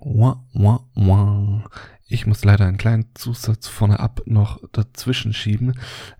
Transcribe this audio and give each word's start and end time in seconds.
Wah, 0.00 0.42
wah, 0.54 0.86
wah. 0.94 1.64
Ich 2.08 2.26
muss 2.26 2.44
leider 2.44 2.66
einen 2.66 2.78
kleinen 2.78 3.06
Zusatz 3.14 3.68
vorne 3.68 4.00
ab 4.00 4.22
noch 4.24 4.60
dazwischen 4.72 5.32
schieben, 5.32 5.74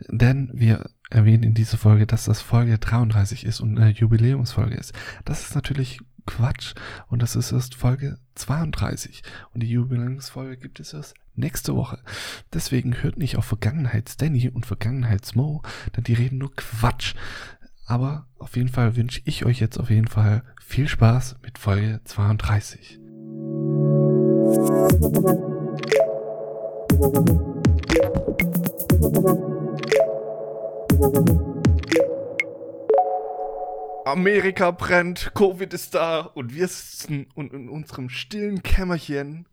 denn 0.09 0.51
wir 0.53 0.91
erwähnen 1.11 1.43
in 1.43 1.55
dieser 1.55 1.79
Folge, 1.79 2.07
dass 2.07 2.27
das 2.27 2.41
Folge 2.41 2.79
33 2.79 3.45
ist 3.45 3.61
und 3.61 3.79
eine 3.79 3.91
Jubiläumsfolge 3.91 4.77
ist. 4.77 4.93
Das 5.25 5.43
ist 5.43 5.55
natürlich 5.55 5.99
Quatsch 6.27 6.75
und 7.09 7.23
das 7.23 7.35
ist 7.35 7.53
erst 7.53 7.75
Folge 7.75 8.19
32 8.35 9.23
und 9.53 9.63
die 9.63 9.71
Jubiläumsfolge 9.71 10.59
gibt 10.59 10.79
es 10.79 10.93
erst 10.93 11.15
nächste 11.35 11.75
Woche. 11.75 11.99
Deswegen 12.53 13.03
hört 13.03 13.17
nicht 13.17 13.37
auf 13.37 13.47
Vergangenheits-Danny 13.47 14.51
und 14.51 14.67
Vergangenheits-Mo, 14.67 15.63
denn 15.97 16.05
die 16.05 16.15
reden 16.15 16.39
nur 16.39 16.55
Quatsch. 16.55 17.15
Aber 17.87 18.29
auf 18.39 18.57
jeden 18.57 18.69
Fall 18.69 18.95
wünsche 18.95 19.23
ich 19.25 19.45
euch 19.45 19.59
jetzt 19.59 19.79
auf 19.79 19.91
jeden 19.91 20.07
Fall 20.07 20.45
viel 20.61 20.87
Spaß 20.87 21.39
mit 21.43 21.59
Folge 21.59 22.01
32. 22.05 23.00
Amerika 34.05 34.71
brennt, 34.73 35.33
Covid 35.35 35.73
ist 35.73 35.95
da 35.95 36.21
und 36.21 36.55
wir 36.55 36.67
sitzen 36.69 37.29
in 37.37 37.69
unserem 37.69 38.11
stillen 38.11 38.63
Kämmerchen 38.63 39.47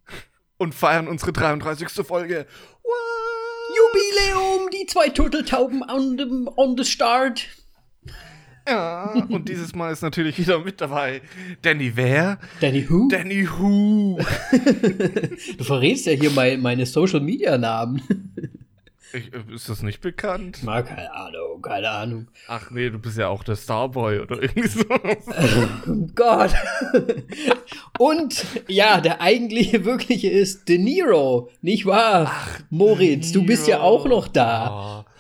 und 0.58 0.74
feiern 0.74 1.08
unsere 1.08 1.32
33. 1.32 1.90
Folge. 2.06 2.48
What? 2.84 3.18
Jubiläum, 3.78 4.70
die 4.72 4.86
zwei 4.88 5.10
Turteltauben 5.10 5.84
on 5.84 6.18
the, 6.18 6.52
on 6.56 6.76
the 6.78 6.84
start. 6.84 7.48
Ja, 8.68 9.14
und 9.30 9.48
dieses 9.48 9.74
Mal 9.76 9.94
ist 9.94 10.02
natürlich 10.02 10.38
wieder 10.38 10.60
mit 10.60 10.82
dabei 10.82 11.22
Danny 11.62 11.92
wer? 11.96 12.38
Danny 12.60 12.90
Who? 12.90 13.08
Danny 13.10 13.48
Who. 13.48 14.20
du 15.58 15.64
verrätst 15.64 16.06
ja 16.06 16.14
hier 16.14 16.32
mein, 16.32 16.62
meine 16.62 16.86
Social 16.86 17.22
Media 17.22 17.58
Namen. 17.58 18.02
Ich, 19.14 19.32
ist 19.54 19.70
das 19.70 19.84
nicht 19.84 20.02
bekannt? 20.02 20.64
Mal 20.64 20.84
keine 20.84 21.14
Ahnung, 21.14 21.62
keine 21.62 21.90
Ahnung. 21.90 22.28
Ach 22.50 22.70
nee, 22.72 22.90
du 22.90 23.00
bist 23.00 23.18
ja 23.18 23.30
auch 23.30 23.44
der 23.44 23.56
Starboy 23.56 24.20
oder 24.20 24.42
irgendwie 24.42 24.68
so. 24.68 24.84
Oh 24.90 26.08
Gott. 26.16 26.54
Und 27.98 28.46
ja, 28.68 29.00
der 29.00 29.22
eigentliche 29.22 29.86
wirkliche 29.86 30.30
ist 30.30 30.68
De 30.68 30.78
Niro, 30.78 31.50
nicht 31.62 31.86
wahr? 31.86 32.30
Ach, 32.30 32.60
Moritz, 32.70 33.32
du 33.32 33.46
bist 33.46 33.68
ja 33.68 33.80
auch 33.80 34.06
noch 34.06 34.28
da. 34.28 35.06
Oh. 35.06 35.12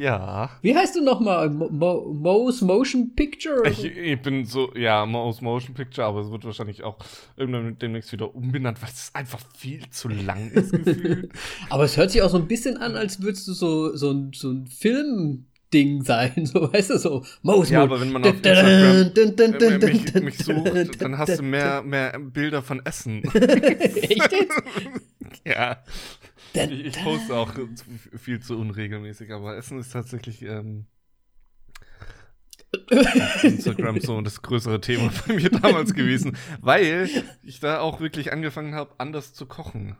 Ja. 0.00 0.48
Wie 0.62 0.74
heißt 0.74 0.96
du 0.96 1.04
nochmal? 1.04 1.50
Mo 1.50 2.10
Mo's 2.14 2.62
Motion 2.62 3.14
Picture? 3.14 3.68
Ich, 3.68 3.84
ich, 3.84 4.22
bin 4.22 4.46
so, 4.46 4.72
ja, 4.74 5.04
Mo's 5.04 5.42
Motion 5.42 5.74
Picture, 5.74 6.06
aber 6.06 6.20
es 6.20 6.30
wird 6.30 6.42
wahrscheinlich 6.46 6.82
auch 6.82 6.96
irgendwann 7.36 7.78
demnächst 7.78 8.10
wieder 8.10 8.34
umbenannt, 8.34 8.80
weil 8.80 8.88
es 8.88 9.10
einfach 9.12 9.40
viel 9.58 9.90
zu 9.90 10.08
lang 10.08 10.50
ist 10.52 10.72
gefühlt. 10.72 11.30
aber 11.68 11.84
es 11.84 11.98
hört 11.98 12.12
sich 12.12 12.22
auch 12.22 12.30
so 12.30 12.38
ein 12.38 12.48
bisschen 12.48 12.78
an, 12.78 12.96
als 12.96 13.20
würdest 13.20 13.46
du 13.46 13.52
so, 13.52 13.94
so, 13.94 14.10
ein, 14.10 14.32
so 14.34 14.50
ein 14.50 14.66
Film. 14.66 15.44
Ding 15.72 16.02
sein, 16.02 16.32
so 16.46 16.72
weißt 16.72 16.90
du 16.90 16.98
so. 16.98 17.24
Mo's 17.42 17.70
ja, 17.70 17.84
aber 17.84 18.00
wenn 18.00 18.10
man 18.10 18.24
auf 18.24 18.34
Instagram 18.34 19.12
mich, 19.78 20.14
mich 20.14 20.38
sucht, 20.38 21.00
dann 21.00 21.16
hast 21.16 21.38
du 21.38 21.44
mehr, 21.44 21.80
mehr 21.82 22.18
Bilder 22.18 22.60
von 22.60 22.84
Essen. 22.84 23.22
Echt 23.34 24.32
jetzt? 24.32 24.62
ja. 25.44 25.76
Ich, 26.52 26.84
ich, 26.84 27.02
poste 27.02 27.36
auch 27.36 27.52
viel 28.16 28.40
zu 28.40 28.58
unregelmäßig, 28.58 29.32
aber 29.32 29.56
Essen 29.56 29.78
ist 29.78 29.92
tatsächlich 29.92 30.42
ähm, 30.42 30.86
Instagram 33.42 34.00
so 34.00 34.20
das 34.20 34.42
größere 34.42 34.80
Thema 34.80 35.10
bei 35.26 35.34
mir 35.34 35.50
damals 35.50 35.94
gewesen, 35.94 36.36
weil 36.60 37.08
ich 37.42 37.60
da 37.60 37.80
auch 37.80 38.00
wirklich 38.00 38.32
angefangen 38.32 38.74
habe, 38.74 38.94
anders 38.98 39.34
zu 39.34 39.46
kochen. 39.46 39.96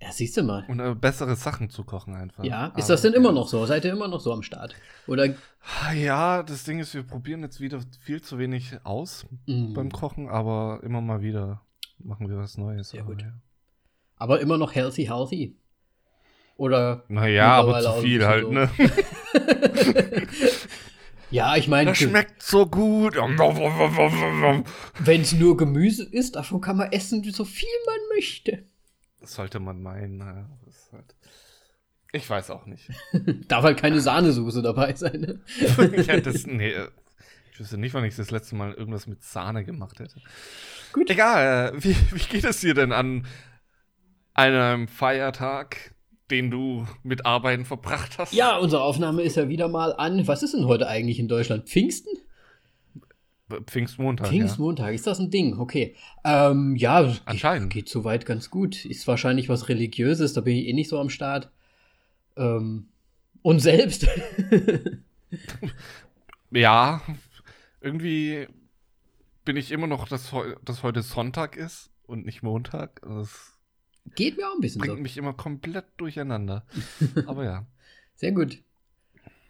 Ja, 0.00 0.10
siehst 0.10 0.36
du 0.36 0.42
mal. 0.42 0.64
Und 0.68 0.80
äh, 0.80 0.94
bessere 0.94 1.36
Sachen 1.36 1.70
zu 1.70 1.84
kochen 1.84 2.14
einfach. 2.16 2.42
Ja, 2.42 2.66
ist 2.76 2.84
aber, 2.84 2.94
das 2.94 3.02
denn 3.02 3.12
immer 3.12 3.30
noch 3.30 3.46
so? 3.46 3.64
Seid 3.66 3.84
ihr 3.84 3.92
immer 3.92 4.08
noch 4.08 4.20
so 4.20 4.32
am 4.32 4.42
Start? 4.42 4.74
Oder? 5.06 5.34
Ja, 5.94 6.42
das 6.42 6.64
Ding 6.64 6.80
ist, 6.80 6.92
wir 6.94 7.04
probieren 7.04 7.42
jetzt 7.42 7.60
wieder 7.60 7.80
viel 8.00 8.20
zu 8.20 8.38
wenig 8.38 8.78
aus 8.82 9.26
mm. 9.46 9.74
beim 9.74 9.92
Kochen, 9.92 10.28
aber 10.28 10.80
immer 10.82 11.00
mal 11.00 11.22
wieder 11.22 11.62
machen 11.98 12.28
wir 12.28 12.36
was 12.36 12.58
Neues. 12.58 12.90
Sehr 12.90 13.04
gut. 13.04 13.22
Ja. 13.22 13.32
Aber 14.16 14.40
immer 14.40 14.58
noch 14.58 14.74
healthy, 14.74 15.04
healthy. 15.04 15.56
Oder. 16.56 17.04
Naja, 17.08 17.52
aber 17.54 17.80
zu 17.80 18.02
viel 18.02 18.26
halt, 18.26 18.44
so. 18.44 18.52
ne? 18.52 18.70
ja, 21.30 21.56
ich 21.56 21.68
meine. 21.68 21.90
Das 21.90 21.98
schmeckt 21.98 22.42
so 22.42 22.66
gut. 22.66 23.16
Wenn 24.98 25.20
es 25.20 25.32
nur 25.32 25.56
Gemüse 25.56 26.04
ist, 26.04 26.36
davon 26.36 26.60
kann 26.60 26.76
man 26.76 26.92
essen, 26.92 27.24
so 27.24 27.44
viel 27.44 27.68
man 27.86 27.98
möchte. 28.14 28.64
Das 29.20 29.34
sollte 29.34 29.60
man 29.60 29.82
meinen. 29.82 30.18
Ne? 30.18 30.48
Halt 30.92 31.14
ich 32.12 32.28
weiß 32.28 32.50
auch 32.50 32.66
nicht. 32.66 32.90
Darf 33.48 33.64
halt 33.64 33.78
keine 33.78 34.00
Sahnesoße 34.00 34.60
dabei 34.60 34.94
sein, 34.94 35.20
ne? 35.20 35.40
ja, 36.06 36.20
das, 36.20 36.46
nee, 36.46 36.74
ich 37.50 37.58
wüsste 37.58 37.78
nicht, 37.78 37.94
wann 37.94 38.04
ich 38.04 38.14
das 38.14 38.30
letzte 38.30 38.54
Mal 38.54 38.74
irgendwas 38.74 39.06
mit 39.06 39.24
Sahne 39.24 39.64
gemacht 39.64 39.98
hätte. 39.98 40.20
Gut. 40.92 41.08
Egal, 41.08 41.72
wie, 41.82 41.96
wie 42.12 42.18
geht 42.18 42.44
es 42.44 42.60
dir 42.60 42.74
denn 42.74 42.92
an 42.92 43.26
einem 44.34 44.88
Feiertag? 44.88 45.91
Den 46.32 46.50
du 46.50 46.86
mit 47.02 47.26
Arbeiten 47.26 47.64
verbracht 47.66 48.18
hast. 48.18 48.32
Ja, 48.32 48.56
unsere 48.56 48.82
Aufnahme 48.82 49.22
ist 49.22 49.36
ja 49.36 49.48
wieder 49.48 49.68
mal 49.68 49.92
an. 49.92 50.26
Was 50.26 50.42
ist 50.42 50.54
denn 50.54 50.66
heute 50.66 50.88
eigentlich 50.88 51.18
in 51.18 51.28
Deutschland? 51.28 51.68
Pfingsten? 51.68 52.10
Pfingstmontag. 53.66 54.28
Pfingstmontag, 54.28 54.86
ja. 54.86 54.92
ist 54.92 55.06
das 55.06 55.18
ein 55.18 55.30
Ding? 55.30 55.58
Okay. 55.58 55.94
Ähm, 56.24 56.74
ja, 56.76 57.14
anscheinend. 57.26 57.70
Geht, 57.70 57.84
geht 57.84 57.92
soweit 57.92 58.24
ganz 58.24 58.48
gut. 58.48 58.86
Ist 58.86 59.06
wahrscheinlich 59.06 59.50
was 59.50 59.68
Religiöses, 59.68 60.32
da 60.32 60.40
bin 60.40 60.56
ich 60.56 60.66
eh 60.68 60.72
nicht 60.72 60.88
so 60.88 60.98
am 60.98 61.10
Start. 61.10 61.50
Ähm, 62.36 62.88
und 63.42 63.60
selbst. 63.60 64.08
ja, 66.50 67.02
irgendwie 67.82 68.46
bin 69.44 69.56
ich 69.56 69.70
immer 69.70 69.86
noch, 69.86 70.08
dass, 70.08 70.32
dass 70.64 70.82
heute 70.82 71.02
Sonntag 71.02 71.56
ist 71.56 71.90
und 72.06 72.24
nicht 72.24 72.42
Montag. 72.42 73.02
Das 73.02 73.51
Geht 74.14 74.36
mir 74.36 74.48
auch 74.48 74.54
ein 74.54 74.60
bisschen 74.60 74.80
Bringt 74.80 74.96
so. 74.96 75.02
mich 75.02 75.16
immer 75.16 75.32
komplett 75.32 75.86
durcheinander. 75.96 76.66
Aber 77.26 77.44
ja. 77.44 77.66
Sehr 78.14 78.32
gut. 78.32 78.62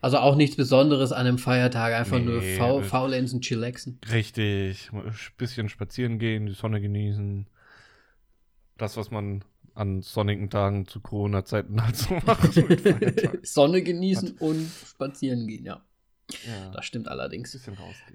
Also 0.00 0.18
auch 0.18 0.34
nichts 0.34 0.56
Besonderes 0.56 1.12
an 1.12 1.26
einem 1.26 1.38
Feiertag, 1.38 1.94
einfach 1.94 2.18
nee, 2.18 2.24
nur 2.24 2.42
faul, 2.42 2.82
faulenzen, 2.82 3.40
chillaxen. 3.40 4.00
Richtig. 4.10 4.90
Ein 4.92 5.14
bisschen 5.36 5.68
spazieren 5.68 6.18
gehen, 6.18 6.46
die 6.46 6.54
Sonne 6.54 6.80
genießen. 6.80 7.46
Das, 8.78 8.96
was 8.96 9.12
man 9.12 9.44
an 9.74 10.02
sonnigen 10.02 10.50
Tagen 10.50 10.86
zu 10.86 11.00
Corona-Zeiten 11.00 11.82
halt 11.82 11.96
so 11.96 12.14
macht. 12.26 12.52
Sonne 13.42 13.82
genießen 13.82 14.32
und 14.38 14.68
spazieren 14.86 15.46
gehen, 15.46 15.64
ja. 15.64 15.82
Ja. 16.30 16.70
Das 16.72 16.84
stimmt 16.84 17.08
allerdings. 17.08 17.58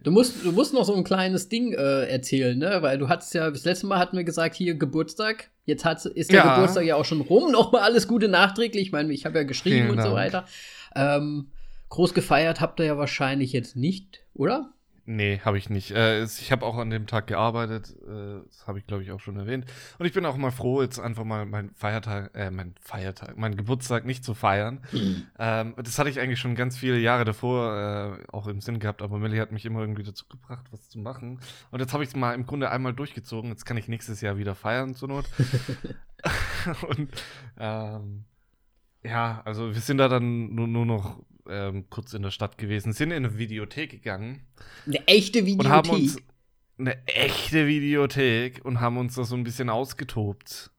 Du 0.04 0.12
musst, 0.12 0.44
du 0.44 0.52
musst 0.52 0.74
noch 0.74 0.86
so 0.86 0.96
ein 0.96 1.04
kleines 1.04 1.50
Ding 1.50 1.74
äh, 1.74 2.06
erzählen, 2.06 2.58
ne? 2.58 2.82
Weil 2.82 2.98
du 2.98 3.10
hattest 3.10 3.34
ja, 3.34 3.50
das 3.52 3.66
letzte 3.66 3.88
Mal 3.88 4.00
hatten 4.00 4.18
wir 4.18 4.24
gesagt, 4.24 4.56
hier 4.56 4.76
Geburtstag. 4.76 5.50
Jetzt 5.66 5.86
hat, 5.86 6.06
ist 6.06 6.32
der 6.32 6.44
ja. 6.44 6.56
Geburtstag 6.56 6.86
ja 6.86 6.96
auch 6.96 7.06
schon 7.06 7.22
rum. 7.22 7.52
Nochmal 7.52 7.82
alles 7.82 8.08
Gute 8.08 8.28
nachträglich. 8.28 8.88
Ich 8.88 8.92
meine, 8.92 9.14
ich 9.14 9.26
habe 9.26 9.38
ja 9.38 9.44
geschrieben 9.44 9.76
Vielen 9.76 9.90
und 9.92 9.98
Dank. 9.98 10.10
so 10.10 10.16
weiter. 10.16 10.46
Ähm, 10.96 11.52
groß 11.90 12.14
gefeiert 12.14 12.60
habt 12.62 12.80
ihr 12.80 12.86
ja 12.86 12.98
wahrscheinlich 12.98 13.54
jetzt 13.54 13.76
nicht, 13.76 14.22
oder? 14.34 14.74
Nee, 15.10 15.40
habe 15.46 15.58
ich 15.58 15.70
nicht. 15.70 15.92
Äh, 15.92 16.26
ich 16.26 16.52
habe 16.52 16.66
auch 16.66 16.76
an 16.76 16.90
dem 16.90 17.08
Tag 17.08 17.28
gearbeitet. 17.28 17.96
Äh, 18.06 18.42
das 18.46 18.68
habe 18.68 18.78
ich, 18.78 18.86
glaube 18.86 19.04
ich, 19.04 19.12
auch 19.14 19.22
schon 19.22 19.38
erwähnt. 19.38 19.66
Und 19.98 20.06
ich 20.06 20.12
bin 20.12 20.26
auch 20.26 20.36
mal 20.36 20.52
froh, 20.52 20.82
jetzt 20.82 21.00
einfach 21.00 21.24
mal 21.24 21.46
meinen 21.46 21.74
Feiertag, 21.76 22.36
äh, 22.36 22.52
mein 22.52 22.76
Feiertag, 22.82 23.38
meinen 23.38 23.56
Geburtstag 23.56 24.06
nicht 24.06 24.26
zu 24.26 24.34
feiern. 24.34 24.82
Mhm. 24.92 25.24
Ähm, 25.40 25.74
das 25.78 25.98
hatte 25.98 26.10
ich 26.10 26.20
eigentlich 26.20 26.42
schon 26.42 26.56
ganz 26.56 26.76
viele 26.76 27.00
Jahre 27.00 27.24
davor 27.24 28.20
äh, 28.20 28.32
auch 28.34 28.48
im 28.48 28.60
Sinn 28.60 28.80
gehabt, 28.80 29.02
aber 29.02 29.18
Millie 29.18 29.40
hat 29.40 29.54
mich 29.54 29.66
immer 29.66 29.80
irgendwie 29.80 30.04
dazu 30.04 30.26
gebracht, 30.28 30.66
was 30.72 30.90
zu 30.90 31.00
machen. 31.00 31.40
Und 31.72 31.80
jetzt 31.80 31.94
habe 31.94 32.04
ich 32.04 32.10
es 32.10 32.16
mal 32.18 32.34
im 32.34 32.46
Grunde 32.46 32.70
einmal 32.70 32.94
durchgezogen. 32.94 33.50
Jetzt 33.50 33.66
kann 33.66 33.78
ich 33.78 33.88
nächstes 33.88 34.20
Jahr 34.20 34.38
wieder 34.38 34.56
feiern 34.56 34.94
zur 34.94 35.08
Not. 35.08 35.26
Und 36.90 37.10
ähm, 37.58 38.26
ja, 39.04 39.42
also 39.46 39.74
wir 39.74 39.82
sind 39.82 39.98
da 40.00 40.08
dann 40.08 40.54
nur, 40.54 40.68
nur 40.68 40.86
noch 40.86 41.20
ähm, 41.50 41.90
kurz 41.90 42.14
in 42.14 42.22
der 42.22 42.32
Stadt 42.32 42.58
gewesen, 42.58 42.94
sind 42.94 43.12
in 43.12 43.26
eine 43.26 43.38
Videothek 43.38 43.92
gegangen. 43.92 44.42
Eine 44.86 45.08
echte 45.08 45.46
Videothek? 45.46 45.66
Und 45.66 45.72
haben 45.72 45.90
uns 45.90 46.18
eine 46.80 47.08
echte 47.08 47.68
Videothek 47.68 48.64
und 48.64 48.80
haben 48.80 48.98
uns 48.98 49.16
da 49.16 49.24
so 49.24 49.36
ein 49.36 49.44
bisschen 49.44 49.70
ausgetobt. 49.70 50.72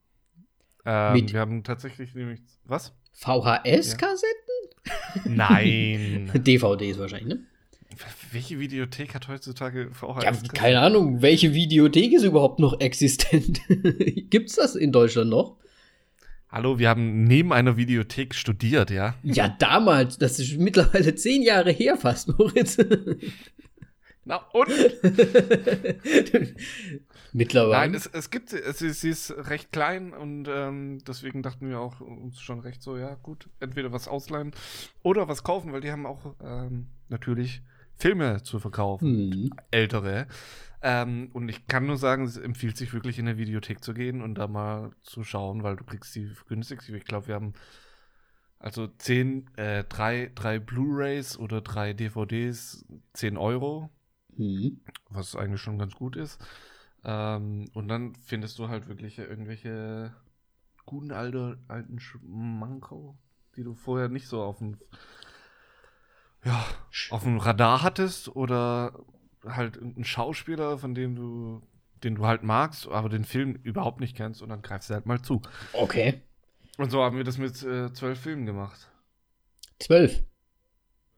Ähm, 0.84 1.30
wir 1.30 1.40
haben 1.40 1.64
tatsächlich 1.64 2.14
nämlich. 2.14 2.40
Was? 2.64 2.94
VHS-Kassetten? 3.12 4.24
Ja. 4.86 5.22
Nein. 5.24 6.30
DVDs 6.34 6.98
wahrscheinlich, 6.98 7.28
ne? 7.28 7.44
Welche 8.30 8.60
Videothek 8.60 9.14
hat 9.14 9.26
heutzutage 9.28 9.90
VHS? 9.92 10.22
Ja, 10.22 10.32
keine 10.54 10.80
Ahnung, 10.80 11.20
welche 11.20 11.52
Videothek 11.52 12.12
ist 12.12 12.22
überhaupt 12.22 12.60
noch 12.60 12.80
existent? 12.80 13.60
Gibt's 14.30 14.54
das 14.54 14.76
in 14.76 14.92
Deutschland 14.92 15.30
noch? 15.30 15.56
Hallo, 16.50 16.78
wir 16.78 16.88
haben 16.88 17.24
neben 17.24 17.52
einer 17.52 17.76
Videothek 17.76 18.34
studiert, 18.34 18.90
ja? 18.90 19.14
Ja, 19.22 19.48
damals. 19.48 20.16
Das 20.16 20.38
ist 20.38 20.58
mittlerweile 20.58 21.14
zehn 21.14 21.42
Jahre 21.42 21.70
her 21.70 21.98
fast, 21.98 22.38
Moritz. 22.38 22.78
Na 24.24 24.36
und? 24.52 24.68
Mittlerweile. 27.34 27.92
Nein, 27.92 27.94
es, 27.94 28.06
es 28.06 28.30
gibt, 28.30 28.54
es, 28.54 28.78
sie 28.78 29.10
ist 29.10 29.30
recht 29.36 29.72
klein 29.72 30.14
und 30.14 30.48
ähm, 30.48 31.00
deswegen 31.06 31.42
dachten 31.42 31.68
wir 31.68 31.80
auch 31.80 32.00
uns 32.00 32.40
schon 32.40 32.60
recht 32.60 32.82
so, 32.82 32.96
ja 32.96 33.14
gut, 33.16 33.50
entweder 33.60 33.92
was 33.92 34.08
ausleihen 34.08 34.52
oder 35.02 35.28
was 35.28 35.44
kaufen, 35.44 35.72
weil 35.72 35.82
die 35.82 35.92
haben 35.92 36.06
auch 36.06 36.34
ähm, 36.42 36.86
natürlich 37.08 37.62
Filme 37.96 38.42
zu 38.42 38.58
verkaufen, 38.58 39.32
hm. 39.32 39.50
ältere. 39.70 40.26
Ähm, 40.80 41.30
und 41.32 41.48
ich 41.48 41.66
kann 41.66 41.86
nur 41.86 41.96
sagen, 41.96 42.24
es 42.24 42.36
empfiehlt 42.36 42.76
sich 42.76 42.92
wirklich 42.92 43.18
in 43.18 43.26
eine 43.26 43.38
Videothek 43.38 43.82
zu 43.82 43.94
gehen 43.94 44.22
und 44.22 44.36
da 44.36 44.46
mal 44.46 44.92
zu 45.02 45.24
schauen, 45.24 45.62
weil 45.62 45.76
du 45.76 45.84
kriegst 45.84 46.14
die 46.14 46.32
günstig. 46.46 46.88
Ich 46.88 47.04
glaube, 47.04 47.28
wir 47.28 47.34
haben 47.34 47.54
also 48.60 48.86
zehn, 48.86 49.48
äh, 49.56 49.84
drei, 49.84 50.30
drei 50.34 50.58
Blu-rays 50.58 51.38
oder 51.38 51.60
drei 51.60 51.92
DVDs, 51.92 52.84
10 53.14 53.36
Euro, 53.36 53.90
mhm. 54.36 54.80
was 55.10 55.36
eigentlich 55.36 55.60
schon 55.60 55.78
ganz 55.78 55.94
gut 55.94 56.16
ist. 56.16 56.40
Ähm, 57.04 57.68
und 57.74 57.88
dann 57.88 58.14
findest 58.16 58.58
du 58.58 58.68
halt 58.68 58.88
wirklich 58.88 59.18
irgendwelche 59.18 60.14
guten 60.86 61.12
alte, 61.12 61.58
alten 61.68 62.00
Schmanko, 62.00 63.16
die 63.56 63.62
du 63.62 63.74
vorher 63.74 64.08
nicht 64.08 64.26
so 64.26 64.42
auf 64.42 64.58
dem 64.58 64.78
ja, 66.44 66.64
auf 67.10 67.24
dem 67.24 67.38
Radar 67.38 67.82
hattest 67.82 68.34
oder 68.34 68.92
halt 69.54 69.76
ein 69.80 70.04
Schauspieler, 70.04 70.78
von 70.78 70.94
dem 70.94 71.16
du, 71.16 71.62
den 72.02 72.16
du 72.16 72.26
halt 72.26 72.42
magst, 72.42 72.88
aber 72.88 73.08
den 73.08 73.24
Film 73.24 73.58
überhaupt 73.62 74.00
nicht 74.00 74.16
kennst 74.16 74.42
und 74.42 74.48
dann 74.48 74.62
greifst 74.62 74.90
du 74.90 74.94
halt 74.94 75.06
mal 75.06 75.20
zu. 75.22 75.42
Okay. 75.72 76.22
Und 76.76 76.90
so 76.90 77.02
haben 77.02 77.16
wir 77.16 77.24
das 77.24 77.38
mit 77.38 77.62
äh, 77.62 77.92
zwölf 77.92 78.20
Filmen 78.20 78.46
gemacht. 78.46 78.88
Zwölf? 79.78 80.22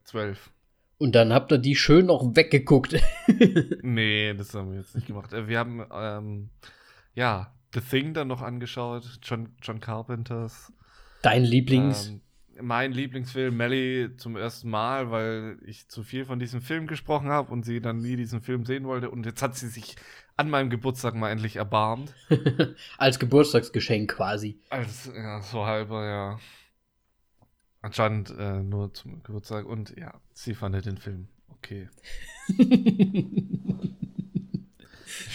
Zwölf. 0.05 0.51
Und 0.99 1.15
dann 1.15 1.33
habt 1.33 1.51
ihr 1.53 1.59
die 1.59 1.77
schön 1.77 2.07
noch 2.07 2.37
weggeguckt. 2.37 2.95
nee, 3.83 4.35
das 4.35 4.55
haben 4.55 4.73
wir 4.73 4.81
jetzt 4.81 4.95
nicht 4.95 5.07
gemacht. 5.07 5.33
Äh, 5.33 5.49
wir 5.49 5.59
haben, 5.59 5.85
ähm, 5.93 6.51
ja, 7.15 7.55
The 7.73 7.81
Thing 7.81 8.15
dann 8.15 8.29
noch 8.29 8.43
angeschaut, 8.43 9.19
John, 9.23 9.55
John 9.63 9.81
Carpenters. 9.81 10.73
Dein 11.23 11.45
Lieblings? 11.45 12.09
Ähm, 12.09 12.21
mein 12.63 12.93
Lieblingsfilm, 12.93 13.57
Melly, 13.57 14.11
zum 14.17 14.37
ersten 14.37 14.71
Mal, 14.71 15.11
weil 15.11 15.59
ich 15.65 15.89
zu 15.89 16.03
viel 16.03 16.25
von 16.25 16.39
diesem 16.39 16.61
Film 16.61 16.87
gesprochen 16.87 17.29
habe 17.29 17.53
und 17.53 17.65
sie 17.65 17.81
dann 17.81 17.99
nie 17.99 18.17
diesen 18.17 18.41
Film 18.41 18.65
sehen 18.65 18.85
wollte. 18.85 19.11
Und 19.11 19.27
jetzt 19.27 19.43
hat 19.43 19.57
sie 19.57 19.69
sich 19.69 19.97
an 20.37 20.51
meinem 20.51 20.71
Geburtstag 20.71 21.15
mal 21.15 21.31
endlich 21.31 21.57
erbarmt. 21.57 22.15
Als 22.99 23.19
Geburtstagsgeschenk 23.19 24.11
quasi. 24.11 24.59
Als, 24.71 25.11
ja, 25.15 25.43
so 25.43 25.67
halber, 25.67 26.07
ja. 26.07 26.39
Anscheinend 27.83 28.35
äh, 28.39 28.63
nur 28.63 28.93
zum 28.95 29.23
Geburtstag. 29.23 29.67
Und 29.67 29.97
ja, 29.97 30.21
sie 30.33 30.55
fand 30.55 30.85
den 30.85 30.99
Film 30.99 31.29
okay. 31.49 31.89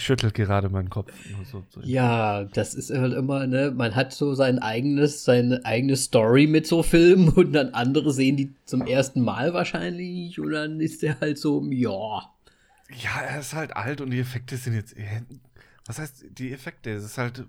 schüttelt 0.06 0.34
gerade 0.34 0.68
meinen 0.68 0.88
Kopf. 0.88 1.12
So, 1.50 1.64
so. 1.68 1.80
Ja, 1.82 2.44
das 2.44 2.74
ist 2.74 2.90
halt 2.90 3.12
immer, 3.12 3.46
ne, 3.46 3.72
man 3.76 3.94
hat 3.94 4.12
so 4.12 4.34
sein 4.34 4.58
eigenes, 4.58 5.24
seine 5.24 5.64
eigene 5.64 5.96
Story 5.96 6.46
mit 6.46 6.66
so 6.66 6.82
Filmen 6.82 7.28
und 7.34 7.52
dann 7.52 7.70
andere 7.70 8.12
sehen 8.12 8.36
die 8.36 8.54
zum 8.64 8.82
ersten 8.82 9.20
Mal 9.20 9.52
wahrscheinlich 9.52 10.38
und 10.40 10.52
dann 10.52 10.80
ist 10.80 11.02
der 11.02 11.20
halt 11.20 11.38
so, 11.38 11.62
ja. 11.70 12.30
Ja, 13.02 13.20
er 13.28 13.40
ist 13.40 13.54
halt 13.54 13.76
alt 13.76 14.00
und 14.00 14.10
die 14.10 14.20
Effekte 14.20 14.56
sind 14.56 14.74
jetzt, 14.74 14.94
was 15.86 15.98
heißt 15.98 16.26
die 16.30 16.52
Effekte? 16.52 16.90
Es 16.90 17.04
ist 17.04 17.18
halt 17.18 17.44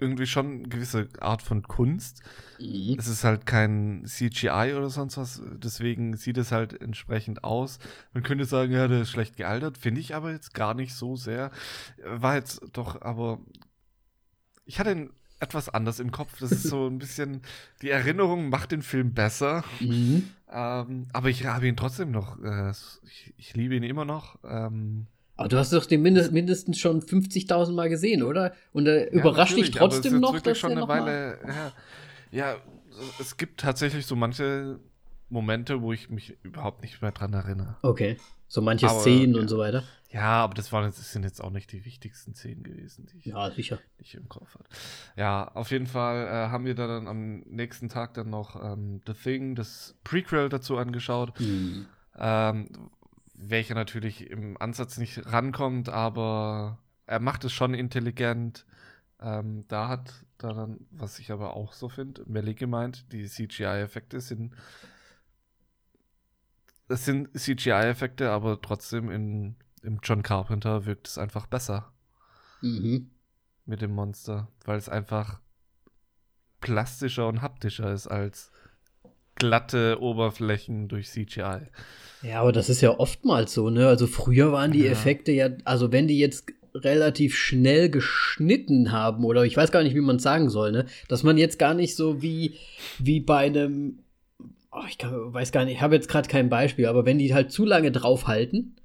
irgendwie 0.00 0.26
schon 0.26 0.46
eine 0.46 0.68
gewisse 0.68 1.08
Art 1.20 1.42
von 1.42 1.62
Kunst. 1.62 2.22
Mhm. 2.58 2.96
Es 2.98 3.08
ist 3.08 3.24
halt 3.24 3.46
kein 3.46 4.04
CGI 4.06 4.74
oder 4.76 4.90
sonst 4.90 5.16
was, 5.16 5.42
deswegen 5.54 6.16
sieht 6.16 6.38
es 6.38 6.52
halt 6.52 6.80
entsprechend 6.80 7.44
aus. 7.44 7.78
Man 8.12 8.22
könnte 8.22 8.44
sagen, 8.44 8.72
ja, 8.72 8.88
der 8.88 9.02
ist 9.02 9.10
schlecht 9.10 9.36
gealtert, 9.36 9.78
finde 9.78 10.00
ich 10.00 10.14
aber 10.14 10.32
jetzt 10.32 10.54
gar 10.54 10.74
nicht 10.74 10.94
so 10.94 11.16
sehr. 11.16 11.50
War 12.04 12.36
jetzt 12.36 12.62
doch, 12.72 13.00
aber 13.02 13.40
ich 14.64 14.78
hatte 14.78 14.92
ihn 14.92 15.10
etwas 15.40 15.68
anders 15.68 16.00
im 16.00 16.10
Kopf. 16.10 16.38
Das 16.40 16.52
ist 16.52 16.64
so 16.64 16.86
ein 16.86 16.98
bisschen, 16.98 17.42
die 17.82 17.90
Erinnerung 17.90 18.48
macht 18.48 18.72
den 18.72 18.82
Film 18.82 19.14
besser. 19.14 19.64
Mhm. 19.80 20.30
Ähm, 20.50 21.06
aber 21.12 21.28
ich 21.28 21.46
habe 21.46 21.68
ihn 21.68 21.76
trotzdem 21.76 22.10
noch, 22.10 22.42
äh, 22.42 22.70
ich, 22.70 23.34
ich, 23.36 23.54
liebe 23.54 23.74
ihn 23.74 23.82
immer 23.82 24.04
noch. 24.04 24.38
Ähm, 24.44 25.06
aber 25.38 25.48
du 25.48 25.56
hast 25.56 25.72
doch 25.72 25.86
den 25.86 26.02
mindest, 26.02 26.32
mindestens 26.32 26.80
schon 26.80 27.00
50.000 27.00 27.72
Mal 27.72 27.88
gesehen, 27.88 28.24
oder? 28.24 28.52
Und 28.72 28.88
äh, 28.88 29.04
überrascht 29.06 29.56
dich 29.56 29.70
trotzdem 29.70 30.18
noch, 30.18 30.40
dass 30.40 30.58
schon 30.58 30.72
eine 30.72 30.88
Weile. 30.88 31.38
Ja, 31.46 31.72
ja, 32.30 32.56
es 33.20 33.36
gibt 33.36 33.60
tatsächlich 33.60 34.04
so 34.04 34.16
manche 34.16 34.80
Momente, 35.30 35.80
wo 35.80 35.92
ich 35.92 36.10
mich 36.10 36.36
überhaupt 36.42 36.82
nicht 36.82 37.00
mehr 37.02 37.12
dran 37.12 37.32
erinnere. 37.34 37.76
Okay. 37.82 38.18
So 38.48 38.62
manche 38.62 38.88
aber, 38.88 38.98
Szenen 38.98 39.36
ja. 39.36 39.40
und 39.40 39.48
so 39.48 39.58
weiter. 39.58 39.84
Ja, 40.10 40.42
aber 40.42 40.54
das, 40.54 40.72
waren, 40.72 40.86
das 40.86 41.12
sind 41.12 41.22
jetzt 41.22 41.40
auch 41.40 41.50
nicht 41.50 41.70
die 41.70 41.84
wichtigsten 41.84 42.34
Szenen 42.34 42.64
gewesen, 42.64 43.06
die 43.06 43.18
ich, 43.18 43.26
ja, 43.26 43.48
sicher. 43.52 43.78
nicht 43.98 44.14
im 44.14 44.28
Kopf 44.28 44.54
hatte. 44.54 44.68
Ja, 45.16 45.52
auf 45.54 45.70
jeden 45.70 45.86
Fall 45.86 46.26
äh, 46.26 46.50
haben 46.50 46.64
wir 46.64 46.74
dann 46.74 47.06
am 47.06 47.40
nächsten 47.40 47.88
Tag 47.88 48.14
dann 48.14 48.30
noch 48.30 48.60
ähm, 48.60 49.02
The 49.06 49.12
Thing, 49.12 49.54
das 49.54 49.94
Prequel 50.02 50.48
dazu 50.48 50.78
angeschaut. 50.78 51.38
Mhm. 51.38 51.86
Ähm, 52.18 52.90
welcher 53.38 53.74
natürlich 53.74 54.30
im 54.30 54.60
Ansatz 54.60 54.98
nicht 54.98 55.26
rankommt, 55.26 55.88
aber 55.88 56.78
er 57.06 57.20
macht 57.20 57.44
es 57.44 57.52
schon 57.52 57.74
intelligent. 57.74 58.66
Ähm, 59.20 59.64
da 59.68 59.88
hat 59.88 60.24
dann, 60.38 60.86
was 60.90 61.18
ich 61.18 61.32
aber 61.32 61.54
auch 61.54 61.72
so 61.72 61.88
finde, 61.88 62.24
Melly 62.26 62.54
gemeint, 62.54 63.12
die 63.12 63.26
CGI-Effekte 63.26 64.20
sind. 64.20 64.54
Es 66.88 67.04
sind 67.04 67.36
CGI-Effekte, 67.36 68.30
aber 68.30 68.60
trotzdem 68.60 69.10
in, 69.10 69.56
im 69.82 70.00
John 70.02 70.22
Carpenter 70.22 70.86
wirkt 70.86 71.08
es 71.08 71.18
einfach 71.18 71.46
besser. 71.46 71.92
Mhm. 72.60 73.10
Mit 73.66 73.82
dem 73.82 73.94
Monster, 73.94 74.48
weil 74.64 74.78
es 74.78 74.88
einfach 74.88 75.40
plastischer 76.60 77.28
und 77.28 77.42
haptischer 77.42 77.92
ist 77.92 78.06
als 78.08 78.50
glatte 79.38 79.98
Oberflächen 80.00 80.88
durch 80.88 81.08
CGI. 81.08 81.60
Ja, 82.22 82.40
aber 82.40 82.52
das 82.52 82.68
ist 82.68 82.80
ja 82.80 82.98
oftmals 82.98 83.54
so, 83.54 83.70
ne? 83.70 83.86
Also 83.86 84.06
früher 84.06 84.52
waren 84.52 84.72
die 84.72 84.84
ja. 84.84 84.90
Effekte 84.90 85.32
ja, 85.32 85.50
also 85.64 85.92
wenn 85.92 86.08
die 86.08 86.18
jetzt 86.18 86.52
relativ 86.74 87.36
schnell 87.36 87.88
geschnitten 87.90 88.92
haben 88.92 89.24
oder 89.24 89.44
ich 89.44 89.56
weiß 89.56 89.72
gar 89.72 89.82
nicht, 89.82 89.94
wie 89.94 90.00
man 90.00 90.16
es 90.16 90.22
sagen 90.22 90.50
soll, 90.50 90.72
ne? 90.72 90.86
Dass 91.08 91.22
man 91.22 91.38
jetzt 91.38 91.58
gar 91.58 91.74
nicht 91.74 91.96
so 91.96 92.22
wie 92.22 92.54
wie 92.98 93.20
bei 93.20 93.46
einem 93.46 94.00
oh, 94.72 94.84
ich 94.88 94.98
kann, 94.98 95.32
weiß 95.32 95.52
gar 95.52 95.64
nicht, 95.64 95.74
ich 95.74 95.80
habe 95.80 95.94
jetzt 95.94 96.08
gerade 96.08 96.28
kein 96.28 96.48
Beispiel, 96.48 96.86
aber 96.86 97.06
wenn 97.06 97.18
die 97.18 97.34
halt 97.34 97.52
zu 97.52 97.64
lange 97.64 97.92
draufhalten, 97.92 98.76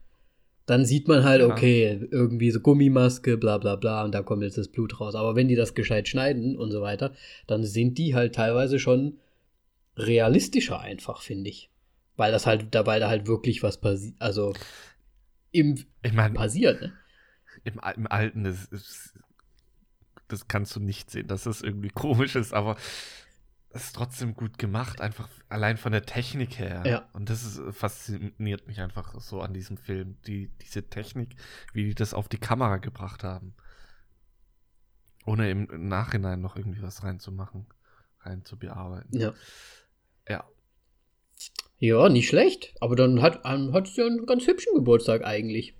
dann 0.65 0.85
sieht 0.85 1.07
man 1.07 1.23
halt, 1.23 1.41
ja. 1.41 1.47
okay, 1.47 2.07
irgendwie 2.11 2.51
so 2.51 2.59
Gummimaske, 2.59 3.37
bla 3.37 3.57
bla 3.57 3.75
bla, 3.75 4.05
und 4.05 4.13
da 4.13 4.21
kommt 4.21 4.43
jetzt 4.43 4.57
das 4.57 4.69
Blut 4.69 4.99
raus. 4.99 5.15
Aber 5.15 5.35
wenn 5.35 5.49
die 5.49 5.55
das 5.55 5.73
gescheit 5.73 6.07
schneiden 6.07 6.55
und 6.55 6.71
so 6.71 6.81
weiter, 6.81 7.11
dann 7.47 7.63
sind 7.63 7.97
die 7.97 8.15
halt 8.15 8.35
teilweise 8.35 8.79
schon 8.79 9.17
realistischer 9.95 10.79
einfach, 10.79 11.21
finde 11.21 11.49
ich. 11.49 11.69
Weil 12.15 12.31
das 12.31 12.45
halt, 12.45 12.75
dabei 12.75 12.99
da 12.99 13.09
halt 13.09 13.27
wirklich 13.27 13.63
was 13.63 13.79
passiert, 13.79 14.15
also 14.19 14.53
im 15.51 15.83
ich 16.01 16.13
mein, 16.13 16.33
passiert, 16.33 16.81
ne? 16.81 16.93
Im, 17.63 17.79
im 17.95 18.07
Alten 18.07 18.45
ist, 18.45 18.71
ist, 18.71 19.13
das 20.27 20.47
kannst 20.47 20.75
du 20.75 20.79
nicht 20.79 21.09
sehen, 21.09 21.27
dass 21.27 21.43
das 21.43 21.61
irgendwie 21.61 21.89
komisch 21.89 22.35
ist, 22.35 22.53
aber 22.53 22.75
es 23.73 23.85
ist 23.85 23.95
trotzdem 23.95 24.35
gut 24.35 24.59
gemacht, 24.59 25.01
einfach 25.01 25.27
allein 25.49 25.77
von 25.77 25.91
der 25.91 26.05
Technik 26.05 26.59
her. 26.59 26.83
Ja. 26.85 27.09
Und 27.13 27.29
das 27.29 27.43
ist, 27.43 27.61
fasziniert 27.75 28.67
mich 28.67 28.79
einfach 28.79 29.19
so 29.19 29.41
an 29.41 29.53
diesem 29.53 29.77
Film, 29.77 30.17
die, 30.27 30.49
diese 30.61 30.87
Technik, 30.87 31.35
wie 31.73 31.85
die 31.85 31.95
das 31.95 32.13
auf 32.13 32.29
die 32.29 32.37
Kamera 32.37 32.77
gebracht 32.77 33.23
haben. 33.23 33.55
Ohne 35.25 35.49
im 35.49 35.87
Nachhinein 35.87 36.41
noch 36.41 36.55
irgendwie 36.55 36.83
was 36.83 37.03
reinzumachen, 37.03 37.65
rein 38.19 38.45
zu 38.45 38.59
bearbeiten. 38.59 39.17
Ja. 39.17 39.33
Ja. 40.27 40.43
Ja, 41.79 42.09
nicht 42.09 42.27
schlecht. 42.27 42.73
Aber 42.79 42.95
dann 42.95 43.21
hat, 43.21 43.41
ähm, 43.45 43.73
hat 43.73 43.89
ja 43.95 44.05
einen 44.05 44.25
ganz 44.25 44.47
hübschen 44.47 44.73
Geburtstag 44.75 45.25
eigentlich. 45.25 45.75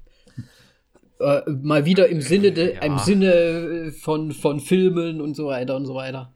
Äh, 1.19 1.41
mal 1.49 1.85
wieder 1.85 2.09
im 2.09 2.21
Sinne, 2.21 2.51
de, 2.51 2.75
ja. 2.75 2.81
im 2.81 2.97
Sinne 2.97 3.33
äh, 3.33 3.91
von, 3.91 4.31
von 4.31 4.59
Filmen 4.59 5.21
und 5.21 5.35
so 5.35 5.47
weiter 5.47 5.75
und 5.75 5.85
so 5.85 5.95
weiter. 5.95 6.33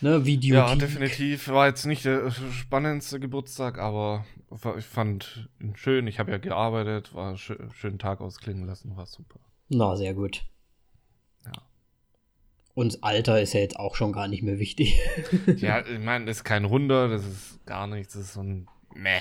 Ne, 0.00 0.24
Video. 0.26 0.56
Ja, 0.56 0.74
definitiv. 0.76 1.48
War 1.48 1.66
jetzt 1.66 1.86
nicht 1.86 2.04
der 2.04 2.30
spannendste 2.30 3.18
Geburtstag, 3.18 3.78
aber 3.78 4.24
ich 4.76 4.84
fand 4.84 5.48
ihn 5.60 5.76
schön. 5.76 6.06
Ich 6.06 6.18
habe 6.18 6.30
ja 6.30 6.38
gearbeitet, 6.38 7.14
war 7.14 7.36
schön, 7.36 7.70
schönen 7.72 7.98
Tag 7.98 8.20
ausklingen 8.20 8.66
lassen, 8.66 8.96
war 8.96 9.06
super. 9.06 9.40
Na, 9.70 9.96
sehr 9.96 10.14
gut. 10.14 10.44
Und 12.74 13.04
Alter 13.04 13.40
ist 13.40 13.52
ja 13.52 13.60
jetzt 13.60 13.78
auch 13.78 13.94
schon 13.94 14.12
gar 14.12 14.28
nicht 14.28 14.42
mehr 14.42 14.58
wichtig. 14.58 14.98
ja, 15.56 15.80
ich 15.86 15.98
meine, 15.98 16.26
das 16.26 16.38
ist 16.38 16.44
kein 16.44 16.64
Runder, 16.64 17.08
das 17.08 17.24
ist 17.24 17.64
gar 17.66 17.86
nichts, 17.86 18.14
das 18.14 18.22
ist 18.24 18.34
so 18.34 18.42
ein 18.42 18.68
Meh. 18.94 19.20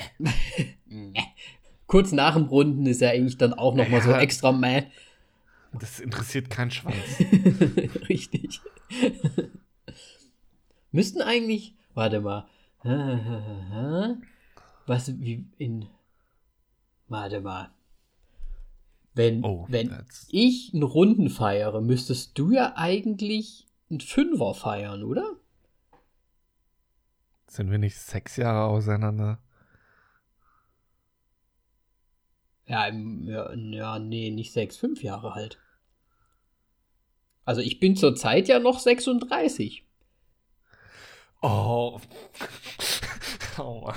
Kurz 1.87 2.11
nach 2.11 2.35
dem 2.35 2.45
Runden 2.45 2.85
ist 2.85 3.01
ja 3.01 3.09
eigentlich 3.09 3.37
dann 3.37 3.53
auch 3.53 3.75
noch 3.75 3.85
ja, 3.85 3.89
mal 3.89 4.01
so 4.01 4.11
extra 4.11 4.51
Meh. 4.51 4.83
Das 5.79 5.99
interessiert 5.99 6.49
keinen 6.49 6.71
Schwanz. 6.71 6.95
Richtig. 8.09 8.61
Müssten 10.91 11.21
eigentlich, 11.21 11.73
warte 11.95 12.21
mal, 12.21 12.47
was, 14.85 15.19
wie 15.19 15.45
in, 15.57 15.87
Warte 17.13 17.41
mal. 17.41 17.69
Wenn, 19.15 19.43
oh, 19.43 19.65
wenn 19.69 20.05
ich 20.29 20.71
einen 20.73 20.83
Runden 20.83 21.29
feiere, 21.29 21.81
müsstest 21.81 22.37
du 22.37 22.51
ja 22.51 22.73
eigentlich 22.75 23.67
einen 23.89 23.99
Fünfer 23.99 24.53
feiern, 24.53 25.03
oder? 25.03 25.37
Sind 27.47 27.69
wir 27.69 27.77
nicht 27.77 27.97
sechs 27.97 28.37
Jahre 28.37 28.65
auseinander? 28.65 29.39
Ja, 32.65 32.87
ja, 32.89 33.53
ja, 33.53 33.99
nee, 33.99 34.31
nicht 34.31 34.51
sechs, 34.51 34.77
fünf 34.77 35.03
Jahre 35.03 35.35
halt. 35.35 35.59
Also 37.45 37.61
ich 37.61 37.79
bin 37.79 37.95
zurzeit 37.95 38.47
ja 38.47 38.59
noch 38.59 38.79
36. 38.79 39.85
Oh. 41.41 41.99
Oh 43.59 43.81
Mann. 43.85 43.95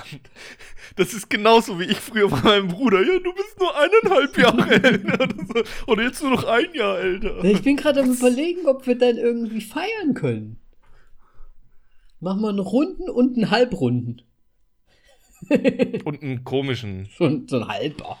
Das 0.95 1.13
ist 1.13 1.29
genauso 1.29 1.79
wie 1.79 1.85
ich 1.85 1.97
früher 1.97 2.29
bei 2.29 2.41
meinem 2.41 2.67
Bruder. 2.67 3.01
Ja, 3.01 3.19
du 3.19 3.33
bist 3.33 3.59
nur 3.59 3.73
eineinhalb 3.75 4.37
Jahre 4.37 4.71
älter. 4.83 5.63
Oder 5.87 6.03
jetzt 6.03 6.21
nur 6.21 6.31
noch 6.31 6.43
ein 6.43 6.73
Jahr 6.73 6.99
älter. 6.99 7.43
Ich 7.43 7.61
bin 7.61 7.75
gerade 7.77 8.01
am 8.01 8.11
überlegen, 8.11 8.67
ob 8.67 8.87
wir 8.87 8.97
dann 8.97 9.17
irgendwie 9.17 9.61
feiern 9.61 10.13
können. 10.13 10.59
Machen 12.19 12.41
wir 12.41 12.49
einen 12.49 12.59
Runden 12.59 13.09
und 13.09 13.35
einen 13.35 13.51
Halbrunden. 13.51 14.21
und 16.03 16.23
einen 16.23 16.43
komischen. 16.43 17.07
So, 17.17 17.41
so 17.45 17.59
ein 17.59 17.67
halber. 17.67 18.17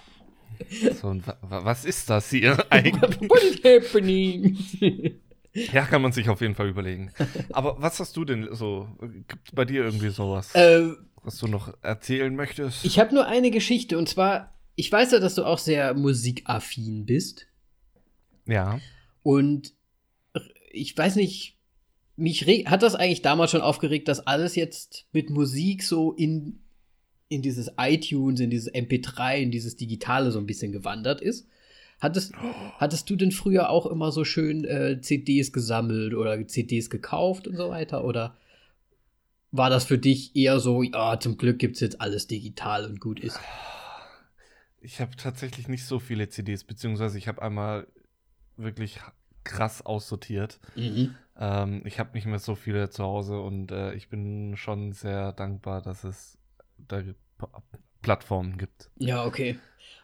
So 1.01 1.09
ein, 1.09 1.23
was 1.41 1.85
ist 1.85 2.09
das 2.09 2.29
hier 2.29 2.57
eigentlich? 2.69 3.29
What 3.29 3.43
is 3.43 3.63
happening? 3.63 4.57
Ja, 5.73 5.85
kann 5.85 6.01
man 6.01 6.11
sich 6.11 6.29
auf 6.29 6.41
jeden 6.41 6.55
Fall 6.55 6.69
überlegen. 6.69 7.11
Aber 7.51 7.77
was 7.79 7.99
hast 7.99 8.15
du 8.15 8.25
denn 8.25 8.47
so? 8.51 8.87
Gibt 9.27 9.55
bei 9.55 9.65
dir 9.65 9.83
irgendwie 9.85 10.09
sowas, 10.09 10.53
äh, 10.53 10.89
was 11.27 11.37
du 11.39 11.47
noch 11.47 11.73
erzählen 11.83 12.33
möchtest? 12.33 12.85
Ich 12.85 12.99
habe 12.99 13.13
nur 13.13 13.27
eine 13.27 13.51
Geschichte 13.51 13.97
und 13.97 14.07
zwar, 14.07 14.57
ich 14.75 14.89
weiß 14.89 15.11
ja, 15.11 15.19
dass 15.19 15.35
du 15.35 15.43
auch 15.43 15.57
sehr 15.57 15.93
musikaffin 15.93 17.05
bist. 17.05 17.47
Ja. 18.45 18.79
Und 19.23 19.73
ich 20.71 20.97
weiß 20.97 21.17
nicht, 21.17 21.57
mich 22.15 22.45
hat 22.65 22.81
das 22.81 22.95
eigentlich 22.95 23.23
damals 23.23 23.51
schon 23.51 23.61
aufgeregt, 23.61 24.07
dass 24.07 24.25
alles 24.25 24.55
jetzt 24.55 25.05
mit 25.11 25.29
Musik 25.29 25.83
so 25.83 26.13
in 26.13 26.59
in 27.29 27.41
dieses 27.41 27.71
iTunes, 27.77 28.39
in 28.39 28.49
dieses 28.49 28.73
MP3, 28.73 29.39
in 29.39 29.51
dieses 29.51 29.75
Digitale 29.75 30.31
so 30.31 30.39
ein 30.39 30.45
bisschen 30.45 30.71
gewandert 30.71 31.19
ist. 31.19 31.45
Hattest, 31.99 32.31
hattest 32.77 33.09
du 33.09 33.17
denn 33.17 33.31
früher 33.31 33.69
auch 33.69 33.85
immer 33.85 34.13
so 34.13 34.23
schön 34.23 34.63
äh, 34.63 35.01
CDs 35.01 35.51
gesammelt 35.51 36.13
oder 36.13 36.47
CDs 36.47 36.89
gekauft 36.89 37.49
und 37.49 37.57
so 37.57 37.67
weiter? 37.69 38.05
Oder 38.05 38.37
war 39.51 39.69
das 39.69 39.85
für 39.85 39.97
dich 39.97 40.35
eher 40.35 40.59
so, 40.59 40.83
ja, 40.83 41.19
zum 41.19 41.37
Glück 41.37 41.59
gibt 41.59 41.75
es 41.75 41.81
jetzt 41.81 42.01
alles 42.01 42.27
digital 42.27 42.85
und 42.85 42.99
gut 42.99 43.19
ist? 43.19 43.39
Ich 44.81 45.01
habe 45.01 45.15
tatsächlich 45.15 45.67
nicht 45.67 45.85
so 45.85 45.99
viele 45.99 46.29
CDs, 46.29 46.63
beziehungsweise 46.63 47.17
ich 47.17 47.27
habe 47.27 47.41
einmal 47.41 47.87
wirklich 48.55 48.99
krass 49.43 49.85
aussortiert. 49.85 50.59
Mhm. 50.75 51.15
Ähm, 51.37 51.81
ich 51.85 51.99
habe 51.99 52.13
nicht 52.13 52.25
mehr 52.25 52.39
so 52.39 52.55
viele 52.55 52.89
zu 52.89 53.03
Hause 53.03 53.39
und 53.39 53.71
äh, 53.71 53.93
ich 53.93 54.09
bin 54.09 54.55
schon 54.57 54.91
sehr 54.91 55.31
dankbar, 55.31 55.81
dass 55.81 56.03
es 56.03 56.37
da 56.77 57.01
Plattformen 58.01 58.57
gibt. 58.57 58.89
Ja, 58.97 59.25
okay. 59.25 59.57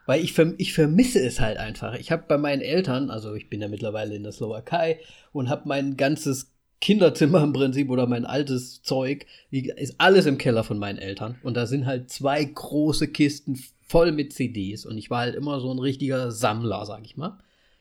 Weil 0.05 0.21
ich, 0.21 0.33
verm 0.33 0.55
ich 0.57 0.73
vermisse 0.73 1.19
es 1.19 1.39
halt 1.39 1.57
einfach. 1.57 1.93
Ich 1.95 2.11
habe 2.11 2.23
bei 2.27 2.37
meinen 2.37 2.61
Eltern, 2.61 3.09
also 3.09 3.35
ich 3.35 3.49
bin 3.49 3.61
ja 3.61 3.67
mittlerweile 3.67 4.15
in 4.15 4.23
der 4.23 4.31
Slowakei 4.31 4.99
und 5.31 5.49
habe 5.49 5.67
mein 5.67 5.95
ganzes 5.95 6.52
Kinderzimmer 6.83 7.41
im 7.41 7.53
Prinzip 7.53 7.89
oder 7.89 8.07
mein 8.07 8.25
altes 8.25 8.81
Zeug, 8.81 9.25
ist 9.51 9.95
alles 9.99 10.25
im 10.25 10.37
Keller 10.37 10.65
von 10.65 10.77
meinen 10.77 10.97
Eltern. 10.97 11.39
Und 11.41 11.55
da 11.55 11.65
sind 11.65 11.85
halt 11.85 12.09
zwei 12.09 12.43
große 12.43 13.07
Kisten 13.07 13.57
voll 13.87 14.11
mit 14.11 14.33
CDs. 14.33 14.85
Und 14.85 14.97
ich 14.97 15.09
war 15.09 15.21
halt 15.21 15.35
immer 15.35 15.61
so 15.61 15.73
ein 15.73 15.79
richtiger 15.79 16.29
Sammler, 16.33 16.85
sag 16.85 17.05
ich 17.05 17.15
mal. 17.15 17.39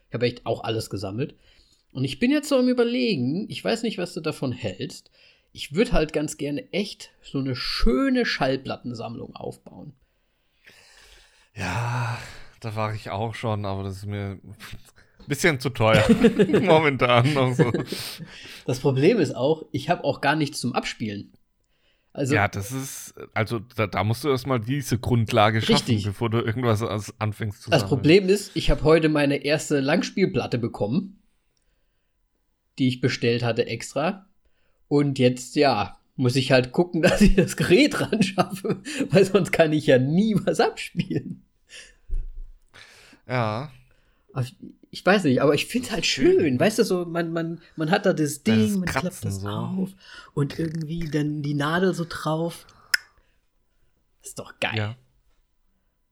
Ich 0.08 0.14
habe 0.14 0.26
echt 0.26 0.46
auch 0.46 0.62
alles 0.62 0.88
gesammelt. 0.88 1.34
Und 1.90 2.04
ich 2.04 2.20
bin 2.20 2.30
jetzt 2.30 2.48
so 2.48 2.56
am 2.56 2.68
Überlegen, 2.68 3.50
ich 3.50 3.64
weiß 3.64 3.82
nicht, 3.82 3.98
was 3.98 4.14
du 4.14 4.20
davon 4.20 4.52
hältst, 4.52 5.10
ich 5.52 5.74
würde 5.74 5.90
halt 5.90 6.12
ganz 6.12 6.36
gerne 6.36 6.72
echt 6.72 7.10
so 7.22 7.38
eine 7.38 7.56
schöne 7.56 8.24
Schallplattensammlung 8.24 9.34
aufbauen. 9.34 9.94
Ja, 11.56 12.18
da 12.60 12.76
war 12.76 12.94
ich 12.94 13.10
auch 13.10 13.34
schon, 13.34 13.64
aber 13.64 13.82
das 13.82 13.96
ist 13.96 14.06
mir 14.06 14.38
bisschen 15.26 15.60
zu 15.60 15.70
teuer 15.70 16.04
momentan 16.62 17.32
noch 17.34 17.54
so. 17.54 17.72
Das 18.66 18.80
Problem 18.80 19.18
ist 19.18 19.34
auch, 19.34 19.64
ich 19.72 19.88
habe 19.88 20.04
auch 20.04 20.20
gar 20.20 20.36
nichts 20.36 20.60
zum 20.60 20.74
Abspielen. 20.74 21.32
Also, 22.14 22.34
ja, 22.34 22.46
das 22.46 22.72
ist, 22.72 23.14
also 23.32 23.58
da, 23.58 23.86
da 23.86 24.04
musst 24.04 24.22
du 24.22 24.28
erstmal 24.28 24.60
diese 24.60 24.98
Grundlage 24.98 25.62
schaffen, 25.62 25.72
richtig. 25.72 26.04
bevor 26.04 26.28
du 26.28 26.40
irgendwas 26.40 26.82
anfängst 27.18 27.62
zu 27.62 27.70
Das 27.70 27.80
sammeln. 27.80 27.88
Problem 27.88 28.28
ist, 28.28 28.50
ich 28.54 28.70
habe 28.70 28.84
heute 28.84 29.08
meine 29.08 29.36
erste 29.36 29.80
Langspielplatte 29.80 30.58
bekommen, 30.58 31.22
die 32.78 32.88
ich 32.88 33.00
bestellt 33.00 33.42
hatte 33.42 33.66
extra. 33.66 34.26
Und 34.88 35.18
jetzt, 35.18 35.56
ja, 35.56 35.98
muss 36.16 36.36
ich 36.36 36.52
halt 36.52 36.72
gucken, 36.72 37.00
dass 37.02 37.22
ich 37.22 37.34
das 37.34 37.56
Gerät 37.56 37.98
ran 38.00 38.22
schaffe, 38.22 38.82
weil 39.10 39.24
sonst 39.24 39.50
kann 39.50 39.72
ich 39.72 39.86
ja 39.86 39.98
nie 39.98 40.36
was 40.44 40.60
abspielen. 40.60 41.44
Ja. 43.26 43.70
Ich, 44.94 45.04
weiß 45.04 45.24
nicht, 45.24 45.40
aber 45.40 45.54
ich 45.54 45.66
finde 45.66 45.88
es 45.88 45.92
halt 45.92 46.04
schön. 46.04 46.60
Weißt 46.60 46.78
du, 46.78 46.84
so, 46.84 47.06
man, 47.06 47.32
man, 47.32 47.62
man 47.76 47.90
hat 47.90 48.04
da 48.04 48.12
das 48.12 48.42
Ding, 48.42 48.68
das 48.68 48.76
man 48.76 48.84
klappt 48.84 49.24
das 49.24 49.40
so. 49.40 49.48
auf 49.48 49.90
und 50.34 50.58
irgendwie 50.58 51.08
dann 51.10 51.40
die 51.40 51.54
Nadel 51.54 51.94
so 51.94 52.04
drauf. 52.06 52.66
ist 54.22 54.38
doch 54.38 54.60
geil. 54.60 54.76
Ja. 54.76 54.96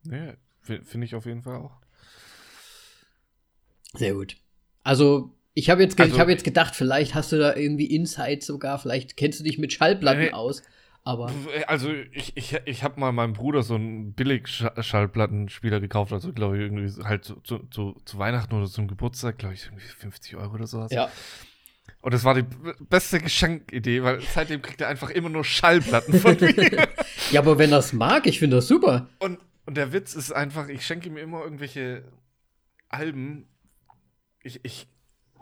Ja, 0.09 0.33
finde 0.61 1.05
ich 1.05 1.13
auf 1.13 1.27
jeden 1.27 1.43
Fall 1.43 1.57
auch. 1.57 1.77
Sehr 3.93 4.15
gut. 4.15 4.35
Also, 4.83 5.31
ich 5.53 5.69
habe 5.69 5.83
jetzt, 5.83 5.99
also, 5.99 6.17
hab 6.17 6.29
jetzt 6.29 6.43
gedacht, 6.43 6.75
vielleicht 6.75 7.13
hast 7.13 7.31
du 7.31 7.37
da 7.37 7.55
irgendwie 7.55 7.85
Insights 7.85 8.47
sogar, 8.47 8.79
vielleicht 8.79 9.15
kennst 9.15 9.39
du 9.39 9.43
dich 9.43 9.59
mit 9.59 9.73
Schallplatten 9.73 10.29
äh, 10.29 10.31
aus. 10.31 10.63
Aber 11.03 11.31
also 11.65 11.91
ich, 12.11 12.37
ich, 12.37 12.59
ich 12.65 12.83
habe 12.83 12.99
mal 12.99 13.11
meinem 13.11 13.33
Bruder 13.33 13.63
so 13.63 13.73
einen 13.73 14.13
billig 14.13 14.47
Schallplattenspieler 14.47 15.79
gekauft, 15.79 16.13
also 16.13 16.31
glaube 16.31 16.57
ich 16.57 16.63
irgendwie 16.63 17.03
halt 17.03 17.25
zu, 17.25 17.37
zu, 17.41 17.95
zu, 18.05 18.17
Weihnachten 18.19 18.53
oder 18.53 18.67
zum 18.67 18.87
Geburtstag, 18.87 19.39
glaube 19.39 19.55
ich, 19.55 19.65
irgendwie 19.65 19.83
50 19.83 20.35
Euro 20.35 20.53
oder 20.53 20.67
sowas. 20.67 20.91
Ja. 20.91 21.09
Und 22.01 22.13
das 22.13 22.23
war 22.23 22.35
die 22.35 22.45
beste 22.81 23.19
Geschenkidee, 23.19 24.03
weil 24.03 24.21
seitdem 24.21 24.61
kriegt 24.61 24.81
er 24.81 24.89
einfach 24.89 25.09
immer 25.09 25.29
nur 25.29 25.43
Schallplatten 25.43 26.19
von 26.19 26.37
mir. 26.39 26.87
ja, 27.31 27.41
aber 27.41 27.57
wenn 27.57 27.71
das 27.71 27.93
mag, 27.93 28.27
ich 28.27 28.39
finde 28.39 28.57
das 28.57 28.67
super. 28.67 29.07
Und, 29.19 29.39
und 29.65 29.77
der 29.77 29.93
Witz 29.93 30.13
ist 30.13 30.31
einfach, 30.31 30.67
ich 30.67 30.85
schenke 30.85 31.09
ihm 31.09 31.17
immer 31.17 31.43
irgendwelche 31.43 32.03
Alben. 32.89 33.47
Ich, 34.43 34.59
ich 34.63 34.87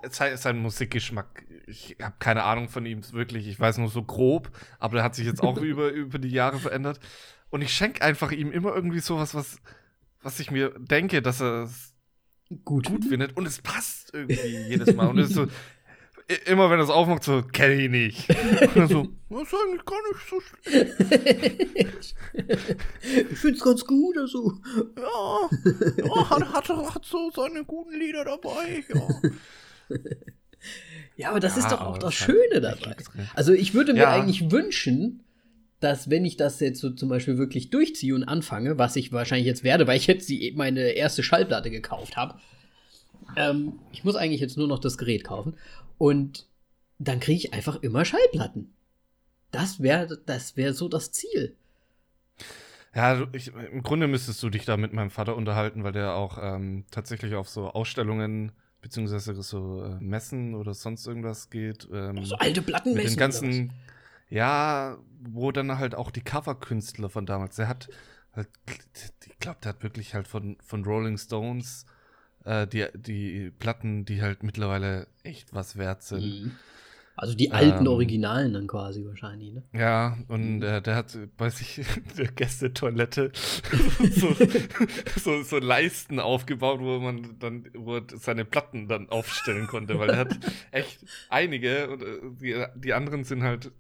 sein 0.10 0.60
Musikgeschmack, 0.60 1.44
ich 1.70 1.98
habe 2.02 2.16
keine 2.20 2.44
Ahnung 2.44 2.70
von 2.70 2.86
ihm 2.86 3.02
wirklich, 3.14 3.48
ich 3.48 3.60
weiß 3.60 3.78
nur 3.78 3.90
so 3.90 4.04
grob, 4.04 4.50
aber 4.80 4.96
der 4.96 5.04
hat 5.04 5.16
sich 5.16 5.26
jetzt 5.26 5.42
auch 5.42 5.58
über, 5.62 5.92
über 5.92 6.20
die 6.20 6.30
Jahre 6.30 6.60
verändert. 6.60 7.00
Und 7.50 7.62
ich 7.62 7.74
schenke 7.74 8.02
einfach 8.02 8.32
ihm 8.32 8.52
immer 8.52 8.76
irgendwie 8.76 9.00
sowas, 9.00 9.34
was, 9.34 9.60
was 10.22 10.40
ich 10.40 10.52
mir 10.52 10.72
denke, 10.78 11.22
dass 11.22 11.42
er 11.42 11.70
gut. 12.64 12.88
gut 12.88 13.06
findet. 13.06 13.38
Und 13.38 13.46
es 13.46 13.62
passt 13.62 14.14
irgendwie 14.14 14.68
jedes 14.70 14.94
Mal. 14.96 15.08
Und 15.08 15.20
es 15.20 15.30
ist 15.30 15.36
so, 15.36 15.48
immer 16.46 16.70
wenn 16.70 16.80
er 16.80 16.84
es 16.84 16.90
aufmacht, 16.92 17.24
so, 17.24 17.42
kenne 17.42 17.74
ich 17.74 17.90
nicht. 17.90 18.30
Und 18.30 18.76
dann 18.76 18.88
so, 18.88 19.08
das 19.30 19.42
ist 19.42 19.56
eigentlich 19.56 19.86
gar 19.86 20.00
nicht 20.08 20.30
so 20.30 20.42
schlecht. 20.42 22.16
ich 23.32 23.38
finde 23.38 23.58
es 23.58 23.64
ganz 23.64 23.84
gut, 23.86 24.18
also. 24.18 24.60
Ja, 24.96 25.50
ja 26.06 26.30
hat, 26.30 26.54
hat, 26.54 26.70
hat 26.70 27.06
so 27.06 27.32
seine 27.32 27.64
guten 27.66 27.98
Lieder 27.98 28.26
dabei, 28.26 28.84
ja 28.90 29.02
ja, 31.20 31.32
aber 31.32 31.42
das 31.42 31.58
ja, 31.58 31.64
ist 31.64 31.72
doch 31.74 31.82
auch 31.82 31.98
das 31.98 32.14
Schöne 32.14 32.62
dabei. 32.62 32.96
Also 33.36 33.52
ich 33.52 33.74
würde 33.74 33.92
mir 33.92 34.04
ja. 34.04 34.14
eigentlich 34.14 34.52
wünschen, 34.52 35.22
dass 35.82 36.10
wenn 36.10 36.24
ich 36.24 36.38
das 36.38 36.62
jetzt 36.62 36.80
so 36.80 36.92
zum 36.92 37.10
Beispiel 37.10 37.38
wirklich 37.38 37.70
durchziehe 37.72 38.16
und 38.16 38.24
anfange, 38.24 38.78
was 38.78 38.96
ich 38.96 39.12
wahrscheinlich 39.12 39.46
jetzt 39.46 39.66
werde, 39.66 39.86
weil 39.86 39.98
ich 39.98 40.08
jetzt 40.08 40.30
die, 40.30 40.54
meine 40.56 40.92
erste 40.92 41.22
Schallplatte 41.22 41.72
gekauft 41.72 42.16
habe, 42.16 42.40
ähm, 43.36 43.80
ich 43.92 44.06
muss 44.06 44.16
eigentlich 44.16 44.40
jetzt 44.40 44.58
nur 44.58 44.70
noch 44.70 44.80
das 44.80 44.98
Gerät 44.98 45.26
kaufen 45.26 45.58
und 45.98 46.48
dann 47.00 47.20
kriege 47.20 47.38
ich 47.38 47.54
einfach 47.54 47.84
immer 47.84 48.06
Schallplatten. 48.06 48.74
Das 49.52 49.84
wäre 49.84 50.22
das 50.26 50.56
wär 50.56 50.74
so 50.74 50.88
das 50.88 51.12
Ziel. 51.12 51.54
Ja, 52.96 53.28
ich, 53.34 53.52
im 53.54 53.84
Grunde 53.84 54.08
müsstest 54.08 54.42
du 54.42 54.50
dich 54.50 54.64
da 54.64 54.78
mit 54.78 54.94
meinem 54.94 55.10
Vater 55.10 55.36
unterhalten, 55.36 55.84
weil 55.84 55.92
der 55.92 56.16
auch 56.16 56.38
ähm, 56.42 56.86
tatsächlich 56.92 57.36
auf 57.36 57.50
so 57.50 57.72
Ausstellungen 57.72 58.54
beziehungsweise 58.82 59.34
so 59.42 59.84
äh, 59.84 60.04
Messen 60.04 60.56
oder 60.56 60.74
sonst 60.74 61.06
irgendwas 61.06 61.50
geht. 61.50 61.88
Ähm, 61.92 62.24
so 62.26 62.36
alte 62.36 62.62
Plattenmessen. 62.62 63.04
Mit 63.04 63.14
den 63.14 63.20
ganzen, 63.20 63.74
ja, 64.30 64.98
wo 65.22 65.52
dann 65.52 65.78
halt 65.78 65.96
auch 65.96 66.12
die 66.12 66.22
Coverkünstler 66.22 67.10
von 67.10 67.26
damals, 67.26 67.56
der 67.58 67.68
hat 67.68 67.90
halt, 68.34 68.50
ich 69.26 69.40
glaube, 69.40 69.60
der 69.64 69.70
hat 69.70 69.84
wirklich 69.84 70.14
halt 70.14 70.28
von, 70.28 70.58
von 70.64 70.84
Rolling 70.84 71.18
Stones 71.18 71.86
äh, 72.46 72.68
die, 72.68 72.88
die 72.94 73.52
Platten, 73.52 74.06
die 74.06 74.22
halt 74.22 74.44
mittlerweile 74.44 75.08
echt 75.24 75.54
was 75.54 75.78
wert 75.78 76.04
sind. 76.04 76.24
Mhm. 76.24 76.52
Also 77.22 77.36
die 77.36 77.52
alten 77.52 77.86
ähm, 77.86 77.92
Originalen 77.92 78.54
dann 78.54 78.66
quasi 78.66 79.06
wahrscheinlich, 79.06 79.52
ne? 79.52 79.62
Ja, 79.74 80.18
und 80.30 80.60
mhm. 80.60 80.64
äh, 80.64 80.82
der 80.82 80.96
hat 80.96 81.18
bei 81.36 81.50
sich 81.50 81.86
der 82.18 82.28
Gästetoilette 82.28 83.34
so, 84.12 84.34
so, 85.18 85.44
so, 85.44 85.58
Leisten 85.58 86.22
aufgebaut, 86.22 86.80
wo 86.80 86.98
man 87.00 87.38
dann 87.40 87.66
wo 87.74 88.00
seine 88.16 88.46
Platten 88.46 88.88
dann 88.88 89.10
aufstellen 89.10 89.68
konnte, 89.68 90.00
weil 90.00 90.12
er 90.12 90.18
hat 90.18 90.40
echt 90.72 91.06
einige 91.28 91.90
und 91.90 92.04
äh, 92.04 92.20
die, 92.42 92.66
die 92.80 92.94
anderen 92.94 93.26
sind 93.26 93.44
halt 93.44 93.74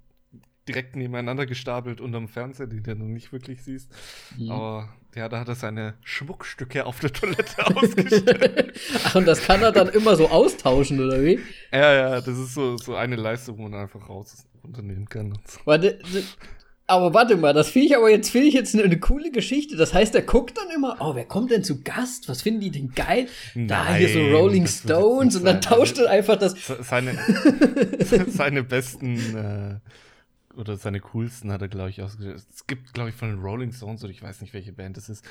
direkt 0.69 0.95
nebeneinander 0.95 1.45
gestapelt 1.45 1.99
unterm 1.99 2.27
Fernseher, 2.27 2.67
die 2.67 2.77
du 2.77 2.95
dann 2.95 3.11
nicht 3.11 3.33
wirklich 3.33 3.63
siehst. 3.63 3.91
Mhm. 4.37 4.51
Aber 4.51 4.89
ja, 5.15 5.27
da 5.27 5.39
hat 5.39 5.47
er 5.47 5.55
seine 5.55 5.95
Schmuckstücke 6.03 6.85
auf 6.85 6.99
der 6.99 7.11
Toilette 7.11 7.65
ausgestellt. 7.75 8.79
Ach, 9.03 9.15
und 9.15 9.27
das 9.27 9.41
kann 9.41 9.61
er 9.63 9.71
dann 9.71 9.89
immer 9.89 10.15
so 10.15 10.29
austauschen, 10.29 11.03
oder 11.03 11.23
wie? 11.23 11.39
Ja, 11.73 11.93
ja, 11.93 12.21
das 12.21 12.37
ist 12.37 12.53
so, 12.53 12.77
so 12.77 12.95
eine 12.95 13.15
Leistung, 13.15 13.57
wo 13.57 13.63
man 13.63 13.73
einfach 13.73 14.07
raus 14.07 14.45
unternehmen 14.61 15.09
kann. 15.09 15.37
So. 15.45 15.59
Warte, 15.65 15.99
aber 16.89 17.13
warte 17.13 17.37
mal, 17.37 17.53
das 17.53 17.69
finde 17.69 17.87
ich 17.87 17.95
aber 17.95 18.09
jetzt, 18.09 18.29
finde 18.29 18.47
ich 18.47 18.53
jetzt 18.53 18.73
eine, 18.73 18.83
eine, 18.83 18.99
coole 18.99 19.31
Geschichte. 19.31 19.75
Das 19.75 19.93
heißt, 19.93 20.15
er 20.15 20.23
guckt 20.23 20.57
dann 20.57 20.69
immer, 20.75 20.97
oh, 20.99 21.13
wer 21.13 21.25
kommt 21.25 21.51
denn 21.51 21.63
zu 21.63 21.81
Gast? 21.83 22.27
Was 22.29 22.41
finden 22.41 22.61
die 22.61 22.71
denn 22.71 22.91
geil? 22.93 23.27
Nein, 23.53 23.67
da 23.67 23.93
hier 23.93 24.09
so 24.09 24.19
Rolling 24.19 24.65
Stones 24.65 25.35
und 25.35 25.45
dann 25.45 25.61
tauscht 25.61 25.99
er 25.99 26.09
einfach 26.09 26.37
das. 26.37 26.55
Seine, 26.81 27.17
seine 28.27 28.63
besten 28.63 29.17
äh, 29.35 29.89
oder 30.59 30.75
seine 30.75 30.99
coolsten 30.99 31.51
hat 31.51 31.61
er, 31.61 31.69
glaube 31.69 31.89
ich, 31.89 32.01
ausgestellt. 32.01 32.43
Es 32.49 32.67
gibt, 32.67 32.93
glaube 32.93 33.09
ich, 33.09 33.15
von 33.15 33.29
den 33.29 33.39
Rolling 33.39 33.71
Stones, 33.71 34.03
oder 34.03 34.11
ich 34.11 34.21
weiß 34.21 34.41
nicht, 34.41 34.53
welche 34.53 34.73
Band 34.73 34.97
es 34.97 35.09
ist, 35.09 35.25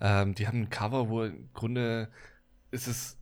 ähm, 0.00 0.34
die 0.34 0.46
haben 0.46 0.62
ein 0.62 0.70
Cover, 0.70 1.08
wo 1.08 1.24
im 1.24 1.48
Grunde 1.52 2.08
ist 2.70 2.86
es 2.86 3.18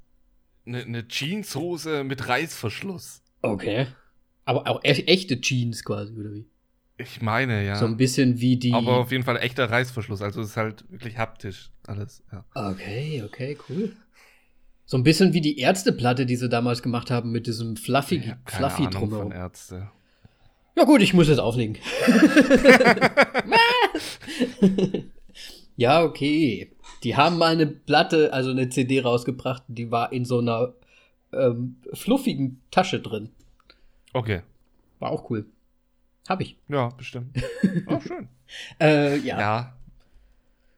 eine, 0.66 0.82
eine 0.82 1.08
Jeanshose 1.08 2.04
mit 2.04 2.28
Reißverschluss. 2.28 3.22
Okay. 3.40 3.86
Aber 4.44 4.68
auch 4.68 4.84
e 4.84 4.90
echte 4.90 5.40
Jeans 5.40 5.82
quasi, 5.82 6.12
oder 6.12 6.32
wie? 6.32 6.46
Ich 6.98 7.20
meine, 7.20 7.64
ja. 7.64 7.76
So 7.76 7.86
ein 7.86 7.96
bisschen 7.96 8.40
wie 8.40 8.56
die. 8.56 8.72
Aber 8.72 8.98
auf 8.98 9.12
jeden 9.12 9.24
Fall 9.24 9.36
echter 9.38 9.70
Reißverschluss. 9.70 10.22
Also 10.22 10.40
es 10.40 10.50
ist 10.50 10.56
halt 10.56 10.84
wirklich 10.90 11.18
haptisch 11.18 11.70
alles. 11.86 12.22
Ja. 12.32 12.44
Okay, 12.54 13.22
okay, 13.24 13.58
cool. 13.68 13.94
So 14.86 14.96
ein 14.96 15.02
bisschen 15.02 15.32
wie 15.32 15.40
die 15.40 15.58
Ärzteplatte, 15.58 16.26
die 16.26 16.36
sie 16.36 16.48
damals 16.48 16.82
gemacht 16.82 17.10
haben 17.10 17.32
mit 17.32 17.46
diesem 17.46 17.76
Fluffy, 17.76 18.18
ja, 18.18 18.38
Fluffy 18.46 18.86
Ahnung 18.86 18.92
drumherum. 18.92 19.22
Von 19.24 19.32
Ärzte. 19.32 19.90
Ja 20.76 20.84
gut, 20.84 21.00
ich 21.00 21.14
muss 21.14 21.28
jetzt 21.28 21.38
auflegen. 21.38 21.78
ja, 25.76 26.04
okay. 26.04 26.70
Die 27.02 27.16
haben 27.16 27.38
mal 27.38 27.52
eine 27.52 27.66
Platte, 27.66 28.32
also 28.32 28.50
eine 28.50 28.68
CD 28.68 29.00
rausgebracht, 29.00 29.62
die 29.68 29.90
war 29.90 30.12
in 30.12 30.24
so 30.24 30.38
einer 30.38 30.74
ähm, 31.32 31.76
fluffigen 31.94 32.60
Tasche 32.70 33.00
drin. 33.00 33.30
Okay. 34.12 34.42
War 34.98 35.10
auch 35.10 35.30
cool. 35.30 35.46
Hab 36.28 36.40
ich. 36.40 36.56
Ja, 36.68 36.88
bestimmt. 36.90 37.36
Auch 37.86 38.02
schön. 38.06 38.28
äh, 38.80 39.16
ja. 39.18 39.40
ja. 39.40 39.76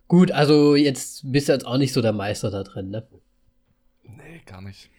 Gut, 0.07 0.31
also 0.31 0.77
jetzt 0.77 1.31
bist 1.31 1.49
du 1.49 1.53
jetzt 1.53 1.67
auch 1.67 1.77
nicht 1.77 1.93
so 1.93 2.03
der 2.03 2.13
Meister 2.13 2.51
da 2.51 2.63
drin, 2.63 2.91
ne? 2.91 3.07
Nee, 4.05 4.43
gar 4.47 4.63
nicht. 4.63 4.91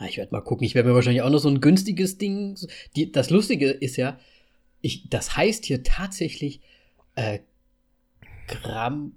Ah, 0.00 0.06
ich 0.06 0.16
werde 0.16 0.32
mal 0.32 0.40
gucken. 0.40 0.64
Ich 0.64 0.74
werde 0.74 0.88
mir 0.88 0.94
wahrscheinlich 0.94 1.20
auch 1.20 1.28
noch 1.28 1.40
so 1.40 1.50
ein 1.50 1.60
günstiges 1.60 2.16
Ding. 2.16 2.56
Die, 2.96 3.12
das 3.12 3.28
Lustige 3.28 3.68
ist 3.68 3.98
ja, 3.98 4.18
ich, 4.80 5.10
das 5.10 5.36
heißt 5.36 5.66
hier 5.66 5.82
tatsächlich 5.82 6.62
äh, 7.16 7.40
Gramm, 8.46 9.12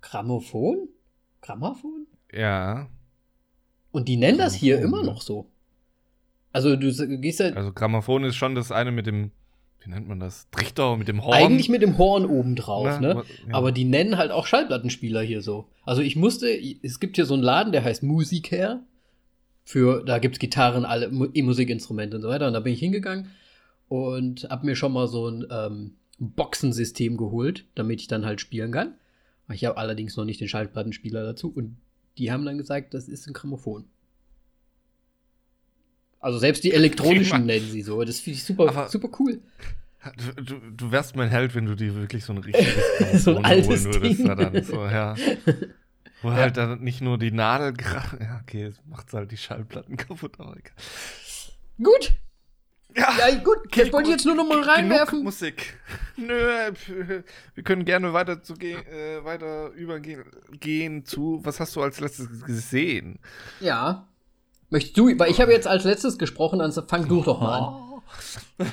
Grammophon? 0.00 0.88
Grammophon? 1.40 2.06
Ja. 2.32 2.88
Und 3.90 4.06
die 4.06 4.16
nennen 4.16 4.38
das 4.38 4.54
hier 4.54 4.78
immer 4.78 5.02
noch 5.02 5.22
so. 5.22 5.50
Also 6.52 6.76
du 6.76 6.92
gehst 7.20 7.40
ja. 7.40 7.46
Also 7.46 7.72
Grammophon 7.72 8.22
ist 8.22 8.36
schon 8.36 8.54
das 8.54 8.70
eine 8.70 8.92
mit 8.92 9.08
dem, 9.08 9.32
wie 9.80 9.90
nennt 9.90 10.06
man 10.06 10.20
das? 10.20 10.48
Trichter 10.52 10.96
mit 10.96 11.08
dem 11.08 11.24
Horn. 11.24 11.34
Eigentlich 11.34 11.68
mit 11.68 11.82
dem 11.82 11.98
Horn 11.98 12.26
oben 12.26 12.54
drauf, 12.54 13.00
ne? 13.00 13.24
Ja. 13.48 13.54
Aber 13.54 13.72
die 13.72 13.84
nennen 13.84 14.18
halt 14.18 14.30
auch 14.30 14.46
Schallplattenspieler 14.46 15.22
hier 15.22 15.42
so. 15.42 15.68
Also 15.82 16.00
ich 16.00 16.14
musste, 16.14 16.46
es 16.46 17.00
gibt 17.00 17.16
hier 17.16 17.26
so 17.26 17.34
einen 17.34 17.42
Laden, 17.42 17.72
der 17.72 17.82
heißt 17.82 18.04
Musiker 18.04 18.84
für, 19.64 20.04
da 20.04 20.18
gibt 20.18 20.36
es 20.36 20.38
Gitarren, 20.38 20.84
alle 20.84 21.06
E-Musikinstrumente 21.06 22.16
und 22.16 22.22
so 22.22 22.28
weiter. 22.28 22.46
Und 22.46 22.52
da 22.52 22.60
bin 22.60 22.74
ich 22.74 22.80
hingegangen 22.80 23.30
und 23.88 24.44
habe 24.50 24.66
mir 24.66 24.76
schon 24.76 24.92
mal 24.92 25.08
so 25.08 25.28
ein 25.28 25.46
ähm, 25.50 25.94
Boxensystem 26.18 27.16
geholt, 27.16 27.64
damit 27.74 28.00
ich 28.00 28.06
dann 28.06 28.24
halt 28.24 28.40
spielen 28.40 28.72
kann. 28.72 28.94
Ich 29.52 29.64
habe 29.64 29.76
allerdings 29.76 30.16
noch 30.16 30.24
nicht 30.24 30.40
den 30.40 30.48
Schallplattenspieler 30.48 31.22
dazu 31.22 31.52
und 31.54 31.76
die 32.18 32.30
haben 32.30 32.44
dann 32.44 32.58
gesagt, 32.58 32.94
das 32.94 33.08
ist 33.08 33.26
ein 33.26 33.32
Grammophon. 33.32 33.84
Also 36.20 36.38
selbst 36.38 36.64
die 36.64 36.72
elektronischen 36.72 37.44
nennen 37.44 37.68
sie 37.70 37.82
so. 37.82 38.02
Das 38.02 38.20
finde 38.20 38.38
ich 38.38 38.44
super, 38.44 38.88
super 38.88 39.10
cool. 39.18 39.40
Du, 40.36 40.60
du, 40.70 40.90
wärst 40.90 41.16
mein 41.16 41.30
Held, 41.30 41.54
wenn 41.54 41.64
du 41.64 41.74
dir 41.74 41.94
wirklich 41.94 42.24
so 42.24 42.32
ein 42.32 42.38
richtiges 42.38 42.74
so 43.24 43.36
ein 43.36 43.44
altes 43.44 43.84
holen 43.84 43.94
würdest. 43.94 44.18
Ding. 44.20 44.26
Dann 44.28 44.62
so, 44.62 44.84
ja. 44.84 45.14
Wo 46.22 46.30
ja. 46.30 46.36
halt 46.36 46.56
dann 46.56 46.80
nicht 46.80 47.00
nur 47.00 47.18
die 47.18 47.30
Nadel 47.30 47.74
Ja, 48.20 48.40
okay, 48.42 48.66
jetzt 48.66 48.80
macht 48.86 49.12
halt 49.12 49.30
die 49.30 49.36
Schallplatten 49.36 49.96
kaputt. 49.98 50.34
Aber 50.38 50.56
egal. 50.56 50.72
Gut. 51.82 52.14
Ja, 52.96 53.12
ja 53.18 53.38
gut. 53.38 53.58
Okay, 53.66 53.82
jetzt 53.82 53.92
wollte 53.92 54.08
ich 54.08 54.14
jetzt 54.14 54.24
nur 54.24 54.36
noch 54.36 54.46
mal 54.46 54.62
reinwerfen. 54.62 55.24
Musik. 55.24 55.78
Nö, 56.16 56.70
wir 57.54 57.64
können 57.64 57.84
gerne 57.84 58.12
weiter 58.12 58.42
zu 58.42 58.54
gehen, 58.54 58.86
äh, 58.86 59.24
weiter 59.24 59.70
übergehen 59.70 60.24
gehen 60.52 61.04
zu. 61.04 61.40
Was 61.42 61.58
hast 61.58 61.74
du 61.74 61.82
als 61.82 61.98
letztes 61.98 62.44
gesehen? 62.44 63.18
Ja. 63.60 64.06
Möchtest 64.70 64.96
du, 64.96 65.18
weil 65.18 65.30
ich 65.30 65.40
habe 65.40 65.52
jetzt 65.52 65.66
als 65.66 65.84
letztes 65.84 66.18
gesprochen, 66.18 66.60
also 66.60 66.82
fang 66.86 67.08
du 67.08 67.22
doch 67.22 67.40
mal 67.40 67.58
an. 67.58 68.68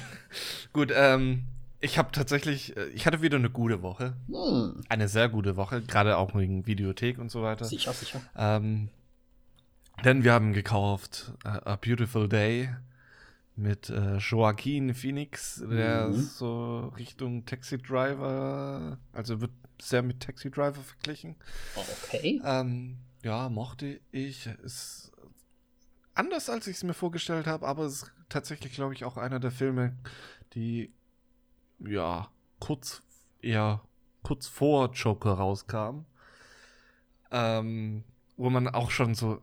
Gut, 0.71 0.91
ähm, 0.95 1.43
ich 1.81 1.97
habe 1.97 2.11
tatsächlich, 2.11 2.77
äh, 2.77 2.87
ich 2.89 3.05
hatte 3.05 3.21
wieder 3.21 3.37
eine 3.37 3.49
gute 3.49 3.81
Woche. 3.81 4.15
Hm. 4.27 4.81
Eine 4.87 5.07
sehr 5.07 5.29
gute 5.29 5.57
Woche, 5.57 5.81
gerade 5.81 6.17
auch 6.17 6.35
wegen 6.35 6.65
Videothek 6.65 7.17
und 7.17 7.29
so 7.29 7.41
weiter. 7.41 7.65
Sicher, 7.65 7.91
sicher. 7.93 8.21
Ähm, 8.35 8.89
denn 10.05 10.23
wir 10.23 10.33
haben 10.33 10.53
gekauft 10.53 11.33
uh, 11.43 11.49
A 11.49 11.75
Beautiful 11.75 12.29
Day 12.29 12.69
mit 13.55 13.89
äh, 13.89 14.17
Joaquin 14.17 14.93
Phoenix, 14.93 15.63
der 15.69 16.07
mhm. 16.07 16.13
so 16.13 16.91
Richtung 16.97 17.45
Taxi 17.45 17.77
Driver, 17.77 18.97
also 19.11 19.41
wird 19.41 19.51
sehr 19.81 20.01
mit 20.01 20.21
Taxi 20.21 20.49
Driver 20.49 20.81
verglichen. 20.81 21.35
Okay. 21.75 22.41
Ähm, 22.45 22.97
ja, 23.23 23.49
mochte 23.49 23.99
ich. 24.11 24.47
Ist 24.63 25.11
anders, 26.13 26.49
als 26.49 26.67
ich 26.67 26.77
es 26.77 26.83
mir 26.83 26.93
vorgestellt 26.93 27.47
habe, 27.47 27.67
aber 27.67 27.83
es 27.83 28.03
ist 28.03 28.11
tatsächlich, 28.29 28.73
glaube 28.73 28.93
ich, 28.93 29.03
auch 29.03 29.17
einer 29.17 29.39
der 29.39 29.51
Filme, 29.51 29.97
die 30.53 30.93
ja, 31.87 32.29
kurz, 32.59 33.01
eher 33.41 33.81
kurz 34.23 34.47
vor 34.47 34.91
Joker 34.93 35.33
rauskam. 35.33 36.05
Ähm, 37.31 38.03
wo 38.37 38.49
man 38.49 38.67
auch 38.67 38.91
schon 38.91 39.15
so 39.15 39.39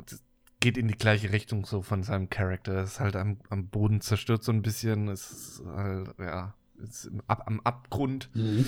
geht 0.60 0.76
in 0.76 0.88
die 0.88 0.98
gleiche 0.98 1.32
Richtung 1.32 1.64
so 1.64 1.82
von 1.82 2.02
seinem 2.02 2.30
Charakter. 2.30 2.74
Er 2.74 2.82
ist 2.82 3.00
halt 3.00 3.16
am, 3.16 3.38
am 3.48 3.68
Boden 3.68 4.00
zerstört 4.00 4.42
so 4.42 4.52
ein 4.52 4.62
bisschen. 4.62 5.08
Es 5.08 5.30
ist 5.30 5.62
halt, 5.66 6.08
ja, 6.18 6.54
ist 6.82 7.06
im, 7.06 7.22
ab, 7.26 7.44
am 7.46 7.60
Abgrund. 7.60 8.28
Mhm. 8.34 8.66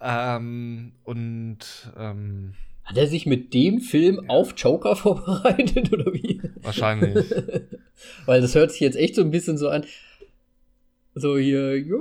Ähm, 0.00 0.92
und 1.04 1.92
ähm, 1.96 2.54
hat 2.84 2.96
er 2.96 3.06
sich 3.06 3.26
mit 3.26 3.52
dem 3.52 3.80
Film 3.80 4.20
ja. 4.22 4.28
auf 4.28 4.54
Joker 4.56 4.96
vorbereitet 4.96 5.92
oder 5.92 6.12
wie? 6.12 6.40
Wahrscheinlich. 6.62 7.30
Weil 8.26 8.40
das 8.40 8.54
hört 8.54 8.72
sich 8.72 8.80
jetzt 8.80 8.96
echt 8.96 9.14
so 9.14 9.22
ein 9.22 9.30
bisschen 9.30 9.58
so 9.58 9.68
an. 9.68 9.84
So 11.14 11.36
hier, 11.36 11.78
ja, 11.78 11.96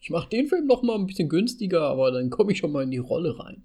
ich 0.00 0.10
mach 0.10 0.26
den 0.26 0.48
Film 0.48 0.66
noch 0.66 0.82
mal 0.82 0.96
ein 0.96 1.06
bisschen 1.06 1.28
günstiger, 1.28 1.82
aber 1.82 2.10
dann 2.10 2.30
komme 2.30 2.52
ich 2.52 2.58
schon 2.58 2.72
mal 2.72 2.82
in 2.82 2.90
die 2.90 2.98
Rolle 2.98 3.38
rein. 3.38 3.62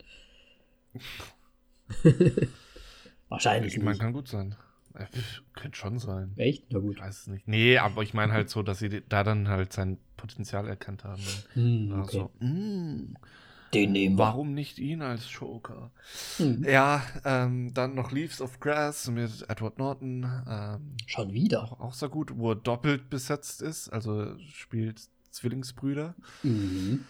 Wahrscheinlich. 3.30 3.76
Ich 3.76 3.84
meine, 3.84 3.97
kann 3.97 4.13
gut 4.13 4.28
sein. 4.28 4.56
Äh, 4.93 5.06
könnte 5.54 5.78
schon 5.78 6.00
sein. 6.00 6.34
Echt? 6.38 6.65
Na 6.69 6.80
gut. 6.80 6.95
Ich 6.95 7.02
weiß 7.02 7.21
es 7.21 7.28
nicht. 7.28 7.47
Nee, 7.47 7.78
aber 7.78 8.02
ich 8.04 8.13
meine 8.13 8.34
halt 8.34 8.50
so, 8.50 8.63
dass 8.63 8.80
sie 8.80 9.02
da 9.08 9.23
dann 9.23 9.47
halt 9.47 9.73
sein 9.73 9.97
Potenzial 10.15 10.67
erkannt 10.67 11.04
haben. 11.04 11.21
Hm, 11.54 11.91
okay. 11.91 12.02
Also, 12.02 12.32
mm, 12.39 13.15
Den 13.73 13.91
nehmen 13.91 14.15
wir. 14.17 14.23
Warum 14.23 14.54
nicht 14.54 14.80
ihn 14.80 15.02
als 15.02 15.32
Joker? 15.32 15.91
Hm. 16.38 16.63
Ja, 16.63 17.04
ähm, 17.26 17.73
dann 17.73 17.95
noch 17.95 18.12
Leaves 18.12 18.41
of 18.41 18.60
Grass 18.60 19.10
mit 19.10 19.45
Edward 19.50 19.78
Norton. 19.78 20.26
Ähm, 20.50 20.95
schon 21.06 21.34
wieder. 21.34 21.63
Auch, 21.63 21.80
auch 21.80 21.93
sehr 21.93 22.10
gut, 22.10 22.38
wo 22.38 22.52
er 22.52 22.56
doppelt 22.56 23.10
besetzt 23.10 23.62
ist. 23.62 23.89
Also 23.89 24.38
spielt 24.39 25.02
Zwillingsbrüder. 25.38 26.15
Mhm. 26.43 27.06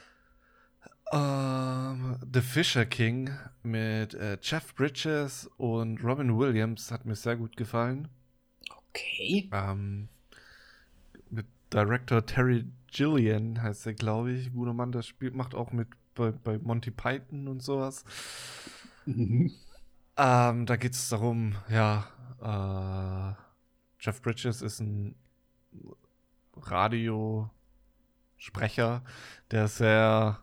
Uh, 1.11 2.15
The 2.33 2.41
Fisher 2.41 2.85
King 2.85 3.31
mit 3.63 4.13
äh, 4.13 4.37
Jeff 4.41 4.75
Bridges 4.75 5.49
und 5.57 6.03
Robin 6.03 6.37
Williams 6.37 6.91
hat 6.91 7.05
mir 7.05 7.15
sehr 7.15 7.37
gut 7.37 7.55
gefallen. 7.55 8.09
Okay. 8.89 9.49
Ähm, 9.53 10.09
mit 11.29 11.45
Director 11.71 12.25
Terry 12.25 12.65
Gillian 12.91 13.61
heißt 13.61 13.85
er, 13.85 13.93
glaube 13.93 14.33
ich. 14.33 14.51
Guter 14.51 14.73
Mann, 14.73 14.91
der 14.91 15.01
spielt, 15.01 15.33
macht 15.33 15.55
auch 15.55 15.71
mit 15.71 15.87
bei, 16.13 16.31
bei 16.31 16.57
Monty 16.57 16.91
Python 16.91 17.47
und 17.47 17.61
sowas. 17.61 18.03
Mhm. 19.05 19.53
Ähm, 20.17 20.65
da 20.65 20.75
geht 20.75 20.93
es 20.93 21.09
darum, 21.09 21.55
ja, 21.69 22.07
äh, 22.41 23.35
Jeff 23.99 24.21
Bridges 24.21 24.61
ist 24.61 24.79
ein 24.79 25.15
Radiosprecher, 28.37 29.03
der 29.51 29.67
sehr 29.67 30.39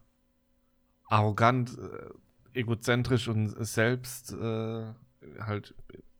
arrogant, 1.08 1.78
äh, 1.78 2.58
egozentrisch 2.58 3.28
und 3.28 3.48
selbst 3.64 4.32
äh, 4.32 4.92
halt 5.40 5.74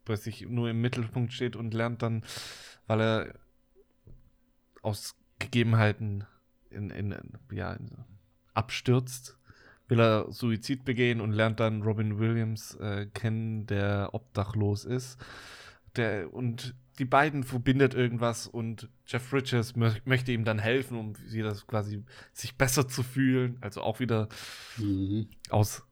bei 0.05 0.17
sich 0.17 0.43
nur 0.49 0.69
im 0.69 0.81
Mittelpunkt 0.81 1.33
steht 1.33 1.57
und 1.57 1.75
lernt 1.75 2.03
dann, 2.03 2.25
weil 2.87 3.01
er 3.01 3.35
aus 4.83 5.17
Gegebenheiten 5.39 6.25
in, 6.71 6.91
in, 6.91 7.15
ja, 7.53 7.73
in, 7.73 7.91
abstürzt, 8.53 9.39
will 9.89 10.01
er 10.01 10.31
Suizid 10.33 10.85
begehen 10.85 11.21
und 11.21 11.33
lernt 11.33 11.61
dann 11.61 11.83
Robin 11.83 12.19
Williams 12.19 12.75
äh, 12.77 13.07
kennen, 13.07 13.67
der 13.67 14.11
obdachlos 14.13 14.85
ist. 14.85 15.19
Der, 15.97 16.33
und 16.33 16.75
die 16.99 17.05
beiden 17.05 17.43
verbindet 17.43 17.95
irgendwas 17.95 18.47
und 18.47 18.89
Jeff 19.07 19.29
Bridges 19.29 19.77
mö 19.77 19.93
möchte 20.05 20.33
ihm 20.33 20.45
dann 20.45 20.59
helfen, 20.59 20.97
um 20.97 21.15
wieder 21.31 21.55
quasi 21.67 22.05
sich 22.33 22.57
besser 22.57 22.89
zu 22.89 23.03
fühlen. 23.03 23.59
Also 23.61 23.83
auch 23.83 24.01
wieder 24.01 24.29
mhm. 24.77 25.29
aus, 25.51 25.83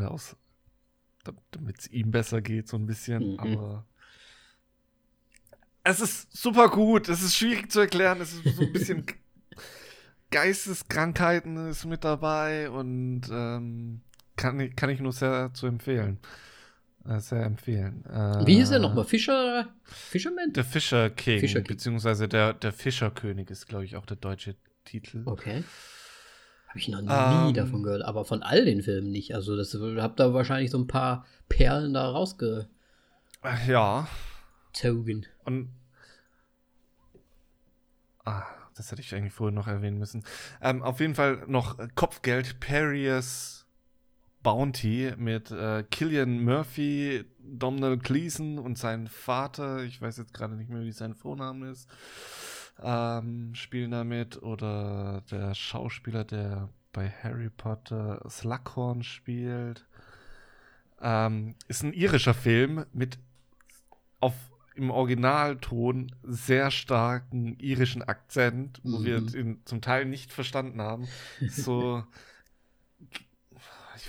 aus 0.00 0.36
damit 1.50 1.78
es 1.78 1.88
ihm 1.88 2.10
besser 2.10 2.42
geht, 2.42 2.68
so 2.68 2.76
ein 2.76 2.86
bisschen. 2.86 3.32
Mhm. 3.32 3.38
Aber 3.38 3.86
es 5.84 6.00
ist 6.00 6.36
super 6.36 6.68
gut. 6.68 7.08
Es 7.08 7.22
ist 7.22 7.36
schwierig 7.36 7.70
zu 7.70 7.80
erklären. 7.80 8.20
Es 8.20 8.32
ist 8.32 8.56
so 8.56 8.62
ein 8.62 8.72
bisschen 8.72 9.06
Geisteskrankheiten 10.30 11.68
ist 11.68 11.84
mit 11.84 12.04
dabei 12.04 12.70
und 12.70 13.22
ähm, 13.30 14.00
kann, 14.36 14.74
kann 14.74 14.90
ich 14.90 15.00
nur 15.00 15.12
sehr 15.12 15.52
zu 15.52 15.66
empfehlen. 15.66 16.18
Äh, 17.08 17.18
sehr 17.18 17.44
empfehlen. 17.44 18.04
Äh, 18.06 18.46
Wie 18.46 18.56
hieß 18.56 18.70
er 18.70 18.78
nochmal? 18.78 19.04
Fischer? 19.04 19.68
Fisherman? 19.84 20.52
Der 20.52 20.64
Fischer 20.64 21.10
King, 21.10 21.40
Fischer 21.40 21.60
King. 21.60 21.76
beziehungsweise 21.76 22.28
der, 22.28 22.52
der 22.52 22.72
Fischerkönig 22.72 23.50
ist, 23.50 23.66
glaube 23.66 23.84
ich, 23.84 23.96
auch 23.96 24.06
der 24.06 24.16
deutsche 24.16 24.54
Titel. 24.84 25.22
Okay. 25.26 25.64
Habe 26.68 26.78
ich 26.78 26.88
noch 26.88 27.00
nie 27.02 27.48
ähm, 27.48 27.54
davon 27.54 27.82
gehört, 27.82 28.02
aber 28.02 28.24
von 28.24 28.42
all 28.42 28.64
den 28.64 28.82
Filmen 28.82 29.10
nicht. 29.10 29.34
Also, 29.34 29.56
das 29.56 29.74
habt 29.74 30.20
da 30.20 30.32
wahrscheinlich 30.32 30.70
so 30.70 30.78
ein 30.78 30.86
paar 30.86 31.26
Perlen 31.48 31.92
da 31.92 32.08
rausge. 32.08 32.68
Ja. 33.66 34.08
Zogen. 34.72 35.26
Und. 35.44 35.68
Ah, 38.24 38.44
das 38.76 38.90
hätte 38.90 39.02
ich 39.02 39.14
eigentlich 39.14 39.34
vorher 39.34 39.54
noch 39.54 39.66
erwähnen 39.66 39.98
müssen. 39.98 40.24
Ähm, 40.62 40.82
auf 40.82 41.00
jeden 41.00 41.14
Fall 41.14 41.42
noch 41.46 41.76
Kopfgeld, 41.94 42.60
Parius 42.60 43.61
Bounty 44.42 45.12
mit 45.16 45.50
äh, 45.50 45.84
Killian 45.90 46.44
Murphy, 46.44 47.24
Domhnall 47.38 47.98
Gleeson 47.98 48.58
und 48.58 48.78
sein 48.78 49.08
Vater, 49.08 49.82
ich 49.84 50.00
weiß 50.00 50.16
jetzt 50.16 50.34
gerade 50.34 50.54
nicht 50.54 50.70
mehr, 50.70 50.82
wie 50.82 50.92
sein 50.92 51.14
Vorname 51.14 51.70
ist, 51.70 51.88
ähm, 52.80 53.54
spielen 53.54 53.90
damit. 53.90 54.42
Oder 54.42 55.22
der 55.30 55.54
Schauspieler, 55.54 56.24
der 56.24 56.68
bei 56.92 57.10
Harry 57.22 57.50
Potter 57.50 58.22
Slughorn 58.28 59.02
spielt. 59.02 59.86
Ähm, 61.00 61.54
ist 61.68 61.82
ein 61.82 61.92
irischer 61.92 62.34
Film 62.34 62.84
mit 62.92 63.18
auf 64.20 64.34
im 64.74 64.90
Originalton 64.90 66.14
sehr 66.22 66.70
starken 66.70 67.58
irischen 67.58 68.02
Akzent, 68.02 68.80
wo 68.84 68.98
mhm. 68.98 69.04
wir 69.04 69.34
ihn 69.34 69.62
zum 69.66 69.82
Teil 69.82 70.06
nicht 70.06 70.32
verstanden 70.32 70.80
haben. 70.80 71.08
So, 71.48 72.04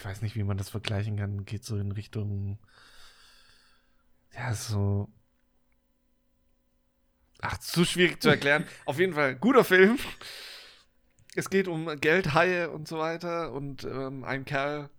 ich 0.03 0.09
weiß 0.09 0.21
nicht, 0.21 0.35
wie 0.35 0.43
man 0.43 0.57
das 0.57 0.67
vergleichen 0.67 1.15
kann, 1.15 1.45
geht 1.45 1.63
so 1.63 1.77
in 1.77 1.93
Richtung, 1.93 2.59
ja, 4.35 4.53
so, 4.53 5.07
ach, 7.39 7.57
zu 7.59 7.85
schwierig 7.85 8.21
zu 8.21 8.27
erklären. 8.27 8.65
Auf 8.85 8.99
jeden 8.99 9.13
Fall, 9.13 9.35
guter 9.35 9.63
Film. 9.63 9.97
Es 11.35 11.49
geht 11.49 11.69
um 11.69 11.89
Geldhaie 12.01 12.69
und 12.69 12.85
so 12.85 12.99
weiter 12.99 13.53
und 13.53 13.85
ähm, 13.85 14.25
ein 14.25 14.43
Kerl 14.43 14.89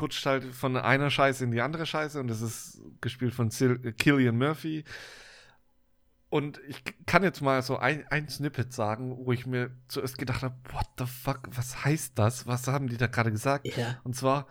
rutscht 0.00 0.24
halt 0.24 0.44
von 0.54 0.78
einer 0.78 1.10
Scheiße 1.10 1.44
in 1.44 1.50
die 1.50 1.60
andere 1.60 1.84
Scheiße 1.84 2.18
und 2.18 2.28
das 2.28 2.40
ist 2.40 2.80
gespielt 3.02 3.34
von 3.34 3.50
Killian 3.50 4.38
Murphy. 4.38 4.84
Und 6.34 6.60
ich 6.66 6.82
kann 7.06 7.22
jetzt 7.22 7.42
mal 7.42 7.62
so 7.62 7.76
ein, 7.76 8.04
ein 8.08 8.28
Snippet 8.28 8.72
sagen, 8.72 9.24
wo 9.24 9.30
ich 9.30 9.46
mir 9.46 9.70
zuerst 9.86 10.18
gedacht 10.18 10.42
habe, 10.42 10.56
what 10.72 10.88
the 10.98 11.06
fuck, 11.06 11.42
was 11.52 11.84
heißt 11.84 12.18
das? 12.18 12.48
Was 12.48 12.66
haben 12.66 12.88
die 12.88 12.96
da 12.96 13.06
gerade 13.06 13.30
gesagt? 13.30 13.68
Ja. 13.76 14.00
Und 14.02 14.16
zwar 14.16 14.48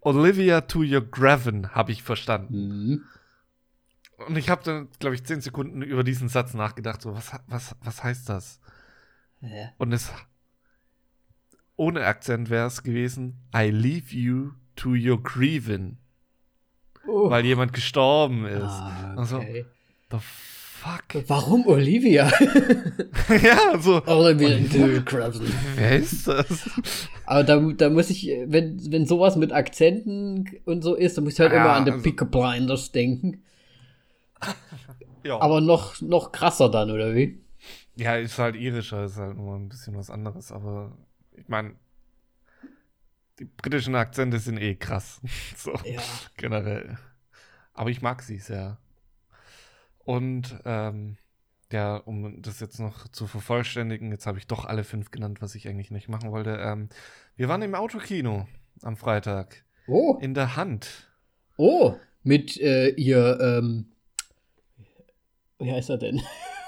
Olivia 0.00 0.60
to 0.60 0.80
your 0.80 1.00
Graven, 1.00 1.74
habe 1.74 1.92
ich 1.92 2.02
verstanden. 2.02 2.68
Mhm. 2.68 3.04
Und 4.26 4.36
ich 4.36 4.50
habe 4.50 4.62
dann, 4.64 4.90
glaube 4.98 5.14
ich, 5.14 5.24
zehn 5.24 5.40
Sekunden 5.40 5.80
über 5.80 6.04
diesen 6.04 6.28
Satz 6.28 6.52
nachgedacht, 6.52 7.00
so, 7.00 7.14
was, 7.14 7.32
was, 7.46 7.74
was 7.80 8.04
heißt 8.04 8.28
das? 8.28 8.60
Ja. 9.40 9.70
Und 9.78 9.92
es 9.92 10.12
ohne 11.76 12.04
Akzent 12.04 12.50
wäre 12.50 12.66
es 12.66 12.82
gewesen, 12.82 13.40
I 13.56 13.70
leave 13.70 14.14
you 14.14 14.50
to 14.76 14.90
your 14.90 15.22
grieving. 15.22 15.96
Oh. 17.06 17.30
Weil 17.30 17.46
jemand 17.46 17.72
gestorben 17.72 18.44
ist. 18.44 18.60
Ah, 18.62 19.12
okay. 19.12 19.18
Also, 19.18 19.40
the 20.10 20.18
fuck? 20.82 21.28
Warum 21.28 21.66
Olivia? 21.66 22.26
ja, 23.42 23.78
so. 23.78 24.04
Olivia 24.06 25.00
Crabson. 25.02 25.46
Wer 25.76 25.96
ist 25.96 26.26
das? 26.26 26.70
Aber 27.24 27.44
da, 27.44 27.58
da 27.60 27.90
muss 27.90 28.10
ich, 28.10 28.26
wenn, 28.46 28.80
wenn 28.90 29.06
sowas 29.06 29.36
mit 29.36 29.52
Akzenten 29.52 30.58
und 30.64 30.82
so 30.82 30.94
ist, 30.94 31.16
dann 31.16 31.24
muss 31.24 31.34
ich 31.34 31.40
halt 31.40 31.52
ja, 31.52 31.64
immer 31.64 31.74
an 31.74 31.84
The 31.84 31.92
also, 31.92 32.02
Picker 32.02 32.24
Blinders 32.24 32.90
denken. 32.92 33.42
ja. 35.24 35.40
Aber 35.40 35.60
noch, 35.60 36.00
noch 36.00 36.32
krasser 36.32 36.68
dann, 36.68 36.90
oder 36.90 37.14
wie? 37.14 37.40
Ja, 37.96 38.16
ist 38.16 38.38
halt 38.38 38.56
irischer, 38.56 39.04
ist 39.04 39.18
halt 39.18 39.36
nur 39.36 39.54
ein 39.54 39.68
bisschen 39.68 39.96
was 39.96 40.10
anderes, 40.10 40.50
aber 40.50 40.96
ich 41.36 41.48
meine, 41.48 41.74
die 43.38 43.44
britischen 43.44 43.94
Akzente 43.94 44.38
sind 44.38 44.58
eh 44.58 44.74
krass. 44.74 45.20
so, 45.56 45.72
ja. 45.84 46.00
generell. 46.36 46.98
Aber 47.74 47.90
ich 47.90 48.02
mag 48.02 48.22
sie 48.22 48.38
sehr. 48.38 48.78
Und 50.04 50.58
ähm, 50.64 51.16
ja, 51.70 51.96
um 51.96 52.42
das 52.42 52.60
jetzt 52.60 52.78
noch 52.78 53.08
zu 53.08 53.26
vervollständigen, 53.26 54.10
jetzt 54.12 54.26
habe 54.26 54.38
ich 54.38 54.46
doch 54.46 54.64
alle 54.64 54.84
fünf 54.84 55.10
genannt, 55.10 55.40
was 55.40 55.54
ich 55.54 55.68
eigentlich 55.68 55.90
nicht 55.90 56.08
machen 56.08 56.30
wollte. 56.30 56.58
Ähm, 56.60 56.88
wir 57.36 57.48
waren 57.48 57.62
im 57.62 57.74
Autokino 57.74 58.46
am 58.82 58.96
Freitag. 58.96 59.64
Oh. 59.86 60.18
In 60.20 60.34
der 60.34 60.56
Hand. 60.56 61.10
Oh, 61.56 61.94
mit 62.22 62.60
äh, 62.60 62.90
ihr, 62.90 63.38
ähm, 63.40 63.92
wie 65.58 65.72
heißt 65.72 65.90
er 65.90 65.98
denn? 65.98 66.20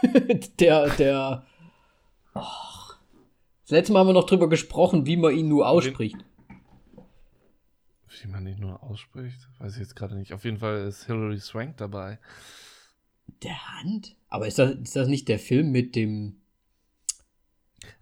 der, 0.61 0.88
der. 0.90 1.47
Oh. 2.35 2.40
Das 3.62 3.70
letzte 3.70 3.92
Mal 3.92 4.01
haben 4.01 4.09
wir 4.09 4.14
noch 4.14 4.27
drüber 4.27 4.49
gesprochen, 4.49 5.07
wie 5.07 5.16
man 5.16 5.35
ihn 5.35 5.49
nur 5.49 5.68
ausspricht. 5.68 6.16
Wie 8.23 8.29
man 8.29 8.47
ihn 8.47 8.61
nur 8.61 8.83
ausspricht? 8.83 9.49
Weiß 9.59 9.75
ich 9.75 9.81
jetzt 9.81 9.97
gerade 9.97 10.16
nicht. 10.16 10.33
Auf 10.33 10.44
jeden 10.44 10.59
Fall 10.59 10.87
ist 10.87 11.05
Hilary 11.05 11.40
Swank 11.40 11.77
dabei. 11.77 12.18
Der 13.43 13.75
Hand? 13.75 14.17
Aber 14.29 14.47
ist 14.47 14.59
das, 14.59 14.73
ist 14.73 14.97
das 14.97 15.09
nicht 15.09 15.29
der 15.29 15.39
Film 15.39 15.71
mit 15.71 15.95
dem. 15.95 16.41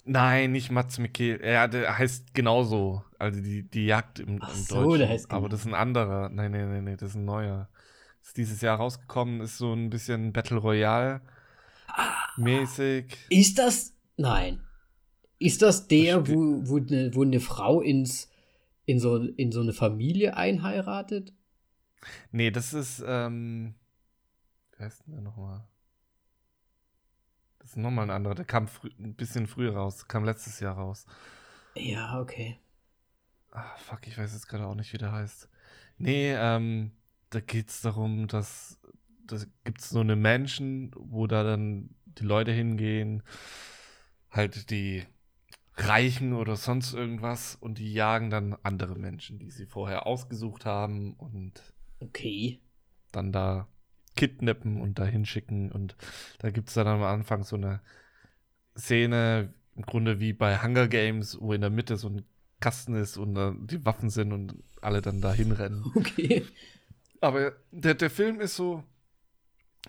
Nein, 0.05 0.53
nicht 0.53 0.71
Mats 0.71 0.99
Mikkel. 0.99 1.41
Ja, 1.45 1.69
der 1.69 1.99
heißt 1.99 2.35
genauso. 2.35 3.05
Also 3.19 3.41
die, 3.41 3.69
die 3.69 3.87
Jagd 3.87 4.19
im, 4.19 4.39
Ach 4.41 4.55
im 4.55 4.63
so, 4.63 4.75
Deutschen. 4.75 4.99
Der 5.01 5.09
heißt 5.09 5.31
Aber 5.31 5.49
das 5.49 5.61
ist 5.61 5.67
ein 5.67 5.75
anderer. 5.75 6.29
Nein, 6.29 6.53
nein, 6.53 6.71
nein, 6.71 6.85
nein, 6.85 6.97
das 6.97 7.11
ist 7.11 7.17
ein 7.17 7.25
neuer. 7.25 7.69
Ist 8.23 8.37
dieses 8.37 8.61
Jahr 8.61 8.77
rausgekommen, 8.77 9.41
ist 9.41 9.59
so 9.59 9.73
ein 9.73 9.91
bisschen 9.91 10.33
Battle 10.33 10.59
Royale 10.59 11.23
mäßig. 12.37 13.17
Ist 13.29 13.59
das? 13.59 13.95
Nein. 14.17 14.61
Ist 15.39 15.63
das 15.63 15.89
der, 15.89 16.29
wo, 16.29 16.69
wo, 16.69 16.77
eine, 16.77 17.15
wo 17.15 17.23
eine 17.23 17.41
Frau 17.41 17.81
ins, 17.81 18.31
in, 18.85 19.01
so, 19.01 19.17
in 19.17 19.51
so 19.51 19.61
eine 19.61 19.73
Familie 19.73 20.37
einheiratet? 20.37 21.33
Nee, 22.31 22.51
das 22.51 22.73
ist, 22.73 23.03
ähm, 23.07 23.75
wie 24.83 24.87
heißt 24.87 25.07
denn 25.07 25.12
der 25.12 25.23
nochmal? 25.23 25.64
Das 27.61 27.71
ist 27.71 27.77
nochmal 27.77 28.07
ein 28.07 28.11
anderer. 28.11 28.35
Der 28.35 28.45
kam 28.45 28.68
ein 28.99 29.14
bisschen 29.14 29.47
früher 29.47 29.77
raus. 29.77 30.09
Kam 30.09 30.25
letztes 30.25 30.59
Jahr 30.59 30.75
raus. 30.75 31.07
Ja, 31.77 32.21
okay. 32.21 32.59
Ah, 33.53 33.77
fuck, 33.77 34.09
ich 34.09 34.18
weiß 34.18 34.33
jetzt 34.33 34.49
gerade 34.49 34.66
auch 34.66 34.75
nicht, 34.75 34.92
wie 34.92 34.99
der 34.99 35.12
heißt. 35.12 35.49
Nee, 35.99 36.35
ähm, 36.35 36.90
da 37.31 37.38
geht 37.38 37.68
es 37.68 37.81
darum, 37.81 38.27
dass 38.27 38.81
da 39.25 39.37
gibt 39.62 39.81
es 39.81 39.90
so 39.90 40.01
eine 40.01 40.16
Menschen, 40.16 40.90
wo 40.97 41.29
da 41.29 41.45
dann 41.45 41.95
die 42.05 42.25
Leute 42.25 42.51
hingehen, 42.51 43.23
halt 44.31 44.68
die 44.71 45.07
Reichen 45.77 46.33
oder 46.33 46.57
sonst 46.57 46.92
irgendwas 46.92 47.55
und 47.55 47.79
die 47.79 47.92
jagen 47.92 48.31
dann 48.31 48.57
andere 48.64 48.97
Menschen, 48.97 49.38
die 49.38 49.51
sie 49.51 49.66
vorher 49.66 50.07
ausgesucht 50.07 50.64
haben 50.64 51.14
und 51.14 51.73
okay. 52.01 52.61
dann 53.12 53.31
da 53.31 53.68
kidnappen 54.16 54.81
und 54.81 54.98
dahin 54.98 55.25
schicken. 55.25 55.70
Und 55.70 55.96
da 56.38 56.51
gibt 56.51 56.68
es 56.68 56.75
dann 56.75 56.87
am 56.87 57.03
Anfang 57.03 57.44
so 57.44 57.57
eine 57.57 57.81
Szene, 58.77 59.53
im 59.77 59.83
Grunde 59.83 60.20
wie 60.20 60.33
bei 60.33 60.62
Hunger 60.62 60.88
Games, 60.88 61.38
wo 61.40 61.53
in 61.53 61.61
der 61.61 61.70
Mitte 61.70 61.96
so 61.96 62.09
ein 62.09 62.25
Kasten 62.61 62.94
ist 62.94 63.16
und 63.16 63.37
uh, 63.37 63.53
die 63.59 63.85
Waffen 63.85 64.09
sind 64.11 64.33
und 64.33 64.55
alle 64.81 65.03
dann 65.03 65.20
dahin 65.20 65.53
rennen. 65.53 65.85
Okay. 65.94 66.44
Aber 67.20 67.53
der, 67.70 67.94
der 67.94 68.11
Film 68.11 68.40
ist 68.40 68.57
so, 68.57 68.83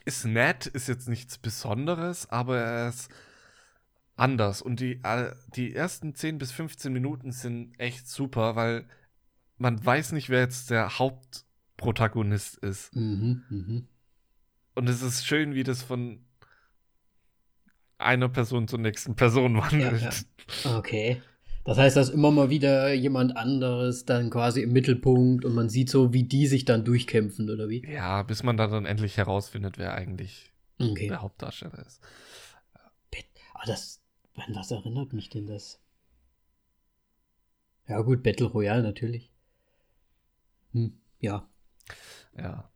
ist 0.06 0.26
nett, 0.26 0.68
ist 0.68 0.88
jetzt 0.88 1.10
nichts 1.10 1.40
Besonderes, 1.40 2.30
aber 2.30 2.60
er 2.60 2.90
ist 2.90 3.10
anders. 4.16 4.62
Und 4.62 4.80
die, 4.80 5.02
die 5.56 5.74
ersten 5.74 6.14
10 6.14 6.38
bis 6.38 6.52
15 6.52 6.94
Minuten 6.94 7.32
sind 7.32 7.80
echt 7.80 8.08
super, 8.08 8.56
weil 8.56 8.86
man 9.58 9.84
weiß 9.84 10.12
nicht, 10.12 10.30
wer 10.30 10.42
jetzt 10.42 10.70
der 10.70 11.00
Hauptprotagonist 11.00 12.58
ist. 12.58 12.96
Mhm, 12.96 13.44
mh. 13.50 13.82
Und 14.76 14.90
es 14.90 15.02
ist 15.02 15.26
schön, 15.26 15.54
wie 15.54 15.64
das 15.64 15.84
von 15.84 16.26
einer 17.98 18.30
Person 18.30 18.68
zur 18.68 18.80
nächsten 18.80 19.16
Person 19.16 19.58
wandelt. 19.58 20.02
Ja, 20.02 20.10
ja. 20.64 20.78
Okay. 20.78 21.22
Das 21.64 21.78
heißt, 21.78 21.96
dass 21.96 22.10
immer 22.10 22.32
mal 22.32 22.50
wieder 22.50 22.94
jemand 22.94 23.38
anderes 23.38 24.04
dann 24.06 24.30
quasi 24.30 24.62
im 24.62 24.74
Mittelpunkt 24.74 25.46
und 25.46 25.54
man 25.54 25.70
sieht 25.70 25.90
so, 25.90 26.12
wie 26.12 26.24
die 26.24 26.48
sich 26.48 26.66
dann 26.66 26.84
durchkämpfen, 26.84 27.50
oder 27.50 27.70
wie? 27.70 27.86
Ja, 27.90 28.24
bis 28.24 28.44
man 28.44 28.58
dann, 28.58 28.86
endlich 28.86 29.16
herausfindet, 29.16 29.78
wer 29.78 29.94
eigentlich 29.94 30.52
okay. 30.80 31.08
der 31.08 31.22
Hauptdarsteller 31.22 31.86
ist. 31.86 32.02
Aber 33.54 33.66
das, 33.66 34.02
an 34.36 34.56
was 34.56 34.72
erinnert 34.72 35.14
mich 35.14 35.30
denn 35.30 35.48
das? 35.48 35.80
Ja, 37.88 38.02
gut, 38.02 38.24
Battle 38.24 38.48
Royale 38.48 38.84
natürlich. 38.84 39.32
Hm, 40.74 41.00
ja. 41.20 41.48
Ja. 42.38 42.73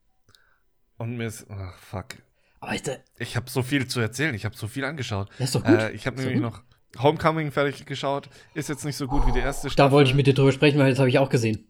Und 0.98 1.18
mir 1.18 1.28
ist, 1.28 1.46
ach, 1.50 1.78
fuck. 1.78 2.16
Aber 2.60 2.76
der, 2.76 3.04
ich 3.20 3.36
habe 3.36 3.50
so 3.50 3.62
viel 3.62 3.88
zu 3.88 4.00
erzählen, 4.00 4.34
ich 4.34 4.46
habe 4.46 4.56
so 4.56 4.68
viel 4.68 4.84
angeschaut. 4.84 5.30
Das 5.38 5.50
ist 5.50 5.56
doch 5.56 5.64
gut. 5.64 5.80
Äh, 5.80 5.92
ich 5.92 6.08
habe 6.08 6.20
nämlich 6.20 6.40
noch 6.40 6.64
Homecoming 6.98 7.52
fertig 7.52 7.86
geschaut. 7.86 8.30
Ist 8.54 8.70
jetzt 8.70 8.84
nicht 8.84 8.96
so 8.96 9.08
gut 9.08 9.28
wie 9.28 9.32
die 9.32 9.40
erste 9.40 9.70
Staffel. 9.70 9.90
Da 9.90 9.92
wollte 9.92 10.10
ich 10.10 10.16
mit 10.16 10.26
dir 10.26 10.34
drüber 10.34 10.52
sprechen, 10.52 10.80
weil 10.80 10.90
das 10.90 11.00
habe 11.00 11.10
ich 11.10 11.20
auch 11.20 11.30
gesehen. 11.30 11.68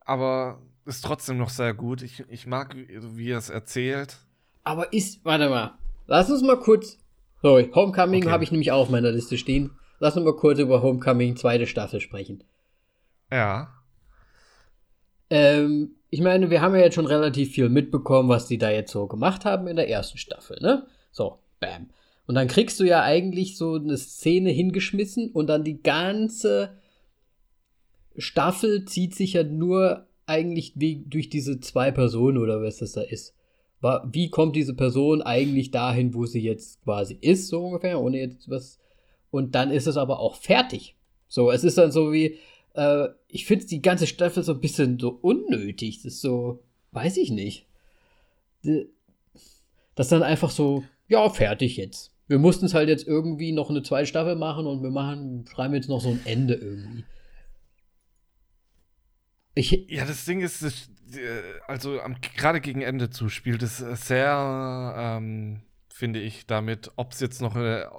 Aber 0.00 0.62
ist 0.86 1.04
trotzdem 1.04 1.36
noch 1.36 1.50
sehr 1.50 1.74
gut. 1.74 2.02
Ich, 2.02 2.24
ich 2.30 2.46
mag, 2.46 2.74
wie 2.76 3.30
er 3.30 3.38
es 3.38 3.50
erzählt. 3.50 4.18
Aber 4.64 4.92
ist, 4.92 5.24
warte 5.24 5.50
mal. 5.50 5.76
Lass 6.06 6.30
uns 6.30 6.42
mal 6.42 6.58
kurz. 6.58 6.98
Sorry, 7.42 7.70
Homecoming 7.74 8.22
okay. 8.22 8.32
habe 8.32 8.44
ich 8.44 8.52
nämlich 8.52 8.72
auch 8.72 8.82
auf 8.82 8.90
meiner 8.90 9.10
Liste 9.10 9.36
stehen. 9.36 9.72
Lass 9.98 10.16
uns 10.16 10.24
mal 10.24 10.36
kurz 10.36 10.58
über 10.58 10.82
Homecoming 10.82 11.36
zweite 11.36 11.66
Staffel 11.66 12.00
sprechen. 12.00 12.44
Ja. 13.30 13.74
Ähm, 15.28 15.95
ich 16.10 16.20
meine, 16.20 16.50
wir 16.50 16.60
haben 16.60 16.74
ja 16.74 16.82
jetzt 16.82 16.94
schon 16.94 17.06
relativ 17.06 17.52
viel 17.52 17.68
mitbekommen, 17.68 18.28
was 18.28 18.46
die 18.46 18.58
da 18.58 18.70
jetzt 18.70 18.92
so 18.92 19.06
gemacht 19.06 19.44
haben 19.44 19.66
in 19.66 19.76
der 19.76 19.88
ersten 19.88 20.18
Staffel, 20.18 20.58
ne? 20.60 20.86
So, 21.10 21.38
bam. 21.60 21.90
Und 22.26 22.34
dann 22.34 22.48
kriegst 22.48 22.80
du 22.80 22.84
ja 22.84 23.02
eigentlich 23.02 23.56
so 23.56 23.74
eine 23.74 23.96
Szene 23.96 24.50
hingeschmissen 24.50 25.30
und 25.30 25.46
dann 25.46 25.64
die 25.64 25.82
ganze 25.82 26.78
Staffel 28.16 28.84
zieht 28.84 29.14
sich 29.14 29.34
ja 29.34 29.44
nur 29.44 30.06
eigentlich 30.26 30.74
durch 30.74 31.28
diese 31.28 31.60
zwei 31.60 31.90
Personen 31.92 32.38
oder 32.38 32.62
was 32.62 32.78
das 32.78 32.92
da 32.92 33.02
ist. 33.02 33.34
Wie 34.10 34.30
kommt 34.30 34.56
diese 34.56 34.74
Person 34.74 35.22
eigentlich 35.22 35.70
dahin, 35.70 36.14
wo 36.14 36.26
sie 36.26 36.40
jetzt 36.40 36.82
quasi 36.82 37.16
ist, 37.20 37.48
so 37.48 37.64
ungefähr, 37.64 38.00
ohne 38.00 38.18
jetzt 38.18 38.50
was. 38.50 38.80
Und 39.30 39.54
dann 39.54 39.70
ist 39.70 39.86
es 39.86 39.96
aber 39.96 40.18
auch 40.18 40.34
fertig. 40.34 40.96
So, 41.28 41.50
es 41.52 41.62
ist 41.62 41.78
dann 41.78 41.92
so 41.92 42.12
wie, 42.12 42.38
äh, 42.76 43.08
ich 43.28 43.46
finde 43.46 43.66
die 43.66 43.82
ganze 43.82 44.06
Staffel 44.06 44.42
so 44.42 44.52
ein 44.52 44.60
bisschen 44.60 44.98
so 44.98 45.10
unnötig. 45.10 46.02
Das 46.02 46.14
ist 46.14 46.20
so, 46.20 46.62
weiß 46.92 47.16
ich 47.16 47.30
nicht. 47.30 47.66
Das 48.62 50.06
ist 50.06 50.12
dann 50.12 50.22
einfach 50.22 50.50
so, 50.50 50.84
ja, 51.08 51.28
fertig 51.30 51.76
jetzt 51.76 52.16
wir 52.28 52.38
mussten 52.38 52.66
es 52.66 52.74
halt 52.74 52.88
jetzt 52.88 53.06
irgendwie 53.06 53.52
noch 53.52 53.70
eine 53.70 53.82
zweite 53.82 54.06
Staffel 54.06 54.36
machen 54.36 54.66
und 54.66 54.82
wir 54.82 54.90
machen, 54.90 55.46
schreiben 55.48 55.74
jetzt 55.74 55.88
noch 55.88 56.00
so 56.00 56.10
ein 56.10 56.20
Ende 56.24 56.54
irgendwie. 56.54 57.04
Ich, 59.54 59.86
ja, 59.88 60.04
das 60.04 60.24
Ding 60.24 60.40
ist, 60.40 60.62
das, 60.62 60.90
äh, 61.14 61.40
also 61.66 62.00
gerade 62.34 62.60
gegen 62.60 62.82
Ende 62.82 63.10
zu 63.10 63.28
spielt 63.28 63.62
es 63.62 63.78
sehr, 63.78 64.94
ähm, 64.98 65.62
finde 65.88 66.20
ich, 66.20 66.46
damit, 66.46 66.90
ob 66.96 67.12
es 67.12 67.20
jetzt 67.20 67.40
noch 67.40 67.54
eine, 67.54 67.90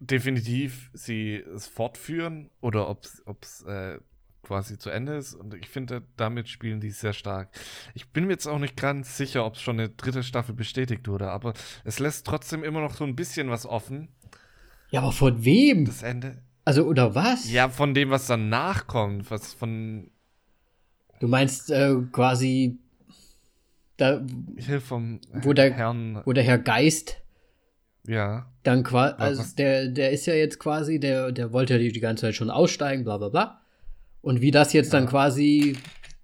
definitiv 0.00 0.90
sie 0.94 1.36
es 1.36 1.66
fortführen 1.66 2.50
oder 2.60 2.88
ob 2.88 3.04
es 3.04 3.62
äh, 3.62 3.98
quasi 4.48 4.78
zu 4.78 4.90
Ende 4.90 5.14
ist. 5.16 5.34
Und 5.34 5.54
ich 5.54 5.68
finde, 5.68 6.02
damit 6.16 6.48
spielen 6.48 6.80
die 6.80 6.90
sehr 6.90 7.12
stark. 7.12 7.50
Ich 7.94 8.08
bin 8.08 8.24
mir 8.24 8.32
jetzt 8.32 8.46
auch 8.46 8.58
nicht 8.58 8.76
ganz 8.76 9.16
sicher, 9.16 9.44
ob 9.44 9.54
es 9.54 9.60
schon 9.60 9.78
eine 9.78 9.90
dritte 9.90 10.22
Staffel 10.22 10.54
bestätigt 10.54 11.06
wurde, 11.06 11.30
aber 11.30 11.52
es 11.84 11.98
lässt 11.98 12.26
trotzdem 12.26 12.64
immer 12.64 12.80
noch 12.80 12.94
so 12.94 13.04
ein 13.04 13.14
bisschen 13.14 13.50
was 13.50 13.66
offen. 13.66 14.08
Ja, 14.90 15.00
aber 15.00 15.12
von 15.12 15.44
wem? 15.44 15.84
Das 15.84 16.02
Ende. 16.02 16.42
Also, 16.64 16.84
oder 16.84 17.14
was? 17.14 17.50
Ja, 17.50 17.68
von 17.68 17.92
dem, 17.92 18.10
was 18.10 18.26
danach 18.26 18.86
kommt. 18.86 19.30
Was 19.30 19.52
von. 19.52 20.10
Du 21.20 21.28
meinst 21.28 21.70
äh, 21.70 21.94
quasi. 22.10 22.78
Da, 23.98 24.24
vom 24.80 25.20
wo 25.32 25.52
der, 25.52 25.72
Herrn. 25.72 26.22
Wo 26.24 26.32
der 26.32 26.44
Herr 26.44 26.58
Geist. 26.58 27.18
Ja. 28.06 28.50
Dann 28.62 28.82
quasi. 28.82 29.14
Also, 29.18 29.42
der, 29.56 29.88
der 29.88 30.10
ist 30.10 30.24
ja 30.26 30.34
jetzt 30.34 30.58
quasi, 30.58 30.98
der, 30.98 31.32
der 31.32 31.52
wollte 31.52 31.74
ja 31.74 31.78
die, 31.78 31.92
die 31.92 32.00
ganze 32.00 32.22
Zeit 32.22 32.34
schon 32.34 32.50
aussteigen, 32.50 33.04
bla, 33.04 33.18
bla, 33.18 33.28
bla. 33.28 33.57
Und 34.28 34.42
wie 34.42 34.50
das 34.50 34.74
jetzt 34.74 34.92
dann 34.92 35.06
quasi, 35.06 35.74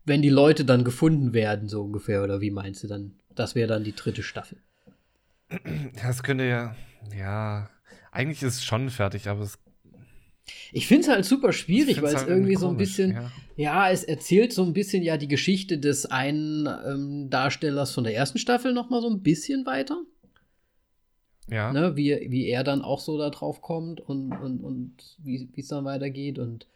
wenn 0.04 0.20
die 0.20 0.28
Leute 0.28 0.66
dann 0.66 0.84
gefunden 0.84 1.32
werden, 1.32 1.70
so 1.70 1.80
ungefähr, 1.80 2.22
oder 2.22 2.42
wie 2.42 2.50
meinst 2.50 2.84
du 2.84 2.86
dann? 2.86 3.14
Das 3.34 3.54
wäre 3.54 3.66
dann 3.66 3.82
die 3.82 3.94
dritte 3.94 4.22
Staffel. 4.22 4.58
Das 6.02 6.22
könnte 6.22 6.44
ja, 6.44 6.76
ja, 7.18 7.70
eigentlich 8.12 8.42
ist 8.42 8.56
es 8.56 8.64
schon 8.64 8.90
fertig, 8.90 9.26
aber 9.28 9.44
es. 9.44 9.58
Ich 10.70 10.86
finde 10.86 11.04
es 11.04 11.08
halt 11.08 11.24
super 11.24 11.54
schwierig, 11.54 12.02
weil 12.02 12.14
es 12.14 12.20
halt 12.20 12.28
irgendwie 12.28 12.56
so 12.56 12.68
ein 12.68 12.76
bisschen, 12.76 13.12
ja. 13.12 13.32
ja. 13.56 13.90
es 13.90 14.04
erzählt 14.04 14.52
so 14.52 14.64
ein 14.64 14.74
bisschen 14.74 15.02
ja 15.02 15.16
die 15.16 15.28
Geschichte 15.28 15.78
des 15.78 16.04
einen 16.04 16.68
ähm, 16.86 17.30
Darstellers 17.30 17.92
von 17.92 18.04
der 18.04 18.14
ersten 18.14 18.36
Staffel 18.36 18.74
noch 18.74 18.90
mal 18.90 19.00
so 19.00 19.08
ein 19.08 19.22
bisschen 19.22 19.64
weiter. 19.64 20.02
Ja. 21.48 21.72
Ne, 21.72 21.96
wie, 21.96 22.26
wie 22.28 22.48
er 22.48 22.64
dann 22.64 22.82
auch 22.82 23.00
so 23.00 23.16
da 23.16 23.30
drauf 23.30 23.62
kommt 23.62 24.02
und, 24.02 24.32
und, 24.32 24.60
und 24.60 24.92
wie 25.22 25.48
es 25.56 25.68
dann 25.68 25.86
weitergeht 25.86 26.38
und 26.38 26.66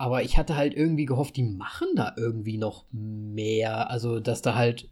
aber 0.00 0.22
ich 0.22 0.38
hatte 0.38 0.56
halt 0.56 0.72
irgendwie 0.72 1.04
gehofft, 1.04 1.36
die 1.36 1.42
machen 1.42 1.88
da 1.94 2.14
irgendwie 2.16 2.56
noch 2.56 2.86
mehr. 2.90 3.90
Also, 3.90 4.18
dass 4.18 4.40
da 4.40 4.54
halt, 4.54 4.88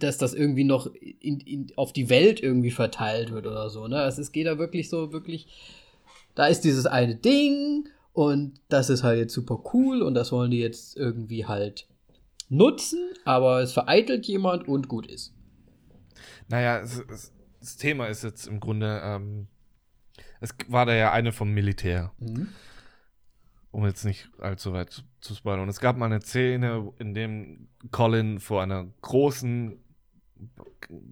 dass 0.00 0.16
das 0.16 0.32
irgendwie 0.32 0.64
noch 0.64 0.86
in, 1.20 1.40
in, 1.40 1.66
auf 1.76 1.92
die 1.92 2.08
Welt 2.08 2.42
irgendwie 2.42 2.70
verteilt 2.70 3.30
wird 3.30 3.46
oder 3.46 3.68
so. 3.68 3.86
Ne? 3.86 3.96
Also, 3.96 4.22
es 4.22 4.32
geht 4.32 4.46
da 4.46 4.56
wirklich 4.56 4.88
so, 4.88 5.12
wirklich, 5.12 5.48
da 6.34 6.46
ist 6.46 6.62
dieses 6.62 6.86
eine 6.86 7.14
Ding 7.14 7.90
und 8.14 8.58
das 8.70 8.88
ist 8.88 9.02
halt 9.02 9.18
jetzt 9.18 9.34
super 9.34 9.62
cool 9.74 10.00
und 10.00 10.14
das 10.14 10.32
wollen 10.32 10.50
die 10.50 10.60
jetzt 10.60 10.96
irgendwie 10.96 11.44
halt 11.44 11.86
nutzen, 12.48 13.00
aber 13.26 13.60
es 13.60 13.74
vereitelt 13.74 14.24
jemand 14.24 14.66
und 14.66 14.88
gut 14.88 15.06
ist. 15.06 15.34
Naja, 16.48 16.80
es, 16.80 17.02
es, 17.10 17.32
das 17.60 17.76
Thema 17.76 18.06
ist 18.06 18.24
jetzt 18.24 18.46
im 18.46 18.60
Grunde, 18.60 19.02
ähm, 19.04 19.46
es 20.40 20.54
war 20.68 20.86
da 20.86 20.94
ja 20.94 21.12
eine 21.12 21.32
vom 21.32 21.50
Militär. 21.50 22.12
Mhm 22.18 22.48
um 23.70 23.84
jetzt 23.84 24.04
nicht 24.04 24.30
allzu 24.38 24.72
weit 24.72 25.04
zu 25.20 25.34
spoilern. 25.34 25.62
Und 25.62 25.68
es 25.68 25.80
gab 25.80 25.96
mal 25.96 26.06
eine 26.06 26.20
Szene, 26.20 26.92
in 26.98 27.14
dem 27.14 27.68
Colin 27.90 28.40
vor 28.40 28.62
einer 28.62 28.86
großen, 29.02 29.78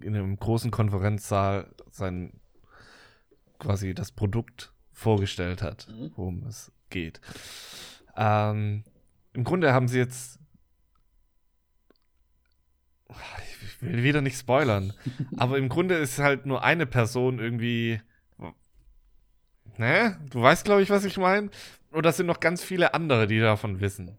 in 0.01 0.15
einem 0.15 0.37
großen 0.37 0.71
Konferenzsaal 0.71 1.73
sein 1.91 2.39
quasi 3.59 3.93
das 3.93 4.11
Produkt 4.11 4.73
vorgestellt 4.91 5.61
hat, 5.61 5.87
mhm. 5.89 6.11
worum 6.15 6.43
es 6.47 6.71
geht. 6.89 7.21
Ähm, 8.15 8.83
Im 9.33 9.43
Grunde 9.43 9.73
haben 9.73 9.87
sie 9.87 9.99
jetzt 9.99 10.39
ich 13.09 13.81
will 13.81 14.03
wieder 14.03 14.21
nicht 14.21 14.37
spoilern, 14.37 14.93
aber 15.37 15.57
im 15.57 15.69
Grunde 15.69 15.95
ist 15.95 16.19
halt 16.19 16.45
nur 16.45 16.63
eine 16.63 16.85
Person 16.85 17.39
irgendwie 17.39 18.01
Ne? 19.77 20.17
Du 20.31 20.41
weißt, 20.41 20.65
glaube 20.65 20.81
ich, 20.81 20.89
was 20.89 21.05
ich 21.05 21.17
meine. 21.17 21.49
Oder 21.91 22.11
sind 22.11 22.27
noch 22.27 22.39
ganz 22.39 22.63
viele 22.63 22.93
andere, 22.93 23.27
die 23.27 23.39
davon 23.39 23.79
wissen. 23.79 24.17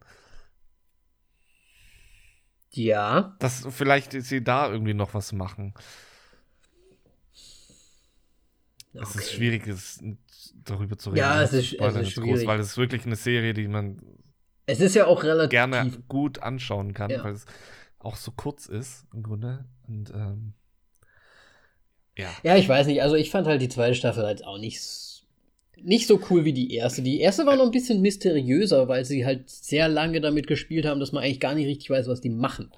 Ja. 2.71 3.37
Dass 3.39 3.67
vielleicht 3.71 4.13
sie 4.13 4.43
da 4.43 4.71
irgendwie 4.71 4.95
noch 4.95 5.15
was 5.15 5.33
machen. 5.33 5.75
Okay. 8.95 9.03
Es 9.03 9.15
ist 9.15 9.33
schwierig, 9.33 9.67
es 9.67 10.03
darüber 10.65 10.97
zu 10.97 11.11
reden. 11.11 11.19
Ja, 11.19 11.43
es 11.43 11.53
ist, 11.53 11.75
es 11.75 11.95
ist 11.95 12.11
schwierig. 12.11 12.41
Groß, 12.41 12.47
weil 12.47 12.61
es 12.61 12.69
ist 12.69 12.79
wirklich 12.79 13.05
eine 13.05 13.17
Serie, 13.17 13.55
die 13.55 13.69
man 13.69 14.01
es 14.69 14.81
ist 14.81 14.95
ja 14.95 15.07
auch 15.07 15.23
relativ 15.23 15.51
gerne 15.51 15.91
gut 16.09 16.43
anschauen 16.43 16.93
kann, 16.93 17.11
ja. 17.11 17.25
weil 17.25 17.33
es 17.33 17.47
auch 17.99 18.17
so 18.17 18.33
kurz 18.33 18.67
ist 18.67 19.07
im 19.15 19.23
Grunde. 19.23 19.65
Und 19.87 20.11
ähm, 20.11 20.53
ja. 22.19 22.29
Ja, 22.43 22.57
ich 22.57 22.69
weiß 22.69 22.87
nicht. 22.87 23.01
Also 23.01 23.15
ich 23.15 23.31
fand 23.31 23.47
halt 23.47 23.63
die 23.63 23.71
zweite 23.71 23.95
Staffel 23.95 24.27
halt 24.27 24.45
auch 24.45 24.59
nicht 24.59 24.83
so 24.83 25.08
nicht 25.83 26.07
so 26.07 26.21
cool 26.31 26.45
wie 26.45 26.53
die 26.53 26.75
erste. 26.75 27.03
Die 27.03 27.21
erste 27.21 27.47
war 27.47 27.57
noch 27.57 27.65
ein 27.65 27.71
bisschen 27.71 28.01
mysteriöser, 28.01 28.89
weil 28.89 29.05
sie 29.05 29.25
halt 29.25 29.49
sehr 29.49 29.89
lange 29.89 30.21
damit 30.21 30.47
gespielt 30.47 30.87
haben, 30.87 31.01
dass 31.01 31.13
man 31.13 31.23
eigentlich 31.23 31.41
gar 31.41 31.55
nicht 31.55 31.67
richtig 31.67 31.91
weiß, 31.91 32.09
was 32.09 32.21
die 32.21 32.31
machen. 32.31 32.71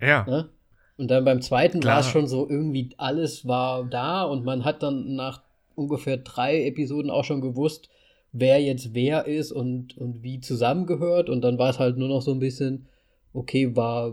Ja. 0.00 0.24
Ne? 0.28 0.48
Und 0.96 1.10
dann 1.10 1.24
beim 1.24 1.40
zweiten 1.40 1.82
war 1.82 2.00
es 2.00 2.06
schon 2.06 2.26
so, 2.26 2.48
irgendwie 2.48 2.90
alles 2.98 3.46
war 3.46 3.84
da 3.84 4.22
und 4.22 4.44
man 4.44 4.64
hat 4.64 4.82
dann 4.82 5.14
nach 5.14 5.42
ungefähr 5.74 6.18
drei 6.18 6.66
Episoden 6.66 7.10
auch 7.10 7.24
schon 7.24 7.40
gewusst, 7.40 7.88
wer 8.32 8.62
jetzt 8.62 8.94
wer 8.94 9.26
ist 9.26 9.50
und, 9.50 9.96
und 9.96 10.22
wie 10.22 10.40
zusammengehört. 10.40 11.28
Und 11.28 11.42
dann 11.42 11.58
war 11.58 11.70
es 11.70 11.78
halt 11.78 11.96
nur 11.96 12.08
noch 12.08 12.22
so 12.22 12.32
ein 12.32 12.38
bisschen, 12.38 12.86
okay, 13.32 13.74
war, 13.74 14.12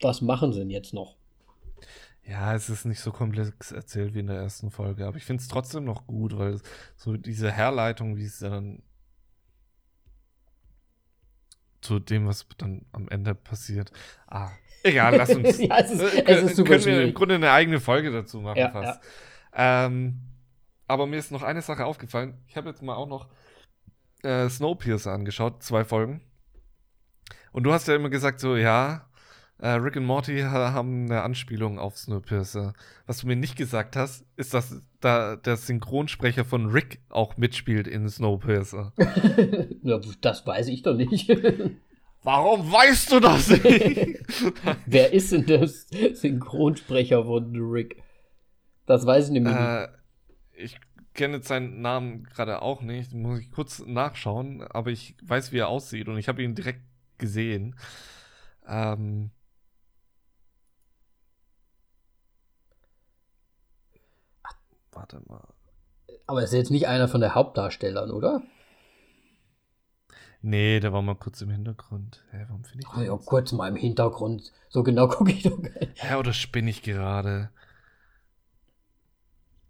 was 0.00 0.20
machen 0.20 0.52
sie 0.52 0.60
denn 0.60 0.70
jetzt 0.70 0.94
noch? 0.94 1.16
Ja, 2.24 2.54
es 2.54 2.68
ist 2.68 2.84
nicht 2.84 3.00
so 3.00 3.10
komplex 3.10 3.72
erzählt 3.72 4.14
wie 4.14 4.20
in 4.20 4.28
der 4.28 4.36
ersten 4.36 4.70
Folge, 4.70 5.06
aber 5.06 5.16
ich 5.16 5.24
finde 5.24 5.42
es 5.42 5.48
trotzdem 5.48 5.84
noch 5.84 6.06
gut, 6.06 6.38
weil 6.38 6.60
so 6.96 7.16
diese 7.16 7.50
Herleitung, 7.50 8.16
wie 8.16 8.24
es 8.24 8.38
dann 8.38 8.82
zu 11.80 11.98
dem, 11.98 12.26
was 12.28 12.46
dann 12.58 12.86
am 12.92 13.08
Ende 13.08 13.34
passiert. 13.34 13.90
Ah, 14.28 14.50
egal, 14.84 15.16
lass 15.16 15.34
uns. 15.34 15.58
ja, 15.58 15.78
es 15.78 15.90
ist, 15.90 16.00
äh, 16.00 16.24
es 16.26 16.42
ist 16.44 16.56
super 16.56 16.70
können 16.70 16.84
wir 16.84 17.02
im 17.02 17.14
Grunde 17.14 17.34
eine 17.34 17.50
eigene 17.50 17.80
Folge 17.80 18.12
dazu 18.12 18.40
machen 18.40 18.58
ja, 18.58 18.70
fast. 18.70 19.02
Ja. 19.54 19.86
Ähm, 19.86 20.20
aber 20.86 21.06
mir 21.06 21.16
ist 21.16 21.32
noch 21.32 21.42
eine 21.42 21.60
Sache 21.60 21.84
aufgefallen. 21.84 22.38
Ich 22.46 22.56
habe 22.56 22.68
jetzt 22.68 22.82
mal 22.82 22.94
auch 22.94 23.08
noch 23.08 23.28
äh, 24.22 24.48
Snowpiercer 24.48 25.12
angeschaut, 25.12 25.62
zwei 25.62 25.84
Folgen. 25.84 26.22
Und 27.50 27.64
du 27.64 27.72
hast 27.72 27.88
ja 27.88 27.96
immer 27.96 28.10
gesagt, 28.10 28.40
so, 28.40 28.56
ja, 28.56 29.08
äh, 29.62 29.74
Rick 29.74 29.94
und 29.94 30.04
Morty 30.04 30.40
haben 30.40 31.04
eine 31.04 31.22
Anspielung 31.22 31.78
auf 31.78 31.96
Snowpiercer. 31.96 32.74
Was 33.06 33.20
du 33.20 33.28
mir 33.28 33.36
nicht 33.36 33.54
gesagt 33.54 33.94
hast, 33.94 34.24
ist, 34.36 34.54
dass 34.54 34.82
da 35.00 35.36
der 35.36 35.56
Synchronsprecher 35.56 36.44
von 36.44 36.66
Rick 36.66 36.98
auch 37.08 37.36
mitspielt 37.36 37.86
in 37.86 38.08
Snowpiercer. 38.08 38.92
das 40.20 40.44
weiß 40.44 40.66
ich 40.66 40.82
doch 40.82 40.96
nicht. 40.96 41.28
Warum 42.24 42.72
weißt 42.72 43.12
du 43.12 43.20
das 43.20 43.50
nicht? 43.50 44.24
Wer 44.86 45.12
ist 45.12 45.30
denn 45.30 45.46
der 45.46 45.68
Synchronsprecher 45.68 47.24
von 47.24 47.54
Rick? 47.54 48.02
Das 48.86 49.06
weiß 49.06 49.26
ich 49.26 49.32
nämlich 49.32 49.54
äh, 49.54 49.80
nicht. 49.80 49.90
Ich 50.54 50.76
kenne 51.14 51.36
jetzt 51.36 51.46
seinen 51.46 51.80
Namen 51.80 52.24
gerade 52.24 52.62
auch 52.62 52.82
nicht, 52.82 53.14
muss 53.14 53.38
ich 53.38 53.52
kurz 53.52 53.80
nachschauen, 53.86 54.62
aber 54.62 54.90
ich 54.90 55.14
weiß, 55.22 55.52
wie 55.52 55.58
er 55.58 55.68
aussieht 55.68 56.08
und 56.08 56.18
ich 56.18 56.26
habe 56.26 56.42
ihn 56.42 56.56
direkt 56.56 56.82
gesehen. 57.18 57.76
Ähm, 58.66 59.30
Warte 64.92 65.20
mal. 65.26 65.48
Aber 66.26 66.42
ist 66.42 66.52
jetzt 66.52 66.70
nicht 66.70 66.86
einer 66.86 67.08
von 67.08 67.20
der 67.20 67.34
Hauptdarstellern, 67.34 68.10
oder? 68.10 68.42
Nee, 70.42 70.80
der 70.80 70.92
war 70.92 71.02
mal 71.02 71.14
kurz 71.14 71.40
im 71.40 71.50
Hintergrund. 71.50 72.24
Hä, 72.32 72.44
warum 72.48 72.64
finde 72.64 72.84
ich 72.84 72.96
oh, 72.96 73.00
ja, 73.00 73.16
kurz 73.24 73.52
mal 73.52 73.68
im 73.68 73.76
Hintergrund. 73.76 74.52
So 74.68 74.82
genau 74.82 75.08
gucke 75.08 75.30
ich 75.30 75.44
doch 75.44 75.56
nicht. 75.56 75.74
Hä, 75.94 76.16
oder 76.16 76.32
spinne 76.32 76.70
ich 76.70 76.82
gerade? 76.82 77.50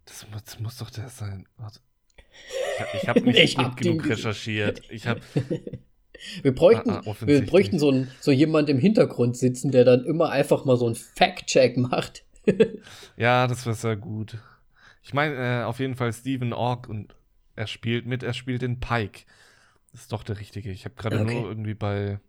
Das, 0.05 0.25
das, 0.45 0.59
muss 0.59 0.77
doch 0.77 0.89
der 0.89 1.09
sein. 1.09 1.47
Warte. 1.57 1.79
Ich, 2.95 3.07
habe 3.07 3.19
hab 3.19 3.25
nicht 3.25 3.39
ich 3.39 3.57
hab 3.57 3.77
genug 3.77 4.07
recherchiert. 4.07 4.81
Ich 4.89 5.07
habe. 5.07 5.21
Wir 6.41 6.55
bräuchten, 6.55 6.91
ah, 6.91 7.01
ah, 7.05 7.15
wir 7.21 7.45
bräuchten 7.45 7.79
so, 7.79 7.91
ein, 7.91 8.09
so 8.21 8.31
jemand 8.31 8.69
im 8.69 8.77
Hintergrund 8.77 9.35
sitzen, 9.35 9.71
der 9.71 9.83
dann 9.83 10.05
immer 10.05 10.29
einfach 10.29 10.63
mal 10.63 10.77
so 10.77 10.85
einen 10.85 10.95
Fact-Check 10.95 11.75
macht. 11.75 12.23
ja, 13.17 13.45
das 13.47 13.65
wäre 13.65 13.75
sehr 13.75 13.97
gut. 13.97 14.37
Ich 15.03 15.13
meine 15.13 15.35
äh, 15.35 15.63
auf 15.63 15.79
jeden 15.79 15.95
Fall 15.95 16.13
Stephen 16.13 16.53
Ork 16.53 16.87
und 16.87 17.15
er 17.55 17.67
spielt 17.67 18.05
mit, 18.05 18.23
er 18.23 18.33
spielt 18.33 18.61
den 18.61 18.79
Pike. 18.79 19.25
Das 19.91 20.01
ist 20.01 20.11
doch 20.11 20.23
der 20.23 20.39
richtige. 20.39 20.71
Ich 20.71 20.85
habe 20.85 20.95
gerade 20.95 21.21
okay. 21.21 21.33
nur 21.33 21.49
irgendwie 21.49 21.75
bei 21.75 22.19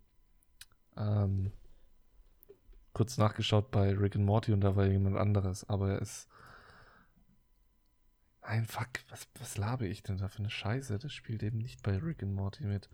ähm, 0.97 1.51
kurz 2.93 3.17
nachgeschaut 3.17 3.71
bei 3.71 3.91
Rick 3.93 4.15
and 4.15 4.25
Morty 4.25 4.53
und 4.53 4.61
da 4.61 4.75
war 4.75 4.85
jemand 4.85 5.17
anderes, 5.17 5.67
aber 5.67 5.93
er 5.93 6.01
ist 6.01 6.27
Nein, 8.47 8.65
fuck, 8.65 8.89
was, 9.09 9.27
was 9.39 9.57
labe 9.57 9.87
ich 9.87 10.03
denn 10.03 10.17
da 10.17 10.27
für 10.27 10.39
eine 10.39 10.51
Scheiße? 10.51 10.99
Das 10.99 11.11
spielt 11.11 11.41
eben 11.41 11.57
nicht 11.57 11.81
bei 11.81 11.97
Rick 11.97 12.21
and 12.21 12.35
Morty 12.35 12.63
mit. 12.63 12.89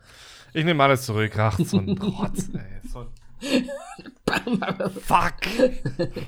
Ich 0.53 0.63
nehme 0.63 0.81
alles 0.81 1.05
zurück. 1.05 1.37
Ach, 1.37 1.59
so 1.59 1.77
ein 1.77 1.89
Rotz, 1.97 2.49
ey. 2.53 2.79
So 2.87 3.01
ein 3.01 3.09
fuck! 4.91 5.35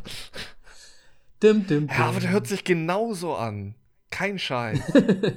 Dim, 1.44 1.68
dim, 1.68 1.88
dim. 1.88 1.88
Ja, 1.88 2.06
aber 2.06 2.20
der 2.20 2.32
hört 2.32 2.48
sich 2.48 2.64
genauso 2.64 3.36
an. 3.36 3.76
Kein 4.10 4.40
Scheiß. 4.40 4.80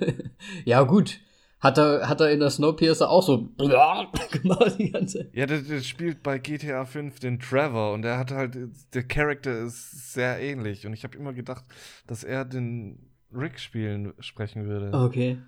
ja, 0.64 0.82
gut. 0.82 1.20
Hat 1.58 1.78
er, 1.78 2.08
hat 2.08 2.20
er 2.20 2.30
in 2.30 2.40
der 2.40 2.50
Snowpiercer 2.50 3.08
auch 3.08 3.22
so 3.22 3.48
gemacht 3.58 4.78
die 4.78 4.90
ganze 4.92 5.30
Ja, 5.32 5.46
der, 5.46 5.62
der, 5.62 5.80
spielt 5.80 6.22
bei 6.22 6.38
GTA 6.38 6.84
5 6.84 7.18
den 7.18 7.40
Trevor 7.40 7.94
und 7.94 8.04
er 8.04 8.18
hat 8.18 8.30
halt, 8.30 8.56
der 8.92 9.02
Charakter 9.02 9.64
ist 9.64 10.12
sehr 10.12 10.38
ähnlich 10.40 10.86
und 10.86 10.92
ich 10.92 11.02
habe 11.02 11.16
immer 11.16 11.32
gedacht, 11.32 11.64
dass 12.06 12.24
er 12.24 12.44
den 12.44 13.10
Rick 13.32 13.58
spielen, 13.58 14.12
sprechen 14.20 14.66
würde. 14.66 14.96
Okay. 14.96 15.38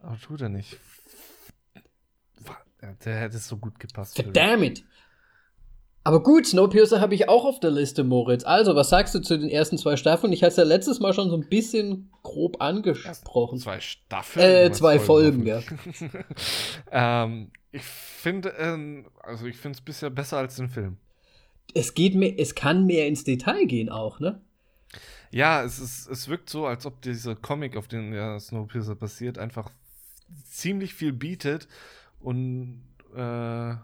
Aber 0.00 0.18
tut 0.18 0.40
er 0.40 0.48
nicht. 0.48 0.78
Der 3.04 3.16
hätte 3.16 3.36
es 3.36 3.46
so 3.46 3.56
gut 3.58 3.78
gepasst. 3.78 4.18
It! 4.18 4.84
Aber 6.08 6.22
gut, 6.22 6.46
Snowpiercer 6.46 7.02
habe 7.02 7.14
ich 7.14 7.28
auch 7.28 7.44
auf 7.44 7.60
der 7.60 7.70
Liste, 7.70 8.02
Moritz. 8.02 8.42
Also, 8.42 8.74
was 8.74 8.88
sagst 8.88 9.14
du 9.14 9.18
zu 9.18 9.38
den 9.38 9.50
ersten 9.50 9.76
zwei 9.76 9.98
Staffeln? 9.98 10.32
Ich 10.32 10.42
hatte 10.42 10.52
es 10.52 10.56
ja 10.56 10.64
letztes 10.64 11.00
Mal 11.00 11.12
schon 11.12 11.28
so 11.28 11.36
ein 11.36 11.46
bisschen 11.50 12.10
grob 12.22 12.62
angesprochen. 12.62 13.58
Zwei 13.58 13.78
Staffeln? 13.80 14.46
Äh, 14.46 14.72
zwei 14.72 15.00
Folgen, 15.00 15.44
ja. 15.44 15.60
ähm, 16.90 17.50
ich 17.72 17.82
finde, 17.82 18.54
ähm, 18.56 19.04
also 19.22 19.44
ich 19.44 19.58
finde 19.58 19.76
es 19.76 19.82
bisher 19.82 20.08
besser 20.08 20.38
als 20.38 20.56
den 20.56 20.70
Film. 20.70 20.96
Es 21.74 21.92
geht 21.92 22.14
mehr, 22.14 22.32
es 22.38 22.54
kann 22.54 22.86
mehr 22.86 23.06
ins 23.06 23.24
Detail 23.24 23.66
gehen 23.66 23.90
auch, 23.90 24.18
ne? 24.18 24.40
Ja, 25.30 25.62
es 25.62 25.78
ist, 25.78 26.08
es 26.08 26.26
wirkt 26.26 26.48
so, 26.48 26.64
als 26.64 26.86
ob 26.86 27.02
dieser 27.02 27.36
Comic, 27.36 27.76
auf 27.76 27.86
den 27.86 28.14
ja 28.14 28.40
Snowpiercer 28.40 28.94
basiert, 28.94 29.36
einfach 29.36 29.70
ziemlich 30.50 30.94
viel 30.94 31.12
bietet 31.12 31.68
und 32.18 32.82
äh, 33.14 33.74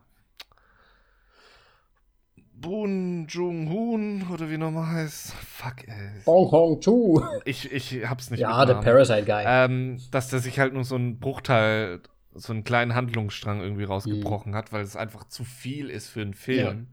Boon 2.65 3.27
Jung-hoon 3.29 4.27
oder 4.33 4.51
wie 4.51 4.57
nochmal 4.57 4.87
heißt. 4.87 5.33
Fuck, 5.35 5.87
ey. 5.87 6.23
Bong 6.25 6.51
Hong 6.51 6.81
Chu. 6.81 7.23
Ich, 7.45 7.71
ich 7.71 8.09
hab's 8.09 8.31
nicht 8.31 8.41
Ja, 8.41 8.65
der 8.65 8.75
Parasite 8.75 9.25
Guy. 9.25 9.45
Ähm, 9.47 10.01
dass 10.11 10.31
der 10.31 10.39
sich 10.39 10.59
halt 10.59 10.73
nur 10.73 10.85
so 10.85 10.95
einen 10.95 11.19
Bruchteil, 11.19 12.01
so 12.33 12.53
einen 12.53 12.65
kleinen 12.65 12.95
Handlungsstrang 12.95 13.61
irgendwie 13.61 13.85
rausgebrochen 13.85 14.53
mhm. 14.53 14.57
hat, 14.57 14.73
weil 14.73 14.83
es 14.83 14.97
einfach 14.97 15.25
zu 15.25 15.45
viel 15.45 15.91
ist 15.91 16.09
für 16.09 16.23
einen 16.23 16.35
Film. 16.35 16.89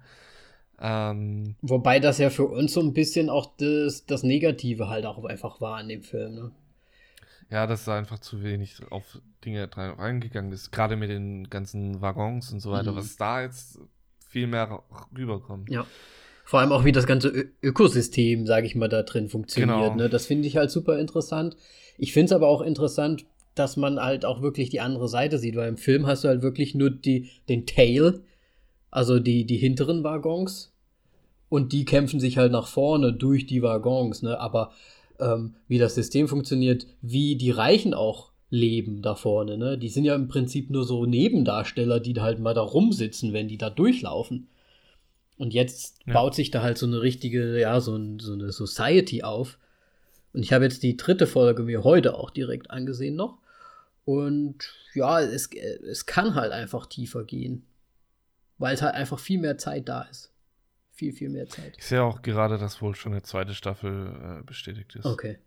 Ja. 0.79 1.11
Ähm, 1.11 1.55
Wobei 1.61 1.99
das 1.99 2.17
ja 2.17 2.29
für 2.29 2.45
uns 2.47 2.73
so 2.73 2.81
ein 2.81 2.93
bisschen 2.93 3.29
auch 3.29 3.53
das, 3.57 4.05
das 4.05 4.23
Negative 4.23 4.89
halt 4.89 5.05
auch 5.05 5.23
einfach 5.23 5.61
war 5.61 5.79
in 5.79 5.87
dem 5.87 6.03
Film, 6.03 6.35
ne? 6.35 6.51
Ja, 7.49 7.67
dass 7.67 7.83
da 7.85 7.97
einfach 7.97 8.19
zu 8.19 8.43
wenig 8.43 8.77
auf 8.91 9.19
Dinge 9.43 9.69
reingegangen 9.75 10.53
ist. 10.53 10.71
Gerade 10.71 10.95
mit 10.95 11.09
den 11.09 11.49
ganzen 11.49 12.01
Waggons 12.01 12.51
und 12.53 12.61
so 12.61 12.71
weiter. 12.71 12.93
Mhm. 12.93 12.95
Was 12.95 13.17
da 13.17 13.41
jetzt 13.41 13.79
viel 14.31 14.47
mehr 14.47 14.81
rüberkommen. 15.15 15.65
Ja. 15.69 15.85
Vor 16.45 16.59
allem 16.59 16.71
auch, 16.71 16.85
wie 16.85 16.91
das 16.91 17.05
ganze 17.05 17.29
Ö 17.29 17.45
Ökosystem, 17.61 18.47
sage 18.47 18.65
ich 18.65 18.75
mal, 18.75 18.89
da 18.89 19.03
drin 19.03 19.29
funktioniert. 19.29 19.77
Genau. 19.77 19.95
Ne? 19.95 20.09
Das 20.09 20.25
finde 20.25 20.47
ich 20.47 20.57
halt 20.57 20.71
super 20.71 20.97
interessant. 20.97 21.55
Ich 21.97 22.13
finde 22.13 22.25
es 22.25 22.31
aber 22.31 22.47
auch 22.47 22.61
interessant, 22.61 23.25
dass 23.55 23.77
man 23.77 23.99
halt 23.99 24.25
auch 24.25 24.41
wirklich 24.41 24.69
die 24.69 24.79
andere 24.79 25.07
Seite 25.07 25.37
sieht, 25.37 25.55
weil 25.55 25.69
im 25.69 25.77
Film 25.77 26.07
hast 26.07 26.23
du 26.23 26.29
halt 26.29 26.41
wirklich 26.41 26.73
nur 26.73 26.89
die, 26.89 27.29
den 27.49 27.65
Tail, 27.65 28.21
also 28.89 29.19
die, 29.19 29.45
die 29.45 29.57
hinteren 29.57 30.03
Waggons. 30.03 30.73
Und 31.49 31.73
die 31.73 31.83
kämpfen 31.83 32.21
sich 32.21 32.37
halt 32.37 32.53
nach 32.53 32.67
vorne 32.67 33.11
durch 33.11 33.45
die 33.45 33.61
Waggons, 33.61 34.21
ne? 34.21 34.39
Aber 34.39 34.71
ähm, 35.19 35.55
wie 35.67 35.77
das 35.77 35.95
System 35.95 36.29
funktioniert, 36.29 36.87
wie 37.01 37.35
die 37.35 37.51
Reichen 37.51 37.93
auch 37.93 38.30
leben 38.51 39.01
da 39.01 39.15
vorne. 39.15 39.57
Ne? 39.57 39.77
Die 39.77 39.89
sind 39.89 40.03
ja 40.03 40.13
im 40.13 40.27
Prinzip 40.27 40.69
nur 40.69 40.83
so 40.83 41.05
Nebendarsteller, 41.05 41.99
die 41.99 42.19
halt 42.19 42.39
mal 42.39 42.53
da 42.53 42.61
rumsitzen, 42.61 43.33
wenn 43.33 43.47
die 43.47 43.57
da 43.57 43.69
durchlaufen. 43.69 44.49
Und 45.37 45.53
jetzt 45.53 45.99
ja. 46.05 46.13
baut 46.13 46.35
sich 46.35 46.51
da 46.51 46.61
halt 46.61 46.77
so 46.77 46.85
eine 46.85 47.01
richtige, 47.01 47.59
ja, 47.59 47.79
so, 47.79 47.95
ein, 47.95 48.19
so 48.19 48.33
eine 48.33 48.51
Society 48.51 49.23
auf. 49.23 49.57
Und 50.33 50.43
ich 50.43 50.53
habe 50.53 50.65
jetzt 50.65 50.83
die 50.83 50.97
dritte 50.97 51.25
Folge 51.25 51.63
mir 51.63 51.83
heute 51.83 52.15
auch 52.15 52.29
direkt 52.29 52.69
angesehen 52.69 53.15
noch. 53.15 53.39
Und 54.03 54.73
ja, 54.93 55.21
es, 55.21 55.49
es 55.53 56.05
kann 56.05 56.35
halt 56.35 56.51
einfach 56.51 56.85
tiefer 56.85 57.23
gehen. 57.23 57.65
Weil 58.57 58.75
es 58.75 58.81
halt 58.81 58.93
einfach 58.93 59.17
viel 59.17 59.39
mehr 59.39 59.57
Zeit 59.57 59.89
da 59.89 60.03
ist. 60.03 60.31
Viel, 60.91 61.13
viel 61.13 61.29
mehr 61.29 61.47
Zeit. 61.47 61.73
Ich 61.77 61.85
sehe 61.85 62.03
auch 62.03 62.21
gerade, 62.21 62.57
dass 62.59 62.81
wohl 62.81 62.95
schon 62.95 63.13
eine 63.13 63.23
zweite 63.23 63.55
Staffel 63.55 64.41
äh, 64.41 64.43
bestätigt 64.43 64.95
ist. 64.95 65.05
Okay. 65.05 65.39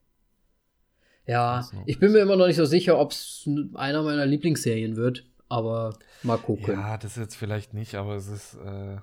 Ja, 1.27 1.67
ich 1.87 1.99
bin 1.99 2.13
mir 2.13 2.19
immer 2.19 2.37
noch 2.37 2.47
nicht 2.47 2.57
so 2.57 2.67
sicher, 2.67 2.99
ob 2.99 3.13
es 3.13 3.49
einer 3.75 4.03
meiner 4.03 4.27
Lieblingsserien 4.27 4.97
wird, 4.97 5.25
aber 5.49 5.97
mal 6.23 6.37
gucken. 6.37 6.75
Ja, 6.75 6.99
das 6.99 7.17
jetzt 7.17 7.37
vielleicht 7.37 7.73
nicht, 7.73 7.95
aber 7.95 8.15
es 8.15 8.29
ist, 8.29 8.55
äh, 8.57 8.99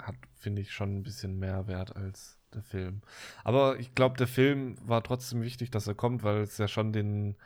hat, 0.00 0.16
finde 0.34 0.62
ich, 0.62 0.72
schon 0.72 0.98
ein 0.98 1.02
bisschen 1.04 1.38
mehr 1.38 1.68
Wert 1.68 1.94
als 1.94 2.38
der 2.52 2.62
Film. 2.62 3.02
Aber 3.44 3.78
ich 3.78 3.94
glaube, 3.94 4.16
der 4.16 4.26
Film 4.26 4.76
war 4.82 5.02
trotzdem 5.04 5.42
wichtig, 5.42 5.70
dass 5.70 5.86
er 5.86 5.94
kommt, 5.94 6.24
weil 6.24 6.38
es 6.38 6.58
ja 6.58 6.66
schon 6.66 6.92
den, 6.92 7.36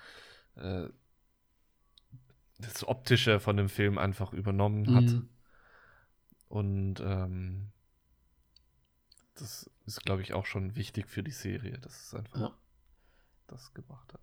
äh, 0.57 0.89
das 2.59 2.87
Optische 2.89 3.41
von 3.41 3.57
dem 3.59 3.69
Film 3.69 3.99
einfach 3.99 4.33
übernommen 4.33 4.95
hat. 4.95 5.05
Mhm. 5.05 5.29
Und 6.49 7.01
ähm, 7.01 7.73
das 9.35 9.71
ist, 9.85 10.03
glaube 10.05 10.23
ich, 10.23 10.33
auch 10.33 10.47
schon 10.47 10.77
wichtig 10.77 11.09
für 11.09 11.23
die 11.23 11.31
Serie. 11.31 11.79
Das 11.79 12.05
ist 12.05 12.15
einfach. 12.15 12.41
Ja 12.41 12.53
das 13.53 13.73
gemacht 13.75 14.13
hat. 14.13 14.21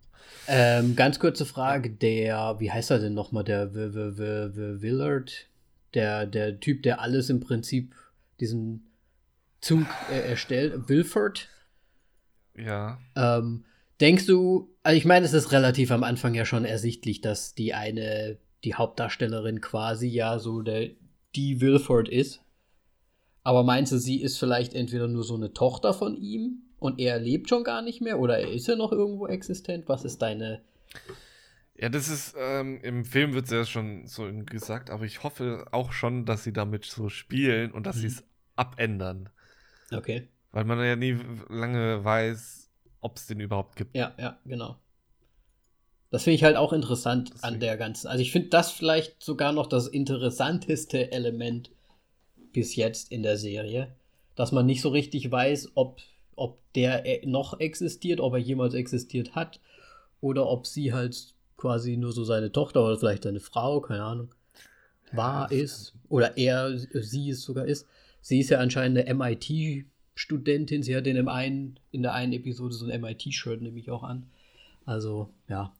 Ähm, 0.47 0.95
ganz 0.95 1.19
kurze 1.19 1.45
Frage, 1.45 1.91
der, 1.91 2.55
wie 2.59 2.71
heißt 2.71 2.91
er 2.91 2.99
denn 2.99 3.13
nochmal, 3.13 3.43
der 3.43 3.73
w 3.73 3.93
w 3.93 4.17
w 4.17 4.55
w 4.55 4.81
Willard, 4.81 5.47
der, 5.93 6.25
der 6.25 6.59
Typ, 6.59 6.83
der 6.83 7.01
alles 7.01 7.29
im 7.29 7.39
Prinzip, 7.39 7.95
diesen 8.39 8.91
Zug 9.61 9.85
äh, 10.11 10.29
erstellt, 10.29 10.89
Wilford. 10.89 11.47
Ja. 12.57 12.99
Ähm, 13.15 13.65
denkst 14.01 14.25
du, 14.25 14.75
also 14.83 14.97
ich 14.97 15.05
meine, 15.05 15.25
es 15.25 15.33
ist 15.33 15.51
relativ 15.51 15.91
am 15.91 16.03
Anfang 16.03 16.33
ja 16.33 16.45
schon 16.45 16.65
ersichtlich, 16.65 17.21
dass 17.21 17.53
die 17.53 17.73
eine, 17.73 18.37
die 18.63 18.75
Hauptdarstellerin 18.75 19.61
quasi 19.61 20.07
ja 20.07 20.39
so 20.39 20.61
der, 20.61 20.89
die 21.35 21.61
Wilford 21.61 22.09
ist. 22.09 22.41
Aber 23.43 23.63
meinst 23.63 23.91
du, 23.91 23.97
sie 23.97 24.21
ist 24.21 24.37
vielleicht 24.37 24.73
entweder 24.73 25.07
nur 25.07 25.23
so 25.23 25.35
eine 25.35 25.53
Tochter 25.53 25.93
von 25.93 26.15
ihm 26.15 26.63
und 26.79 26.99
er 26.99 27.19
lebt 27.19 27.49
schon 27.49 27.63
gar 27.63 27.81
nicht 27.81 28.01
mehr 28.01 28.19
oder 28.19 28.39
ist 28.39 28.69
er 28.69 28.75
noch 28.75 28.91
irgendwo 28.91 29.27
existent? 29.27 29.85
Was 29.87 30.05
ist 30.05 30.21
deine. 30.21 30.61
Ja, 31.75 31.89
das 31.89 32.09
ist, 32.09 32.35
ähm, 32.37 32.79
im 32.81 33.05
Film 33.05 33.33
wird 33.33 33.45
es 33.45 33.51
ja 33.51 33.65
schon 33.65 34.05
so 34.07 34.29
gesagt, 34.45 34.89
aber 34.89 35.05
ich 35.05 35.23
hoffe 35.23 35.65
auch 35.71 35.93
schon, 35.93 36.25
dass 36.25 36.43
sie 36.43 36.51
damit 36.51 36.85
so 36.85 37.07
spielen 37.09 37.71
und 37.71 37.85
dass 37.85 37.97
mhm. 37.97 38.01
sie 38.01 38.07
es 38.07 38.23
abändern. 38.55 39.29
Okay. 39.91 40.27
Weil 40.51 40.65
man 40.65 40.83
ja 40.83 40.95
nie 40.95 41.17
lange 41.47 42.03
weiß, 42.03 42.69
ob 43.01 43.17
es 43.17 43.27
den 43.27 43.39
überhaupt 43.39 43.75
gibt. 43.75 43.95
Ja, 43.95 44.13
ja, 44.17 44.37
genau. 44.45 44.77
Das 46.11 46.23
finde 46.23 46.35
ich 46.35 46.43
halt 46.43 46.57
auch 46.57 46.73
interessant 46.73 47.29
Deswegen. 47.29 47.53
an 47.53 47.59
der 47.59 47.77
ganzen. 47.77 48.07
Also 48.07 48.21
ich 48.21 48.31
finde 48.31 48.49
das 48.49 48.71
vielleicht 48.71 49.21
sogar 49.21 49.51
noch 49.51 49.67
das 49.67 49.87
interessanteste 49.87 51.11
Element 51.11 51.71
bis 52.51 52.75
jetzt 52.75 53.11
in 53.11 53.21
der 53.21 53.37
Serie, 53.37 53.95
dass 54.35 54.51
man 54.51 54.65
nicht 54.65 54.81
so 54.81 54.89
richtig 54.89 55.31
weiß, 55.31 55.73
ob, 55.75 56.01
ob 56.39 56.59
der 56.73 57.05
äh, 57.05 57.25
noch 57.25 57.59
existiert, 57.59 58.19
ob 58.19 58.33
er 58.33 58.39
jemals 58.39 58.73
existiert 58.73 59.35
hat 59.35 59.59
oder 60.21 60.47
ob 60.47 60.65
sie 60.67 60.93
halt 60.93 61.33
quasi 61.57 61.97
nur 61.97 62.11
so 62.11 62.23
seine 62.23 62.51
Tochter 62.51 62.83
oder 62.85 62.97
vielleicht 62.97 63.23
seine 63.23 63.39
Frau, 63.39 63.81
keine 63.81 64.03
Ahnung, 64.03 64.33
war, 65.11 65.51
ist 65.51 65.95
oder 66.07 66.37
er, 66.37 66.77
sie 66.77 67.29
es 67.29 67.41
sogar 67.41 67.65
ist. 67.65 67.87
Sie 68.21 68.39
ist 68.39 68.49
ja 68.49 68.59
anscheinend 68.59 68.97
eine 68.97 69.13
MIT-Studentin. 69.13 70.83
Sie 70.83 70.95
hat 70.95 71.07
in, 71.07 71.15
dem 71.15 71.27
einen, 71.27 71.79
in 71.91 72.01
der 72.01 72.13
einen 72.13 72.33
Episode 72.33 72.73
so 72.73 72.85
ein 72.85 73.01
MIT-Shirt, 73.01 73.61
nehme 73.61 73.79
ich 73.79 73.91
auch 73.91 74.03
an. 74.03 74.29
Also, 74.85 75.29
ja. 75.47 75.73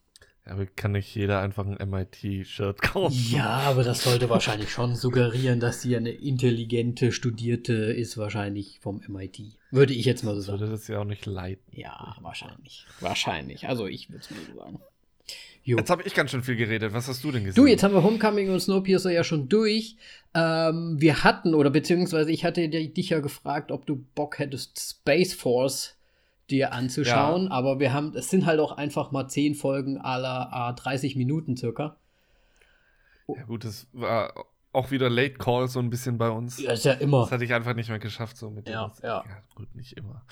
Aber 0.46 0.66
kann 0.66 0.94
nicht 0.94 1.14
jeder 1.16 1.42
einfach 1.42 1.66
ein 1.66 1.90
MIT-Shirt 1.90 2.82
kaufen? 2.82 3.16
Ja, 3.32 3.60
aber 3.60 3.84
das 3.84 4.04
sollte 4.04 4.30
wahrscheinlich 4.30 4.72
schon 4.72 4.96
suggerieren, 4.96 5.60
dass 5.60 5.82
sie 5.82 5.96
eine 5.96 6.12
intelligente, 6.12 7.12
studierte 7.12 7.74
ist, 7.74 8.18
wahrscheinlich 8.18 8.80
vom 8.80 9.02
MIT. 9.08 9.59
Würde 9.72 9.94
ich 9.94 10.06
jetzt 10.06 10.24
mal 10.24 10.36
so 10.36 10.42
sagen. 10.42 10.60
Würde 10.60 10.72
das 10.72 10.88
ja 10.88 11.00
auch 11.00 11.06
nicht 11.06 11.26
leiden. 11.26 11.62
Ja, 11.72 12.16
wahrscheinlich. 12.22 12.86
Wahrscheinlich. 13.00 13.68
Also 13.68 13.88
ich 13.88 14.10
würde 14.10 14.24
es 14.24 14.32
mal 14.32 14.40
so 14.52 14.60
sagen. 14.60 14.80
Jo. 15.64 15.78
Jetzt 15.78 15.90
habe 15.90 16.02
ich 16.04 16.16
ganz 16.16 16.32
schön 16.32 16.42
viel 16.42 16.56
geredet. 16.56 16.94
Was 16.94 17.08
hast 17.08 17.24
du 17.24 17.32
denn 17.32 17.44
gesehen? 17.44 17.62
Du, 17.62 17.68
jetzt 17.68 17.84
haben 17.84 17.94
wir 17.94 18.04
Homecoming 18.04 18.50
und 18.50 18.60
Snowpiercer 18.60 19.12
ja 19.12 19.24
schon 19.24 19.50
durch. 19.50 19.98
Ähm, 20.34 21.00
wir 21.00 21.24
hatten, 21.24 21.54
oder 21.54 21.70
beziehungsweise 21.70 22.32
ich 22.32 22.44
hatte 22.44 22.68
dich 22.68 23.10
ja 23.10 23.20
gefragt, 23.20 23.72
ob 23.72 23.86
du 23.86 24.04
Bock 24.16 24.40
hättest, 24.40 24.80
Space 24.80 25.34
Force 25.34 25.96
dir 26.50 26.74
anzuschauen. 26.74 27.46
Ja. 27.46 27.52
Aber 27.52 27.80
wir 27.80 27.94
haben, 27.94 28.16
es 28.16 28.30
sind 28.30 28.46
halt 28.46 28.60
auch 28.60 28.72
einfach 28.72 29.12
mal 29.12 29.28
zehn 29.28 29.54
Folgen 29.54 30.00
aller 30.00 30.74
30 30.76 31.16
Minuten 31.16 31.56
circa. 31.56 31.98
Ja, 33.28 33.44
gut, 33.44 33.64
das 33.64 33.88
war 33.94 34.34
auch 34.80 34.92
wieder 34.92 35.10
Late 35.10 35.34
Call 35.34 35.68
so 35.68 35.80
ein 35.80 35.90
bisschen 35.90 36.18
bei 36.18 36.30
uns. 36.30 36.60
Ja, 36.60 36.72
ist 36.72 36.86
ja 36.86 36.94
immer. 36.94 37.22
Das 37.22 37.32
hatte 37.32 37.44
ich 37.44 37.54
einfach 37.54 37.76
nicht 37.76 37.90
mehr 37.90 38.00
geschafft, 38.00 38.38
so 38.38 38.50
mit 38.50 38.68
ja, 38.68 38.92
ja. 39.04 39.24
ja. 39.28 39.44
Gut, 39.56 39.76
nicht 39.76 39.98
immer. 39.98 40.26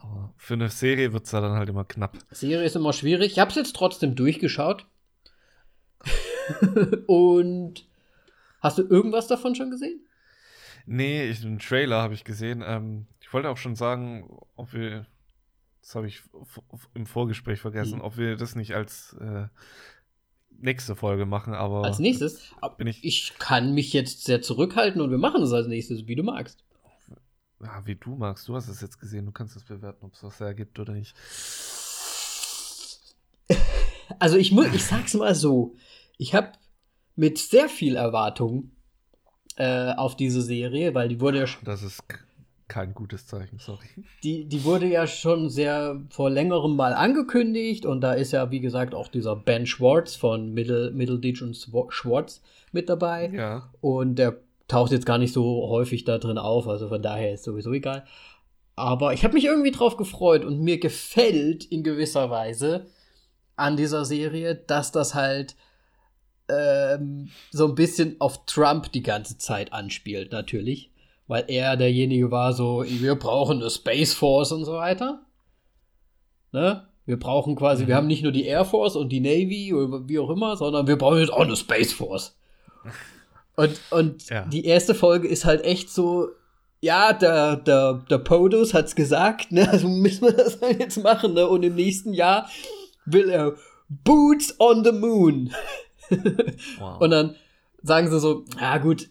Aber 0.00 0.34
für 0.36 0.54
eine 0.54 0.68
Serie 0.68 1.12
wird 1.12 1.24
es 1.24 1.32
ja 1.32 1.40
dann 1.40 1.52
halt 1.52 1.68
immer 1.68 1.84
knapp. 1.84 2.18
Serie 2.30 2.66
ist 2.66 2.76
immer 2.76 2.92
schwierig. 2.92 3.32
Ich 3.32 3.38
habe 3.38 3.50
es 3.50 3.56
jetzt 3.56 3.74
trotzdem 3.76 4.14
durchgeschaut. 4.14 4.86
Und 7.06 7.86
hast 8.60 8.78
du 8.78 8.82
irgendwas 8.82 9.28
davon 9.28 9.54
schon 9.54 9.70
gesehen? 9.70 10.04
Nee, 10.86 11.30
ich, 11.30 11.44
einen 11.44 11.58
Trailer 11.58 12.02
habe 12.02 12.14
ich 12.14 12.24
gesehen. 12.24 12.62
Ähm, 12.66 13.06
ich 13.20 13.32
wollte 13.32 13.48
auch 13.48 13.56
schon 13.56 13.76
sagen, 13.76 14.28
ob 14.56 14.74
wir, 14.74 15.06
das 15.80 15.94
habe 15.94 16.06
ich 16.06 16.22
im 16.92 17.06
Vorgespräch 17.06 17.60
vergessen, 17.60 17.98
mhm. 17.98 18.04
ob 18.04 18.18
wir 18.18 18.36
das 18.36 18.54
nicht 18.56 18.74
als 18.74 19.14
äh, 19.20 19.46
nächste 20.60 20.96
Folge 20.96 21.26
machen, 21.26 21.54
aber. 21.54 21.84
Als 21.84 21.98
nächstes? 21.98 22.52
Bin 22.78 22.86
ich, 22.86 23.04
ich 23.04 23.34
kann 23.38 23.74
mich 23.74 23.92
jetzt 23.92 24.24
sehr 24.24 24.42
zurückhalten 24.42 25.00
und 25.00 25.10
wir 25.10 25.18
machen 25.18 25.42
es 25.42 25.52
als 25.52 25.66
nächstes, 25.66 26.06
wie 26.06 26.16
du 26.16 26.22
magst. 26.22 26.64
Ja, 27.60 27.82
wie 27.84 27.94
du 27.94 28.14
magst. 28.16 28.46
Du 28.48 28.54
hast 28.54 28.68
es 28.68 28.80
jetzt 28.80 29.00
gesehen. 29.00 29.26
Du 29.26 29.32
kannst 29.32 29.56
es 29.56 29.64
bewerten, 29.64 30.04
ob 30.04 30.14
es 30.14 30.22
was 30.22 30.40
ergibt 30.40 30.78
oder 30.78 30.92
nicht. 30.92 31.14
Also 34.18 34.36
ich 34.36 34.52
muss, 34.52 34.66
ich 34.66 34.84
sag's 34.84 35.14
mal 35.14 35.34
so. 35.34 35.76
Ich 36.18 36.34
habe 36.34 36.52
mit 37.16 37.38
sehr 37.38 37.68
viel 37.68 37.96
Erwartung 37.96 38.70
äh, 39.56 39.92
auf 39.94 40.16
diese 40.16 40.42
Serie, 40.42 40.94
weil 40.94 41.08
die 41.08 41.20
wurde 41.20 41.38
ja 41.38 41.46
schon. 41.46 41.64
Das 41.64 41.82
ist 41.82 42.02
kein 42.68 42.94
gutes 42.94 43.26
Zeichen, 43.26 43.58
sorry. 43.58 43.88
Die, 44.22 44.46
die 44.46 44.64
wurde 44.64 44.86
ja 44.86 45.06
schon 45.06 45.50
sehr 45.50 46.00
vor 46.10 46.30
längerem 46.30 46.76
mal 46.76 46.94
angekündigt 46.94 47.86
und 47.86 48.00
da 48.00 48.12
ist 48.12 48.32
ja, 48.32 48.50
wie 48.50 48.60
gesagt, 48.60 48.94
auch 48.94 49.08
dieser 49.08 49.36
Ben 49.36 49.66
Schwartz 49.66 50.16
von 50.16 50.52
Middle, 50.52 50.90
Middle 50.92 51.18
Ditch 51.18 51.42
und 51.42 51.56
Schwartz 51.90 52.42
mit 52.72 52.88
dabei. 52.88 53.30
Ja. 53.34 53.70
Und 53.80 54.16
der 54.16 54.38
taucht 54.68 54.92
jetzt 54.92 55.06
gar 55.06 55.18
nicht 55.18 55.32
so 55.32 55.68
häufig 55.68 56.04
da 56.04 56.18
drin 56.18 56.38
auf, 56.38 56.66
also 56.66 56.88
von 56.88 57.02
daher 57.02 57.34
ist 57.34 57.44
sowieso 57.44 57.72
egal. 57.72 58.04
Aber 58.76 59.12
ich 59.12 59.24
habe 59.24 59.34
mich 59.34 59.44
irgendwie 59.44 59.70
drauf 59.70 59.96
gefreut 59.96 60.44
und 60.44 60.60
mir 60.60 60.80
gefällt 60.80 61.64
in 61.64 61.84
gewisser 61.84 62.30
Weise 62.30 62.86
an 63.56 63.76
dieser 63.76 64.04
Serie, 64.04 64.54
dass 64.54 64.90
das 64.90 65.14
halt 65.14 65.54
ähm, 66.48 67.30
so 67.50 67.68
ein 67.68 67.74
bisschen 67.74 68.16
auf 68.20 68.46
Trump 68.46 68.90
die 68.92 69.02
ganze 69.02 69.38
Zeit 69.38 69.72
anspielt, 69.72 70.32
natürlich. 70.32 70.90
Weil 71.26 71.44
er 71.48 71.76
derjenige 71.76 72.30
war, 72.30 72.52
so, 72.52 72.84
wir 72.86 73.14
brauchen 73.14 73.60
eine 73.60 73.70
Space 73.70 74.12
Force 74.12 74.52
und 74.52 74.64
so 74.64 74.74
weiter. 74.74 75.22
Ne? 76.52 76.86
Wir 77.06 77.18
brauchen 77.18 77.56
quasi, 77.56 77.84
mhm. 77.84 77.88
wir 77.88 77.96
haben 77.96 78.06
nicht 78.06 78.22
nur 78.22 78.32
die 78.32 78.44
Air 78.44 78.64
Force 78.64 78.96
und 78.96 79.10
die 79.10 79.20
Navy 79.20 79.72
oder 79.72 80.08
wie 80.08 80.18
auch 80.18 80.30
immer, 80.30 80.56
sondern 80.56 80.86
wir 80.86 80.96
brauchen 80.96 81.18
jetzt 81.18 81.32
auch 81.32 81.40
eine 81.40 81.56
Space 81.56 81.92
Force. 81.92 82.36
Und, 83.56 83.80
und 83.90 84.30
ja. 84.30 84.46
die 84.46 84.64
erste 84.64 84.96
Folge 84.96 85.28
ist 85.28 85.44
halt 85.44 85.64
echt 85.64 85.88
so, 85.88 86.26
ja, 86.80 87.12
der, 87.12 87.54
der, 87.54 88.04
der 88.10 88.18
Podus 88.18 88.74
hat's 88.74 88.96
gesagt, 88.96 89.52
ne, 89.52 89.70
also 89.70 89.88
müssen 89.88 90.22
wir 90.22 90.32
das 90.32 90.60
halt 90.60 90.80
jetzt 90.80 91.00
machen, 91.00 91.34
ne, 91.34 91.46
und 91.46 91.62
im 91.62 91.76
nächsten 91.76 92.12
Jahr 92.12 92.50
will 93.04 93.30
er 93.30 93.54
Boots 93.88 94.58
on 94.58 94.82
the 94.82 94.90
Moon. 94.90 95.54
wow. 96.80 97.00
Und 97.00 97.10
dann 97.10 97.36
sagen 97.82 98.10
sie 98.10 98.18
so, 98.18 98.44
ja 98.60 98.78
gut, 98.78 99.08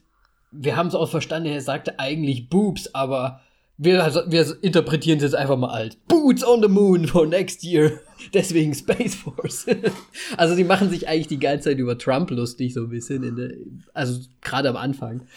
wir 0.54 0.76
haben 0.76 0.88
es 0.88 0.96
auch 0.96 1.10
verstanden, 1.10 1.50
er 1.50 1.62
sagte 1.62 2.00
eigentlich 2.00 2.50
Boobs, 2.50 2.94
aber 2.94 3.42
wir, 3.78 4.04
also, 4.04 4.22
wir 4.28 4.64
interpretieren 4.64 5.18
es 5.18 5.24
jetzt 5.24 5.36
einfach 5.36 5.58
mal 5.58 5.72
als 5.72 5.96
Boots 5.96 6.46
on 6.46 6.62
the 6.62 6.68
Moon 6.68 7.08
for 7.08 7.26
next 7.26 7.64
year. 7.64 8.00
Deswegen 8.34 8.74
Space 8.74 9.16
Force. 9.16 9.66
also 10.38 10.56
die 10.56 10.64
machen 10.64 10.90
sich 10.90 11.08
eigentlich 11.08 11.28
die 11.28 11.40
ganze 11.40 11.70
Zeit 11.70 11.80
über 11.80 11.98
Trump 11.98 12.30
lustig, 12.30 12.74
so 12.74 12.82
ein 12.82 12.90
bisschen. 12.90 13.36
Der, 13.36 13.52
also 13.94 14.22
gerade 14.42 14.70
am 14.70 14.78
Anfang. 14.78 15.28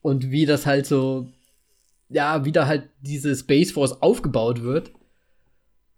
Und 0.00 0.30
wie 0.30 0.46
das 0.46 0.64
halt 0.64 0.86
so, 0.86 1.28
ja, 2.08 2.44
wie 2.44 2.52
da 2.52 2.66
halt 2.66 2.88
diese 3.02 3.36
Space 3.36 3.70
Force 3.70 4.00
aufgebaut 4.00 4.62
wird. 4.62 4.92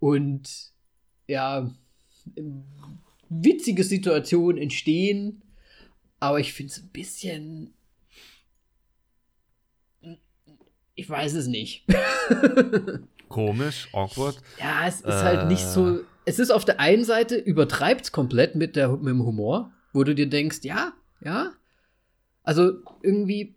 Und 0.01 0.73
ja, 1.29 1.71
witzige 3.29 3.85
Situationen 3.85 4.61
entstehen. 4.61 5.43
Aber 6.19 6.41
ich 6.41 6.53
finde 6.53 6.73
es 6.73 6.83
ein 6.83 6.89
bisschen 6.89 7.75
Ich 11.01 11.09
weiß 11.09 11.33
es 11.33 11.47
nicht. 11.47 11.87
Komisch, 13.31 13.89
awkward. 13.95 14.37
Ja, 14.59 14.87
es 14.87 14.97
ist 14.97 15.07
äh, 15.07 15.23
halt 15.23 15.49
nicht 15.49 15.65
so. 15.65 16.01
Es 16.27 16.39
ist 16.39 16.51
auf 16.51 16.67
der 16.67 16.79
einen 16.79 17.05
Seite 17.05 17.37
übertreibt 17.37 18.03
es 18.03 18.13
komplett 18.13 18.55
mit, 18.55 18.77
der, 18.77 18.91
mit 18.91 19.07
dem 19.07 19.25
Humor, 19.25 19.73
wo 19.95 20.05
du 20.05 20.15
dir 20.15 20.29
denkst, 20.29 20.59
ja, 20.63 20.93
ja. 21.23 21.53
Also 22.43 22.83
irgendwie, 23.03 23.55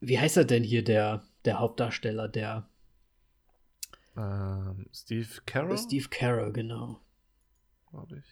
wie 0.00 0.20
heißt 0.20 0.36
er 0.36 0.44
denn 0.44 0.62
hier, 0.62 0.84
der, 0.84 1.22
der 1.46 1.58
Hauptdarsteller, 1.60 2.28
der 2.28 2.68
ähm, 4.14 4.84
Steve 4.92 5.28
Carroll? 5.46 5.78
Steve 5.78 6.08
Carroll, 6.10 6.52
genau. 6.52 7.00
Glaube 7.90 8.18
ich. 8.18 8.24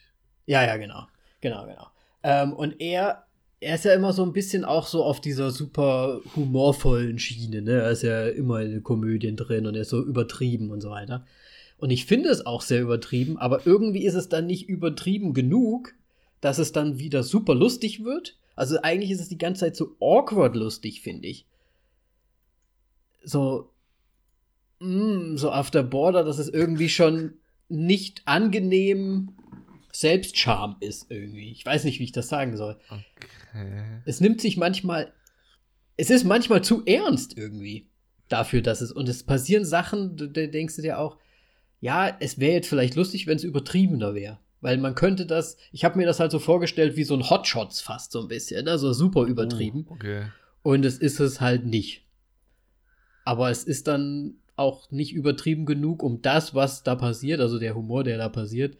Ja, 0.45 0.63
ja, 0.63 0.77
genau. 0.77 1.07
Genau, 1.41 1.65
genau. 1.65 1.87
Ähm, 2.21 2.53
und 2.53 2.79
er 2.79 3.25
er 3.61 3.75
ist 3.75 3.85
ja 3.85 3.93
immer 3.93 4.11
so 4.11 4.23
ein 4.23 4.33
bisschen 4.33 4.65
auch 4.65 4.87
so 4.87 5.03
auf 5.03 5.21
dieser 5.21 5.51
super 5.51 6.19
humorvollen 6.35 7.19
Schiene, 7.19 7.61
ne? 7.61 7.73
Er 7.73 7.91
ist 7.91 8.01
ja 8.01 8.27
immer 8.27 8.61
in 8.61 8.81
Komödien 8.81 9.37
drin 9.37 9.67
und 9.67 9.75
er 9.75 9.83
ist 9.83 9.89
so 9.89 10.03
übertrieben 10.03 10.71
und 10.71 10.81
so 10.81 10.89
weiter. 10.89 11.25
Und 11.77 11.91
ich 11.91 12.07
finde 12.07 12.29
es 12.29 12.43
auch 12.45 12.63
sehr 12.63 12.81
übertrieben, 12.81 13.37
aber 13.37 13.65
irgendwie 13.67 14.03
ist 14.03 14.15
es 14.15 14.29
dann 14.29 14.47
nicht 14.47 14.67
übertrieben 14.67 15.35
genug, 15.35 15.93
dass 16.41 16.57
es 16.57 16.71
dann 16.71 16.97
wieder 16.97 17.21
super 17.21 17.53
lustig 17.53 18.03
wird. 18.03 18.35
Also 18.55 18.81
eigentlich 18.81 19.11
ist 19.11 19.21
es 19.21 19.29
die 19.29 19.37
ganze 19.37 19.61
Zeit 19.61 19.75
so 19.75 19.95
awkward 19.99 20.55
lustig, 20.55 21.01
finde 21.01 21.27
ich. 21.27 21.45
So, 23.23 23.69
mm, 24.79 25.37
so 25.37 25.51
auf 25.51 25.69
der 25.69 25.83
Border, 25.83 26.23
dass 26.23 26.39
es 26.39 26.49
irgendwie 26.49 26.89
schon 26.89 27.33
nicht 27.69 28.23
angenehm 28.25 29.33
Selbstscham 29.91 30.77
ist 30.79 31.09
irgendwie. 31.09 31.51
Ich 31.51 31.65
weiß 31.65 31.83
nicht, 31.83 31.99
wie 31.99 32.05
ich 32.05 32.11
das 32.11 32.29
sagen 32.29 32.57
soll. 32.57 32.77
Okay. 32.89 33.83
Es 34.05 34.21
nimmt 34.21 34.41
sich 34.41 34.57
manchmal, 34.57 35.13
es 35.97 36.09
ist 36.09 36.23
manchmal 36.23 36.63
zu 36.63 36.85
ernst 36.85 37.37
irgendwie. 37.37 37.89
dafür, 38.31 38.61
dass 38.61 38.81
es. 38.81 38.91
Und 38.91 39.09
es 39.09 39.23
passieren 39.23 39.65
Sachen, 39.65 40.15
da 40.15 40.27
denkst 40.27 40.75
du 40.75 40.81
dir 40.81 40.99
auch, 40.99 41.17
ja, 41.79 42.15
es 42.19 42.39
wäre 42.39 42.53
jetzt 42.53 42.69
vielleicht 42.69 42.95
lustig, 42.95 43.27
wenn 43.27 43.37
es 43.37 43.43
übertriebener 43.43 44.13
wäre. 44.13 44.39
Weil 44.61 44.77
man 44.77 44.93
könnte 44.93 45.25
das, 45.25 45.57
ich 45.71 45.83
habe 45.83 45.97
mir 45.97 46.05
das 46.05 46.19
halt 46.19 46.31
so 46.31 46.37
vorgestellt 46.37 46.95
wie 46.95 47.03
so 47.03 47.15
ein 47.15 47.29
Hotshots 47.29 47.81
fast 47.81 48.11
so 48.11 48.21
ein 48.21 48.27
bisschen, 48.27 48.67
also 48.67 48.93
super 48.93 49.23
übertrieben. 49.23 49.87
Oh, 49.89 49.93
okay. 49.93 50.25
Und 50.61 50.85
es 50.85 50.99
ist 50.99 51.19
es 51.19 51.41
halt 51.41 51.65
nicht. 51.65 52.05
Aber 53.25 53.49
es 53.49 53.63
ist 53.63 53.87
dann 53.87 54.35
auch 54.55 54.91
nicht 54.91 55.13
übertrieben 55.13 55.65
genug, 55.65 56.03
um 56.03 56.21
das, 56.21 56.53
was 56.53 56.83
da 56.83 56.95
passiert, 56.95 57.39
also 57.39 57.57
der 57.57 57.75
Humor, 57.75 58.03
der 58.03 58.19
da 58.19 58.29
passiert, 58.29 58.77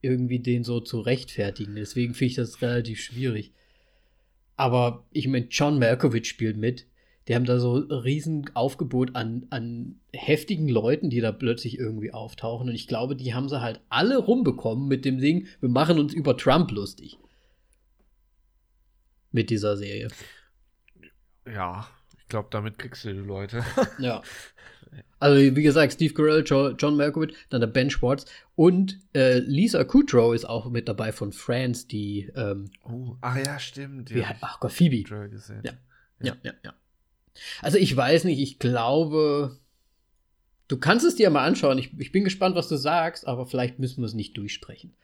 irgendwie 0.00 0.38
den 0.38 0.64
so 0.64 0.80
zu 0.80 1.00
rechtfertigen. 1.00 1.74
Deswegen 1.74 2.14
finde 2.14 2.30
ich 2.30 2.36
das 2.36 2.62
relativ 2.62 3.00
schwierig. 3.00 3.52
Aber 4.56 5.04
ich 5.12 5.28
meine, 5.28 5.46
John 5.46 5.78
Malkovich 5.78 6.28
spielt 6.28 6.56
mit. 6.56 6.86
Die 7.28 7.34
haben 7.34 7.44
da 7.44 7.60
so 7.60 7.76
ein 7.76 7.92
riesen 7.92 8.50
Aufgebot 8.54 9.14
an, 9.14 9.46
an 9.50 10.00
heftigen 10.12 10.68
Leuten, 10.68 11.10
die 11.10 11.20
da 11.20 11.30
plötzlich 11.30 11.78
irgendwie 11.78 12.12
auftauchen. 12.12 12.68
Und 12.68 12.74
ich 12.74 12.88
glaube, 12.88 13.16
die 13.16 13.34
haben 13.34 13.48
sie 13.48 13.60
halt 13.60 13.80
alle 13.90 14.16
rumbekommen 14.16 14.88
mit 14.88 15.04
dem 15.04 15.18
Ding, 15.18 15.46
wir 15.60 15.68
machen 15.68 15.98
uns 15.98 16.14
über 16.14 16.36
Trump 16.36 16.70
lustig. 16.70 17.18
Mit 19.30 19.50
dieser 19.50 19.76
Serie. 19.76 20.08
Ja, 21.46 21.86
ich 22.18 22.28
glaube, 22.28 22.48
damit 22.50 22.78
kriegst 22.78 23.04
du 23.04 23.12
die 23.12 23.18
Leute. 23.18 23.62
ja. 23.98 24.22
Also, 25.20 25.56
wie 25.56 25.62
gesagt, 25.62 25.94
Steve 25.94 26.14
Carell, 26.14 26.44
John 26.44 26.96
Malkovich, 26.96 27.34
dann 27.50 27.60
der 27.60 27.68
Ben 27.68 27.90
Schwartz 27.90 28.24
und 28.54 28.98
äh, 29.14 29.38
Lisa 29.38 29.84
Kudrow 29.84 30.34
ist 30.34 30.44
auch 30.44 30.70
mit 30.70 30.88
dabei 30.88 31.12
von 31.12 31.32
Friends, 31.32 31.88
die. 31.88 32.30
Ähm, 32.36 32.70
oh, 32.84 33.16
ach 33.20 33.36
ja, 33.36 33.58
stimmt. 33.58 34.14
Wie, 34.14 34.24
ach 34.24 34.60
Gott, 34.60 34.72
Phoebe. 34.72 35.08
Ja. 35.62 35.72
ja, 36.20 36.36
ja, 36.42 36.52
ja. 36.64 36.74
Also, 37.62 37.78
ich 37.78 37.96
weiß 37.96 38.24
nicht, 38.24 38.40
ich 38.40 38.58
glaube. 38.58 39.58
Du 40.68 40.76
kannst 40.76 41.06
es 41.06 41.16
dir 41.16 41.30
mal 41.30 41.46
anschauen. 41.46 41.78
Ich, 41.78 41.98
ich 41.98 42.12
bin 42.12 42.24
gespannt, 42.24 42.54
was 42.54 42.68
du 42.68 42.76
sagst, 42.76 43.26
aber 43.26 43.46
vielleicht 43.46 43.78
müssen 43.78 44.02
wir 44.02 44.06
es 44.06 44.12
nicht 44.12 44.36
durchsprechen. 44.36 44.94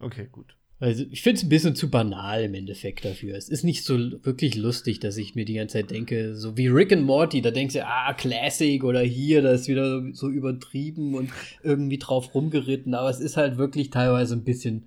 Okay, 0.00 0.28
gut. 0.30 0.57
Also 0.80 1.04
ich 1.10 1.22
finde 1.22 1.38
es 1.38 1.42
ein 1.42 1.48
bisschen 1.48 1.74
zu 1.74 1.90
banal 1.90 2.44
im 2.44 2.54
Endeffekt 2.54 3.04
dafür. 3.04 3.36
Es 3.36 3.48
ist 3.48 3.64
nicht 3.64 3.84
so 3.84 3.96
wirklich 4.24 4.54
lustig, 4.54 5.00
dass 5.00 5.16
ich 5.16 5.34
mir 5.34 5.44
die 5.44 5.54
ganze 5.54 5.78
Zeit 5.78 5.90
denke, 5.90 6.36
so 6.36 6.56
wie 6.56 6.68
Rick 6.68 6.92
and 6.92 7.02
Morty, 7.02 7.42
da 7.42 7.50
denkst 7.50 7.74
du, 7.74 7.84
ah, 7.84 8.14
Classic 8.14 8.84
oder 8.84 9.00
hier, 9.00 9.42
da 9.42 9.50
ist 9.50 9.66
wieder 9.66 10.02
so 10.12 10.28
übertrieben 10.28 11.16
und 11.16 11.30
irgendwie 11.64 11.98
drauf 11.98 12.32
rumgeritten, 12.32 12.94
aber 12.94 13.10
es 13.10 13.18
ist 13.18 13.36
halt 13.36 13.58
wirklich 13.58 13.90
teilweise 13.90 14.36
ein 14.36 14.44
bisschen 14.44 14.86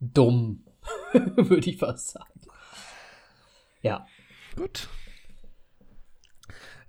dumm, 0.00 0.64
würde 1.12 1.70
ich 1.70 1.78
fast 1.78 2.10
sagen. 2.10 2.40
Ja. 3.80 4.06
Gut. 4.54 4.88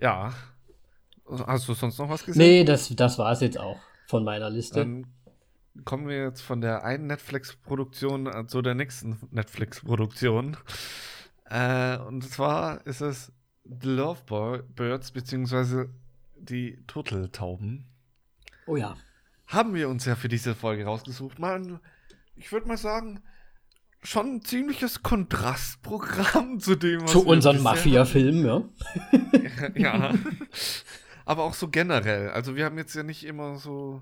Ja. 0.01 0.33
Hast 1.29 1.69
du 1.69 1.73
sonst 1.73 1.97
noch 1.97 2.09
was 2.09 2.25
gesehen? 2.25 2.41
Nee, 2.41 2.63
das, 2.65 2.89
das 2.89 3.17
war 3.17 3.31
es 3.31 3.39
jetzt 3.39 3.57
auch 3.57 3.79
von 4.07 4.25
meiner 4.25 4.49
Liste. 4.49 4.81
Dann 4.81 5.07
kommen 5.85 6.07
wir 6.07 6.23
jetzt 6.23 6.41
von 6.41 6.61
der 6.61 6.83
einen 6.83 7.07
Netflix-Produktion 7.07 8.27
äh, 8.27 8.47
zu 8.47 8.61
der 8.61 8.75
nächsten 8.75 9.19
Netflix-Produktion. 9.31 10.57
Äh, 11.45 11.97
und 11.97 12.23
zwar 12.29 12.85
ist 12.85 13.01
es 13.01 13.31
The 13.63 13.89
Lovebirds 13.89 15.11
beziehungsweise 15.11 15.89
die 16.35 16.83
Turteltauben. 16.87 17.85
Oh 18.65 18.75
ja. 18.75 18.95
Haben 19.47 19.73
wir 19.73 19.89
uns 19.89 20.05
ja 20.05 20.15
für 20.15 20.29
diese 20.29 20.55
Folge 20.55 20.85
rausgesucht. 20.85 21.39
Mal, 21.39 21.79
ich 22.35 22.51
würde 22.51 22.67
mal 22.67 22.77
sagen, 22.77 23.23
schon 24.03 24.35
ein 24.35 24.41
ziemliches 24.41 25.03
Kontrastprogramm 25.03 26.59
zu 26.59 26.75
dem, 26.75 27.03
was 27.03 27.11
Zu 27.11 27.25
unseren 27.25 27.61
Mafia-Filmen, 27.61 28.45
ja. 28.45 28.63
ja. 29.75 30.13
Aber 31.25 31.43
auch 31.43 31.53
so 31.53 31.69
generell. 31.69 32.29
Also 32.29 32.55
wir 32.55 32.65
haben 32.65 32.77
jetzt 32.77 32.95
ja 32.95 33.03
nicht 33.03 33.23
immer 33.25 33.57
so 33.57 34.01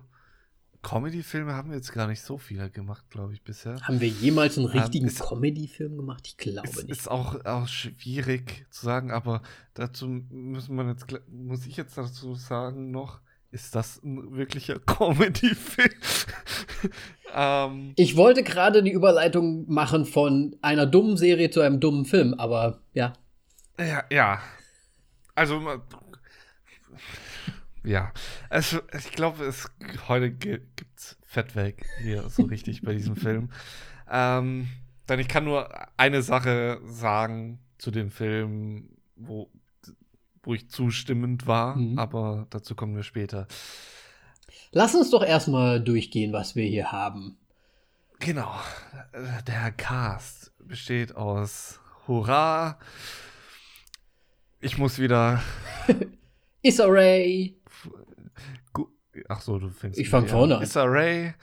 Comedy-Filme 0.81 1.53
haben 1.53 1.69
wir 1.69 1.77
jetzt 1.77 1.93
gar 1.93 2.07
nicht 2.07 2.21
so 2.21 2.37
viele 2.37 2.69
gemacht, 2.69 3.09
glaube 3.09 3.33
ich, 3.33 3.43
bisher. 3.43 3.79
Haben 3.81 4.01
wir 4.01 4.07
jemals 4.07 4.57
einen 4.57 4.67
ähm, 4.67 4.79
richtigen 4.79 5.07
ähm, 5.07 5.15
Comedy-Film 5.15 5.97
gemacht? 5.97 6.27
Ich 6.27 6.37
glaube 6.37 6.67
nicht. 6.67 6.89
Ist 6.89 7.09
auch, 7.09 7.45
auch 7.45 7.67
schwierig 7.67 8.65
zu 8.71 8.85
sagen, 8.85 9.11
aber 9.11 9.41
dazu 9.73 10.07
müssen 10.07 10.75
wir 10.75 10.87
jetzt, 10.87 11.05
muss 11.29 11.65
ich 11.65 11.77
jetzt 11.77 11.97
dazu 11.97 12.35
sagen 12.35 12.91
noch, 12.91 13.19
ist 13.51 13.75
das 13.75 14.01
ein 14.03 14.35
wirklicher 14.35 14.79
Comedy-Film? 14.85 15.89
ähm, 17.35 17.93
ich 17.95 18.15
wollte 18.15 18.43
gerade 18.43 18.81
die 18.81 18.91
Überleitung 18.91 19.71
machen 19.71 20.05
von 20.05 20.55
einer 20.61 20.85
dummen 20.85 21.17
Serie 21.17 21.51
zu 21.51 21.61
einem 21.61 21.79
dummen 21.79 22.05
Film, 22.05 22.33
aber 22.33 22.81
ja. 22.93 23.13
Ja, 23.77 24.03
ja. 24.09 24.41
Also 25.35 25.61
ja, 27.83 28.11
also 28.49 28.79
ich 28.97 29.11
glaube, 29.11 29.45
es 29.45 29.69
heute 30.07 30.31
gibt's 30.31 31.17
Fett 31.23 31.55
weg 31.55 31.85
hier 32.01 32.29
so 32.29 32.43
richtig 32.43 32.81
bei 32.81 32.93
diesem 32.93 33.15
Film. 33.15 33.49
Ähm, 34.09 34.67
denn 35.07 35.19
ich 35.19 35.27
kann 35.27 35.45
nur 35.45 35.69
eine 35.97 36.21
Sache 36.21 36.79
sagen 36.85 37.59
zu 37.77 37.91
dem 37.91 38.11
Film, 38.11 38.89
wo, 39.15 39.49
wo 40.43 40.53
ich 40.53 40.69
zustimmend 40.69 41.47
war, 41.47 41.75
mhm. 41.75 41.97
aber 41.97 42.47
dazu 42.49 42.75
kommen 42.75 42.95
wir 42.95 43.03
später. 43.03 43.47
Lass 44.71 44.95
uns 44.95 45.09
doch 45.09 45.23
erstmal 45.23 45.81
durchgehen, 45.81 46.33
was 46.33 46.55
wir 46.55 46.65
hier 46.65 46.91
haben. 46.91 47.37
Genau. 48.19 48.53
Der 49.47 49.71
Cast 49.71 50.51
besteht 50.59 51.15
aus 51.15 51.79
Hurra. 52.07 52.77
Ich 54.59 54.77
muss 54.77 54.99
wieder. 54.99 55.41
Issa 56.61 56.85
Rae. 56.87 57.55
Ach 59.29 59.41
so, 59.41 59.59
du 59.59 59.69
fängst 59.69 59.99
Ich 59.99 60.09
fange 60.09 60.27
vorne 60.27 60.57
an. 60.57 60.63
Issa 60.63 60.83
Rae, 60.83 61.33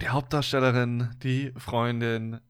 die 0.00 0.08
Hauptdarstellerin, 0.08 1.10
die 1.22 1.52
Freundin 1.56 2.40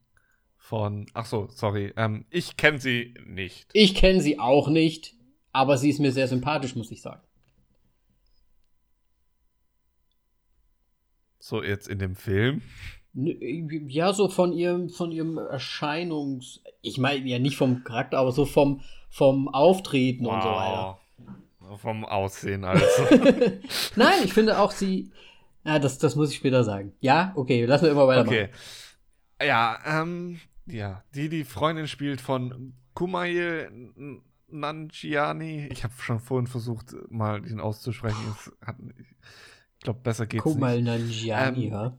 von. 0.57 1.05
Ach 1.13 1.25
so, 1.25 1.47
sorry. 1.49 1.93
Ähm, 1.95 2.25
ich 2.29 2.57
kenne 2.57 2.79
sie 2.79 3.13
nicht. 3.25 3.69
Ich 3.73 3.95
kenne 3.95 4.21
sie 4.21 4.39
auch 4.39 4.67
nicht, 4.67 5.15
aber 5.53 5.77
sie 5.77 5.89
ist 5.89 5.99
mir 5.99 6.11
sehr 6.11 6.27
sympathisch, 6.27 6.75
muss 6.75 6.91
ich 6.91 7.01
sagen. 7.01 7.21
So 11.39 11.63
jetzt 11.63 11.87
in 11.87 11.99
dem 11.99 12.15
Film? 12.15 12.61
Ja, 13.13 14.13
so 14.13 14.27
von 14.27 14.51
ihrem, 14.51 14.89
von 14.89 15.11
ihrem 15.11 15.37
Erscheinungs. 15.37 16.61
Ich 16.81 16.97
meine 16.97 17.25
ja 17.25 17.39
nicht 17.39 17.55
vom 17.55 17.83
Charakter, 17.83 18.19
aber 18.19 18.31
so 18.31 18.45
vom, 18.45 18.81
vom 19.09 19.47
Auftreten 19.47 20.25
wow. 20.25 20.33
und 20.35 20.41
so 20.41 20.49
weiter. 20.49 20.99
Vom 21.75 22.05
Aussehen 22.05 22.63
also. 22.63 22.85
Nein, 23.95 24.19
ich 24.23 24.33
finde 24.33 24.59
auch 24.59 24.71
sie. 24.71 25.11
Ja, 25.65 25.79
das, 25.79 25.97
das 25.97 26.15
muss 26.15 26.31
ich 26.31 26.37
später 26.37 26.63
sagen. 26.63 26.93
Ja, 26.99 27.33
okay, 27.35 27.65
lassen 27.65 27.85
wir 27.85 27.91
immer 27.91 28.07
weitermachen. 28.07 28.33
Okay. 28.33 28.49
Ja, 29.41 29.79
ähm, 29.85 30.39
ja, 30.65 31.03
die, 31.13 31.29
die 31.29 31.43
Freundin 31.43 31.87
spielt 31.87 32.21
von 32.21 32.73
Kumail 32.93 33.69
Nanjiani. 34.47 35.67
Ich 35.71 35.83
habe 35.83 35.93
schon 35.99 36.19
vorhin 36.19 36.47
versucht, 36.47 36.95
mal 37.09 37.45
ihn 37.45 37.59
auszusprechen. 37.59 38.35
Hat, 38.65 38.77
ich 38.97 39.83
glaube, 39.83 39.99
besser 40.01 40.25
geht's 40.25 40.43
Kumail 40.43 40.81
Nanjiani, 40.81 41.65
ähm, 41.65 41.71
ja. 41.71 41.97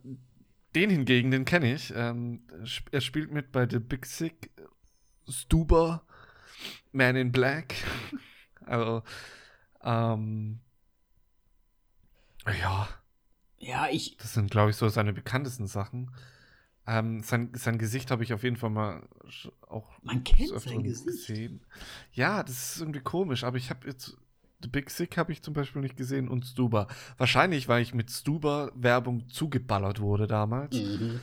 Den 0.74 0.90
hingegen, 0.90 1.30
den 1.30 1.44
kenne 1.44 1.74
ich. 1.74 1.92
Ähm, 1.94 2.42
er 2.90 3.00
spielt 3.00 3.32
mit 3.32 3.52
bei 3.52 3.68
The 3.68 3.78
Big 3.78 4.06
Sick, 4.06 4.50
Stuber, 5.28 6.02
Man 6.92 7.16
in 7.16 7.32
Black. 7.32 7.74
also, 8.66 9.02
ähm, 9.82 10.60
ja. 12.46 12.88
Ja, 13.58 13.88
ich. 13.90 14.16
Das 14.18 14.34
sind, 14.34 14.50
glaube 14.50 14.70
ich, 14.70 14.76
so 14.76 14.88
seine 14.88 15.12
bekanntesten 15.12 15.66
Sachen. 15.66 16.10
Ähm, 16.86 17.22
sein, 17.22 17.50
sein 17.54 17.76
Gesicht 17.76 18.10
habe 18.10 18.22
ich 18.22 18.32
auf 18.32 18.42
jeden 18.42 18.56
Fall 18.56 18.70
mal 18.70 19.06
auch 19.66 19.86
Man 20.02 20.24
kennt 20.24 20.58
sein 20.60 20.82
Gesicht. 20.82 21.06
gesehen. 21.06 21.60
Ja, 22.12 22.42
das 22.42 22.76
ist 22.76 22.80
irgendwie 22.80 23.00
komisch, 23.00 23.44
aber 23.44 23.58
ich 23.58 23.68
habe 23.68 23.86
jetzt 23.86 24.16
The 24.62 24.68
Big 24.68 24.90
Sick 24.90 25.16
habe 25.16 25.32
ich 25.32 25.42
zum 25.42 25.54
Beispiel 25.54 25.82
nicht 25.82 25.96
gesehen 25.96 26.28
und 26.28 26.44
Stuber. 26.44 26.88
Wahrscheinlich, 27.16 27.68
weil 27.68 27.82
ich 27.82 27.94
mit 27.94 28.10
Stuber 28.10 28.72
Werbung 28.74 29.28
zugeballert 29.28 30.00
wurde 30.00 30.26
damals. 30.26 30.76
Mhm. 30.76 31.20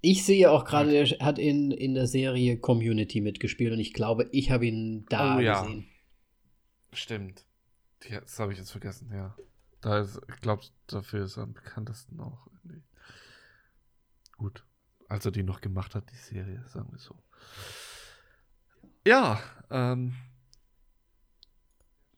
Ich 0.00 0.24
sehe 0.24 0.50
auch 0.50 0.64
gerade, 0.64 0.94
er 0.94 1.06
hat 1.24 1.40
in, 1.40 1.72
in 1.72 1.94
der 1.94 2.06
Serie 2.06 2.58
Community 2.58 3.20
mitgespielt 3.20 3.72
und 3.72 3.80
ich 3.80 3.94
glaube, 3.94 4.28
ich 4.30 4.50
habe 4.50 4.66
ihn 4.66 5.06
da 5.08 5.38
oh, 5.38 5.40
ja. 5.40 5.62
gesehen. 5.62 5.86
Stimmt. 6.92 7.44
Das 8.00 8.38
habe 8.38 8.52
ich 8.52 8.58
jetzt 8.58 8.70
vergessen, 8.70 9.12
ja. 9.12 9.36
Da 9.80 9.98
ist, 10.00 10.20
ich 10.28 10.40
glaube, 10.40 10.62
dafür 10.86 11.24
ist 11.24 11.36
er 11.36 11.44
am 11.44 11.52
bekanntesten 11.52 12.20
auch. 12.20 12.46
Irgendwie. 12.52 12.82
Gut. 14.36 14.64
Als 15.08 15.24
er 15.24 15.32
die 15.32 15.42
noch 15.42 15.60
gemacht 15.60 15.94
hat, 15.94 16.10
die 16.10 16.16
Serie, 16.16 16.64
sagen 16.66 16.92
wir 16.92 16.98
so. 16.98 17.22
Ja, 19.06 19.40
ähm, 19.70 20.14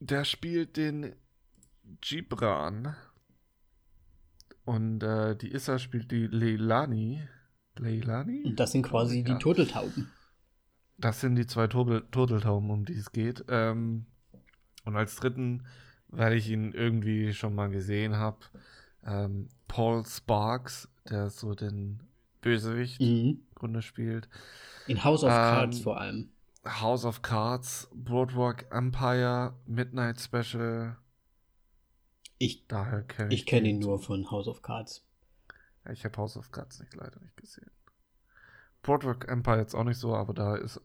der 0.00 0.24
spielt 0.24 0.76
den 0.76 1.14
Gibran. 2.00 2.96
Und 4.64 5.02
äh, 5.02 5.36
die 5.36 5.52
Issa 5.52 5.78
spielt 5.78 6.10
die 6.10 6.26
Leilani. 6.26 7.26
Leilani? 7.76 8.54
Das 8.54 8.72
sind 8.72 8.82
quasi 8.82 9.18
ja. 9.18 9.24
die 9.24 9.38
Turteltauben. 9.38 10.10
Das 10.98 11.20
sind 11.20 11.36
die 11.36 11.46
zwei 11.46 11.66
Turteltauben, 11.66 12.70
um 12.70 12.84
die 12.84 12.94
es 12.94 13.10
geht. 13.12 13.44
Ähm, 13.48 14.06
und 14.90 14.96
als 14.96 15.16
dritten, 15.16 15.64
weil 16.08 16.34
ich 16.34 16.48
ihn 16.50 16.72
irgendwie 16.72 17.32
schon 17.32 17.54
mal 17.54 17.70
gesehen 17.70 18.16
habe, 18.16 18.38
ähm, 19.04 19.48
Paul 19.68 20.04
Sparks, 20.04 20.88
der 21.08 21.30
so 21.30 21.54
den 21.54 22.00
Bösewicht 22.40 23.00
mhm. 23.00 23.42
Grunde 23.54 23.82
spielt. 23.82 24.28
In 24.86 25.04
House 25.04 25.22
of 25.22 25.30
ähm, 25.30 25.36
Cards 25.36 25.80
vor 25.80 26.00
allem. 26.00 26.30
House 26.66 27.04
of 27.04 27.22
Cards, 27.22 27.88
Boardwalk 27.94 28.66
Empire, 28.70 29.54
Midnight 29.66 30.20
Special. 30.20 30.96
Ich, 32.38 32.66
Daher 32.66 33.02
kenn 33.02 33.30
ich, 33.30 33.40
ich 33.40 33.46
kenne 33.46 33.68
ihn 33.68 33.78
nur 33.78 33.98
von 33.98 34.30
House 34.30 34.48
of 34.48 34.62
Cards. 34.62 35.06
Ja, 35.84 35.92
ich 35.92 36.04
habe 36.04 36.16
House 36.16 36.36
of 36.36 36.50
Cards 36.50 36.80
nicht 36.80 36.94
leider 36.94 37.20
nicht 37.20 37.36
gesehen. 37.36 37.70
Boardwalk 38.82 39.28
Empire 39.28 39.58
jetzt 39.58 39.74
auch 39.74 39.84
nicht 39.84 39.98
so, 39.98 40.14
aber 40.14 40.34
da 40.34 40.56
ist 40.56 40.80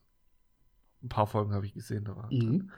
ein 1.01 1.09
paar 1.09 1.27
Folgen 1.27 1.53
habe 1.53 1.65
ich 1.65 1.73
gesehen. 1.73 2.05
Da 2.05 2.15
war 2.15 2.31
mhm. 2.31 2.71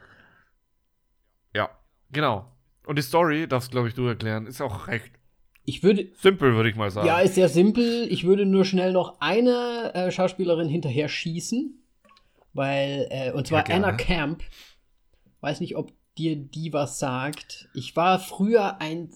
Genau. 2.12 2.46
Und 2.86 2.98
die 2.98 3.04
Story, 3.04 3.48
darfst 3.48 3.72
glaube 3.72 3.90
ich 3.90 3.94
du 3.94 4.08
erklären, 4.08 4.48
ist 4.48 4.62
auch 4.62 4.88
recht 4.88 5.12
ich 5.70 5.84
würde. 5.84 6.08
Simpel, 6.16 6.56
würde 6.56 6.70
ich 6.70 6.78
mal 6.78 6.90
sagen. 6.90 7.06
Ja, 7.06 7.20
ist 7.20 7.36
sehr 7.36 7.50
simpel. 7.50 8.08
Ich 8.10 8.24
würde 8.24 8.46
nur 8.46 8.64
schnell 8.64 8.94
noch 8.94 9.20
eine 9.20 9.92
äh, 9.94 10.12
Schauspielerin 10.12 10.70
hinterher 10.70 11.10
schießen. 11.10 11.78
Weil, 12.54 13.08
äh, 13.12 13.32
und 13.34 13.48
zwar 13.48 13.68
ja, 13.68 13.76
Anna 13.76 13.92
Camp. 13.92 14.44
Weiß 15.42 15.60
nicht, 15.60 15.76
ob 15.76 15.92
dir 16.18 16.38
die 16.38 16.72
was 16.72 17.00
sagt. 17.00 17.68
Ich 17.74 17.98
war 17.98 18.18
früher 18.18 18.80
ein 18.80 19.10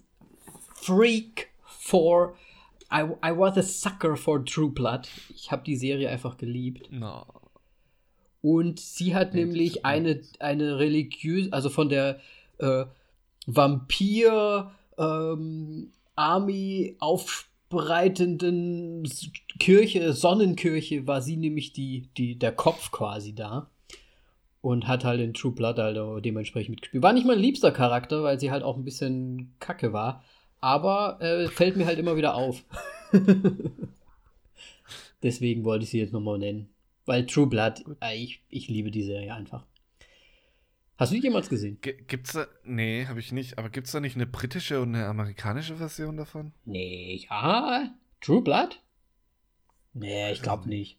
Freak 0.75 1.51
for. 1.63 2.35
I, 2.93 3.03
I 3.25 3.31
was 3.37 3.57
a 3.57 3.63
sucker 3.63 4.17
for 4.17 4.43
True 4.43 4.71
Blood. 4.71 5.07
Ich 5.33 5.53
habe 5.53 5.63
die 5.63 5.77
Serie 5.77 6.09
einfach 6.09 6.35
geliebt. 6.35 6.91
No. 6.91 7.25
Und 8.41 8.81
sie 8.81 9.15
hat 9.15 9.33
nee, 9.33 9.45
nämlich 9.45 9.85
eine, 9.85 10.21
eine 10.39 10.79
religiöse, 10.79 11.53
also 11.53 11.69
von 11.69 11.87
der 11.87 12.19
äh, 12.61 12.85
Vampir, 13.47 14.71
ähm, 14.97 15.91
Army 16.15 16.95
aufbereitenden 16.99 19.09
Kirche, 19.59 20.13
Sonnenkirche, 20.13 21.07
war 21.07 21.21
sie 21.21 21.37
nämlich 21.37 21.73
die, 21.73 22.09
die, 22.17 22.37
der 22.37 22.51
Kopf 22.51 22.91
quasi 22.91 23.33
da. 23.33 23.69
Und 24.61 24.87
hat 24.87 25.03
halt 25.03 25.19
in 25.19 25.33
True 25.33 25.53
Blood 25.53 25.79
halt 25.79 26.23
dementsprechend 26.23 26.69
mitgespielt. 26.69 27.01
War 27.01 27.13
nicht 27.13 27.25
mein 27.25 27.39
liebster 27.39 27.71
Charakter, 27.71 28.21
weil 28.21 28.39
sie 28.39 28.51
halt 28.51 28.61
auch 28.61 28.77
ein 28.77 28.85
bisschen 28.85 29.55
kacke 29.59 29.91
war. 29.91 30.23
Aber 30.59 31.19
äh, 31.19 31.47
fällt 31.47 31.77
mir 31.77 31.87
halt 31.87 31.97
immer 31.97 32.15
wieder 32.15 32.35
auf. 32.35 32.63
Deswegen 35.23 35.65
wollte 35.65 35.85
ich 35.85 35.89
sie 35.89 35.99
jetzt 35.99 36.13
nochmal 36.13 36.37
nennen. 36.37 36.69
Weil 37.05 37.25
True 37.25 37.47
Blood, 37.47 37.83
äh, 38.01 38.15
ich, 38.15 38.43
ich 38.49 38.67
liebe 38.67 38.91
die 38.91 39.01
Serie 39.01 39.33
einfach. 39.33 39.65
Hast 40.97 41.11
du 41.11 41.15
die 41.15 41.23
jemals 41.23 41.49
gesehen? 41.49 41.79
G 41.81 41.93
gibt's 42.07 42.33
da. 42.33 42.45
Nee, 42.63 43.05
habe 43.07 43.19
ich 43.19 43.31
nicht. 43.31 43.57
Aber 43.57 43.69
gibt 43.69 43.87
es 43.87 43.93
da 43.93 43.99
nicht 43.99 44.15
eine 44.15 44.27
britische 44.27 44.81
und 44.81 44.93
eine 44.95 45.07
amerikanische 45.07 45.75
Version 45.77 46.17
davon? 46.17 46.53
Nee, 46.65 47.25
ja. 47.29 47.91
True 48.21 48.41
Blood? 48.41 48.79
Nee, 49.93 50.31
ich 50.31 50.41
glaube 50.41 50.69
nicht. 50.69 50.97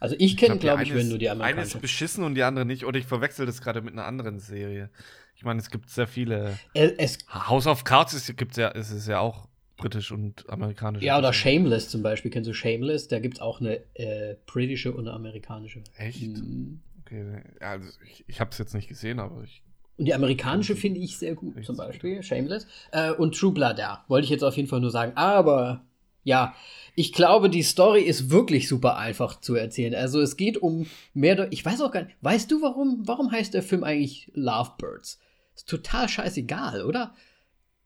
Also 0.00 0.14
ich 0.18 0.36
kenne, 0.36 0.58
glaube 0.58 0.82
ich, 0.82 0.94
wenn 0.94 1.10
du 1.10 1.18
die 1.18 1.28
amerikanische. 1.28 1.60
Eine 1.60 1.66
ist 1.66 1.80
beschissen 1.80 2.24
und 2.24 2.34
die 2.34 2.42
andere 2.42 2.64
nicht. 2.64 2.84
Oder 2.84 2.98
ich 2.98 3.06
verwechsel 3.06 3.46
das 3.46 3.60
gerade 3.60 3.80
mit 3.80 3.94
einer 3.94 4.04
anderen 4.04 4.38
Serie. 4.38 4.90
Ich 5.34 5.44
meine, 5.44 5.60
es 5.60 5.70
gibt 5.70 5.90
sehr 5.90 6.06
viele. 6.06 6.58
Es 6.74 7.18
House 7.32 7.66
of 7.66 7.84
Cards 7.84 8.14
ist, 8.14 8.36
gibt's 8.36 8.56
ja, 8.56 8.68
ist 8.68 8.90
es 8.90 9.06
ja 9.06 9.18
auch 9.20 9.48
britisch 9.76 10.12
und 10.12 10.48
amerikanisch. 10.50 11.02
Ja, 11.02 11.18
oder 11.18 11.32
Shameless 11.32 11.88
zum 11.88 12.02
Beispiel. 12.02 12.30
Kennst 12.30 12.48
du 12.48 12.54
Shameless? 12.54 13.08
Da 13.08 13.18
gibt 13.18 13.34
es 13.34 13.40
auch 13.40 13.60
eine 13.60 13.80
äh, 13.94 14.36
britische 14.46 14.92
und 14.92 15.06
eine 15.06 15.14
amerikanische. 15.14 15.82
Echt? 15.96 16.22
Mhm. 16.22 16.80
Okay, 17.08 17.42
also 17.60 17.88
ich, 18.04 18.24
ich 18.28 18.40
habe 18.40 18.50
es 18.50 18.58
jetzt 18.58 18.74
nicht 18.74 18.88
gesehen, 18.88 19.18
aber 19.18 19.42
ich. 19.42 19.62
Und 19.96 20.04
die 20.04 20.14
amerikanische 20.14 20.76
finde 20.76 21.00
ich 21.00 21.16
sehr 21.16 21.34
gut, 21.34 21.64
zum 21.64 21.76
Beispiel, 21.76 22.22
Shameless. 22.22 22.66
Äh, 22.92 23.12
und 23.12 23.34
True 23.36 23.52
Blood, 23.52 23.78
ja, 23.78 24.04
wollte 24.08 24.26
ich 24.26 24.30
jetzt 24.30 24.44
auf 24.44 24.56
jeden 24.56 24.68
Fall 24.68 24.80
nur 24.80 24.90
sagen. 24.90 25.12
Aber 25.16 25.86
ja, 26.22 26.54
ich 26.94 27.12
glaube, 27.12 27.48
die 27.48 27.62
Story 27.62 28.02
ist 28.02 28.30
wirklich 28.30 28.68
super 28.68 28.98
einfach 28.98 29.40
zu 29.40 29.54
erzählen. 29.54 29.94
Also 29.94 30.20
es 30.20 30.36
geht 30.36 30.58
um 30.58 30.86
mehr, 31.14 31.50
ich 31.50 31.64
weiß 31.64 31.80
auch 31.80 31.90
gar 31.90 32.04
nicht, 32.04 32.16
weißt 32.20 32.50
du, 32.50 32.60
warum, 32.60 33.02
warum 33.06 33.32
heißt 33.32 33.54
der 33.54 33.62
Film 33.62 33.82
eigentlich 33.82 34.30
Lovebirds? 34.34 35.18
Ist 35.56 35.68
total 35.68 36.08
scheißegal, 36.08 36.84
oder? 36.84 37.14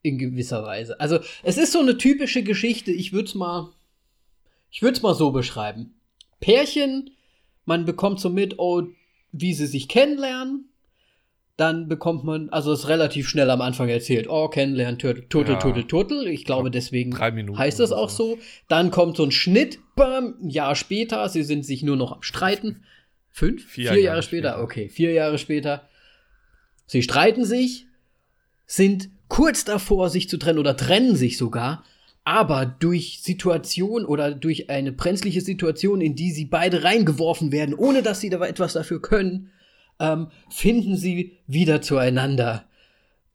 In 0.03 0.19
gewisser 0.19 0.65
Weise. 0.65 0.99
Also 0.99 1.21
es 1.45 1.57
ist 1.57 1.73
so 1.73 1.79
eine 1.79 1.97
typische 1.97 2.43
Geschichte, 2.43 2.91
ich 2.91 3.13
würde 3.13 3.29
es 3.29 3.35
mal, 3.35 3.71
ich 4.71 4.83
würde 4.83 4.97
es 4.97 5.03
mal 5.03 5.15
so 5.15 5.31
beschreiben. 5.31 5.95
Pärchen, 6.41 7.11
man 7.65 7.85
bekommt 7.85 8.19
so 8.19 8.29
mit, 8.29 8.59
oh, 8.59 8.83
wie 9.33 9.55
sie 9.55 9.67
sich 9.67 9.89
kennenlernen. 9.89 10.69
Dann 11.57 11.87
bekommt 11.87 12.25
man, 12.25 12.49
also 12.49 12.73
ist 12.73 12.89
relativ 12.89 13.29
schnell 13.29 13.51
am 13.51 13.61
Anfang 13.61 13.89
erzählt, 13.89 14.27
oh, 14.29 14.49
kennenlernen, 14.49 14.99
Turtle, 14.99 15.29
Turtle, 15.29 15.55
ja. 15.55 15.61
Turtle, 15.61 15.87
Turtle. 15.87 16.31
Ich 16.31 16.45
glaube, 16.45 16.71
deswegen 16.71 17.17
heißt 17.19 17.79
das 17.79 17.93
auch 17.93 18.09
so. 18.09 18.39
Dann 18.69 18.91
kommt 18.91 19.17
so 19.17 19.25
ein 19.25 19.33
Schnitt, 19.33 19.79
bam, 19.95 20.35
ein 20.43 20.49
Jahr 20.49 20.75
später, 20.75 21.29
sie 21.29 21.43
sind 21.43 21.65
sich 21.67 21.83
nur 21.83 21.97
noch 21.97 22.13
am 22.13 22.23
Streiten. 22.23 22.85
Fünf? 23.31 23.65
Vier, 23.65 23.69
Vier 23.69 23.85
Jahre, 23.85 24.01
Jahre 24.01 24.23
später. 24.23 24.49
später, 24.51 24.63
okay, 24.63 24.89
vier 24.89 25.13
Jahre 25.13 25.39
später. 25.39 25.89
Sie 26.87 27.03
streiten 27.03 27.45
sich, 27.45 27.87
sind 28.67 29.11
kurz 29.29 29.65
davor, 29.65 30.11
sich 30.11 30.29
zu 30.29 30.39
trennen 30.39 30.59
oder 30.59 30.77
trennen 30.77 31.17
sich 31.17 31.37
sogar 31.37 31.85
aber 32.25 32.67
durch 32.67 33.21
Situation 33.23 34.05
oder 34.05 34.33
durch 34.33 34.71
eine 34.71 34.93
brenzliche 34.93 35.41
Situation, 35.41 36.01
in 36.01 36.15
die 36.15 36.31
sie 36.31 36.45
beide 36.45 36.85
reingeworfen 36.85 37.51
werden, 37.51 37.75
ohne 37.75 38.03
dass 38.03 38.21
sie 38.21 38.31
da 38.31 38.45
etwas 38.45 38.75
dafür 38.75 39.03
können, 39.03 39.51
ähm, 39.99 40.29
finden 40.49 40.97
sie 40.97 41.39
wieder 41.47 41.83
zueinander. 41.83 42.69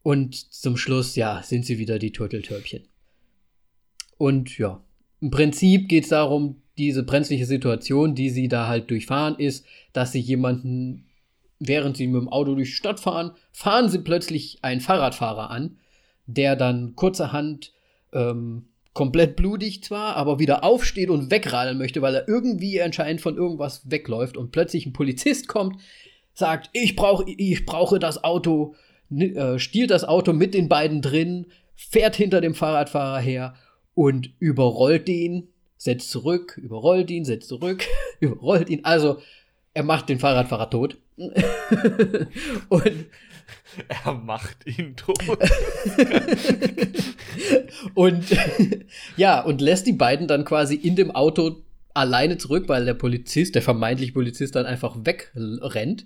Und 0.03 0.35
zum 0.53 0.77
Schluss, 0.77 1.15
ja, 1.15 1.43
sind 1.43 1.65
sie 1.65 1.79
wieder 1.79 1.99
die 1.99 2.13
Turteltürpchen. 2.13 2.83
Und 4.17 4.57
ja, 4.57 4.81
im 5.19 5.31
Prinzip 5.31 5.89
geht 5.89 6.03
es 6.03 6.09
darum, 6.09 6.61
diese 6.77 7.03
brenzliche 7.03 7.45
Situation, 7.45 8.15
die 8.15 8.29
sie 8.29 8.47
da 8.47 8.67
halt 8.67 8.89
durchfahren, 8.89 9.35
ist, 9.38 9.65
dass 9.93 10.11
sie 10.13 10.19
jemanden, 10.19 11.05
während 11.59 11.97
sie 11.97 12.07
mit 12.07 12.21
dem 12.21 12.29
Auto 12.29 12.55
durch 12.55 12.69
die 12.69 12.75
Stadt 12.75 12.99
fahren, 12.99 13.31
fahren 13.51 13.89
sie 13.89 13.99
plötzlich 13.99 14.59
einen 14.61 14.79
Fahrradfahrer 14.79 15.49
an, 15.49 15.77
der 16.25 16.55
dann 16.55 16.95
kurzerhand 16.95 17.73
ähm, 18.13 18.67
komplett 18.97 19.35
blutig 19.35 19.83
zwar, 19.83 20.15
aber 20.15 20.39
wieder 20.39 20.63
aufsteht 20.63 21.11
und 21.11 21.29
wegrallen 21.29 21.77
möchte, 21.77 22.01
weil 22.01 22.15
er 22.15 22.27
irgendwie 22.27 22.81
anscheinend 22.81 23.21
von 23.21 23.37
irgendwas 23.37 23.91
wegläuft 23.91 24.37
und 24.37 24.51
plötzlich 24.51 24.87
ein 24.87 24.93
Polizist 24.93 25.47
kommt, 25.47 25.79
sagt, 26.33 26.71
ich 26.73 26.95
brauche 26.95 27.23
ich 27.29 27.63
brauche 27.67 27.99
das 27.99 28.23
Auto, 28.23 28.73
äh, 29.11 29.59
stiehlt 29.59 29.91
das 29.91 30.03
Auto 30.03 30.33
mit 30.33 30.55
den 30.55 30.67
beiden 30.67 31.03
drin, 31.03 31.45
fährt 31.75 32.15
hinter 32.15 32.41
dem 32.41 32.55
Fahrradfahrer 32.55 33.19
her 33.19 33.53
und 33.93 34.31
überrollt 34.39 35.07
den, 35.07 35.49
setzt 35.77 36.09
zurück, 36.09 36.59
überrollt 36.59 37.11
ihn, 37.11 37.23
setzt 37.23 37.49
zurück, 37.49 37.85
überrollt 38.19 38.67
ihn. 38.67 38.83
Also 38.83 39.19
er 39.75 39.83
macht 39.83 40.09
den 40.09 40.17
Fahrradfahrer 40.17 40.71
tot. 40.71 40.97
und 42.69 43.05
er 44.05 44.13
macht 44.13 44.65
ihn 44.65 44.95
tot. 44.95 45.19
und 47.93 48.25
ja, 49.17 49.41
und 49.41 49.61
lässt 49.61 49.88
die 49.88 49.93
beiden 49.93 50.28
dann 50.28 50.45
quasi 50.45 50.75
in 50.75 50.95
dem 50.95 51.11
Auto 51.11 51.63
alleine 51.93 52.38
zurück, 52.38 52.65
weil 52.67 52.86
der 52.86 52.93
Polizist, 52.93 53.55
der 53.55 53.61
vermeintliche 53.61 54.13
Polizist, 54.13 54.55
dann 54.55 54.65
einfach 54.65 54.95
wegrennt 55.03 56.05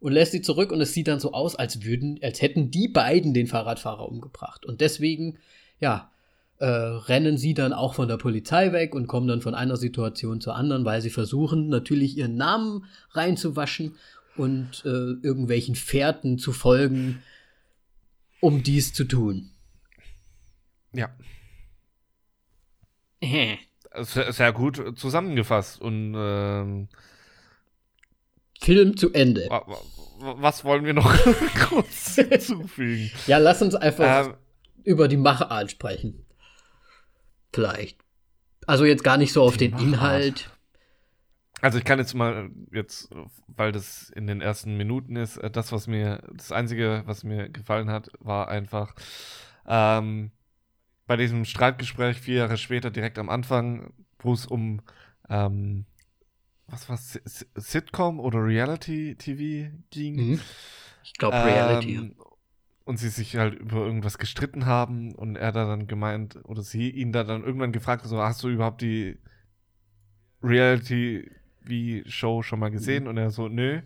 und 0.00 0.12
lässt 0.12 0.32
sie 0.32 0.42
zurück 0.42 0.70
und 0.70 0.80
es 0.80 0.92
sieht 0.92 1.08
dann 1.08 1.20
so 1.20 1.32
aus, 1.32 1.56
als 1.56 1.84
würden, 1.84 2.18
als 2.22 2.40
hätten 2.42 2.70
die 2.70 2.88
beiden 2.88 3.34
den 3.34 3.46
Fahrradfahrer 3.46 4.08
umgebracht. 4.08 4.64
Und 4.64 4.80
deswegen, 4.80 5.38
ja, 5.80 6.10
äh, 6.58 6.66
rennen 6.66 7.36
sie 7.36 7.52
dann 7.52 7.72
auch 7.72 7.94
von 7.94 8.06
der 8.06 8.16
Polizei 8.16 8.72
weg 8.72 8.94
und 8.94 9.08
kommen 9.08 9.26
dann 9.26 9.40
von 9.40 9.56
einer 9.56 9.76
Situation 9.76 10.40
zur 10.40 10.54
anderen, 10.54 10.84
weil 10.84 11.00
sie 11.00 11.10
versuchen 11.10 11.68
natürlich 11.68 12.16
ihren 12.16 12.36
Namen 12.36 12.84
reinzuwaschen 13.10 13.96
und 14.36 14.82
äh, 14.84 14.88
irgendwelchen 14.88 15.74
Fährten 15.74 16.38
zu 16.38 16.52
folgen, 16.52 17.22
um 18.40 18.62
dies 18.62 18.92
zu 18.92 19.04
tun. 19.04 19.50
Ja. 20.92 21.10
Sehr, 23.96 24.32
sehr 24.32 24.52
gut 24.52 24.98
zusammengefasst 24.98 25.80
und 25.80 26.14
ähm, 26.16 26.88
Film 28.60 28.96
zu 28.96 29.12
Ende. 29.12 29.48
Was 30.18 30.64
wollen 30.64 30.84
wir 30.84 30.94
noch 30.94 31.14
kurz 31.68 32.14
hinzufügen? 32.14 33.10
Ja, 33.26 33.38
lass 33.38 33.62
uns 33.62 33.74
einfach 33.74 34.26
ähm, 34.26 34.34
über 34.84 35.08
die 35.08 35.16
Machart 35.16 35.70
sprechen. 35.70 36.24
Vielleicht. 37.52 37.98
Also 38.66 38.84
jetzt 38.84 39.04
gar 39.04 39.16
nicht 39.16 39.32
so 39.32 39.42
auf 39.42 39.56
den 39.56 39.72
Machart. 39.72 39.86
Inhalt. 39.86 40.50
Also 41.64 41.78
ich 41.78 41.84
kann 41.84 41.98
jetzt 41.98 42.12
mal 42.12 42.50
jetzt, 42.72 43.08
weil 43.46 43.72
das 43.72 44.10
in 44.10 44.26
den 44.26 44.42
ersten 44.42 44.76
Minuten 44.76 45.16
ist, 45.16 45.38
äh, 45.38 45.50
das, 45.50 45.72
was 45.72 45.86
mir, 45.86 46.22
das 46.34 46.52
Einzige, 46.52 47.04
was 47.06 47.24
mir 47.24 47.48
gefallen 47.48 47.88
hat, 47.88 48.10
war 48.18 48.48
einfach 48.48 48.94
ähm, 49.66 50.30
bei 51.06 51.16
diesem 51.16 51.46
Streitgespräch 51.46 52.20
vier 52.20 52.34
Jahre 52.34 52.58
später, 52.58 52.90
direkt 52.90 53.18
am 53.18 53.30
Anfang, 53.30 53.94
wo 54.18 54.34
es 54.34 54.44
um 54.44 54.82
ähm, 55.30 55.86
was 56.66 56.90
war 56.90 56.98
Sitcom 56.98 58.20
oder 58.20 58.44
Reality 58.44 59.16
TV 59.16 59.74
ging. 59.88 60.16
Mhm. 60.16 60.40
Ich 61.02 61.14
glaube 61.14 61.42
Reality. 61.42 61.94
Ähm, 61.94 62.14
und 62.84 62.98
sie 62.98 63.08
sich 63.08 63.36
halt 63.36 63.54
über 63.54 63.86
irgendwas 63.86 64.18
gestritten 64.18 64.66
haben 64.66 65.14
und 65.14 65.36
er 65.36 65.50
da 65.50 65.64
dann 65.64 65.86
gemeint, 65.86 66.38
oder 66.44 66.60
sie 66.60 66.90
ihn 66.90 67.10
da 67.10 67.24
dann 67.24 67.42
irgendwann 67.42 67.72
gefragt, 67.72 68.04
so, 68.04 68.20
hast 68.20 68.42
du 68.42 68.50
überhaupt 68.50 68.82
die 68.82 69.16
Reality 70.42 71.30
Show 72.06 72.42
schon 72.42 72.58
mal 72.58 72.70
gesehen? 72.70 73.04
Mhm. 73.04 73.10
Und 73.10 73.16
er 73.18 73.30
so, 73.30 73.48
nö. 73.48 73.80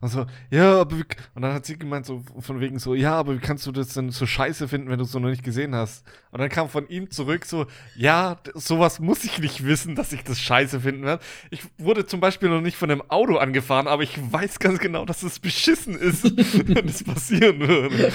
Und 0.00 0.08
so, 0.08 0.26
ja, 0.50 0.80
aber 0.80 0.98
wie, 0.98 1.04
und 1.34 1.42
dann 1.42 1.52
hat 1.52 1.66
sie 1.66 1.78
gemeint, 1.78 2.06
so 2.06 2.22
von 2.38 2.60
wegen 2.60 2.78
so, 2.78 2.94
ja, 2.94 3.14
aber 3.14 3.34
wie 3.34 3.40
kannst 3.40 3.66
du 3.66 3.72
das 3.72 3.94
denn 3.94 4.10
so 4.10 4.26
scheiße 4.26 4.68
finden, 4.68 4.88
wenn 4.88 4.98
du 4.98 5.04
es 5.04 5.12
so 5.12 5.18
noch 5.18 5.28
nicht 5.28 5.42
gesehen 5.42 5.74
hast? 5.74 6.06
Und 6.30 6.40
dann 6.40 6.48
kam 6.48 6.68
von 6.68 6.88
ihm 6.88 7.10
zurück 7.10 7.44
so, 7.44 7.66
ja, 7.94 8.38
sowas 8.54 9.00
muss 9.00 9.24
ich 9.24 9.38
nicht 9.38 9.64
wissen, 9.64 9.94
dass 9.94 10.12
ich 10.12 10.22
das 10.22 10.40
scheiße 10.40 10.80
finden 10.80 11.04
werde. 11.04 11.22
Ich 11.50 11.62
wurde 11.78 12.06
zum 12.06 12.20
Beispiel 12.20 12.48
noch 12.48 12.60
nicht 12.60 12.76
von 12.76 12.90
einem 12.90 13.02
Auto 13.08 13.36
angefahren, 13.36 13.88
aber 13.88 14.02
ich 14.02 14.18
weiß 14.32 14.58
ganz 14.58 14.78
genau, 14.78 15.04
dass 15.04 15.22
es 15.22 15.38
beschissen 15.38 15.96
ist, 15.98 16.24
wenn 16.68 16.88
es 16.88 17.04
passieren 17.04 17.60
würde. 17.60 18.12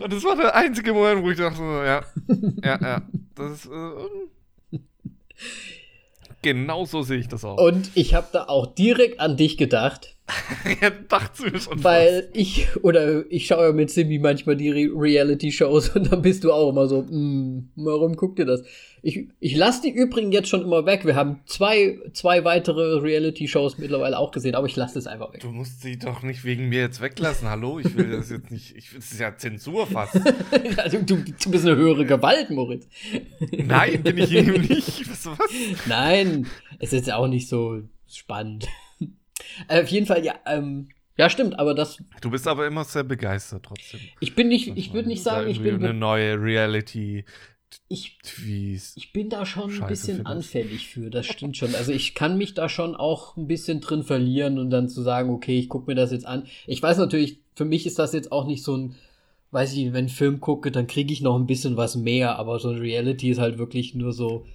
Und 0.00 0.12
das 0.12 0.24
war 0.24 0.36
der 0.36 0.54
einzige 0.54 0.92
Moment, 0.92 1.22
wo 1.22 1.30
ich 1.30 1.38
dachte, 1.38 1.56
so, 1.56 1.82
ja, 1.82 2.02
ja, 2.62 2.80
ja, 2.80 3.02
das 3.34 3.52
ist, 3.52 3.66
äh, 3.66 4.78
Genau 6.42 6.86
so 6.86 7.02
sehe 7.02 7.18
ich 7.18 7.28
das 7.28 7.44
auch. 7.44 7.58
Und 7.58 7.90
ich 7.94 8.14
habe 8.14 8.28
da 8.32 8.44
auch 8.44 8.66
direkt 8.66 9.20
an 9.20 9.36
dich 9.36 9.58
gedacht. 9.58 10.16
ja, 10.80 10.90
dachte 10.90 11.50
mir 11.50 11.60
schon. 11.60 11.82
Weil 11.82 12.28
was. 12.30 12.40
ich, 12.40 12.68
oder 12.82 13.30
ich 13.30 13.46
schaue 13.46 13.66
ja 13.66 13.72
mit 13.72 13.90
Simbi 13.90 14.18
manchmal 14.18 14.56
die 14.56 14.70
Re 14.70 14.88
Reality-Shows 14.94 15.90
und 15.96 16.10
dann 16.10 16.22
bist 16.22 16.44
du 16.44 16.52
auch 16.52 16.70
immer 16.70 16.86
so, 16.86 17.02
mm, 17.02 17.70
warum 17.76 18.16
guckt 18.16 18.38
ihr 18.38 18.46
das? 18.46 18.62
Ich, 19.02 19.28
ich 19.40 19.56
lasse 19.56 19.82
die 19.82 19.90
übrigen 19.90 20.32
jetzt 20.32 20.48
schon 20.48 20.62
immer 20.62 20.84
weg. 20.86 21.04
Wir 21.06 21.14
haben 21.14 21.40
zwei, 21.46 21.98
zwei 22.12 22.44
weitere 22.44 23.00
Reality-Shows 23.00 23.78
mittlerweile 23.78 24.18
auch 24.18 24.30
gesehen, 24.30 24.54
aber 24.54 24.66
ich 24.66 24.76
lasse 24.76 24.94
das 24.94 25.06
einfach 25.06 25.32
weg. 25.32 25.40
Du 25.40 25.50
musst 25.50 25.80
sie 25.80 25.98
doch 25.98 26.22
nicht 26.22 26.44
wegen 26.44 26.68
mir 26.68 26.80
jetzt 26.80 27.00
weglassen. 27.00 27.48
Hallo, 27.48 27.78
ich 27.78 27.96
will 27.96 28.10
das 28.10 28.30
jetzt 28.30 28.50
nicht. 28.50 28.76
Ich, 28.76 28.92
das 28.94 29.12
ist 29.12 29.20
ja 29.20 29.36
Zensur 29.36 29.86
fast. 29.86 30.16
also, 30.76 30.98
du, 31.02 31.16
du 31.16 31.50
bist 31.50 31.66
eine 31.66 31.76
höhere 31.76 32.04
Gewalt, 32.04 32.50
Moritz. 32.50 32.86
Nein, 33.52 34.02
bin 34.02 34.18
ich 34.18 34.32
eben 34.32 34.60
nicht. 34.68 35.10
Was, 35.10 35.26
was? 35.26 35.38
Nein, 35.86 36.46
es 36.78 36.92
ist 36.92 37.06
ja 37.06 37.16
auch 37.16 37.28
nicht 37.28 37.48
so 37.48 37.82
spannend. 38.06 38.68
Äh, 39.68 39.82
auf 39.82 39.88
jeden 39.88 40.06
Fall, 40.06 40.24
ja, 40.24 40.34
ähm, 40.46 40.88
ja, 41.16 41.28
stimmt, 41.28 41.58
aber 41.58 41.74
das. 41.74 41.98
Du 42.22 42.30
bist 42.30 42.48
aber 42.48 42.66
immer 42.66 42.84
sehr 42.84 43.04
begeistert 43.04 43.64
trotzdem. 43.66 44.00
Ich 44.20 44.34
bin 44.34 44.48
nicht, 44.48 44.76
ich 44.76 44.92
würde 44.94 45.08
nicht 45.08 45.22
sagen, 45.22 45.50
ich 45.50 45.62
bin. 45.62 45.74
Eine 45.74 45.92
neue 45.92 46.40
Reality. 46.40 47.24
Ich, 47.88 48.18
ich 48.96 49.12
bin 49.12 49.30
da 49.30 49.46
schon 49.46 49.80
ein 49.80 49.88
bisschen 49.88 50.26
anfällig 50.26 50.88
für, 50.88 51.10
das 51.10 51.26
stimmt 51.26 51.56
schon. 51.56 51.74
Also 51.74 51.92
ich 51.92 52.14
kann 52.14 52.36
mich 52.36 52.54
da 52.54 52.68
schon 52.68 52.96
auch 52.96 53.36
ein 53.36 53.46
bisschen 53.46 53.80
drin 53.80 54.02
verlieren 54.02 54.58
und 54.58 54.70
dann 54.70 54.88
zu 54.88 55.02
sagen, 55.02 55.30
okay, 55.30 55.58
ich 55.58 55.68
gucke 55.68 55.90
mir 55.90 55.94
das 55.94 56.10
jetzt 56.10 56.26
an. 56.26 56.46
Ich 56.66 56.82
weiß 56.82 56.98
natürlich, 56.98 57.38
für 57.54 57.64
mich 57.64 57.86
ist 57.86 57.98
das 57.98 58.12
jetzt 58.12 58.32
auch 58.32 58.46
nicht 58.46 58.64
so 58.64 58.76
ein, 58.76 58.96
weiß 59.52 59.74
ich, 59.74 59.92
wenn 59.92 60.06
ich 60.06 60.14
Film 60.14 60.40
gucke, 60.40 60.70
dann 60.70 60.86
kriege 60.86 61.12
ich 61.12 61.20
noch 61.20 61.36
ein 61.36 61.46
bisschen 61.46 61.76
was 61.76 61.96
mehr, 61.96 62.38
aber 62.38 62.58
so 62.58 62.70
ein 62.70 62.78
Reality 62.78 63.30
ist 63.30 63.38
halt 63.38 63.58
wirklich 63.58 63.94
nur 63.94 64.12
so 64.12 64.46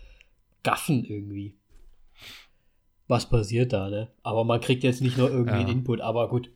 Gaffen 0.64 1.06
irgendwie 1.06 1.56
was 3.08 3.30
passiert 3.30 3.74
da, 3.74 3.90
ne? 3.90 4.08
Aber 4.24 4.44
man 4.44 4.62
kriegt 4.62 4.84
jetzt 4.84 5.02
nicht 5.02 5.18
nur 5.18 5.30
irgendwie 5.30 5.54
ja. 5.54 5.60
einen 5.62 5.80
Input, 5.80 6.02
aber 6.02 6.28
gut. 6.30 6.50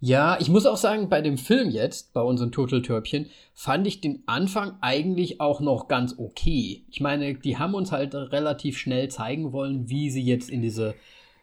Ja, 0.00 0.38
ich 0.40 0.48
muss 0.48 0.64
auch 0.64 0.76
sagen, 0.76 1.08
bei 1.08 1.20
dem 1.20 1.38
Film 1.38 1.70
jetzt, 1.70 2.12
bei 2.12 2.20
unseren 2.20 2.52
Turteltürpchen, 2.52 3.30
fand 3.52 3.86
ich 3.86 4.00
den 4.00 4.22
Anfang 4.26 4.78
eigentlich 4.80 5.40
auch 5.40 5.60
noch 5.60 5.88
ganz 5.88 6.14
okay. 6.18 6.84
Ich 6.88 7.00
meine, 7.00 7.34
die 7.34 7.58
haben 7.58 7.74
uns 7.74 7.90
halt 7.90 8.14
relativ 8.14 8.78
schnell 8.78 9.08
zeigen 9.08 9.52
wollen, 9.52 9.88
wie 9.88 10.10
sie 10.10 10.22
jetzt 10.22 10.50
in 10.50 10.62
diese 10.62 10.94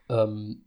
ähm, 0.07 0.63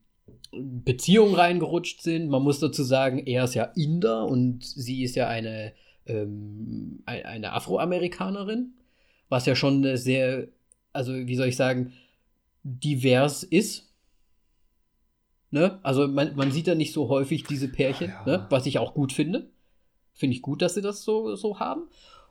Beziehung 0.53 1.35
reingerutscht 1.35 2.03
sind. 2.03 2.29
Man 2.29 2.43
muss 2.43 2.61
dazu 2.61 2.83
sagen, 2.83 3.19
er 3.27 3.45
ist 3.45 3.55
ja 3.55 3.65
Inder 3.75 4.27
und 4.27 4.65
sie 4.65 5.03
ist 5.03 5.17
ja 5.17 5.29
eine, 5.29 5.73
ähm, 6.05 7.03
eine 7.07 7.53
Afroamerikanerin, 7.55 8.75
was 9.31 9.47
ja 9.47 9.55
schon 9.55 9.97
sehr, 9.97 10.49
also 10.93 11.15
wie 11.15 11.37
soll 11.37 11.49
ich 11.49 11.57
sagen, 11.57 11.95
divers 12.63 13.45
ist. 13.45 13.88
Ne? 15.51 15.79
Also 15.83 16.07
man, 16.09 16.37
man 16.37 16.53
sieht 16.53 16.67
ja 16.67 16.75
nicht 16.75 16.93
so 16.93 17.09
häufig 17.09 17.45
diese 17.45 17.69
Pärchen, 17.69 18.11
ja. 18.11 18.25
ne? 18.27 18.47
was 18.51 18.67
ich 18.67 18.79
auch 18.79 18.95
gut 18.95 19.13
finde. 19.13 19.51
Finde 20.13 20.37
ich 20.37 20.43
gut, 20.43 20.63
dass 20.63 20.75
sie 20.75 20.83
das 20.83 21.05
so, 21.05 21.35
so 21.37 21.59
haben. 21.59 21.89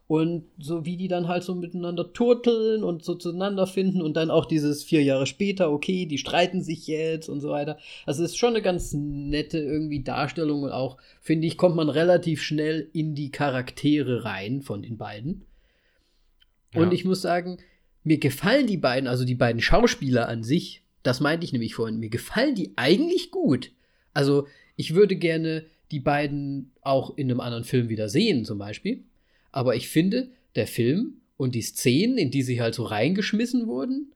Und 0.07 0.45
so 0.57 0.85
wie 0.85 0.95
die 0.95 1.09
dann 1.09 1.27
halt 1.27 1.43
so 1.43 1.53
miteinander 1.53 2.13
turteln 2.13 2.81
und 2.81 3.03
so 3.03 3.15
zueinander 3.15 3.67
finden 3.67 4.01
und 4.01 4.15
dann 4.15 4.31
auch 4.31 4.45
dieses 4.45 4.83
vier 4.83 5.03
Jahre 5.03 5.25
später, 5.25 5.69
okay, 5.69 6.05
die 6.05 6.17
streiten 6.17 6.61
sich 6.61 6.87
jetzt 6.87 7.27
und 7.27 7.41
so 7.41 7.49
weiter. 7.49 7.77
Also 8.05 8.23
es 8.23 8.31
ist 8.31 8.37
schon 8.37 8.51
eine 8.51 8.61
ganz 8.61 8.93
nette 8.93 9.57
irgendwie 9.57 10.03
Darstellung 10.03 10.63
und 10.63 10.71
auch, 10.71 10.97
finde 11.19 11.45
ich, 11.47 11.57
kommt 11.57 11.75
man 11.75 11.89
relativ 11.89 12.41
schnell 12.41 12.89
in 12.93 13.15
die 13.15 13.31
Charaktere 13.31 14.23
rein 14.23 14.61
von 14.61 14.81
den 14.81 14.97
beiden. 14.97 15.43
Ja. 16.73 16.81
Und 16.81 16.93
ich 16.93 17.03
muss 17.03 17.21
sagen, 17.21 17.57
mir 18.05 18.17
gefallen 18.17 18.67
die 18.67 18.77
beiden, 18.77 19.09
also 19.09 19.25
die 19.25 19.35
beiden 19.35 19.61
Schauspieler 19.61 20.29
an 20.29 20.41
sich, 20.41 20.83
das 21.03 21.19
meinte 21.19 21.45
ich 21.45 21.53
nämlich 21.53 21.75
vorhin, 21.75 21.99
mir 21.99 22.09
gefallen 22.09 22.55
die 22.55 22.73
eigentlich 22.75 23.31
gut. 23.31 23.71
Also 24.13 24.47
ich 24.75 24.93
würde 24.93 25.15
gerne 25.15 25.65
die 25.91 25.99
beiden 25.99 26.71
auch 26.81 27.17
in 27.17 27.29
einem 27.29 27.39
anderen 27.39 27.63
Film 27.63 27.89
wieder 27.89 28.09
sehen, 28.09 28.45
zum 28.45 28.57
Beispiel. 28.57 29.03
Aber 29.51 29.75
ich 29.75 29.89
finde, 29.89 30.29
der 30.55 30.67
Film 30.67 31.21
und 31.37 31.55
die 31.55 31.61
Szenen, 31.61 32.17
in 32.17 32.31
die 32.31 32.43
sie 32.43 32.61
halt 32.61 32.75
so 32.75 32.83
reingeschmissen 32.83 33.67
wurden, 33.67 34.13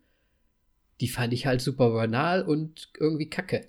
die 0.99 1.07
fand 1.07 1.33
ich 1.33 1.45
halt 1.45 1.61
super 1.61 1.91
banal 1.91 2.43
und 2.43 2.89
irgendwie 2.99 3.29
kacke. 3.29 3.67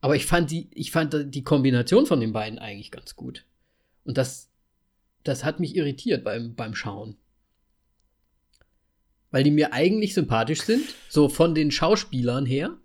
Aber 0.00 0.16
ich 0.16 0.26
fand 0.26 0.50
die, 0.50 0.68
ich 0.74 0.90
fand 0.90 1.34
die 1.34 1.42
Kombination 1.42 2.04
von 2.04 2.20
den 2.20 2.32
beiden 2.32 2.58
eigentlich 2.58 2.90
ganz 2.90 3.16
gut. 3.16 3.46
Und 4.04 4.18
das, 4.18 4.50
das 5.22 5.44
hat 5.44 5.60
mich 5.60 5.76
irritiert 5.76 6.24
beim, 6.24 6.54
beim 6.54 6.74
Schauen 6.74 7.16
weil 9.34 9.42
die 9.42 9.50
mir 9.50 9.72
eigentlich 9.72 10.14
sympathisch 10.14 10.62
sind, 10.62 10.94
so 11.08 11.28
von 11.28 11.56
den 11.56 11.72
Schauspielern 11.72 12.46
her. 12.46 12.78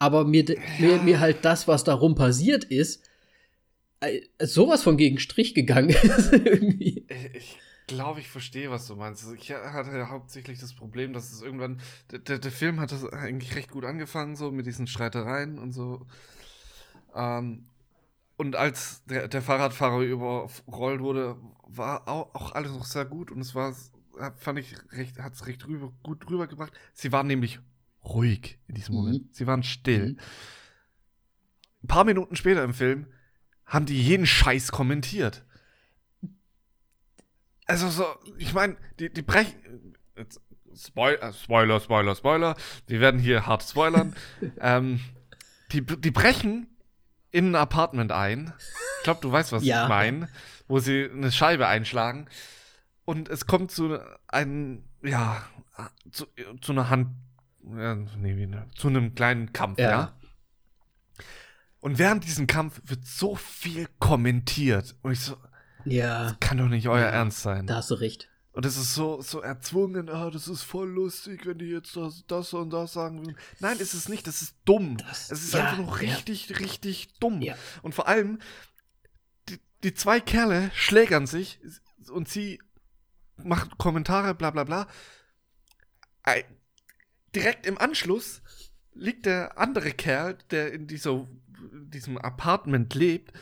Aber 0.00 0.24
mir, 0.24 0.42
ja. 0.42 0.60
mir, 0.80 1.02
mir 1.02 1.20
halt 1.20 1.44
das, 1.44 1.68
was 1.68 1.84
darum 1.84 2.16
passiert 2.16 2.64
ist, 2.64 3.08
äh, 4.00 4.22
sowas 4.40 4.82
von 4.82 4.96
gegen 4.96 5.20
Strich 5.20 5.54
gegangen 5.54 5.90
ist 6.02 6.32
irgendwie. 6.32 7.06
Ich 7.34 7.56
glaube, 7.86 8.18
ich 8.18 8.26
verstehe, 8.26 8.68
was 8.72 8.88
du 8.88 8.96
meinst. 8.96 9.22
Also 9.22 9.36
ich 9.36 9.52
hatte 9.52 10.10
hauptsächlich 10.10 10.58
das 10.58 10.74
Problem, 10.74 11.12
dass 11.12 11.30
es 11.30 11.40
irgendwann, 11.40 11.80
der, 12.10 12.40
der 12.40 12.50
Film 12.50 12.80
hat 12.80 12.90
das 12.90 13.04
eigentlich 13.04 13.54
recht 13.54 13.70
gut 13.70 13.84
angefangen, 13.84 14.34
so 14.34 14.50
mit 14.50 14.66
diesen 14.66 14.88
Streitereien 14.88 15.60
und 15.60 15.70
so. 15.70 16.04
Ähm, 17.14 17.68
und 18.36 18.56
als 18.56 19.04
der, 19.04 19.28
der 19.28 19.42
Fahrradfahrer 19.42 20.00
überrollt 20.00 21.00
wurde, 21.00 21.36
war 21.68 22.08
auch, 22.08 22.34
auch 22.34 22.56
alles 22.56 22.72
noch 22.72 22.86
sehr 22.86 23.04
gut 23.04 23.30
und 23.30 23.40
es 23.40 23.54
war 23.54 23.72
fand 24.36 24.58
ich 24.58 24.74
recht, 24.92 25.18
hat 25.18 25.34
es 25.34 25.46
recht 25.46 25.66
rüber, 25.66 25.92
gut 26.02 26.28
rübergebracht. 26.28 26.72
Sie 26.92 27.12
waren 27.12 27.26
nämlich 27.26 27.60
ruhig 28.04 28.58
in 28.68 28.74
diesem 28.74 28.94
mhm. 28.94 29.00
Moment. 29.00 29.34
Sie 29.34 29.46
waren 29.46 29.62
still. 29.62 30.10
Mhm. 30.10 30.18
Ein 31.84 31.88
paar 31.88 32.04
Minuten 32.04 32.36
später 32.36 32.64
im 32.64 32.74
Film 32.74 33.06
haben 33.66 33.86
die 33.86 34.00
jeden 34.00 34.26
Scheiß 34.26 34.72
kommentiert. 34.72 35.44
Also 37.66 37.88
so, 37.88 38.06
ich 38.38 38.54
meine, 38.54 38.76
die, 38.98 39.12
die 39.12 39.22
brechen. 39.22 39.94
Spoiler, 40.74 41.22
äh, 41.22 41.32
Spoiler, 41.32 41.80
Spoiler, 41.80 42.14
Spoiler. 42.16 42.56
Wir 42.86 43.00
werden 43.00 43.20
hier 43.20 43.46
hart 43.46 43.62
spoilern. 43.62 44.16
ähm, 44.60 45.00
die, 45.72 45.82
die 45.82 46.10
brechen 46.10 46.66
in 47.30 47.50
ein 47.50 47.54
Apartment 47.54 48.10
ein. 48.10 48.52
Ich 48.98 49.04
glaube, 49.04 49.20
du 49.20 49.30
weißt, 49.30 49.52
was 49.52 49.64
ja. 49.64 49.84
ich 49.84 49.88
meine. 49.88 50.28
Wo 50.66 50.78
sie 50.78 51.08
eine 51.10 51.30
Scheibe 51.30 51.66
einschlagen 51.66 52.26
und 53.08 53.30
es 53.30 53.46
kommt 53.46 53.70
zu 53.70 53.98
einem, 54.26 54.84
ja, 55.02 55.42
zu, 56.12 56.26
zu 56.60 56.72
einer 56.72 56.90
Hand, 56.90 57.08
ja, 57.64 57.94
nee, 57.94 58.34
ne, 58.44 58.66
zu 58.76 58.88
einem 58.88 59.14
kleinen 59.14 59.54
Kampf, 59.54 59.78
ja. 59.78 59.90
ja. 59.90 60.12
Und 61.80 61.98
während 61.98 62.24
diesem 62.24 62.46
Kampf 62.46 62.82
wird 62.84 63.06
so 63.06 63.34
viel 63.34 63.88
kommentiert. 63.98 64.94
Und 65.00 65.12
ich 65.12 65.20
so, 65.20 65.38
ja. 65.86 66.24
Das 66.24 66.40
kann 66.40 66.58
doch 66.58 66.68
nicht 66.68 66.86
euer 66.88 67.00
ja, 67.00 67.06
Ernst 67.06 67.40
sein. 67.40 67.66
Da 67.66 67.76
hast 67.76 67.90
du 67.90 67.94
recht. 67.94 68.28
Und 68.52 68.66
es 68.66 68.76
ist 68.76 68.94
so, 68.94 69.22
so 69.22 69.40
erzwungen, 69.40 70.10
ah, 70.10 70.28
das 70.28 70.46
ist 70.46 70.64
voll 70.64 70.90
lustig, 70.90 71.46
wenn 71.46 71.56
die 71.56 71.70
jetzt 71.70 71.96
das, 71.96 72.26
das 72.26 72.52
und 72.52 72.68
das 72.74 72.92
sagen. 72.92 73.36
Nein, 73.60 73.78
ist 73.78 73.94
es 73.94 74.10
nicht, 74.10 74.26
das 74.26 74.42
ist 74.42 74.54
dumm. 74.66 74.98
Das, 74.98 75.30
es 75.30 75.44
ist 75.44 75.54
ja, 75.54 75.64
einfach 75.64 75.78
nur 75.78 76.00
richtig, 76.00 76.50
ja. 76.50 76.58
richtig 76.58 77.14
dumm. 77.20 77.40
Ja. 77.40 77.54
Und 77.80 77.94
vor 77.94 78.06
allem, 78.06 78.38
die, 79.48 79.58
die 79.82 79.94
zwei 79.94 80.20
Kerle 80.20 80.70
schlägern 80.74 81.26
sich 81.26 81.58
und 82.10 82.28
sie 82.28 82.58
macht 83.44 83.78
Kommentare, 83.78 84.34
bla 84.34 84.50
bla 84.50 84.64
bla. 84.64 84.86
Direkt 87.34 87.66
im 87.66 87.78
Anschluss 87.78 88.42
liegt 88.94 89.26
der 89.26 89.58
andere 89.58 89.92
Kerl, 89.92 90.38
der 90.50 90.72
in 90.72 90.86
dieser, 90.86 91.26
diesem 91.72 92.18
Apartment 92.18 92.94
lebt, 92.94 93.32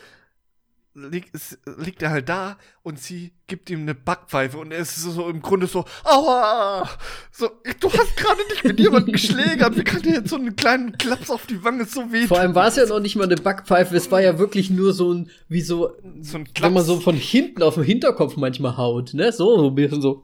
liegt, 0.97 1.31
liegt 1.77 2.01
er 2.01 2.09
halt 2.09 2.27
da 2.29 2.57
und 2.83 2.99
sie 2.99 3.31
gibt 3.45 3.69
ihm 3.69 3.81
eine 3.81 3.93
Backpfeife 3.95 4.57
und 4.57 4.71
er 4.71 4.79
ist 4.79 4.95
so, 4.95 5.29
im 5.29 5.41
Grunde 5.41 5.67
so, 5.67 5.85
aua! 6.03 6.89
So, 7.31 7.49
du 7.79 7.91
hast 7.91 8.17
gerade 8.17 8.41
nicht 8.49 8.63
mit 8.63 8.79
jemandem 8.79 9.13
geschlägert, 9.13 9.77
wie 9.77 9.83
kann 9.83 10.01
dir 10.01 10.15
jetzt 10.15 10.29
so 10.29 10.35
einen 10.35 10.55
kleinen 10.55 10.97
Klaps 10.97 11.29
auf 11.29 11.45
die 11.45 11.63
Wange 11.63 11.85
so 11.85 12.11
weh 12.11 12.27
Vor 12.27 12.39
allem 12.39 12.55
war 12.55 12.67
es 12.67 12.75
ja 12.75 12.85
noch 12.85 12.99
nicht 12.99 13.15
mal 13.15 13.25
eine 13.25 13.35
Backpfeife, 13.35 13.95
es 13.95 14.11
war 14.11 14.21
ja 14.21 14.39
wirklich 14.39 14.69
nur 14.69 14.93
so 14.93 15.13
ein, 15.13 15.29
wie 15.47 15.61
so, 15.61 15.91
so 16.21 16.37
ein 16.37 16.45
Klaps. 16.45 16.63
wenn 16.63 16.73
man 16.73 16.83
so 16.83 16.99
von 16.99 17.15
hinten 17.15 17.61
auf 17.61 17.75
den 17.75 17.83
Hinterkopf 17.83 18.35
manchmal 18.35 18.77
haut, 18.77 19.13
ne? 19.13 19.31
So, 19.31 19.57
so 19.57 19.67
ein 19.67 19.75
bisschen 19.75 20.01
so. 20.01 20.23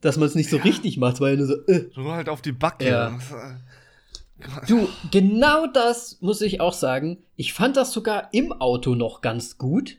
Dass 0.00 0.16
man 0.16 0.26
es 0.26 0.34
nicht 0.34 0.50
so 0.50 0.56
ja. 0.56 0.62
richtig 0.64 0.96
macht, 0.96 1.20
weil 1.20 1.36
nur 1.36 1.46
so, 1.46 1.54
äh. 1.66 1.88
Nur 1.94 2.12
halt 2.12 2.28
auf 2.28 2.42
die 2.42 2.52
Backe. 2.52 2.88
Ja. 2.88 3.18
Du, 4.66 4.88
genau 5.10 5.66
das 5.66 6.20
muss 6.20 6.40
ich 6.40 6.60
auch 6.60 6.72
sagen. 6.72 7.18
Ich 7.36 7.52
fand 7.52 7.76
das 7.76 7.92
sogar 7.92 8.28
im 8.32 8.52
Auto 8.52 8.94
noch 8.94 9.20
ganz 9.20 9.58
gut. 9.58 9.98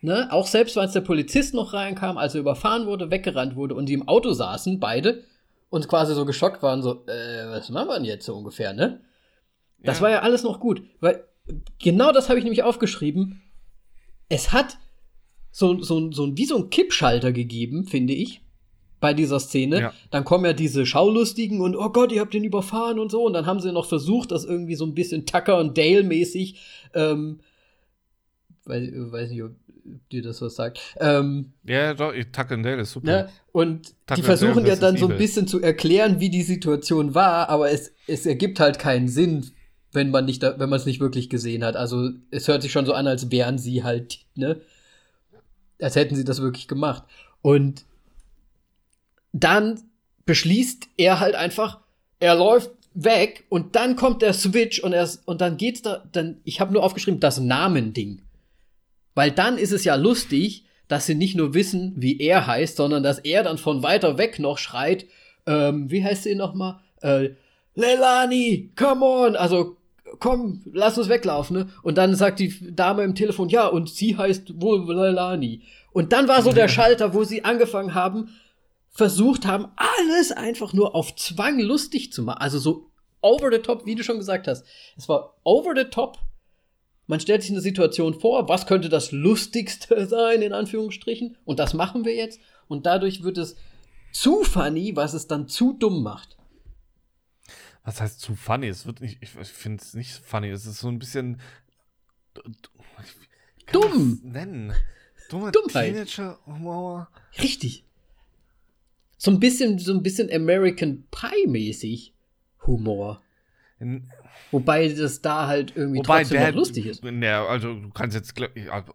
Ne? 0.00 0.28
Auch 0.32 0.46
selbst, 0.46 0.76
als 0.76 0.92
der 0.92 1.00
Polizist 1.00 1.54
noch 1.54 1.72
reinkam, 1.72 2.18
als 2.18 2.34
er 2.34 2.40
überfahren 2.40 2.86
wurde, 2.86 3.10
weggerannt 3.10 3.54
wurde 3.54 3.74
und 3.74 3.86
die 3.86 3.94
im 3.94 4.08
Auto 4.08 4.32
saßen, 4.32 4.80
beide, 4.80 5.24
und 5.70 5.88
quasi 5.88 6.14
so 6.14 6.24
geschockt 6.24 6.62
waren, 6.62 6.82
so, 6.82 7.06
äh, 7.06 7.48
was 7.48 7.70
machen 7.70 7.88
wir 7.88 7.94
denn 7.94 8.04
jetzt 8.04 8.26
so 8.26 8.34
ungefähr, 8.34 8.72
ne? 8.72 9.00
Das 9.78 9.98
ja. 9.98 10.02
war 10.02 10.10
ja 10.10 10.20
alles 10.20 10.42
noch 10.42 10.60
gut. 10.60 10.82
Weil 11.00 11.24
genau 11.78 12.12
das 12.12 12.28
habe 12.28 12.38
ich 12.38 12.44
nämlich 12.44 12.62
aufgeschrieben. 12.62 13.42
Es 14.28 14.52
hat 14.52 14.78
so, 15.50 15.80
so, 15.82 16.10
so, 16.10 16.36
wie 16.36 16.44
so 16.44 16.56
ein 16.56 16.70
Kippschalter 16.70 17.32
gegeben, 17.32 17.84
finde 17.84 18.12
ich 18.12 18.41
bei 19.02 19.12
dieser 19.12 19.40
Szene. 19.40 19.80
Ja. 19.80 19.92
Dann 20.10 20.24
kommen 20.24 20.44
ja 20.44 20.52
diese 20.52 20.86
Schaulustigen 20.86 21.60
und 21.60 21.76
oh 21.76 21.90
Gott, 21.90 22.12
ihr 22.12 22.20
habt 22.20 22.32
den 22.32 22.44
überfahren 22.44 23.00
und 23.00 23.10
so. 23.10 23.24
Und 23.24 23.32
dann 23.32 23.46
haben 23.46 23.60
sie 23.60 23.72
noch 23.72 23.86
versucht, 23.86 24.30
das 24.30 24.44
irgendwie 24.44 24.76
so 24.76 24.86
ein 24.86 24.94
bisschen 24.94 25.26
Tucker 25.26 25.58
und 25.58 25.76
Dale-mäßig, 25.76 26.60
ähm, 26.94 27.40
weiß, 28.64 28.90
weiß 28.94 29.30
nicht, 29.30 29.42
ob 29.42 29.50
dir 30.12 30.22
das 30.22 30.40
was 30.40 30.54
sagt. 30.54 30.78
Ähm, 31.00 31.52
ja, 31.64 31.94
doch, 31.94 32.14
Tucker 32.30 32.54
und 32.54 32.62
Dale 32.62 32.82
ist 32.82 32.92
super. 32.92 33.06
Ne? 33.06 33.28
Und 33.50 33.88
Tucker 34.06 34.14
die 34.14 34.22
versuchen 34.22 34.64
ja 34.64 34.76
dann 34.76 34.96
so 34.96 35.08
ein 35.08 35.18
bisschen 35.18 35.48
zu 35.48 35.60
erklären, 35.60 36.20
wie 36.20 36.30
die 36.30 36.42
Situation 36.42 37.16
war, 37.16 37.48
aber 37.48 37.72
es, 37.72 37.92
es 38.06 38.24
ergibt 38.24 38.60
halt 38.60 38.78
keinen 38.78 39.08
Sinn, 39.08 39.50
wenn 39.90 40.12
man 40.12 40.26
nicht, 40.26 40.42
wenn 40.42 40.70
man 40.70 40.78
es 40.78 40.86
nicht 40.86 41.00
wirklich 41.00 41.28
gesehen 41.28 41.64
hat. 41.64 41.74
Also 41.74 42.10
es 42.30 42.46
hört 42.46 42.62
sich 42.62 42.70
schon 42.70 42.86
so 42.86 42.92
an, 42.92 43.08
als 43.08 43.32
wären 43.32 43.58
sie 43.58 43.82
halt, 43.82 44.20
ne, 44.36 44.60
als 45.80 45.96
hätten 45.96 46.14
sie 46.14 46.24
das 46.24 46.40
wirklich 46.40 46.68
gemacht. 46.68 47.02
Und 47.42 47.84
dann 49.32 49.80
beschließt 50.26 50.88
er 50.96 51.20
halt 51.20 51.34
einfach, 51.34 51.80
er 52.20 52.34
läuft 52.34 52.70
weg 52.94 53.44
und 53.48 53.74
dann 53.74 53.96
kommt 53.96 54.22
der 54.22 54.34
Switch 54.34 54.80
und 54.80 54.92
er 54.92 55.08
und 55.24 55.40
dann 55.40 55.56
geht's 55.56 55.82
da 55.82 56.02
dann 56.12 56.40
ich 56.44 56.60
habe 56.60 56.72
nur 56.72 56.84
aufgeschrieben 56.84 57.20
das 57.20 57.40
Namending. 57.40 58.22
Weil 59.14 59.30
dann 59.30 59.58
ist 59.58 59.72
es 59.72 59.84
ja 59.84 59.94
lustig, 59.94 60.64
dass 60.88 61.06
sie 61.06 61.14
nicht 61.14 61.36
nur 61.36 61.54
wissen, 61.54 61.94
wie 61.96 62.18
er 62.20 62.46
heißt, 62.46 62.76
sondern 62.76 63.02
dass 63.02 63.18
er 63.18 63.42
dann 63.42 63.58
von 63.58 63.82
weiter 63.82 64.18
weg 64.18 64.38
noch 64.38 64.58
schreit, 64.58 65.06
ähm, 65.46 65.90
wie 65.90 66.04
heißt 66.04 66.24
sie 66.24 66.34
noch 66.34 66.54
mal? 66.54 66.80
Äh, 67.00 67.30
Leilani, 67.74 68.70
come 68.76 69.04
on, 69.04 69.36
also 69.36 69.76
komm, 70.18 70.62
lass 70.72 70.98
uns 70.98 71.08
weglaufen, 71.08 71.56
ne? 71.56 71.68
Und 71.82 71.96
dann 71.98 72.14
sagt 72.14 72.40
die 72.40 72.74
Dame 72.74 73.02
im 73.02 73.14
Telefon, 73.14 73.48
ja, 73.48 73.66
und 73.66 73.88
sie 73.88 74.16
heißt 74.16 74.60
wohl 74.60 74.92
Leilani. 74.92 75.62
Und 75.92 76.12
dann 76.12 76.28
war 76.28 76.42
so 76.42 76.52
der 76.52 76.68
Schalter, 76.68 77.14
wo 77.14 77.24
sie 77.24 77.44
angefangen 77.44 77.94
haben, 77.94 78.28
versucht 78.92 79.46
haben, 79.46 79.68
alles 79.76 80.32
einfach 80.32 80.72
nur 80.72 80.94
auf 80.94 81.16
Zwang 81.16 81.58
lustig 81.58 82.12
zu 82.12 82.22
machen. 82.22 82.38
Also 82.38 82.58
so 82.58 82.90
over 83.22 83.50
the 83.50 83.58
top, 83.58 83.86
wie 83.86 83.94
du 83.94 84.04
schon 84.04 84.18
gesagt 84.18 84.46
hast. 84.46 84.64
Es 84.96 85.08
war 85.08 85.38
over 85.44 85.72
the 85.74 85.88
top. 85.88 86.18
Man 87.06 87.18
stellt 87.18 87.42
sich 87.42 87.50
eine 87.50 87.60
Situation 87.60 88.20
vor, 88.20 88.48
was 88.48 88.66
könnte 88.66 88.88
das 88.88 89.10
Lustigste 89.10 90.06
sein, 90.08 90.42
in 90.42 90.52
Anführungsstrichen. 90.52 91.36
Und 91.44 91.58
das 91.58 91.74
machen 91.74 92.04
wir 92.04 92.14
jetzt. 92.14 92.38
Und 92.68 92.86
dadurch 92.86 93.22
wird 93.22 93.38
es 93.38 93.56
zu 94.12 94.44
funny, 94.44 94.94
was 94.94 95.14
es 95.14 95.26
dann 95.26 95.48
zu 95.48 95.72
dumm 95.72 96.02
macht. 96.02 96.36
Was 97.84 98.00
heißt 98.00 98.20
zu 98.20 98.36
funny? 98.36 98.68
Es 98.68 98.86
wird 98.86 99.00
nicht, 99.00 99.18
ich 99.22 99.30
finde 99.30 99.82
es 99.82 99.94
nicht 99.94 100.12
funny. 100.12 100.50
Es 100.50 100.66
ist 100.66 100.78
so 100.78 100.88
ein 100.88 100.98
bisschen 100.98 101.40
dumm. 103.72 104.20
Nennen. 104.22 104.74
Dumme 105.30 105.50
Dummheit. 105.50 105.94
Teenager-Humor. 105.94 107.08
Richtig 107.40 107.86
so 109.22 109.30
ein 109.30 109.38
bisschen, 109.38 109.78
so 109.78 109.92
ein 109.92 110.02
bisschen 110.02 110.28
American 110.32 111.04
Pie-mäßig 111.12 112.12
Humor. 112.66 113.22
In, 113.78 114.10
Wobei 114.50 114.88
das 114.88 115.22
da 115.22 115.46
halt 115.46 115.74
irgendwie 115.76 116.00
Wobei 116.00 116.22
trotzdem 116.22 116.38
der, 116.38 116.48
noch 116.48 116.56
lustig 116.56 116.86
ist. 116.86 117.04
Ja, 117.04 117.46
also 117.46 117.72
du 117.72 117.90
kannst 117.90 118.16
jetzt, 118.16 118.34
also, 118.68 118.92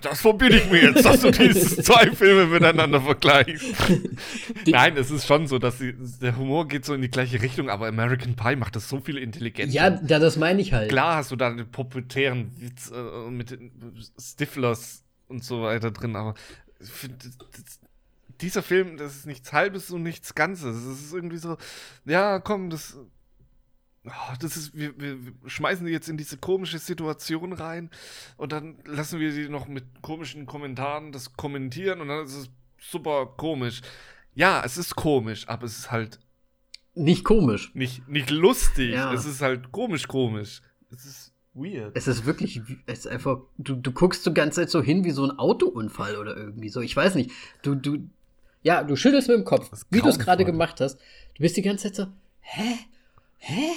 das 0.00 0.20
verbiete 0.20 0.58
ich 0.58 0.70
mir 0.70 0.84
jetzt, 0.84 1.04
dass 1.04 1.20
du 1.20 1.32
diese 1.32 1.82
zwei 1.82 2.12
Filme 2.12 2.46
miteinander 2.46 3.00
vergleichst. 3.00 3.74
Nein, 4.68 4.96
es 4.96 5.10
ist 5.10 5.26
schon 5.26 5.48
so, 5.48 5.58
dass 5.58 5.78
die, 5.78 5.94
der 6.22 6.36
Humor 6.36 6.68
geht 6.68 6.84
so 6.84 6.94
in 6.94 7.02
die 7.02 7.10
gleiche 7.10 7.42
Richtung, 7.42 7.70
aber 7.70 7.88
American 7.88 8.36
Pie 8.36 8.54
macht 8.54 8.76
das 8.76 8.88
so 8.88 9.00
viel 9.00 9.18
intelligenter. 9.18 9.74
Ja, 9.74 10.00
ja 10.06 10.20
das 10.20 10.36
meine 10.36 10.62
ich 10.62 10.72
halt. 10.72 10.90
Klar 10.90 11.16
hast 11.16 11.32
du 11.32 11.36
da 11.36 11.50
den 11.50 11.68
populären 11.68 12.52
Witz 12.60 12.92
äh, 12.94 13.30
mit 13.32 13.58
Stiflers 14.16 15.02
und 15.26 15.42
so 15.42 15.62
weiter 15.62 15.90
drin, 15.90 16.14
aber 16.14 16.34
ich 16.78 16.88
finde, 16.88 17.16
dieser 18.40 18.62
Film, 18.62 18.96
das 18.96 19.16
ist 19.16 19.26
nichts 19.26 19.52
Halbes 19.52 19.90
und 19.90 20.02
nichts 20.02 20.34
Ganzes. 20.34 20.76
Es 20.76 21.02
ist 21.02 21.14
irgendwie 21.14 21.38
so, 21.38 21.56
ja, 22.04 22.38
komm, 22.38 22.70
das, 22.70 22.96
oh, 24.04 24.34
das 24.40 24.56
ist, 24.56 24.74
wir, 24.74 24.98
wir, 24.98 25.18
schmeißen 25.46 25.86
die 25.86 25.92
jetzt 25.92 26.08
in 26.08 26.16
diese 26.16 26.36
komische 26.36 26.78
Situation 26.78 27.52
rein 27.52 27.90
und 28.36 28.52
dann 28.52 28.78
lassen 28.84 29.20
wir 29.20 29.32
sie 29.32 29.48
noch 29.48 29.68
mit 29.68 29.84
komischen 30.02 30.46
Kommentaren 30.46 31.12
das 31.12 31.34
kommentieren 31.34 32.00
und 32.00 32.08
dann 32.08 32.24
ist 32.24 32.34
es 32.34 32.50
super 32.78 33.26
komisch. 33.36 33.80
Ja, 34.34 34.62
es 34.64 34.76
ist 34.76 34.96
komisch, 34.96 35.48
aber 35.48 35.64
es 35.64 35.78
ist 35.78 35.90
halt 35.90 36.18
nicht 36.94 37.24
komisch. 37.24 37.72
Nicht, 37.74 38.08
nicht 38.08 38.30
lustig. 38.30 38.92
Ja. 38.92 39.12
Es 39.12 39.26
ist 39.26 39.40
halt 39.40 39.72
komisch, 39.72 40.06
komisch. 40.06 40.60
Es 40.90 41.04
ist 41.04 41.32
weird. 41.54 41.96
Es 41.96 42.06
ist 42.06 42.24
wirklich, 42.24 42.60
es 42.86 43.00
ist 43.00 43.08
einfach, 43.08 43.40
du, 43.58 43.74
du 43.74 43.92
guckst 43.92 44.26
die 44.26 44.34
ganze 44.34 44.60
Zeit 44.60 44.70
so 44.70 44.82
hin 44.82 45.04
wie 45.04 45.10
so 45.10 45.24
ein 45.24 45.38
Autounfall 45.38 46.16
oder 46.16 46.36
irgendwie 46.36 46.68
so. 46.68 46.80
Ich 46.80 46.94
weiß 46.94 47.14
nicht. 47.16 47.30
Du, 47.62 47.74
du, 47.74 48.08
ja, 48.64 48.82
du 48.82 48.96
schüttelst 48.96 49.28
mit 49.28 49.36
dem 49.36 49.44
Kopf, 49.44 49.70
wie 49.90 50.00
du 50.00 50.08
es 50.08 50.18
gerade 50.18 50.44
gemacht 50.44 50.80
hast. 50.80 50.96
Du 51.34 51.42
bist 51.42 51.56
die 51.56 51.62
ganze 51.62 51.92
Zeit 51.92 51.96
so, 51.96 52.06
hä? 52.40 52.78
Hä? 53.36 53.72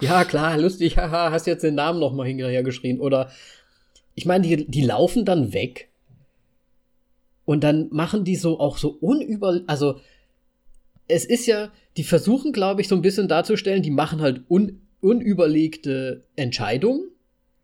ja, 0.02 0.24
klar, 0.24 0.58
lustig, 0.58 0.98
haha, 0.98 1.30
hast 1.30 1.46
jetzt 1.46 1.64
den 1.64 1.74
Namen 1.74 2.00
noch 2.00 2.12
mal 2.12 2.26
hinterher 2.26 2.62
geschrien. 2.62 3.00
Oder, 3.00 3.30
ich 4.14 4.26
meine, 4.26 4.46
die, 4.46 4.70
die 4.70 4.84
laufen 4.84 5.24
dann 5.24 5.54
weg. 5.54 5.88
Und 7.46 7.64
dann 7.64 7.88
machen 7.90 8.24
die 8.24 8.36
so 8.36 8.60
auch 8.60 8.76
so 8.76 8.90
unüber, 9.00 9.60
also, 9.66 10.00
es 11.08 11.24
ist 11.24 11.46
ja, 11.46 11.72
die 11.96 12.04
versuchen, 12.04 12.52
glaube 12.52 12.82
ich, 12.82 12.88
so 12.88 12.94
ein 12.94 13.02
bisschen 13.02 13.28
darzustellen, 13.28 13.82
die 13.82 13.90
machen 13.90 14.20
halt 14.20 14.42
un, 14.50 14.82
unüberlegte 15.00 16.24
Entscheidungen. 16.36 17.08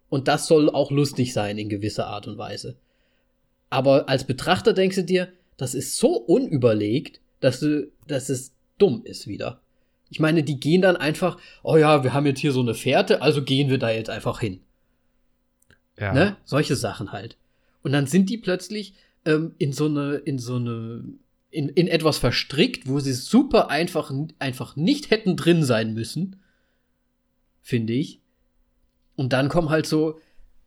Und 0.09 0.27
das 0.27 0.47
soll 0.47 0.71
auch 0.71 0.91
lustig 0.91 1.35
sein 1.35 1.59
in 1.59 1.69
gewisser 1.69 2.07
Art 2.07 2.27
und 2.27 2.39
Weise. 2.39 2.77
Aber 3.69 4.09
als 4.09 4.25
Betrachter 4.25 4.73
denkst 4.73 4.97
du 4.97 5.05
dir, 5.05 5.29
das 5.61 5.75
ist 5.75 5.99
so 5.99 6.17
unüberlegt, 6.17 7.21
dass, 7.41 7.61
du, 7.61 7.93
dass 8.07 8.31
es 8.31 8.55
dumm 8.79 9.03
ist 9.05 9.27
wieder. 9.27 9.61
Ich 10.09 10.19
meine, 10.19 10.43
die 10.43 10.59
gehen 10.59 10.81
dann 10.81 10.97
einfach, 10.97 11.39
oh 11.63 11.77
ja, 11.77 12.03
wir 12.03 12.15
haben 12.15 12.25
jetzt 12.25 12.41
hier 12.41 12.53
so 12.53 12.61
eine 12.61 12.75
Fährte, 12.75 13.21
also 13.21 13.45
gehen 13.45 13.69
wir 13.69 13.77
da 13.77 13.91
jetzt 13.91 14.09
einfach 14.09 14.41
hin. 14.41 14.61
Ja. 15.99 16.15
Ne? 16.15 16.37
Solche 16.47 16.77
Sachen 16.77 17.13
halt. 17.13 17.37
Und 17.83 17.93
dann 17.93 18.07
sind 18.07 18.31
die 18.31 18.39
plötzlich 18.39 18.95
ähm, 19.27 19.55
in 19.59 19.75
so 19.75 19.85
eine, 19.85 20.15
in 20.15 20.39
so 20.39 20.57
eine, 20.57 21.05
in, 21.51 21.69
in 21.69 21.89
etwas 21.89 22.17
verstrickt, 22.17 22.89
wo 22.89 22.99
sie 22.99 23.13
super 23.13 23.69
einfach, 23.69 24.11
einfach 24.39 24.77
nicht 24.77 25.11
hätten 25.11 25.37
drin 25.37 25.63
sein 25.63 25.93
müssen. 25.93 26.41
Finde 27.61 27.93
ich. 27.93 28.23
Und 29.15 29.35
dann 29.35 29.51
kommen 29.51 29.69
halt 29.69 29.87
so 29.87 30.19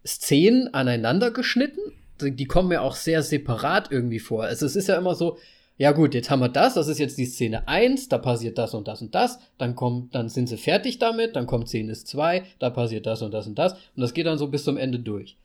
Szenen 0.05 0.71
aneinander 0.71 1.31
geschnitten 1.31 1.81
die 2.22 2.45
kommen 2.45 2.70
mir 2.70 2.82
auch 2.82 2.95
sehr 2.95 3.24
separat 3.24 3.91
irgendwie 3.91 4.20
vor. 4.20 4.43
Also 4.43 4.66
es 4.66 4.76
ist 4.76 4.88
ja 4.88 4.97
immer 4.97 5.16
so, 5.16 5.38
ja 5.78 5.91
gut, 5.91 6.14
jetzt 6.14 6.30
haben 6.30 6.39
wir 6.39 6.49
das, 6.49 6.76
das 6.76 6.88
ist 6.88 6.99
jetzt 6.99 7.18
die 7.18 7.26
Szene 7.26 7.68
1, 7.68 8.09
da 8.09 8.18
passiert 8.18 8.57
das 8.57 8.74
und 8.74 8.88
das 8.88 9.01
und 9.01 9.16
das, 9.16 9.39
dann 9.57 9.76
kommt, 9.76 10.14
dann 10.14 10.30
sind 10.30 10.47
sie 10.47 10.57
fertig 10.57 10.99
damit, 10.99 11.36
dann 11.36 11.47
kommt 11.47 11.68
Szene 11.68 11.93
2, 11.93 12.45
da 12.59 12.70
passiert 12.70 13.05
das 13.05 13.22
und 13.22 13.32
das 13.32 13.47
und 13.47 13.55
das 13.55 13.74
und 13.74 14.01
das 14.01 14.14
geht 14.14 14.28
dann 14.28 14.38
so 14.38 14.47
bis 14.47 14.64
zum 14.64 14.78
Ende 14.78 14.99
durch. 14.99 15.38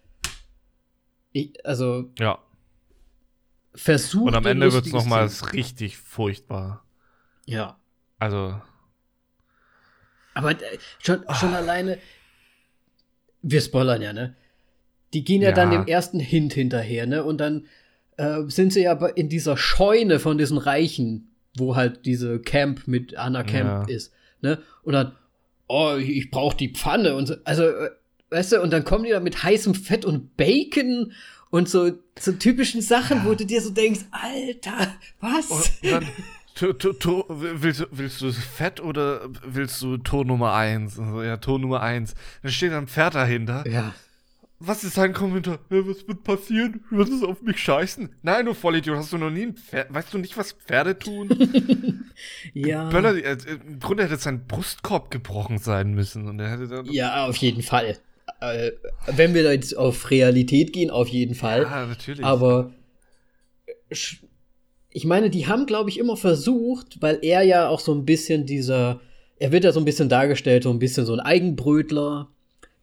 Ich, 1.33 1.65
also 1.65 2.11
ja. 2.19 2.39
Versucht 3.75 4.29
und 4.29 4.35
am 4.35 4.47
Ende 4.47 4.73
wird 4.73 4.87
es 4.87 4.93
nochmal 4.93 5.31
richtig 5.53 5.99
furchtbar. 5.99 6.85
Ja. 7.47 7.79
Also 8.19 8.61
aber 10.39 10.53
äh, 10.53 10.79
schon, 11.01 11.25
schon 11.35 11.53
alleine 11.53 11.99
wir 13.43 13.61
spoilern 13.61 14.03
ja, 14.03 14.13
ne? 14.13 14.37
Die 15.15 15.25
gehen 15.25 15.43
ja, 15.43 15.51
ja, 15.51 15.55
dann 15.55 15.71
dem 15.71 15.87
ersten 15.87 16.21
Hint 16.21 16.53
hinterher, 16.53 17.07
ne? 17.07 17.25
Und 17.25 17.39
dann 17.39 17.67
äh, 18.17 18.43
sind 18.49 18.73
sie 18.73 18.83
ja 18.83 18.93
in 19.09 19.29
dieser 19.29 19.57
Scheune 19.57 20.19
von 20.19 20.39
diesen 20.39 20.59
Reichen, 20.59 21.31
wo 21.57 21.77
halt 21.77 22.05
diese 22.05 22.41
Camp 22.41 22.87
mit 22.87 23.17
Anna 23.17 23.43
Camp 23.43 23.89
ja. 23.89 23.95
ist, 23.95 24.13
ne? 24.43 24.59
Und 24.83 24.93
dann, 24.93 25.13
oh, 25.67 25.97
ich, 25.99 26.11
ich 26.11 26.31
brauch 26.31 26.55
die 26.55 26.73
Pfanne 26.73 27.15
und 27.15 27.27
so. 27.27 27.37
Also, 27.45 27.65
äh, 27.65 27.91
weißt 28.31 28.53
du, 28.53 28.63
und 28.63 28.73
dann 28.73 28.85
kommen 28.85 29.05
die 29.05 29.11
da 29.11 29.21
mit 29.21 29.43
heißem 29.43 29.75
Fett 29.75 30.05
und 30.05 30.37
Bacon 30.37 31.13
und 31.51 31.69
so, 31.69 31.93
so 32.19 32.33
typischen 32.33 32.83
Sachen, 32.83 33.19
ja. 33.19 33.25
wo 33.25 33.35
du 33.35 33.47
dir 33.47 33.61
so 33.63 33.71
denkst, 33.71 34.01
Alter, 34.11 34.95
was? 35.21 35.51
Und 35.51 35.93
dann, 35.93 36.07
to, 36.55 36.73
to, 36.73 36.93
to, 36.93 37.25
willst, 37.29 37.87
willst 37.91 38.21
du 38.21 38.33
Fett 38.33 38.81
oder 38.81 39.21
willst 39.47 39.81
du 39.81 39.97
Tor 39.97 40.25
Nummer 40.25 40.55
1? 40.55 40.99
Also, 40.99 41.23
ja, 41.23 41.37
Tor 41.37 41.59
Nummer 41.59 41.83
1. 41.83 42.15
Dann 42.43 42.53
steht 42.53 42.73
ein 42.73 42.89
Pferd 42.89 43.15
dahinter. 43.15 43.65
Ja. 43.69 43.95
Was 44.61 44.83
ist 44.83 44.95
sein 44.95 45.13
Kommentar? 45.13 45.61
Ja, 45.71 45.87
was 45.87 46.07
wird 46.09 46.25
passieren? 46.25 46.85
Wird 46.91 47.09
es 47.11 47.23
auf 47.23 47.43
mich 47.43 47.59
scheißen? 47.59 48.09
Nein, 48.23 48.47
du 48.47 48.55
Vollidiot, 48.55 48.97
hast 48.97 49.13
du 49.13 49.19
noch 49.19 49.31
nie 49.31 49.43
ein 49.43 49.55
Pferd. 49.55 49.95
Weißt 49.95 50.13
du 50.13 50.19
nicht, 50.19 50.37
was 50.37 50.53
Pferde 50.53 50.99
tun? 50.99 51.29
ja. 52.55 52.89
Böller, 52.89 53.15
äh, 53.15 53.37
im 53.67 53.79
Grunde 53.79 54.03
hätte 54.03 54.17
sein 54.17 54.47
Brustkorb 54.47 55.13
gebrochen 55.13 55.59
sein 55.59 55.93
müssen. 55.95 56.27
Und 56.27 56.41
er 56.41 56.51
hätte 56.51 56.67
dann 56.67 56.87
ja, 56.87 57.27
auf 57.29 57.37
jeden 57.37 57.63
Fall. 57.63 57.99
Äh, 58.41 58.73
wenn 59.07 59.33
wir 59.33 59.45
da 59.45 59.53
jetzt 59.53 59.77
auf 59.77 60.11
Realität 60.11 60.73
gehen, 60.73 60.91
auf 60.91 61.07
jeden 61.09 61.37
Fall. 61.37 61.63
Ja, 61.63 61.87
natürlich. 61.87 62.25
Aber 62.25 62.73
ich 64.91 65.05
meine, 65.05 65.31
die 65.31 65.47
haben, 65.47 65.67
glaube 65.67 65.91
ich, 65.91 65.99
immer 65.99 66.17
versucht, 66.17 67.01
weil 67.01 67.19
er 67.23 67.43
ja 67.43 67.69
auch 67.69 67.81
so 67.81 67.95
ein 67.95 68.05
bisschen 68.05 68.45
dieser, 68.45 69.01
er 69.39 69.53
wird 69.53 69.63
ja 69.63 69.73
so 69.73 69.81
ein 69.81 69.85
bisschen 69.85 70.09
dargestellt, 70.09 70.65
so 70.65 70.71
ein 70.71 70.81
bisschen 70.81 71.07
so 71.07 71.13
ein 71.13 71.21
Eigenbrötler, 71.21 72.29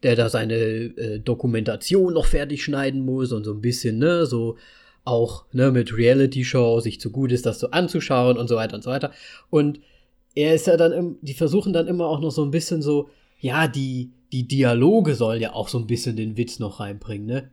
der 0.05 0.15
da 0.15 0.29
seine 0.29 0.53
äh, 0.53 1.19
Dokumentation 1.19 2.13
noch 2.13 2.27
fertig 2.27 2.63
schneiden 2.63 3.03
muss 3.03 3.31
und 3.31 3.43
so 3.43 3.53
ein 3.53 3.61
bisschen, 3.61 3.97
ne, 3.97 4.27
so 4.27 4.55
auch, 5.03 5.45
ne, 5.51 5.71
mit 5.71 5.97
Reality-Show 5.97 6.79
sich 6.79 7.01
zu 7.01 7.09
gut 7.09 7.31
ist, 7.31 7.47
das 7.47 7.59
so 7.59 7.71
anzuschauen 7.71 8.37
und 8.37 8.47
so 8.47 8.55
weiter 8.55 8.75
und 8.75 8.83
so 8.83 8.91
weiter. 8.91 9.11
Und 9.49 9.79
er 10.35 10.53
ist 10.53 10.67
ja 10.67 10.77
dann, 10.77 10.91
im, 10.91 11.17
die 11.23 11.33
versuchen 11.33 11.73
dann 11.73 11.87
immer 11.87 12.05
auch 12.05 12.19
noch 12.19 12.29
so 12.29 12.43
ein 12.43 12.51
bisschen 12.51 12.83
so, 12.83 13.09
ja, 13.39 13.67
die, 13.67 14.11
die 14.31 14.47
Dialoge 14.47 15.15
sollen 15.15 15.41
ja 15.41 15.53
auch 15.53 15.69
so 15.69 15.79
ein 15.79 15.87
bisschen 15.87 16.15
den 16.15 16.37
Witz 16.37 16.59
noch 16.59 16.79
reinbringen, 16.79 17.25
ne? 17.25 17.49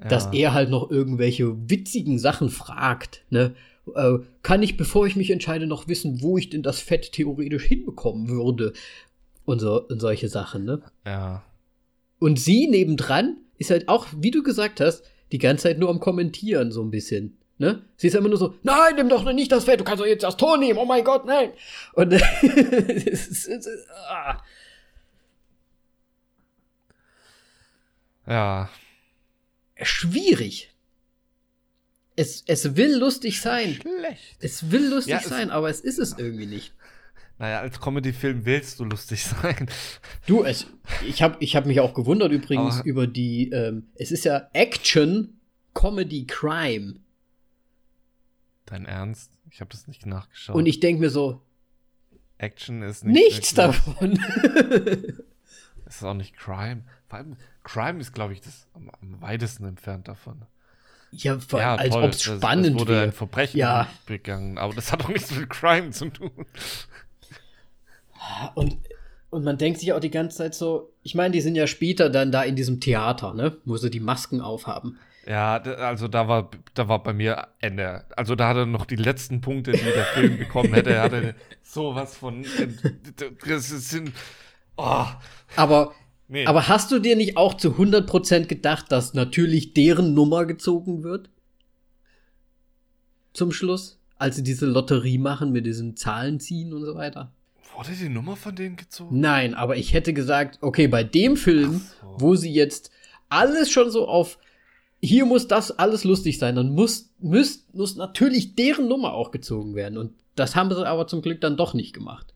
Ja. 0.00 0.08
Dass 0.08 0.26
er 0.32 0.52
halt 0.52 0.68
noch 0.68 0.90
irgendwelche 0.90 1.54
witzigen 1.70 2.18
Sachen 2.18 2.50
fragt, 2.50 3.22
ne? 3.30 3.54
Äh, 3.94 4.18
kann 4.42 4.64
ich, 4.64 4.76
bevor 4.76 5.06
ich 5.06 5.14
mich 5.14 5.30
entscheide, 5.30 5.66
noch 5.66 5.86
wissen, 5.86 6.22
wo 6.22 6.38
ich 6.38 6.50
denn 6.50 6.64
das 6.64 6.80
Fett 6.80 7.12
theoretisch 7.12 7.64
hinbekommen 7.64 8.28
würde? 8.28 8.72
Und, 9.46 9.60
so, 9.60 9.86
und 9.86 10.00
solche 10.00 10.28
Sachen, 10.28 10.64
ne? 10.64 10.82
Ja. 11.06 11.42
Und 12.18 12.38
sie 12.38 12.66
nebendran 12.66 13.38
ist 13.56 13.70
halt 13.70 13.88
auch, 13.88 14.06
wie 14.18 14.30
du 14.30 14.42
gesagt 14.42 14.80
hast, 14.80 15.04
die 15.32 15.38
ganze 15.38 15.64
Zeit 15.64 15.78
nur 15.78 15.88
am 15.88 16.00
Kommentieren, 16.00 16.70
so 16.72 16.82
ein 16.82 16.90
bisschen. 16.90 17.38
Ne? 17.58 17.82
Sie 17.96 18.08
ist 18.08 18.14
immer 18.14 18.28
nur 18.28 18.36
so, 18.36 18.54
nein, 18.62 18.96
nimm 18.96 19.08
doch 19.08 19.24
nicht 19.32 19.50
das 19.50 19.64
Fett, 19.64 19.80
du 19.80 19.84
kannst 19.84 20.02
doch 20.02 20.06
jetzt 20.06 20.24
das 20.24 20.36
Tor 20.36 20.58
nehmen, 20.58 20.78
oh 20.78 20.84
mein 20.84 21.04
Gott, 21.04 21.24
nein. 21.24 21.52
Und 21.94 22.12
ah. 24.08 24.42
Ja. 28.26 28.68
Schwierig. 29.80 30.70
Es, 32.14 32.44
es 32.46 32.76
will 32.76 32.96
lustig 32.96 33.40
sein. 33.40 33.78
Schlecht. 33.80 34.36
Es 34.40 34.70
will 34.70 34.88
lustig 34.88 35.12
ja, 35.12 35.20
sein, 35.20 35.50
aber 35.50 35.70
es 35.70 35.80
ist 35.80 35.98
es 35.98 36.18
irgendwie 36.18 36.46
nicht. 36.46 36.74
Naja, 37.38 37.60
als 37.60 37.80
Comedy-Film 37.80 38.44
willst 38.44 38.80
du 38.80 38.84
lustig 38.84 39.24
sein. 39.42 39.68
Du, 40.26 40.44
es, 40.44 40.66
ich 41.06 41.22
habe 41.22 41.36
ich 41.40 41.56
hab 41.56 41.66
mich 41.66 41.80
auch 41.80 41.94
gewundert 41.94 42.32
übrigens 42.32 42.76
aber 42.76 42.84
über 42.86 43.06
die, 43.06 43.50
ähm, 43.50 43.88
es 43.94 44.10
ist 44.10 44.24
ja 44.24 44.48
Action, 44.52 45.38
Comedy, 45.74 46.26
Crime. 46.26 46.96
Dein 48.64 48.86
Ernst? 48.86 49.32
Ich 49.50 49.60
habe 49.60 49.70
das 49.70 49.86
nicht 49.86 50.06
nachgeschaut. 50.06 50.56
Und 50.56 50.66
ich 50.66 50.80
denke 50.80 51.00
mir 51.00 51.10
so, 51.10 51.42
Action 52.38 52.82
ist 52.82 53.04
nicht 53.04 53.14
nichts 53.14 53.54
davon. 53.54 54.12
es 55.86 55.96
ist 55.96 56.04
auch 56.04 56.14
nicht 56.14 56.36
Crime. 56.36 56.82
Vor 57.08 57.18
allem, 57.18 57.36
Crime 57.62 58.00
ist, 58.00 58.12
glaube 58.12 58.32
ich, 58.32 58.40
das 58.40 58.66
am, 58.74 58.90
am, 58.90 59.20
weitesten 59.22 59.64
entfernt 59.64 60.08
davon. 60.08 60.42
Ja, 61.12 61.38
vor, 61.38 61.60
ja 61.60 61.76
als 61.76 61.94
ob 61.94 62.10
es 62.10 62.22
spannend 62.22 62.66
wäre. 62.66 62.74
Es 62.74 62.80
wurde 62.80 63.02
ein 63.02 63.12
Verbrechen 63.12 63.58
ja. 63.58 63.88
begangen, 64.06 64.58
aber 64.58 64.74
das 64.74 64.92
hat 64.92 65.04
auch 65.04 65.08
nichts 65.08 65.34
mit 65.34 65.48
Crime 65.48 65.90
zu 65.90 66.10
tun. 66.10 66.46
Und, 68.54 68.76
und 69.30 69.44
man 69.44 69.58
denkt 69.58 69.80
sich 69.80 69.92
auch 69.92 70.00
die 70.00 70.10
ganze 70.10 70.38
Zeit 70.38 70.54
so, 70.54 70.92
ich 71.02 71.14
meine, 71.14 71.32
die 71.32 71.40
sind 71.40 71.54
ja 71.54 71.66
später 71.66 72.10
dann 72.10 72.32
da 72.32 72.42
in 72.42 72.56
diesem 72.56 72.80
Theater, 72.80 73.34
ne, 73.34 73.56
wo 73.64 73.76
sie 73.76 73.90
die 73.90 74.00
Masken 74.00 74.40
aufhaben. 74.40 74.98
Ja, 75.26 75.56
also 75.56 76.06
da 76.06 76.28
war, 76.28 76.50
da 76.74 76.88
war 76.88 77.02
bei 77.02 77.12
mir 77.12 77.48
Ende. 77.58 78.04
Also 78.16 78.36
da 78.36 78.48
hat 78.48 78.56
er 78.58 78.66
noch 78.66 78.86
die 78.86 78.96
letzten 78.96 79.40
Punkte, 79.40 79.72
die 79.72 79.78
der 79.78 80.04
Film 80.04 80.38
bekommen 80.38 80.72
hätte. 80.72 80.90
Er 80.90 81.02
hatte 81.02 81.34
sowas 81.62 82.16
von. 82.16 82.44
Das 83.44 83.68
sind. 83.68 84.12
Oh. 84.76 85.04
Aber 85.56 85.92
Nee. 86.28 86.46
Aber 86.46 86.68
hast 86.68 86.90
du 86.90 86.98
dir 86.98 87.16
nicht 87.16 87.36
auch 87.36 87.54
zu 87.54 87.70
100% 87.72 88.46
gedacht, 88.46 88.90
dass 88.90 89.14
natürlich 89.14 89.74
deren 89.74 90.14
Nummer 90.14 90.44
gezogen 90.44 91.04
wird? 91.04 91.30
Zum 93.32 93.52
Schluss? 93.52 94.00
Als 94.18 94.36
sie 94.36 94.42
diese 94.42 94.66
Lotterie 94.66 95.18
machen 95.18 95.52
mit 95.52 95.66
diesen 95.66 95.96
Zahlen 95.96 96.40
ziehen 96.40 96.72
und 96.72 96.84
so 96.84 96.94
weiter? 96.94 97.32
Wurde 97.76 97.92
die 97.92 98.08
Nummer 98.08 98.36
von 98.36 98.56
denen 98.56 98.76
gezogen? 98.76 99.20
Nein, 99.20 99.54
aber 99.54 99.76
ich 99.76 99.92
hätte 99.92 100.12
gesagt, 100.12 100.58
okay, 100.62 100.88
bei 100.88 101.04
dem 101.04 101.36
Film, 101.36 101.82
so. 102.00 102.16
wo 102.18 102.34
sie 102.34 102.52
jetzt 102.52 102.90
alles 103.28 103.70
schon 103.70 103.90
so 103.90 104.08
auf 104.08 104.38
hier 105.00 105.26
muss 105.26 105.46
das 105.46 105.70
alles 105.70 106.04
lustig 106.04 106.38
sein, 106.38 106.56
dann 106.56 106.70
muss, 106.70 107.12
muss, 107.18 107.66
muss 107.72 107.96
natürlich 107.96 108.54
deren 108.54 108.88
Nummer 108.88 109.12
auch 109.12 109.30
gezogen 109.30 109.74
werden. 109.74 109.98
Und 109.98 110.14
das 110.34 110.56
haben 110.56 110.70
sie 110.70 110.86
aber 110.86 111.06
zum 111.06 111.22
Glück 111.22 111.40
dann 111.40 111.56
doch 111.56 111.74
nicht 111.74 111.92
gemacht. 111.92 112.34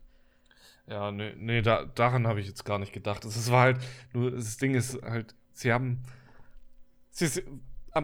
Ja, 0.87 1.11
nee, 1.11 1.33
nee 1.37 1.61
da, 1.61 1.85
daran 1.85 2.27
habe 2.27 2.39
ich 2.39 2.47
jetzt 2.47 2.65
gar 2.65 2.79
nicht 2.79 2.93
gedacht. 2.93 3.25
Es 3.25 3.51
war 3.51 3.61
halt, 3.61 3.77
nur 4.13 4.31
das 4.31 4.57
Ding 4.57 4.75
ist 4.75 5.01
halt, 5.01 5.35
sie 5.53 5.71
haben, 5.71 6.03
sie, 7.09 7.43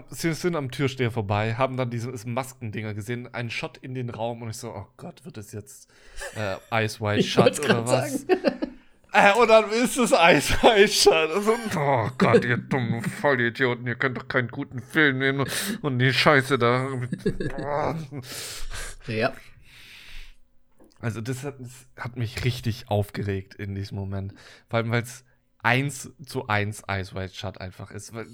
sie 0.10 0.34
sind 0.34 0.56
am 0.56 0.72
Türsteher 0.72 1.12
vorbei, 1.12 1.56
haben 1.56 1.78
dann 1.78 1.90
diese 1.90 2.12
Maskendinger 2.28 2.94
gesehen, 2.94 3.34
einen 3.34 3.50
Shot 3.50 3.78
in 3.78 3.94
den 3.94 4.10
Raum 4.10 4.42
und 4.42 4.50
ich 4.50 4.58
so, 4.58 4.70
oh 4.70 4.88
Gott, 4.98 5.24
wird 5.26 5.38
das 5.38 5.52
jetzt 5.54 5.90
äh, 6.36 6.86
Ice 6.86 7.00
White 7.00 7.24
Shut 7.28 7.60
oder 7.62 7.88
was? 7.88 8.24
äh, 9.14 9.34
und 9.34 9.48
dann 9.48 9.70
ist 9.72 9.98
es 9.98 10.12
Ice 10.12 10.54
White 10.62 10.90
Shut. 10.90 11.14
Also, 11.14 11.56
oh 11.78 12.10
Gott, 12.18 12.44
ihr 12.44 12.58
dummen 12.58 13.02
Vollidioten, 13.02 13.88
ihr 13.88 13.96
könnt 13.96 14.18
doch 14.18 14.28
keinen 14.28 14.50
guten 14.50 14.82
Film 14.82 15.20
nehmen 15.20 15.48
und 15.82 16.00
die 16.00 16.12
Scheiße 16.12 16.58
da. 16.58 16.90
ja. 19.08 19.34
Also 21.00 21.22
das 21.22 21.44
hat, 21.44 21.56
das 21.60 21.88
hat, 21.96 22.18
mich 22.18 22.44
richtig 22.44 22.90
aufgeregt 22.90 23.56
in 23.56 23.76
diesem 23.76 23.98
Moment. 23.98 24.34
Vor 24.68 24.78
allem, 24.78 24.92
weil 24.92 25.04
es 25.04 25.24
eins 25.60 26.12
zu 26.26 26.48
eins 26.48 26.84
Ice 26.90 27.14
White 27.14 27.36
Shut 27.36 27.62
einfach 27.62 27.92
ist. 27.92 28.14
Weil, 28.14 28.26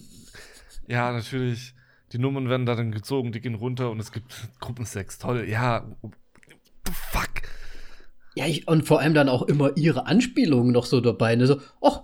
ja, 0.88 1.12
natürlich, 1.12 1.74
die 2.12 2.20
Nummern 2.20 2.50
werden 2.50 2.66
da 2.66 2.76
dann 2.76 2.92
gezogen, 2.92 3.32
die 3.32 3.42
gehen 3.42 3.56
runter 3.56 3.90
und 3.92 4.00
es 4.00 4.12
gibt 4.12 4.34
Gruppensex. 4.60 5.18
Toll, 5.20 5.48
ja. 5.50 5.86
Fuck. 6.92 7.30
Ja, 8.36 8.48
ich, 8.48 8.68
und 8.68 8.88
vor 8.88 9.00
allem 9.00 9.14
dann 9.14 9.30
auch 9.30 9.44
immer 9.44 9.78
ihre 9.78 10.08
Anspielungen 10.08 10.72
noch 10.72 10.86
so 10.86 11.02
dabei. 11.02 11.36
Ne? 11.36 11.46
So, 11.46 11.62
oh, 11.80 12.00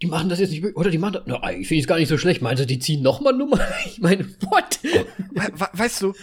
die 0.00 0.06
machen 0.06 0.28
das 0.28 0.40
jetzt 0.40 0.50
nicht 0.50 0.76
Oder 0.76 0.90
die 0.90 0.98
machen 0.98 1.14
das. 1.14 1.22
Na, 1.26 1.52
ich 1.52 1.68
finde 1.68 1.82
es 1.82 1.86
gar 1.86 1.98
nicht 1.98 2.08
so 2.08 2.18
schlecht. 2.18 2.42
Meinst 2.42 2.62
du, 2.62 2.66
die 2.66 2.78
ziehen 2.78 3.02
nochmal 3.02 3.34
Nummer? 3.34 3.60
Ich 3.86 4.00
meine, 4.00 4.26
what? 4.40 4.78
Oh, 4.82 5.66
weißt 5.72 6.02
du, 6.02 6.14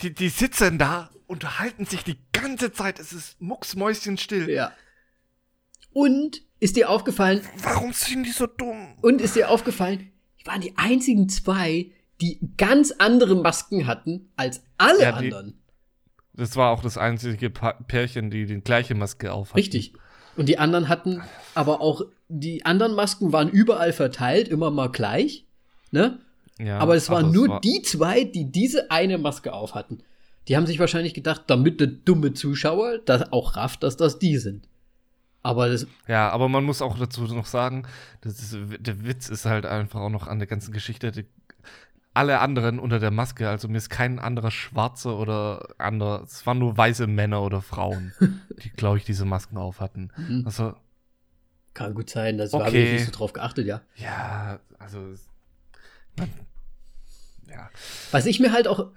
die, 0.00 0.14
die 0.14 0.28
sitzen 0.28 0.78
da 0.78 1.10
unterhalten 1.26 1.86
sich 1.86 2.04
die 2.04 2.18
ganze 2.32 2.72
Zeit. 2.72 2.98
Es 2.98 3.12
ist 3.12 3.40
mucksmäuschenstill. 3.40 4.48
Ja. 4.50 4.72
Und 5.92 6.42
ist 6.60 6.76
dir 6.76 6.90
aufgefallen. 6.90 7.42
Warum 7.62 7.92
sind 7.92 8.24
die 8.24 8.30
so 8.30 8.46
dumm? 8.46 8.96
Und 9.02 9.20
ist 9.20 9.36
dir 9.36 9.50
aufgefallen, 9.50 10.12
waren 10.46 10.60
die 10.60 10.76
einzigen 10.76 11.28
zwei, 11.28 11.90
die 12.20 12.38
ganz 12.56 12.92
andere 12.92 13.34
Masken 13.34 13.86
hatten 13.86 14.28
als 14.36 14.62
alle 14.78 15.02
ja, 15.02 15.12
die, 15.12 15.26
anderen. 15.26 15.60
Das 16.34 16.56
war 16.56 16.70
auch 16.70 16.82
das 16.82 16.98
einzige 16.98 17.50
Pärchen, 17.50 18.30
die 18.30 18.46
die 18.46 18.60
gleiche 18.60 18.94
Maske 18.94 19.32
aufhatten. 19.32 19.58
Richtig. 19.58 19.92
Und 20.36 20.48
die 20.48 20.58
anderen 20.58 20.88
hatten 20.88 21.22
aber 21.54 21.80
auch, 21.80 22.02
die 22.28 22.64
anderen 22.66 22.94
Masken 22.94 23.32
waren 23.32 23.48
überall 23.48 23.92
verteilt, 23.92 24.48
immer 24.48 24.70
mal 24.70 24.90
gleich. 24.90 25.46
Ne? 25.90 26.18
Ja, 26.58 26.78
aber 26.78 26.94
es 26.94 27.08
waren 27.08 27.32
nur 27.32 27.48
war 27.48 27.60
die 27.60 27.82
zwei, 27.82 28.24
die 28.24 28.50
diese 28.50 28.90
eine 28.90 29.18
Maske 29.18 29.52
aufhatten. 29.52 30.02
Die 30.48 30.56
haben 30.56 30.66
sich 30.66 30.78
wahrscheinlich 30.78 31.14
gedacht, 31.14 31.44
damit 31.48 31.80
der 31.80 31.88
dumme 31.88 32.32
Zuschauer 32.32 32.98
das 32.98 33.32
auch 33.32 33.56
rafft, 33.56 33.82
dass 33.82 33.96
das 33.96 34.18
die 34.18 34.36
sind. 34.36 34.68
Aber 35.46 35.68
das. 35.68 35.86
Ja, 36.08 36.28
aber 36.30 36.48
man 36.48 36.64
muss 36.64 36.82
auch 36.82 36.98
dazu 36.98 37.22
noch 37.22 37.46
sagen, 37.46 37.86
ist, 38.24 38.56
der 38.80 39.04
Witz 39.04 39.28
ist 39.28 39.46
halt 39.46 39.64
einfach 39.64 40.00
auch 40.00 40.10
noch 40.10 40.26
an 40.26 40.40
der 40.40 40.48
ganzen 40.48 40.72
Geschichte. 40.72 41.12
Die, 41.12 41.24
alle 42.14 42.40
anderen 42.40 42.80
unter 42.80 42.98
der 42.98 43.12
Maske, 43.12 43.48
also 43.48 43.68
mir 43.68 43.76
ist 43.76 43.88
kein 43.88 44.18
anderer 44.18 44.50
Schwarzer 44.50 45.16
oder 45.16 45.68
anderer, 45.78 46.24
es 46.24 46.44
waren 46.46 46.58
nur 46.58 46.76
weiße 46.76 47.06
Männer 47.06 47.42
oder 47.42 47.62
Frauen, 47.62 48.12
die, 48.64 48.70
glaube 48.70 48.98
ich, 48.98 49.04
diese 49.04 49.24
Masken 49.24 49.56
auf 49.56 49.78
hatten. 49.78 50.10
Mhm. 50.16 50.42
Also. 50.44 50.74
Kann 51.74 51.94
gut 51.94 52.10
sein, 52.10 52.38
das 52.38 52.52
okay. 52.52 52.84
ich 52.84 52.92
nicht 52.94 53.06
so 53.06 53.12
drauf 53.12 53.32
geachtet, 53.32 53.66
ja. 53.66 53.82
Ja, 53.94 54.58
also. 54.80 54.98
Man, 56.16 56.30
ja. 57.48 57.70
Was 58.10 58.26
ich 58.26 58.40
mir 58.40 58.50
halt 58.50 58.66
auch 58.66 58.88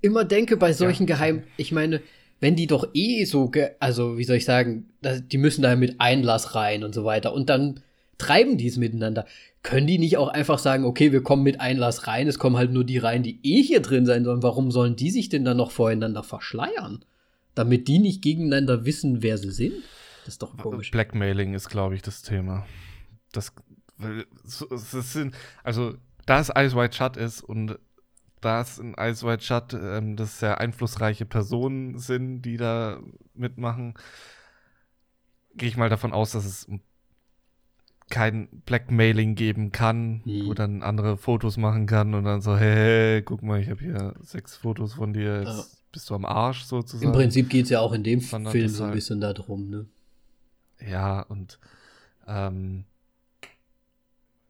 immer 0.00 0.24
denke 0.24 0.56
bei 0.56 0.72
solchen 0.72 1.06
ja. 1.06 1.16
Geheimen, 1.16 1.42
ich 1.58 1.70
meine, 1.70 2.00
wenn 2.40 2.56
die 2.56 2.66
doch 2.66 2.88
eh 2.94 3.24
so, 3.24 3.50
also 3.80 4.18
wie 4.18 4.24
soll 4.24 4.36
ich 4.36 4.44
sagen, 4.44 4.88
die 5.02 5.38
müssen 5.38 5.62
da 5.62 5.74
mit 5.76 6.00
Einlass 6.00 6.54
rein 6.54 6.84
und 6.84 6.94
so 6.94 7.04
weiter 7.04 7.32
und 7.32 7.48
dann 7.48 7.80
treiben 8.16 8.58
die 8.58 8.66
es 8.66 8.76
miteinander? 8.76 9.26
Können 9.62 9.86
die 9.86 9.98
nicht 9.98 10.16
auch 10.16 10.28
einfach 10.28 10.58
sagen, 10.58 10.84
okay, 10.84 11.12
wir 11.12 11.22
kommen 11.22 11.42
mit 11.42 11.60
Einlass 11.60 12.06
rein, 12.06 12.28
es 12.28 12.38
kommen 12.38 12.56
halt 12.56 12.72
nur 12.72 12.84
die 12.84 12.98
rein, 12.98 13.22
die 13.22 13.40
eh 13.42 13.62
hier 13.62 13.80
drin 13.80 14.06
sein 14.06 14.24
sollen. 14.24 14.42
Warum 14.42 14.70
sollen 14.70 14.94
die 14.94 15.10
sich 15.10 15.28
denn 15.28 15.44
dann 15.44 15.56
noch 15.56 15.72
voreinander 15.72 16.22
verschleiern? 16.22 17.04
Damit 17.54 17.88
die 17.88 17.98
nicht 17.98 18.22
gegeneinander 18.22 18.84
wissen, 18.84 19.22
wer 19.22 19.36
sie 19.36 19.50
sind? 19.50 19.74
Das 20.24 20.34
ist 20.34 20.42
doch 20.42 20.56
komisch. 20.56 20.92
Blackmailing 20.92 21.54
ist, 21.54 21.68
glaube 21.68 21.96
ich, 21.96 22.02
das 22.02 22.22
Thema. 22.22 22.66
Das, 23.32 23.52
das 24.70 25.12
sind, 25.12 25.34
also, 25.64 25.94
da 26.24 26.38
es 26.38 26.50
Ice 26.50 26.76
White 26.76 26.96
Shut 26.96 27.16
ist 27.16 27.42
und 27.42 27.78
da 28.40 28.60
es 28.60 28.78
in 28.78 28.94
Ice 28.94 29.26
White 29.26 29.42
Shut 29.42 29.74
ähm, 29.74 30.16
das 30.16 30.38
sehr 30.38 30.60
einflussreiche 30.60 31.26
Personen 31.26 31.98
sind, 31.98 32.42
die 32.42 32.56
da 32.56 33.00
mitmachen, 33.34 33.94
gehe 35.54 35.68
ich 35.68 35.76
mal 35.76 35.88
davon 35.88 36.12
aus, 36.12 36.32
dass 36.32 36.44
es 36.44 36.68
kein 38.10 38.48
Blackmailing 38.64 39.34
geben 39.34 39.70
kann, 39.70 40.22
mhm. 40.24 40.46
wo 40.46 40.54
dann 40.54 40.82
andere 40.82 41.16
Fotos 41.16 41.56
machen 41.56 41.86
kann 41.86 42.14
und 42.14 42.24
dann 42.24 42.40
so, 42.40 42.56
hey, 42.56 43.22
guck 43.22 43.42
mal, 43.42 43.60
ich 43.60 43.68
habe 43.68 43.80
hier 43.80 44.14
sechs 44.22 44.56
Fotos 44.56 44.94
von 44.94 45.12
dir, 45.12 45.40
jetzt 45.40 45.58
ja. 45.58 45.64
bist 45.92 46.08
du 46.08 46.14
am 46.14 46.24
Arsch 46.24 46.62
sozusagen. 46.64 47.12
Im 47.12 47.12
Prinzip 47.12 47.50
geht 47.50 47.64
es 47.64 47.70
ja 47.70 47.80
auch 47.80 47.92
in 47.92 48.02
dem 48.02 48.20
Film 48.20 48.44
so 48.68 48.84
ein 48.84 48.88
halt, 48.88 48.94
bisschen 48.94 49.20
darum, 49.20 49.68
ne? 49.68 49.86
Ja, 50.80 51.20
und 51.22 51.58
ähm, 52.26 52.84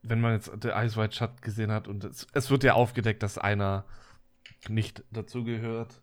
wenn 0.08 0.20
man 0.20 0.34
jetzt 0.34 0.50
The 0.62 0.68
Ice 0.68 0.96
White 0.96 1.14
Shut 1.14 1.42
gesehen 1.42 1.70
hat 1.70 1.88
und 1.88 2.04
es, 2.04 2.26
es 2.32 2.50
wird 2.50 2.64
ja 2.64 2.74
aufgedeckt, 2.74 3.22
dass 3.22 3.38
einer 3.38 3.84
nicht 4.68 5.04
dazugehört, 5.10 6.00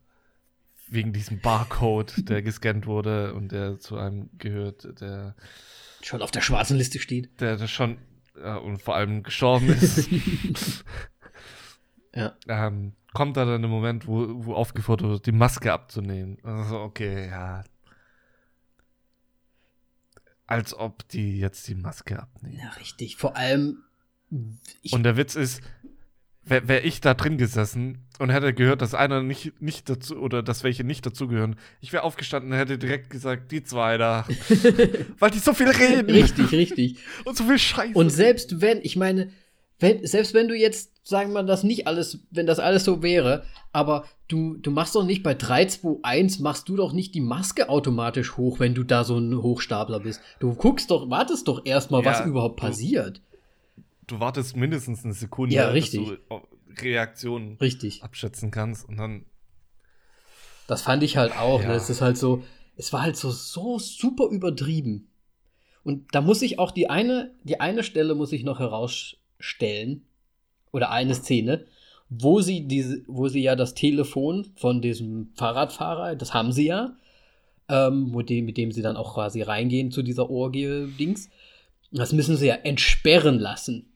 wegen 0.87 1.13
diesem 1.13 1.39
Barcode, 1.39 2.29
der 2.29 2.41
gescannt 2.41 2.85
wurde 2.85 3.33
und 3.33 3.51
der 3.51 3.79
zu 3.79 3.97
einem 3.97 4.29
gehört, 4.37 5.01
der 5.01 5.35
schon 6.01 6.21
auf 6.21 6.31
der 6.31 6.41
schwarzen 6.41 6.77
Liste 6.77 6.99
steht. 6.99 7.41
Der, 7.41 7.57
der 7.57 7.67
schon 7.67 7.97
ja, 8.37 8.57
und 8.57 8.81
vor 8.81 8.95
allem 8.95 9.23
gestorben 9.23 9.69
ist. 9.69 10.09
ja. 12.15 12.35
Ähm, 12.47 12.93
kommt 13.13 13.37
da 13.37 13.45
dann 13.45 13.63
ein 13.63 13.69
Moment, 13.69 14.07
wo, 14.07 14.45
wo 14.45 14.53
aufgefordert 14.53 15.09
wird, 15.09 15.25
die 15.25 15.31
Maske 15.31 15.73
abzunehmen. 15.73 16.37
Also, 16.43 16.79
okay, 16.79 17.29
ja. 17.29 17.63
Als 20.47 20.75
ob 20.75 21.07
die 21.09 21.39
jetzt 21.39 21.67
die 21.67 21.75
Maske 21.75 22.21
abnehmen. 22.21 22.59
Ja, 22.59 22.69
richtig. 22.71 23.17
Vor 23.17 23.35
allem. 23.35 23.84
Und 24.91 25.03
der 25.03 25.17
Witz 25.17 25.35
ist, 25.35 25.61
wäre 26.45 26.67
wär 26.67 26.85
ich 26.85 27.01
da 27.01 27.13
drin 27.13 27.37
gesessen 27.37 28.05
und 28.19 28.29
hätte 28.29 28.53
gehört, 28.53 28.81
dass 28.81 28.93
einer 28.93 29.21
nicht, 29.21 29.61
nicht 29.61 29.89
dazu 29.89 30.17
oder 30.17 30.43
dass 30.43 30.63
welche 30.63 30.83
nicht 30.83 31.05
dazugehören, 31.05 31.55
ich 31.81 31.91
wäre 31.91 32.03
aufgestanden 32.03 32.51
und 32.51 32.57
hätte 32.57 32.77
direkt 32.77 33.09
gesagt, 33.09 33.51
die 33.51 33.63
zwei 33.63 33.97
da. 33.97 34.25
Weil 35.19 35.31
die 35.31 35.39
so 35.39 35.53
viel 35.53 35.69
reden. 35.69 36.09
Richtig, 36.09 36.51
richtig. 36.51 36.97
Und 37.25 37.35
so 37.35 37.43
viel 37.43 37.57
Scheiße. 37.57 37.97
Und 37.97 38.09
selbst 38.09 38.61
wenn, 38.61 38.79
ich 38.83 38.95
meine, 38.95 39.31
wenn, 39.79 40.05
selbst 40.05 40.33
wenn 40.33 40.47
du 40.47 40.55
jetzt, 40.55 40.91
sagen 41.03 41.31
wir 41.31 41.41
mal, 41.41 41.45
das 41.45 41.63
nicht 41.63 41.87
alles, 41.87 42.19
wenn 42.31 42.45
das 42.45 42.59
alles 42.59 42.85
so 42.85 43.03
wäre, 43.03 43.43
aber 43.73 44.05
du, 44.27 44.55
du 44.55 44.71
machst 44.71 44.95
doch 44.95 45.03
nicht 45.03 45.23
bei 45.23 45.33
3, 45.33 45.65
2, 45.65 45.99
1, 46.03 46.39
machst 46.39 46.69
du 46.69 46.77
doch 46.77 46.93
nicht 46.93 47.13
die 47.13 47.21
Maske 47.21 47.67
automatisch 47.67 48.37
hoch, 48.37 48.59
wenn 48.59 48.73
du 48.73 48.83
da 48.83 49.03
so 49.03 49.17
ein 49.17 49.41
Hochstapler 49.41 49.99
bist. 49.99 50.21
Du 50.39 50.53
guckst 50.53 50.91
doch, 50.91 51.09
wartest 51.09 51.47
doch 51.47 51.65
erstmal, 51.65 52.03
ja, 52.03 52.11
was 52.11 52.25
überhaupt 52.25 52.57
passiert 52.57 53.21
du 54.07 54.19
wartest 54.19 54.55
mindestens 54.55 55.03
eine 55.03 55.13
Sekunde, 55.13 55.55
ja, 55.55 55.69
richtig. 55.69 56.07
dass 56.07 56.17
du 56.29 56.81
Reaktionen 56.81 57.57
richtig. 57.57 58.03
abschätzen 58.03 58.51
kannst 58.51 58.87
und 58.87 58.97
dann. 58.97 59.25
Das 60.67 60.81
fand 60.81 61.03
ich 61.03 61.17
halt 61.17 61.37
auch. 61.37 61.59
Ne? 61.59 61.65
Ja. 61.65 61.71
Ne? 61.71 61.75
Es 61.75 61.89
ist 61.89 62.01
halt 62.01 62.17
so, 62.17 62.43
es 62.75 62.91
war 62.91 63.01
halt 63.01 63.17
so, 63.17 63.31
so 63.31 63.79
super 63.79 64.27
übertrieben. 64.29 65.09
Und 65.83 66.15
da 66.15 66.21
muss 66.21 66.41
ich 66.41 66.57
auch 66.57 66.71
die 66.71 66.89
eine, 66.89 67.35
die 67.43 67.59
eine 67.59 67.83
Stelle 67.83 68.15
muss 68.15 68.31
ich 68.31 68.43
noch 68.43 68.59
herausstellen, 68.59 70.05
oder 70.75 70.91
eine 70.91 71.15
Szene, 71.15 71.65
wo 72.09 72.41
sie 72.41 72.67
diese, 72.67 73.01
wo 73.07 73.29
sie 73.29 73.41
ja 73.41 73.55
das 73.55 73.75
Telefon 73.75 74.51
von 74.55 74.81
diesem 74.81 75.31
Fahrradfahrer, 75.35 76.15
das 76.15 76.33
haben 76.33 76.51
sie 76.51 76.67
ja, 76.67 76.97
ähm, 77.69 78.11
mit, 78.11 78.29
dem, 78.29 78.45
mit 78.45 78.57
dem 78.57 78.73
sie 78.73 78.81
dann 78.81 78.97
auch 78.97 79.13
quasi 79.13 79.41
reingehen 79.41 79.89
zu 79.89 80.03
dieser 80.03 80.29
Orgie-Dings. 80.29 81.29
Das 81.91 82.11
müssen 82.11 82.35
sie 82.35 82.47
ja 82.47 82.55
entsperren 82.55 83.39
lassen 83.39 83.94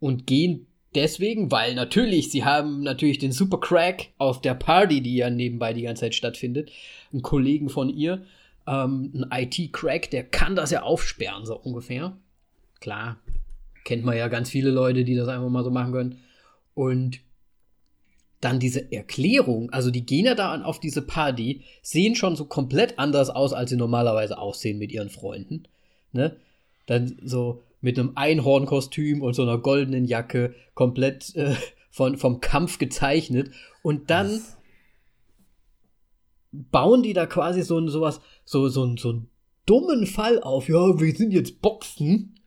und 0.00 0.26
gehen 0.26 0.66
deswegen, 0.94 1.50
weil 1.50 1.74
natürlich, 1.74 2.30
sie 2.30 2.44
haben 2.44 2.82
natürlich 2.82 3.18
den 3.18 3.32
Super 3.32 3.58
Crack 3.58 4.08
auf 4.18 4.40
der 4.40 4.54
Party, 4.54 5.00
die 5.00 5.16
ja 5.16 5.30
nebenbei 5.30 5.72
die 5.72 5.82
ganze 5.82 6.00
Zeit 6.00 6.14
stattfindet, 6.14 6.70
einen 7.12 7.22
Kollegen 7.22 7.68
von 7.68 7.88
ihr, 7.90 8.22
ähm, 8.66 9.26
ein 9.30 9.44
IT-Crack, 9.44 10.10
der 10.10 10.24
kann 10.24 10.56
das 10.56 10.70
ja 10.70 10.82
aufsperren, 10.82 11.46
so 11.46 11.56
ungefähr. 11.56 12.16
Klar, 12.80 13.18
kennt 13.84 14.04
man 14.04 14.16
ja 14.16 14.28
ganz 14.28 14.50
viele 14.50 14.70
Leute, 14.70 15.04
die 15.04 15.14
das 15.14 15.28
einfach 15.28 15.48
mal 15.48 15.64
so 15.64 15.70
machen 15.70 15.92
können. 15.92 16.18
Und 16.74 17.20
dann 18.40 18.58
diese 18.58 18.90
Erklärung, 18.90 19.70
also 19.70 19.90
die 19.90 20.06
gehen 20.06 20.24
ja 20.24 20.34
da 20.34 20.62
auf 20.62 20.80
diese 20.80 21.02
Party, 21.02 21.62
sehen 21.82 22.14
schon 22.14 22.36
so 22.36 22.46
komplett 22.46 22.98
anders 22.98 23.28
aus, 23.28 23.52
als 23.52 23.70
sie 23.70 23.76
normalerweise 23.76 24.38
aussehen 24.38 24.78
mit 24.78 24.92
ihren 24.92 25.10
Freunden. 25.10 25.64
Ne? 26.12 26.36
Dann 26.86 27.18
so, 27.22 27.62
mit 27.80 27.98
einem 27.98 28.12
Einhornkostüm 28.14 29.22
und 29.22 29.34
so 29.34 29.42
einer 29.42 29.58
goldenen 29.58 30.04
Jacke, 30.04 30.54
komplett 30.74 31.34
äh, 31.36 31.54
von, 31.90 32.16
vom 32.16 32.40
Kampf 32.40 32.78
gezeichnet. 32.78 33.50
Und 33.82 34.10
dann 34.10 34.30
Was? 34.30 34.56
bauen 36.52 37.02
die 37.02 37.12
da 37.12 37.26
quasi 37.26 37.62
so, 37.62 37.86
so 37.88 38.00
was, 38.00 38.20
so, 38.44 38.68
so, 38.68 38.96
so 38.96 39.10
einen 39.10 39.30
dummen 39.66 40.06
Fall 40.06 40.42
auf. 40.42 40.68
Ja, 40.68 41.00
wir 41.00 41.14
sind 41.14 41.32
jetzt 41.32 41.62
Boxen 41.62 42.40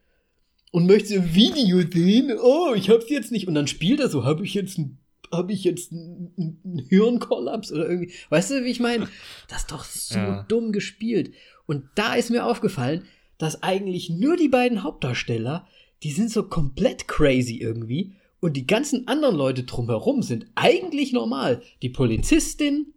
und 0.72 0.88
möchtest 0.88 1.14
ein 1.14 1.36
Video 1.36 1.82
sehen? 1.82 2.38
Oh, 2.42 2.74
ich 2.76 2.90
hab's 2.90 3.10
jetzt 3.10 3.32
nicht. 3.32 3.48
Und 3.48 3.56
dann 3.56 3.68
spielt 3.68 4.00
er 4.00 4.10
so, 4.10 4.24
habe 4.24 4.44
ich 4.44 4.54
jetzt 4.54 4.78
ein 4.78 5.00
habe 5.32 5.52
ich 5.52 5.64
jetzt 5.64 5.92
einen 5.92 6.86
Hirnkollaps 6.90 7.72
oder 7.72 7.90
irgendwie. 7.90 8.14
Weißt 8.30 8.52
du, 8.52 8.64
wie 8.64 8.70
ich 8.70 8.80
meine? 8.80 9.08
Das 9.48 9.62
ist 9.62 9.72
doch 9.72 9.84
so 9.84 10.20
ja. 10.20 10.44
dumm 10.48 10.72
gespielt. 10.72 11.34
Und 11.66 11.86
da 11.96 12.14
ist 12.14 12.30
mir 12.30 12.46
aufgefallen, 12.46 13.06
dass 13.44 13.62
eigentlich 13.62 14.10
nur 14.10 14.38
die 14.38 14.48
beiden 14.48 14.84
Hauptdarsteller, 14.84 15.68
die 16.02 16.12
sind 16.12 16.32
so 16.32 16.44
komplett 16.44 17.08
crazy 17.08 17.58
irgendwie 17.58 18.14
und 18.40 18.54
die 18.54 18.68
ganzen 18.68 19.08
anderen 19.08 19.36
Leute 19.36 19.64
drumherum 19.64 20.22
sind 20.22 20.46
eigentlich 20.56 21.12
normal. 21.14 21.62
Die 21.82 21.90
Polizistin, 21.90 22.94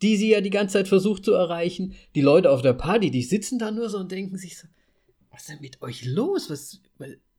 die 0.00 0.16
sie 0.16 0.30
ja 0.30 0.40
die 0.40 0.50
ganze 0.50 0.74
Zeit 0.74 0.88
versucht 0.88 1.24
zu 1.24 1.32
erreichen, 1.32 1.94
die 2.14 2.20
Leute 2.20 2.50
auf 2.50 2.62
der 2.62 2.74
Party, 2.74 3.10
die 3.10 3.22
sitzen 3.22 3.58
da 3.58 3.70
nur 3.70 3.88
so 3.90 3.98
und 3.98 4.12
denken 4.12 4.38
sich 4.38 4.56
so, 4.56 4.68
was 5.30 5.42
ist 5.42 5.50
denn 5.50 5.60
mit 5.60 5.82
euch 5.82 6.04
los? 6.04 6.48
Was, 6.48 6.80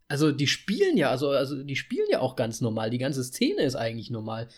also 0.08 0.32
die 0.32 0.48
spielen 0.48 0.98
ja, 0.98 1.10
also, 1.10 1.30
also 1.30 1.64
die 1.64 1.76
spielen 1.76 2.08
ja 2.10 2.20
auch 2.20 2.36
ganz 2.36 2.60
normal. 2.60 2.89
Die 2.89 2.98
ganze 2.98 3.24
Szene 3.24 3.64
ist 3.64 3.76
eigentlich 3.76 4.10
normal. 4.10 4.50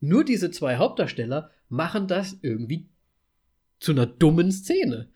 Nur 0.00 0.24
diese 0.24 0.50
zwei 0.50 0.76
Hauptdarsteller 0.76 1.50
machen 1.68 2.08
das 2.08 2.38
irgendwie 2.40 2.88
zu 3.80 3.92
einer 3.92 4.06
dummen 4.06 4.50
Szene. 4.50 5.08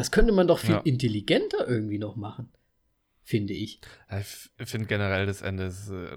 Das 0.00 0.10
könnte 0.10 0.32
man 0.32 0.48
doch 0.48 0.60
viel 0.60 0.76
ja. 0.76 0.80
intelligenter 0.80 1.68
irgendwie 1.68 1.98
noch 1.98 2.16
machen, 2.16 2.48
finde 3.22 3.52
ich. 3.52 3.82
Ich 4.56 4.70
finde 4.70 4.86
generell 4.86 5.26
das 5.26 5.42
Ende 5.42 5.64
ist, 5.64 5.90
äh, 5.90 6.16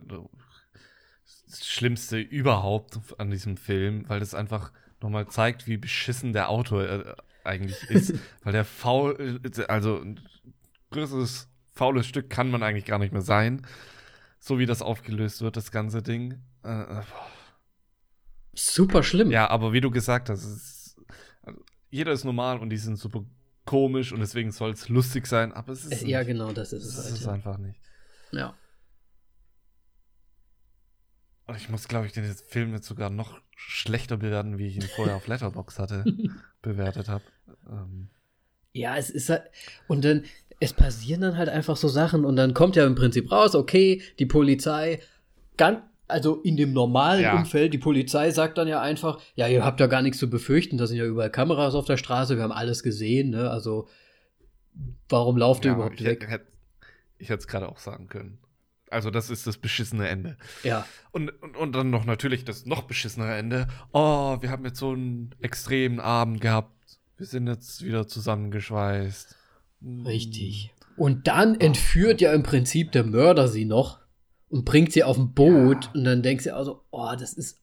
das 1.47 1.67
Schlimmste 1.67 2.17
überhaupt 2.17 2.97
an 3.17 3.29
diesem 3.29 3.57
Film, 3.57 4.07
weil 4.07 4.21
es 4.21 4.33
einfach 4.33 4.71
nochmal 5.01 5.27
zeigt, 5.27 5.67
wie 5.67 5.75
beschissen 5.75 6.31
der 6.31 6.47
Autor 6.47 6.83
äh, 6.87 7.15
eigentlich 7.43 7.83
ist. 7.89 8.13
weil 8.43 8.53
der 8.53 8.63
faul, 8.63 9.41
äh, 9.43 9.63
also 9.65 9.99
ein 9.99 10.21
größeres 10.91 11.49
faules 11.73 12.07
Stück 12.07 12.29
kann 12.29 12.49
man 12.49 12.63
eigentlich 12.63 12.85
gar 12.85 12.99
nicht 12.99 13.11
mehr 13.11 13.21
sein. 13.21 13.67
So 14.39 14.59
wie 14.59 14.65
das 14.65 14.81
aufgelöst 14.81 15.41
wird, 15.41 15.57
das 15.57 15.71
ganze 15.71 16.01
Ding. 16.01 16.41
Äh, 16.63 17.01
super 18.53 19.03
schlimm. 19.03 19.29
Ja, 19.29 19.49
aber 19.49 19.73
wie 19.73 19.81
du 19.81 19.91
gesagt 19.91 20.29
hast, 20.29 20.45
ist, 20.45 20.95
also, 21.41 21.59
jeder 21.89 22.13
ist 22.13 22.23
normal 22.23 22.59
und 22.59 22.69
die 22.69 22.77
sind 22.77 22.95
super 22.95 23.25
komisch 23.65 24.11
und 24.11 24.19
deswegen 24.19 24.51
soll 24.51 24.71
es 24.71 24.89
lustig 24.89 25.27
sein, 25.27 25.53
aber 25.53 25.73
es 25.73 25.85
ist. 25.85 26.03
Ja, 26.03 26.19
nicht. 26.19 26.27
genau, 26.27 26.51
das 26.51 26.73
ist 26.73 26.85
es. 26.85 26.97
Es 26.97 27.05
halt, 27.05 27.13
ist 27.13 27.25
ja. 27.25 27.31
einfach 27.31 27.57
nicht. 27.57 27.79
Ja. 28.31 28.55
Und 31.45 31.57
ich 31.57 31.69
muss, 31.69 31.87
glaube 31.87 32.05
ich, 32.05 32.13
den 32.13 32.25
Film 32.25 32.73
jetzt 32.73 32.87
sogar 32.87 33.09
noch 33.09 33.39
schlechter 33.55 34.17
bewerten, 34.17 34.57
wie 34.57 34.67
ich 34.67 34.75
ihn 34.75 34.81
vorher 34.81 35.15
auf 35.15 35.27
Letterbox 35.27 35.79
hatte, 35.79 36.05
bewertet 36.61 37.09
habe. 37.09 37.23
Ähm. 37.69 38.09
Ja, 38.71 38.97
es 38.97 39.09
ist 39.09 39.29
halt. 39.29 39.43
Und 39.87 40.05
dann, 40.05 40.23
es 40.59 40.73
passieren 40.73 41.21
dann 41.21 41.37
halt 41.37 41.49
einfach 41.49 41.77
so 41.77 41.87
Sachen 41.87 42.25
und 42.25 42.35
dann 42.35 42.53
kommt 42.53 42.75
ja 42.75 42.85
im 42.85 42.95
Prinzip 42.95 43.31
raus, 43.31 43.55
okay, 43.55 44.01
die 44.19 44.25
Polizei, 44.25 45.01
ganz, 45.57 45.81
also 46.07 46.41
in 46.41 46.57
dem 46.57 46.73
normalen 46.73 47.23
ja. 47.23 47.37
Umfeld, 47.37 47.73
die 47.73 47.77
Polizei 47.77 48.31
sagt 48.31 48.57
dann 48.57 48.67
ja 48.67 48.81
einfach, 48.81 49.19
ja, 49.35 49.47
ihr 49.47 49.63
habt 49.63 49.79
ja 49.79 49.87
gar 49.87 50.01
nichts 50.01 50.19
zu 50.19 50.29
befürchten, 50.29 50.77
da 50.77 50.87
sind 50.87 50.97
ja 50.97 51.05
überall 51.05 51.31
Kameras 51.31 51.75
auf 51.75 51.85
der 51.85 51.97
Straße, 51.97 52.35
wir 52.35 52.43
haben 52.43 52.51
alles 52.51 52.83
gesehen, 52.83 53.29
ne? 53.31 53.49
Also 53.49 53.87
warum 55.09 55.37
lauft 55.37 55.65
ja, 55.65 55.71
ihr 55.71 55.75
überhaupt 55.75 55.99
ich 55.99 56.05
weg? 56.05 56.27
Hätte, 56.27 56.47
ich 57.17 57.29
hätte 57.29 57.39
es 57.39 57.47
gerade 57.47 57.69
auch 57.69 57.79
sagen 57.79 58.07
können. 58.07 58.39
Also 58.89 59.09
das 59.09 59.29
ist 59.31 59.47
das 59.47 59.57
beschissene 59.57 60.07
Ende. 60.07 60.37
Ja. 60.63 60.85
Und, 61.11 61.29
und, 61.41 61.57
und 61.57 61.71
dann 61.73 61.89
noch 61.89 62.05
natürlich 62.05 62.45
das 62.45 62.65
noch 62.65 62.83
beschissenere 62.83 63.35
Ende. 63.35 63.67
Oh, 63.91 64.37
wir 64.41 64.51
haben 64.51 64.65
jetzt 64.65 64.77
so 64.77 64.91
einen 64.91 65.33
extremen 65.41 65.99
Abend 65.99 66.41
gehabt. 66.41 66.99
Wir 67.17 67.25
sind 67.25 67.47
jetzt 67.47 67.83
wieder 67.83 68.07
zusammengeschweißt. 68.07 69.35
Richtig. 70.05 70.73
Und 70.95 71.27
dann 71.27 71.59
entführt 71.59 72.21
ja 72.21 72.33
im 72.33 72.43
Prinzip 72.43 72.91
der 72.91 73.03
Mörder 73.03 73.47
sie 73.47 73.65
noch 73.65 74.02
und 74.53 74.65
bringt 74.65 74.93
sie 74.93 75.03
auf 75.03 75.17
ein 75.17 75.33
Boot. 75.33 75.85
Ja. 75.85 75.91
Und 75.95 76.03
dann 76.03 76.21
denkt 76.21 76.43
sie 76.43 76.51
also, 76.51 76.83
oh, 76.91 77.11
das 77.19 77.33
ist. 77.33 77.59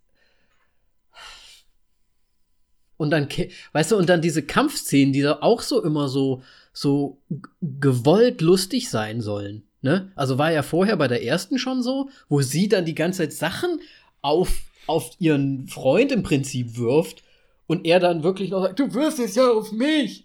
Und 2.96 3.10
dann, 3.10 3.28
weißt 3.72 3.92
du, 3.92 3.96
und 3.96 4.08
dann 4.08 4.20
diese 4.20 4.42
Kampfszenen, 4.42 5.12
die 5.12 5.22
da 5.22 5.38
auch 5.40 5.62
so 5.62 5.82
immer 5.84 6.08
so, 6.08 6.42
so 6.72 7.22
gewollt 7.62 8.40
lustig 8.40 8.90
sein 8.90 9.20
sollen. 9.20 9.62
Ne? 9.82 10.10
Also 10.16 10.36
war 10.36 10.50
ja 10.50 10.62
vorher 10.62 10.96
bei 10.96 11.06
der 11.06 11.22
ersten 11.22 11.60
schon 11.60 11.80
so, 11.82 12.10
wo 12.28 12.42
sie 12.42 12.68
dann 12.68 12.84
die 12.84 12.96
ganze 12.96 13.18
Zeit 13.22 13.34
Sachen 13.34 13.80
auf, 14.20 14.60
auf 14.88 15.12
ihren 15.20 15.68
Freund 15.68 16.10
im 16.10 16.24
Prinzip 16.24 16.76
wirft 16.76 17.22
und 17.68 17.86
er 17.86 18.00
dann 18.00 18.24
wirklich 18.24 18.50
noch 18.50 18.62
sagt, 18.62 18.80
du 18.80 18.92
wirst 18.94 19.20
es 19.20 19.36
ja 19.36 19.48
auf 19.48 19.70
mich. 19.70 20.24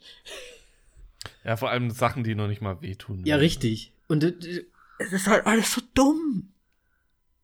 Ja, 1.43 1.57
vor 1.57 1.69
allem 1.69 1.91
Sachen, 1.91 2.23
die 2.23 2.33
noch 2.33 2.47
nicht 2.47 2.61
mal 2.61 2.81
wehtun. 2.81 3.21
Ja, 3.23 3.35
richtig. 3.35 3.91
Und 4.07 4.23
es 4.23 5.13
ist 5.13 5.27
halt 5.27 5.45
alles 5.45 5.71
so 5.71 5.81
dumm. 5.93 6.49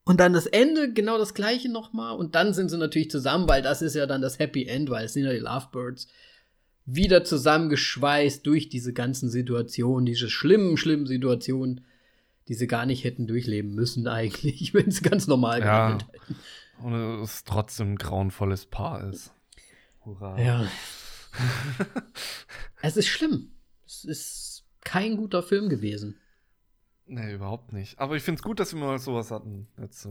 Und 0.03 0.19
dann 0.19 0.33
das 0.33 0.47
Ende, 0.47 0.91
genau 0.91 1.17
das 1.17 1.33
gleiche 1.33 1.69
nochmal. 1.69 2.15
Und 2.17 2.35
dann 2.35 2.53
sind 2.53 2.69
sie 2.69 2.77
natürlich 2.77 3.11
zusammen, 3.11 3.47
weil 3.47 3.61
das 3.61 3.81
ist 3.81 3.95
ja 3.95 4.07
dann 4.07 4.21
das 4.21 4.39
Happy 4.39 4.65
End, 4.65 4.89
weil 4.89 5.05
es 5.05 5.13
sind 5.13 5.25
ja 5.25 5.31
die 5.31 5.39
Lovebirds. 5.39 6.07
Wieder 6.85 7.23
zusammengeschweißt 7.23 8.45
durch 8.45 8.69
diese 8.69 8.93
ganzen 8.93 9.29
Situationen, 9.29 10.05
diese 10.05 10.29
schlimmen, 10.29 10.77
schlimmen 10.77 11.05
Situationen, 11.05 11.85
die 12.47 12.55
sie 12.55 12.67
gar 12.67 12.87
nicht 12.87 13.03
hätten 13.03 13.27
durchleben 13.27 13.75
müssen, 13.75 14.07
eigentlich, 14.07 14.73
wenn 14.73 14.89
sie 14.89 15.03
ganz 15.03 15.27
normal 15.27 15.59
ja. 15.59 15.93
hätten. 15.93 16.35
Und 16.83 17.21
es 17.21 17.43
trotzdem 17.43 17.93
ein 17.93 17.97
grauenvolles 17.97 18.65
Paar 18.65 19.07
ist. 19.07 19.31
Hurra. 20.03 20.39
Ja. 20.41 20.67
es 22.81 22.97
ist 22.97 23.07
schlimm. 23.07 23.51
Es 23.85 24.03
ist 24.03 24.63
kein 24.83 25.15
guter 25.15 25.43
Film 25.43 25.69
gewesen. 25.69 26.17
Nee, 27.07 27.33
überhaupt 27.33 27.73
nicht. 27.73 27.99
Aber 27.99 28.15
ich 28.15 28.23
finde 28.23 28.39
es 28.39 28.43
gut, 28.43 28.59
dass 28.59 28.73
wir 28.73 28.79
mal 28.79 28.97
sowas 28.97 29.31
hatten. 29.31 29.67
Jetzt, 29.81 30.07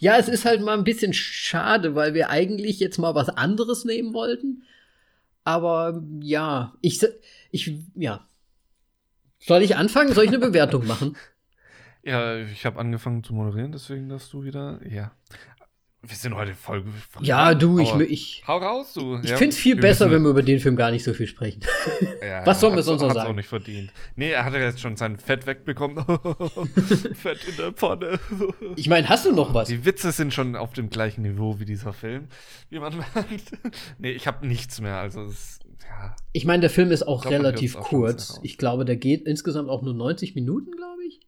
ja, 0.00 0.18
es 0.18 0.28
ist 0.28 0.44
halt 0.44 0.60
mal 0.60 0.76
ein 0.76 0.84
bisschen 0.84 1.14
schade, 1.14 1.94
weil 1.94 2.12
wir 2.12 2.28
eigentlich 2.28 2.78
jetzt 2.78 2.98
mal 2.98 3.14
was 3.14 3.30
anderes 3.30 3.84
nehmen 3.84 4.12
wollten. 4.12 4.62
Aber 5.44 6.02
ja, 6.20 6.74
ich, 6.80 7.00
ich, 7.50 7.74
ja. 7.94 8.26
Soll 9.38 9.62
ich 9.62 9.76
anfangen? 9.76 10.12
Soll 10.12 10.24
ich 10.24 10.30
eine 10.30 10.38
Bewertung 10.38 10.86
machen? 10.86 11.16
Ja, 12.04 12.36
ich 12.36 12.66
habe 12.66 12.80
angefangen 12.80 13.22
zu 13.22 13.32
moderieren, 13.32 13.70
deswegen 13.70 14.08
darfst 14.08 14.32
du 14.32 14.42
wieder. 14.42 14.80
Ja. 14.84 15.12
Wir 16.04 16.16
sind 16.16 16.34
heute 16.34 16.52
voll. 16.54 16.82
Ja, 17.20 17.54
du, 17.54 17.78
ich, 17.78 17.94
ich. 18.10 18.44
Hau 18.48 18.58
raus, 18.58 18.92
du. 18.92 19.20
Ich 19.22 19.30
ja, 19.30 19.36
finde 19.36 19.50
es 19.50 19.56
viel 19.56 19.76
besser, 19.76 20.10
wenn 20.10 20.22
wir 20.22 20.30
über 20.30 20.42
den 20.42 20.58
Film 20.58 20.74
gar 20.74 20.90
nicht 20.90 21.04
so 21.04 21.14
viel 21.14 21.28
sprechen. 21.28 21.62
Ja, 22.22 22.46
Was 22.46 22.60
sollen 22.60 22.76
wir 22.76 22.84
sonst 22.84 23.02
noch 23.02 23.12
sagen? 23.12 23.30
auch 23.30 23.34
nicht 23.34 23.48
verdient. 23.48 23.92
Nee, 24.14 24.30
er 24.30 24.44
hat 24.44 24.52
ja 24.54 24.60
jetzt 24.60 24.80
schon 24.80 24.96
sein 24.96 25.18
Fett 25.18 25.44
wegbekommen. 25.44 26.04
Fett 27.14 27.48
in 27.48 27.56
der 27.56 27.72
Pfanne. 27.72 28.20
ich 28.76 28.88
meine, 28.88 29.08
hast 29.08 29.26
du 29.26 29.32
noch 29.32 29.52
was? 29.54 29.68
Die 29.68 29.84
Witze 29.84 30.12
sind 30.12 30.32
schon 30.32 30.54
auf 30.54 30.72
dem 30.72 30.88
gleichen 30.88 31.22
Niveau 31.22 31.58
wie 31.58 31.64
dieser 31.64 31.92
Film, 31.92 32.28
wie 32.70 32.78
man 32.78 32.96
merkt. 32.96 33.52
nee, 33.98 34.12
ich 34.12 34.28
habe 34.28 34.46
nichts 34.46 34.80
mehr. 34.80 34.98
Also, 34.98 35.22
es, 35.22 35.58
ja. 35.82 36.14
Ich 36.32 36.44
meine, 36.44 36.60
der 36.60 36.70
Film 36.70 36.92
ist 36.92 37.02
auch 37.02 37.22
glaub, 37.22 37.34
relativ 37.34 37.74
kurz. 37.74 38.38
Ich 38.44 38.56
glaube, 38.56 38.84
der 38.84 38.96
geht 38.96 39.26
insgesamt 39.26 39.68
auch 39.68 39.82
nur 39.82 39.94
90 39.94 40.36
Minuten, 40.36 40.70
glaube 40.70 41.04
ich 41.04 41.21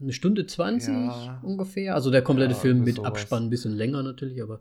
eine 0.00 0.12
Stunde 0.12 0.46
20 0.46 0.94
ja. 0.94 1.40
ungefähr. 1.42 1.94
Also 1.94 2.10
der 2.10 2.22
komplette 2.22 2.54
ja, 2.54 2.58
Film 2.58 2.84
mit 2.84 2.96
sowas. 2.96 3.08
Abspann 3.08 3.44
ein 3.44 3.50
bisschen 3.50 3.74
länger 3.74 4.02
natürlich, 4.02 4.42
aber 4.42 4.60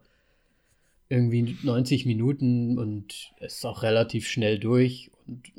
irgendwie 1.10 1.57
90 1.64 2.06
Minuten 2.06 2.80
und 2.80 3.32
es 3.40 3.57
ist 3.57 3.66
auch 3.66 3.84
relativ 3.84 4.28
schnell 4.28 4.60
durch. 4.60 5.12
Und 5.28 5.52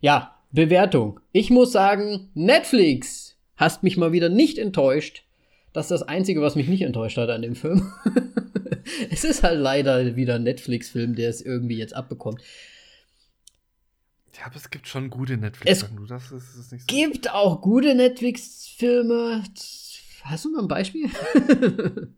ja, 0.00 0.36
Bewertung. 0.52 1.20
Ich 1.32 1.50
muss 1.50 1.72
sagen, 1.72 2.30
Netflix 2.34 3.36
hast 3.56 3.82
mich 3.82 3.96
mal 3.96 4.12
wieder 4.12 4.28
nicht 4.28 4.58
enttäuscht. 4.58 5.24
Das 5.72 5.86
ist 5.86 5.90
das 5.90 6.02
Einzige, 6.02 6.42
was 6.42 6.56
mich 6.56 6.68
nicht 6.68 6.82
enttäuscht 6.82 7.16
hat 7.16 7.30
an 7.30 7.42
dem 7.42 7.54
Film. 7.54 7.90
es 9.10 9.24
ist 9.24 9.42
halt 9.42 9.58
leider 9.58 10.16
wieder 10.16 10.36
ein 10.36 10.42
Netflix-Film, 10.42 11.14
der 11.14 11.30
es 11.30 11.40
irgendwie 11.40 11.78
jetzt 11.78 11.94
abbekommt. 11.94 12.42
Ja, 14.38 14.46
aber 14.46 14.56
es 14.56 14.70
gibt 14.70 14.88
schon 14.88 15.10
gute 15.10 15.36
Netflix-Filme. 15.36 15.96
Du 15.96 16.06
das 16.06 16.32
ist, 16.32 16.56
ist 16.56 16.72
nicht 16.72 16.90
so. 16.90 16.96
gibt 16.96 17.30
auch 17.30 17.60
gute 17.60 17.94
Netflix-Filme. 17.94 19.44
Hast 20.22 20.44
du 20.44 20.50
mal 20.50 20.62
ein 20.62 20.68
Beispiel? 20.68 21.10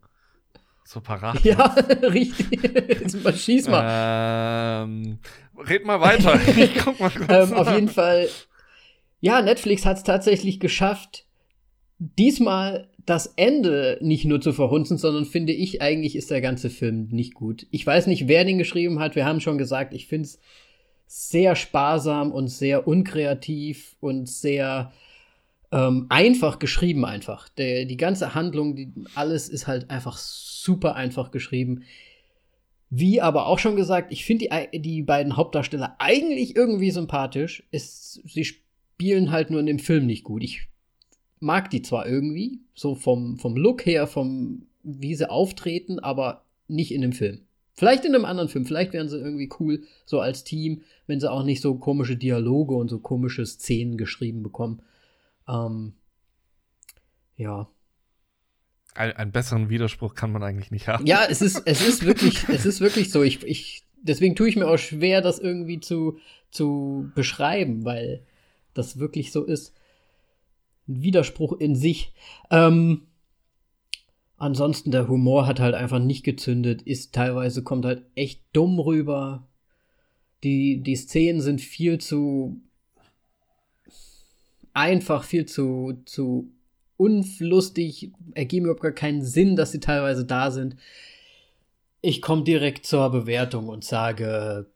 so 0.85 1.01
parat. 1.01 1.43
Ja, 1.45 1.65
richtig. 2.03 2.63
Jetzt 2.63 3.25
mal 3.25 3.35
schieß 3.35 3.69
mal. 3.69 4.85
Ähm, 4.85 5.19
red 5.59 5.85
mal 5.85 6.01
weiter. 6.01 6.41
ich 6.57 6.77
guck 6.77 7.01
mal 7.01 7.11
kurz 7.11 7.51
ähm, 7.51 7.55
auf 7.55 7.73
jeden 7.73 7.89
Fall. 7.89 8.29
Ja, 9.21 9.43
Netflix 9.43 9.85
hat 9.85 9.97
es 9.97 10.03
tatsächlich 10.05 10.61
geschafft, 10.61 11.27
diesmal 11.99 12.91
das 13.07 13.27
Ende 13.37 13.99
nicht 14.01 14.25
nur 14.25 14.41
zu 14.41 14.53
verhunzen, 14.53 14.99
sondern 14.99 15.25
finde 15.25 15.53
ich, 15.53 15.83
eigentlich 15.83 16.17
ist 16.17 16.31
der 16.31 16.41
ganze 16.41 16.71
Film 16.71 17.09
nicht 17.11 17.35
gut. 17.35 17.67
Ich 17.71 17.87
weiß 17.87 18.07
nicht, 18.07 18.29
wer 18.29 18.45
den 18.45 18.59
geschrieben 18.59 19.01
hat. 19.01 19.17
Wir 19.17 19.25
haben 19.25 19.41
schon 19.41 19.59
gesagt, 19.59 19.95
ich 19.95 20.07
finde 20.07 20.29
es 20.29 20.41
sehr 21.17 21.55
sparsam 21.55 22.33
und 22.33 22.49
sehr 22.49 22.89
unkreativ 22.89 23.95
und 24.01 24.29
sehr 24.29 24.93
ähm, 25.71 26.07
einfach 26.09 26.59
geschrieben 26.59 27.05
einfach. 27.05 27.49
Der, 27.51 27.85
die 27.85 27.97
ganze 27.97 28.35
Handlung, 28.35 28.75
die, 28.75 28.93
alles 29.15 29.49
ist 29.49 29.69
halt 29.69 29.91
einfach 29.91 30.19
super 30.19 30.97
einfach 30.97 31.31
geschrieben. 31.31 31.85
Wie 32.91 33.21
aber 33.21 33.47
auch 33.47 33.61
schon 33.61 33.77
gesagt, 33.77 34.13
ich 34.13 34.25
finde 34.25 34.49
die, 34.73 34.81
die 34.81 35.03
beiden 35.03 35.37
Hauptdarsteller 35.37 35.95
eigentlich 36.01 36.57
irgendwie 36.57 36.91
sympathisch. 36.91 37.63
Es, 37.71 38.21
sie 38.25 38.45
spielen 38.45 39.31
halt 39.31 39.51
nur 39.51 39.61
in 39.61 39.67
dem 39.67 39.79
Film 39.79 40.07
nicht 40.07 40.25
gut. 40.25 40.43
Ich 40.43 40.67
mag 41.39 41.71
die 41.71 41.83
zwar 41.83 42.09
irgendwie, 42.09 42.59
so 42.75 42.97
vom, 42.97 43.39
vom 43.39 43.57
Look 43.57 43.87
her, 43.87 44.09
vom 44.09 44.67
wie 44.83 45.15
sie 45.15 45.31
auftreten, 45.31 46.01
aber 46.01 46.45
nicht 46.67 46.93
in 46.93 47.03
dem 47.03 47.13
Film. 47.13 47.43
Vielleicht 47.77 48.05
in 48.05 48.15
einem 48.15 48.25
anderen 48.25 48.49
Film, 48.49 48.67
vielleicht 48.67 48.93
wären 48.93 49.09
sie 49.09 49.19
irgendwie 49.19 49.51
cool, 49.59 49.83
so 50.07 50.21
als 50.21 50.45
Team, 50.45 50.83
wenn 51.09 51.19
sie 51.19 51.31
auch 51.31 51.43
nicht 51.43 51.61
so 51.61 51.75
komische 51.75 52.17
Dialoge 52.17 52.75
und 52.75 52.89
so 52.89 53.01
komische 53.01 53.45
Szenen 53.45 53.99
geschrieben 53.99 54.45
bekommen. 54.45 54.81
Ähm, 55.49 55.95
ja. 57.37 57.69
Ein, 58.95 59.13
einen 59.13 59.33
besseren 59.33 59.71
Widerspruch 59.71 60.15
kann 60.15 60.31
man 60.31 60.45
eigentlich 60.45 60.71
nicht 60.71 60.87
haben. 60.87 61.05
Ja, 61.05 61.27
es 61.29 61.43
ist, 61.43 61.63
es 61.67 61.87
ist 61.87 62.07
wirklich, 62.07 62.45
es 62.49 62.65
ist 62.65 62.81
wirklich 62.81 63.11
so. 63.11 63.25
Ich, 63.25 63.43
ich, 63.43 63.83
deswegen 64.01 64.37
tue 64.37 64.49
ich 64.49 64.55
mir 64.55 64.69
auch 64.69 64.79
schwer, 64.79 65.21
das 65.21 65.41
irgendwie 65.41 65.81
zu, 65.81 66.19
zu 66.53 67.11
beschreiben, 67.17 67.85
weil 67.85 68.25
das 68.73 69.01
wirklich 69.01 69.33
so 69.33 69.43
ist. 69.43 69.75
Ein 70.87 71.03
Widerspruch 71.03 71.55
in 71.55 71.75
sich. 71.75 72.13
Ähm, 72.51 73.09
Ansonsten 74.37 74.91
der 74.91 75.09
Humor 75.09 75.47
hat 75.47 75.61
halt 75.61 75.75
einfach 75.75 76.01
nicht 76.01 76.25
gezündet, 76.25 76.83
ist 76.83 77.15
teilweise 77.15 77.63
kommt 77.63 77.85
halt 77.85 78.05
echt 78.15 78.43
dumm 78.53 78.79
rüber. 78.81 79.47
Die, 80.43 80.83
die 80.83 80.97
Szenen 80.97 81.41
sind 81.41 81.61
viel 81.61 81.99
zu 81.99 82.61
einfach, 84.75 85.25
viel 85.25 85.47
zu, 85.47 86.03
zu 86.05 86.53
unlustig, 86.97 88.13
ergeben 88.35 88.67
überhaupt 88.67 88.83
gar 88.83 88.93
keinen 88.93 89.23
Sinn, 89.23 89.57
dass 89.57 89.73
sie 89.73 89.81
teilweise 89.81 90.25
da 90.27 90.51
sind. 90.51 90.77
Ich 92.03 92.21
komme 92.21 92.45
direkt 92.45 92.85
zur 92.87 93.11
Bewertung 93.11 93.69
und 93.69 93.85
sage, 93.85 94.71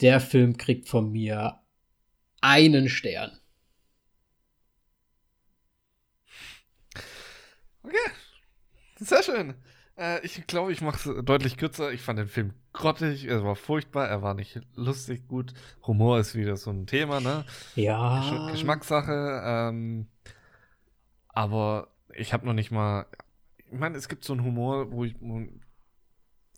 der 0.00 0.20
Film 0.20 0.56
kriegt 0.56 0.88
von 0.88 1.10
mir 1.10 1.60
einen 2.40 2.88
Stern. 2.88 3.38
Okay. 7.82 7.96
Sehr 9.00 9.22
schön. 9.22 9.54
Äh, 9.96 10.24
ich 10.24 10.46
glaube, 10.46 10.72
ich 10.72 10.82
mache 10.82 11.10
es 11.10 11.24
deutlich 11.24 11.56
kürzer. 11.56 11.92
Ich 11.92 12.02
fand 12.02 12.18
den 12.18 12.28
Film 12.28 12.52
grottig, 12.72 13.24
er 13.26 13.44
war 13.44 13.56
furchtbar, 13.56 14.06
er 14.08 14.22
war 14.22 14.34
nicht 14.34 14.60
lustig 14.74 15.26
gut. 15.26 15.54
Humor 15.86 16.18
ist 16.18 16.34
wieder 16.34 16.56
so 16.56 16.70
ein 16.70 16.86
Thema, 16.86 17.20
ne? 17.20 17.44
Ja. 17.74 18.20
Gesch 18.20 18.52
Geschmackssache. 18.52 19.42
Ähm, 19.44 20.06
aber 21.28 21.88
ich 22.14 22.32
habe 22.32 22.46
noch 22.46 22.52
nicht 22.52 22.70
mal. 22.70 23.06
Ich 23.70 23.78
meine, 23.78 23.96
es 23.96 24.08
gibt 24.08 24.24
so 24.24 24.34
einen 24.34 24.44
Humor, 24.44 24.92
wo 24.92 25.04
ich. 25.04 25.14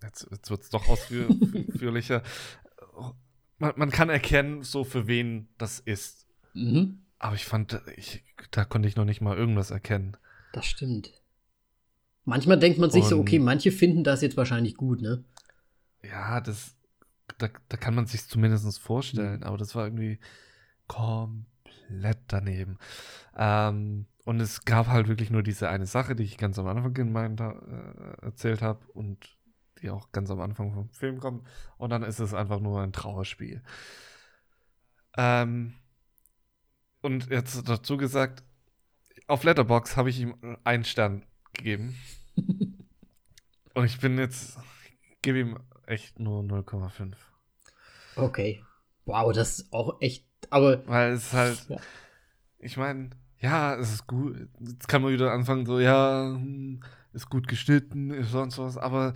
Jetzt, 0.02 0.26
jetzt 0.30 0.50
wird 0.50 0.62
es 0.62 0.70
doch 0.70 0.88
ausführlicher. 0.88 2.22
man, 3.58 3.72
man 3.76 3.90
kann 3.90 4.10
erkennen, 4.10 4.62
so 4.64 4.82
für 4.82 5.06
wen 5.06 5.48
das 5.58 5.78
ist. 5.78 6.26
Mhm. 6.54 7.04
Aber 7.20 7.36
ich 7.36 7.44
fand, 7.44 7.80
ich, 7.96 8.24
da 8.50 8.64
konnte 8.64 8.88
ich 8.88 8.96
noch 8.96 9.04
nicht 9.04 9.20
mal 9.20 9.36
irgendwas 9.36 9.70
erkennen. 9.70 10.16
Das 10.52 10.66
stimmt. 10.66 11.21
Manchmal 12.24 12.58
denkt 12.58 12.78
man 12.78 12.90
sich 12.90 13.04
Und, 13.04 13.08
so, 13.08 13.18
okay, 13.18 13.38
manche 13.38 13.72
finden 13.72 14.04
das 14.04 14.22
jetzt 14.22 14.36
wahrscheinlich 14.36 14.76
gut, 14.76 15.02
ne? 15.02 15.24
Ja, 16.04 16.40
das, 16.40 16.76
da, 17.38 17.48
da 17.68 17.76
kann 17.76 17.94
man 17.94 18.06
sich 18.06 18.26
zumindest 18.28 18.78
vorstellen, 18.78 19.40
mhm. 19.40 19.46
aber 19.46 19.56
das 19.56 19.74
war 19.74 19.84
irgendwie 19.84 20.18
komplett 20.86 22.18
daneben. 22.28 22.78
Ähm, 23.36 24.06
und 24.24 24.40
es 24.40 24.64
gab 24.64 24.86
halt 24.86 25.08
wirklich 25.08 25.30
nur 25.30 25.42
diese 25.42 25.68
eine 25.68 25.86
Sache, 25.86 26.14
die 26.14 26.22
ich 26.22 26.38
ganz 26.38 26.58
am 26.58 26.66
Anfang 26.68 26.94
gemeint, 26.94 27.40
äh, 27.40 27.54
erzählt 28.22 28.62
habe 28.62 28.86
und 28.92 29.36
die 29.80 29.90
auch 29.90 30.12
ganz 30.12 30.30
am 30.30 30.40
Anfang 30.40 30.72
vom 30.72 30.90
Film 30.90 31.18
kommt. 31.18 31.46
Und 31.76 31.90
dann 31.90 32.04
ist 32.04 32.20
es 32.20 32.34
einfach 32.34 32.60
nur 32.60 32.80
ein 32.80 32.92
Trauerspiel. 32.92 33.62
Ähm, 35.16 35.74
und 37.00 37.30
jetzt 37.30 37.68
dazu 37.68 37.96
gesagt, 37.96 38.44
auf 39.26 39.42
Letterbox 39.42 39.96
habe 39.96 40.10
ich 40.10 40.20
ihm 40.20 40.36
einen 40.62 40.84
Stern 40.84 41.24
gegeben. 41.52 41.96
und 43.74 43.84
ich 43.84 43.98
bin 44.00 44.18
jetzt, 44.18 44.58
gebe 45.22 45.40
ihm 45.40 45.58
echt 45.86 46.18
nur 46.18 46.42
0,5. 46.42 47.14
Okay. 48.16 48.62
Wow, 49.04 49.32
das 49.32 49.58
ist 49.58 49.72
auch 49.72 50.00
echt, 50.00 50.26
aber. 50.50 50.86
Weil 50.86 51.12
es 51.12 51.32
halt, 51.32 51.68
ja. 51.68 51.76
ich 52.58 52.76
meine, 52.76 53.10
ja, 53.40 53.74
es 53.74 53.92
ist 53.92 54.06
gut. 54.06 54.48
Jetzt 54.60 54.86
kann 54.88 55.02
man 55.02 55.12
wieder 55.12 55.32
anfangen, 55.32 55.66
so, 55.66 55.80
ja, 55.80 56.32
hm, 56.32 56.82
ist 57.12 57.28
gut 57.28 57.48
geschnitten, 57.48 58.10
ist 58.10 58.30
sonst 58.30 58.58
was, 58.58 58.78
aber 58.78 59.14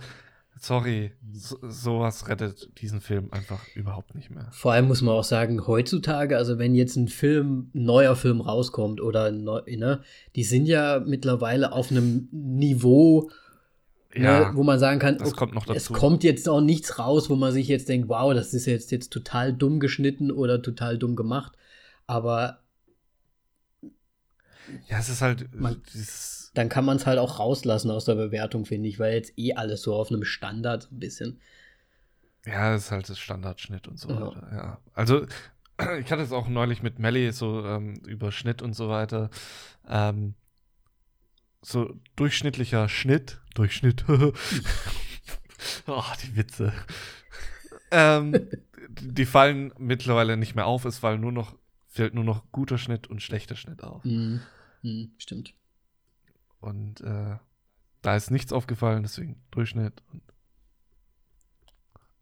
sorry, 0.59 1.11
so, 1.33 1.57
sowas 1.61 2.27
rettet 2.27 2.69
diesen 2.81 3.01
Film 3.01 3.29
einfach 3.31 3.61
überhaupt 3.75 4.15
nicht 4.15 4.29
mehr. 4.29 4.47
Vor 4.51 4.73
allem 4.73 4.87
muss 4.87 5.01
man 5.01 5.15
auch 5.15 5.23
sagen, 5.23 5.67
heutzutage, 5.67 6.37
also 6.37 6.57
wenn 6.57 6.75
jetzt 6.75 6.95
ein 6.95 7.07
Film, 7.07 7.71
ein 7.73 7.83
neuer 7.83 8.15
Film 8.15 8.41
rauskommt 8.41 9.01
oder 9.01 9.31
neu, 9.31 9.61
ne, 9.67 10.01
die 10.35 10.43
sind 10.43 10.65
ja 10.65 11.01
mittlerweile 11.05 11.71
auf 11.71 11.91
einem 11.91 12.27
Niveau, 12.31 13.29
ne, 14.15 14.23
ja, 14.23 14.49
ne, 14.49 14.55
wo 14.55 14.63
man 14.63 14.79
sagen 14.79 14.99
kann, 14.99 15.17
das 15.17 15.35
kommt 15.35 15.53
es 15.69 15.89
kommt 15.89 16.23
jetzt 16.23 16.47
auch 16.49 16.61
nichts 16.61 16.99
raus, 16.99 17.29
wo 17.29 17.35
man 17.35 17.51
sich 17.51 17.67
jetzt 17.67 17.89
denkt, 17.89 18.09
wow, 18.09 18.33
das 18.33 18.53
ist 18.53 18.65
jetzt, 18.65 18.91
jetzt 18.91 19.11
total 19.11 19.53
dumm 19.53 19.79
geschnitten 19.79 20.31
oder 20.31 20.61
total 20.61 20.97
dumm 20.97 21.15
gemacht. 21.15 21.53
Aber 22.07 22.59
ja, 24.87 24.99
es 24.99 25.09
ist 25.09 25.21
halt 25.21 25.53
man, 25.53 25.81
dieses 25.93 26.37
dann 26.57 26.69
kann 26.69 26.85
man 26.85 26.97
es 26.97 27.05
halt 27.05 27.19
auch 27.19 27.37
rauslassen 27.39 27.91
aus 27.91 28.05
der 28.05 28.15
Bewertung, 28.15 28.65
finde 28.65 28.89
ich, 28.89 28.97
weil 28.97 29.13
jetzt 29.13 29.37
eh 29.37 29.53
alles 29.53 29.83
so 29.83 29.93
auf 29.93 30.09
einem 30.09 30.23
Standard 30.23 30.83
so 30.83 30.89
ein 30.91 30.99
bisschen. 30.99 31.39
Ja, 32.47 32.71
das 32.71 32.85
ist 32.85 32.91
halt 32.91 33.09
das 33.09 33.19
Standardschnitt 33.19 33.87
und 33.87 33.99
so 33.99 34.09
ja. 34.09 34.21
weiter. 34.21 34.47
Ja. 34.51 34.79
Also, 34.93 35.27
ich 35.99 36.11
hatte 36.11 36.23
es 36.23 36.31
auch 36.31 36.47
neulich 36.47 36.81
mit 36.81 36.97
Melly 36.97 37.31
so 37.31 37.63
ähm, 37.63 38.01
über 38.07 38.31
Schnitt 38.31 38.63
und 38.63 38.73
so 38.73 38.89
weiter. 38.89 39.29
Ähm, 39.87 40.33
so 41.61 41.93
durchschnittlicher 42.15 42.89
Schnitt, 42.89 43.39
Durchschnitt. 43.53 44.05
oh, 45.87 46.03
die 46.23 46.35
Witze. 46.35 46.73
ähm, 47.91 48.49
die 48.89 49.25
fallen 49.25 49.73
mittlerweile 49.77 50.37
nicht 50.37 50.55
mehr 50.55 50.65
auf, 50.65 50.85
es 50.85 50.97
fallen 50.97 51.21
nur 51.21 51.31
noch, 51.31 51.55
fällt 51.87 52.15
nur 52.15 52.23
noch 52.23 52.51
guter 52.51 52.79
Schnitt 52.79 53.05
und 53.07 53.21
schlechter 53.21 53.55
Schnitt 53.55 53.83
auf. 53.83 54.03
Mhm. 54.05 54.41
Mhm, 54.81 55.11
stimmt. 55.17 55.53
Und 56.59 57.01
äh, 57.01 57.37
da 58.01 58.15
ist 58.15 58.31
nichts 58.31 58.53
aufgefallen, 58.53 59.03
deswegen 59.03 59.41
Durchschnitt. 59.51 60.01
Und, 60.11 60.21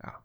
ja. 0.04 0.22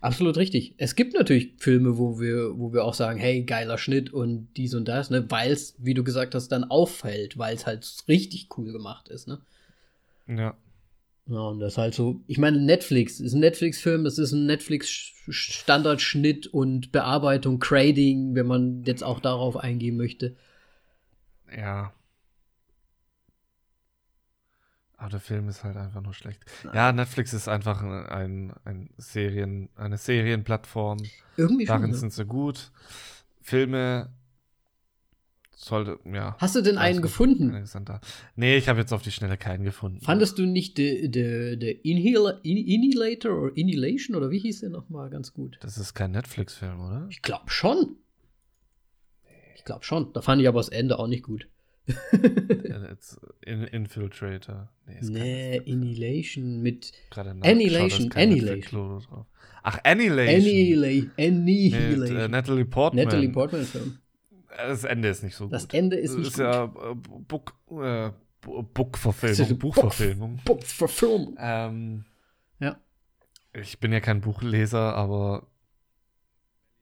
Absolut 0.00 0.36
richtig. 0.36 0.74
Es 0.78 0.94
gibt 0.94 1.14
natürlich 1.14 1.54
Filme, 1.58 1.98
wo 1.98 2.20
wir, 2.20 2.56
wo 2.58 2.72
wir 2.72 2.84
auch 2.84 2.94
sagen, 2.94 3.18
hey, 3.18 3.42
geiler 3.44 3.78
Schnitt 3.78 4.12
und 4.12 4.48
dies 4.56 4.74
und 4.74 4.86
das, 4.86 5.10
ne, 5.10 5.28
weil 5.30 5.52
es, 5.52 5.74
wie 5.78 5.94
du 5.94 6.04
gesagt 6.04 6.34
hast, 6.34 6.48
dann 6.48 6.64
auffällt, 6.64 7.38
weil 7.38 7.54
es 7.54 7.66
halt 7.66 7.86
richtig 8.08 8.48
cool 8.56 8.72
gemacht 8.72 9.08
ist, 9.08 9.26
ne? 9.26 9.40
Ja. 10.26 10.56
Ja, 11.26 11.40
und 11.42 11.60
das 11.60 11.74
ist 11.74 11.78
halt 11.78 11.94
so, 11.94 12.22
ich 12.26 12.38
meine, 12.38 12.60
Netflix 12.60 13.20
ist 13.20 13.34
ein 13.34 13.40
Netflix-Film, 13.40 14.02
das 14.02 14.18
ist 14.18 14.32
ein 14.32 14.46
Netflix-Standardschnitt 14.46 16.48
und 16.48 16.90
Bearbeitung, 16.90 17.60
Grading, 17.60 18.34
wenn 18.34 18.46
man 18.46 18.82
jetzt 18.84 19.04
auch 19.04 19.20
darauf 19.20 19.56
eingehen 19.56 19.96
möchte. 19.96 20.34
Ja. 21.56 21.92
Aber 24.96 25.08
der 25.08 25.20
Film 25.20 25.48
ist 25.48 25.64
halt 25.64 25.78
einfach 25.78 26.02
nur 26.02 26.12
schlecht. 26.12 26.44
Ja, 26.74 26.92
Netflix 26.92 27.32
ist 27.32 27.48
einfach 27.48 27.82
ein, 27.82 28.52
ein 28.64 28.90
Serien, 28.98 29.70
eine 29.74 29.96
Serienplattform. 29.96 30.98
Irgendwie 31.38 31.64
Darin 31.64 31.82
schon, 31.82 31.90
ne? 31.92 31.96
sind 31.96 32.12
sie 32.12 32.26
gut. 32.26 32.70
Filme 33.40 34.10
sollte, 35.56 35.98
ja. 36.04 36.36
Hast 36.38 36.56
du 36.56 36.62
denn 36.62 36.78
einen 36.78 37.02
gefunden? 37.02 37.66
Nee, 38.36 38.56
ich 38.56 38.68
habe 38.68 38.80
jetzt 38.80 38.92
auf 38.92 39.02
die 39.02 39.10
Schnelle 39.10 39.36
keinen 39.36 39.64
gefunden. 39.64 40.00
Fandest 40.00 40.38
du 40.38 40.46
nicht 40.46 40.78
der 40.78 41.08
de, 41.08 41.56
de 41.56 41.72
Inhalator 41.82 43.42
oder 43.42 43.56
Inhalation 43.56 44.16
oder 44.16 44.30
wie 44.30 44.38
hieß 44.38 44.60
der 44.60 44.70
nochmal 44.70 45.10
ganz 45.10 45.32
gut? 45.32 45.58
Das 45.60 45.76
ist 45.78 45.94
kein 45.94 46.12
Netflix-Film, 46.12 46.80
oder? 46.80 47.06
Ich 47.10 47.22
glaube 47.22 47.50
schon. 47.50 47.96
Ich 49.60 49.66
glaube 49.66 49.84
schon. 49.84 50.10
Da 50.14 50.22
fand 50.22 50.40
ich 50.40 50.48
aber 50.48 50.58
das 50.58 50.70
Ende 50.70 50.98
auch 50.98 51.06
nicht 51.06 51.22
gut. 51.22 51.46
In 53.42 53.64
Infiltrator. 53.64 54.70
Nee, 54.86 55.00
nee 55.02 55.60
Annihilation 55.66 56.62
mit. 56.62 56.92
Annihilation, 57.10 58.10
Annihilation. 58.12 59.02
Ach, 59.62 59.78
Annihilation. 59.84 61.04
Annihilation. 61.18 62.00
Mit, 62.00 62.10
äh, 62.10 62.28
Natalie 62.28 62.64
Portman. 62.64 63.04
Natalie 63.04 63.28
Portman 63.28 63.64
Film. 63.64 63.98
Das 64.48 64.84
Ende 64.84 65.08
ist 65.08 65.22
nicht 65.22 65.36
so 65.36 65.44
gut. 65.44 65.52
Das 65.52 65.66
Ende 65.66 65.96
ist 65.96 66.16
nicht 66.16 66.26
das 66.26 66.32
ist 66.32 66.36
gut. 66.38 66.46
ja 66.46 66.64
äh, 66.64 66.94
Book, 67.28 67.54
äh, 67.70 68.10
Book-Verfilmung, 68.40 69.58
Buchverfilmung. 69.58 70.40
Buchverfilmung. 70.46 71.36
Ähm, 71.38 72.04
ja. 72.60 72.80
Ich 73.52 73.78
bin 73.78 73.92
ja 73.92 74.00
kein 74.00 74.22
Buchleser, 74.22 74.94
aber 74.94 75.46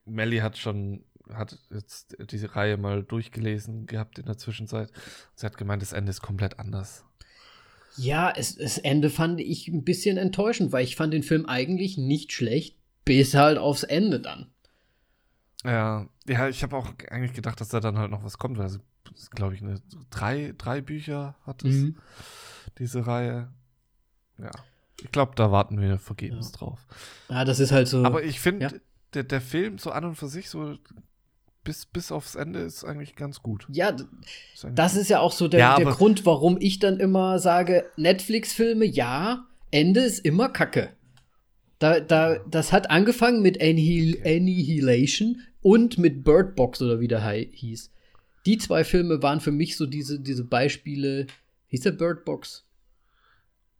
Melly 0.05 0.39
hat 0.39 0.57
schon 0.59 1.03
hat 1.35 1.59
jetzt 1.71 2.17
diese 2.31 2.55
Reihe 2.57 2.77
mal 2.77 3.03
durchgelesen 3.03 3.87
gehabt 3.87 4.19
in 4.19 4.27
der 4.27 4.39
Zwischenzeit. 4.39 4.91
Sie 5.35 5.47
hat 5.47 5.57
gemeint, 5.57 5.83
das 5.83 5.93
Ende 5.93 6.11
ist 6.11 6.23
komplett 6.23 6.59
anders. 6.59 7.05
Ja, 7.97 8.33
es, 8.35 8.57
das 8.57 8.79
Ende 8.79 9.11
fand 9.11 9.41
ich 9.41 9.69
ein 9.69 9.85
bisschen 9.85 10.19
enttäuschend, 10.19 10.73
weil 10.73 10.85
ich 10.85 10.97
fand 10.97 11.13
den 11.13 11.25
Film 11.25 11.47
eigentlich 11.47 11.99
nicht 11.99 12.33
schlecht, 12.33 12.77
bis 13.05 13.35
halt 13.35 13.59
aufs 13.59 13.83
Ende 13.83 14.21
dann. 14.21 14.47
Ja, 15.65 16.09
ja, 16.27 16.49
ich 16.49 16.63
habe 16.63 16.77
auch 16.77 16.93
eigentlich 17.11 17.33
gedacht, 17.33 17.61
dass 17.61 17.69
da 17.69 17.81
dann 17.81 17.99
halt 17.99 18.11
noch 18.11 18.23
was 18.23 18.39
kommt, 18.39 18.59
weil 18.59 18.67
es, 18.67 19.31
glaube 19.31 19.55
ich, 19.55 19.63
eine, 19.63 19.81
drei, 20.11 20.55
drei 20.57 20.81
Bücher 20.81 21.35
hat 21.45 21.65
es, 21.65 21.75
mhm. 21.75 21.97
diese 22.79 23.07
Reihe. 23.07 23.53
Ja. 24.39 24.51
Ich 25.03 25.11
glaube, 25.11 25.33
da 25.35 25.51
warten 25.51 25.81
wir 25.81 25.99
vergebens 25.99 26.53
ja. 26.53 26.59
drauf. 26.59 26.87
Ja, 27.29 27.45
das 27.45 27.59
ist 27.61 27.73
halt 27.73 27.89
so. 27.89 28.05
Aber 28.05 28.23
ich 28.23 28.41
finde, 28.41 28.67
ja. 28.67 28.73
der, 29.15 29.25
der 29.25 29.41
Film 29.41 29.79
so 29.79 29.91
an 29.91 30.05
und 30.05 30.15
für 30.15 30.29
sich 30.29 30.49
so 30.49 30.77
bis, 31.65 31.87
bis 31.87 32.13
aufs 32.13 32.35
Ende 32.35 32.61
ist 32.61 32.85
eigentlich 32.85 33.17
ganz 33.17 33.43
gut. 33.43 33.67
Ja, 33.71 33.91
ist 34.55 34.67
das 34.73 34.97
ist 34.97 35.11
ja 35.11 35.21
auch 35.21 35.33
so 35.33 35.49
der, 35.49 35.61
ja, 35.61 35.77
der 35.77 35.87
Grund, 35.87 36.25
warum 36.25 36.57
ich 36.61 36.79
dann 36.79 36.99
immer 37.01 37.39
sage, 37.39 37.91
Netflix-Filme, 37.97 38.85
ja, 38.85 39.47
Ende 39.71 40.01
ist 40.01 40.21
immer 40.21 40.49
Kacke. 40.49 40.91
Da, 41.79 42.01
da, 42.01 42.39
das 42.39 42.73
hat 42.73 42.91
angefangen 42.91 43.43
mit 43.43 43.61
Annihil 43.61 44.21
Annihilation 44.25 45.43
und 45.61 45.99
mit 45.99 46.25
Bird 46.25 46.57
Box 46.57 46.83
oder 46.83 47.01
wie 47.01 47.09
der 47.09 47.23
hieß. 47.23 47.93
Die 48.47 48.59
zwei 48.59 48.83
Filme 48.83 49.23
waren 49.23 49.41
für 49.41 49.53
mich 49.53 49.77
so 49.77 49.87
diese, 49.87 50.19
diese 50.21 50.45
Beispiele. 50.45 51.27
Hieß 51.69 51.83
der 51.83 51.93
Bird 51.93 52.25
Box? 52.25 52.65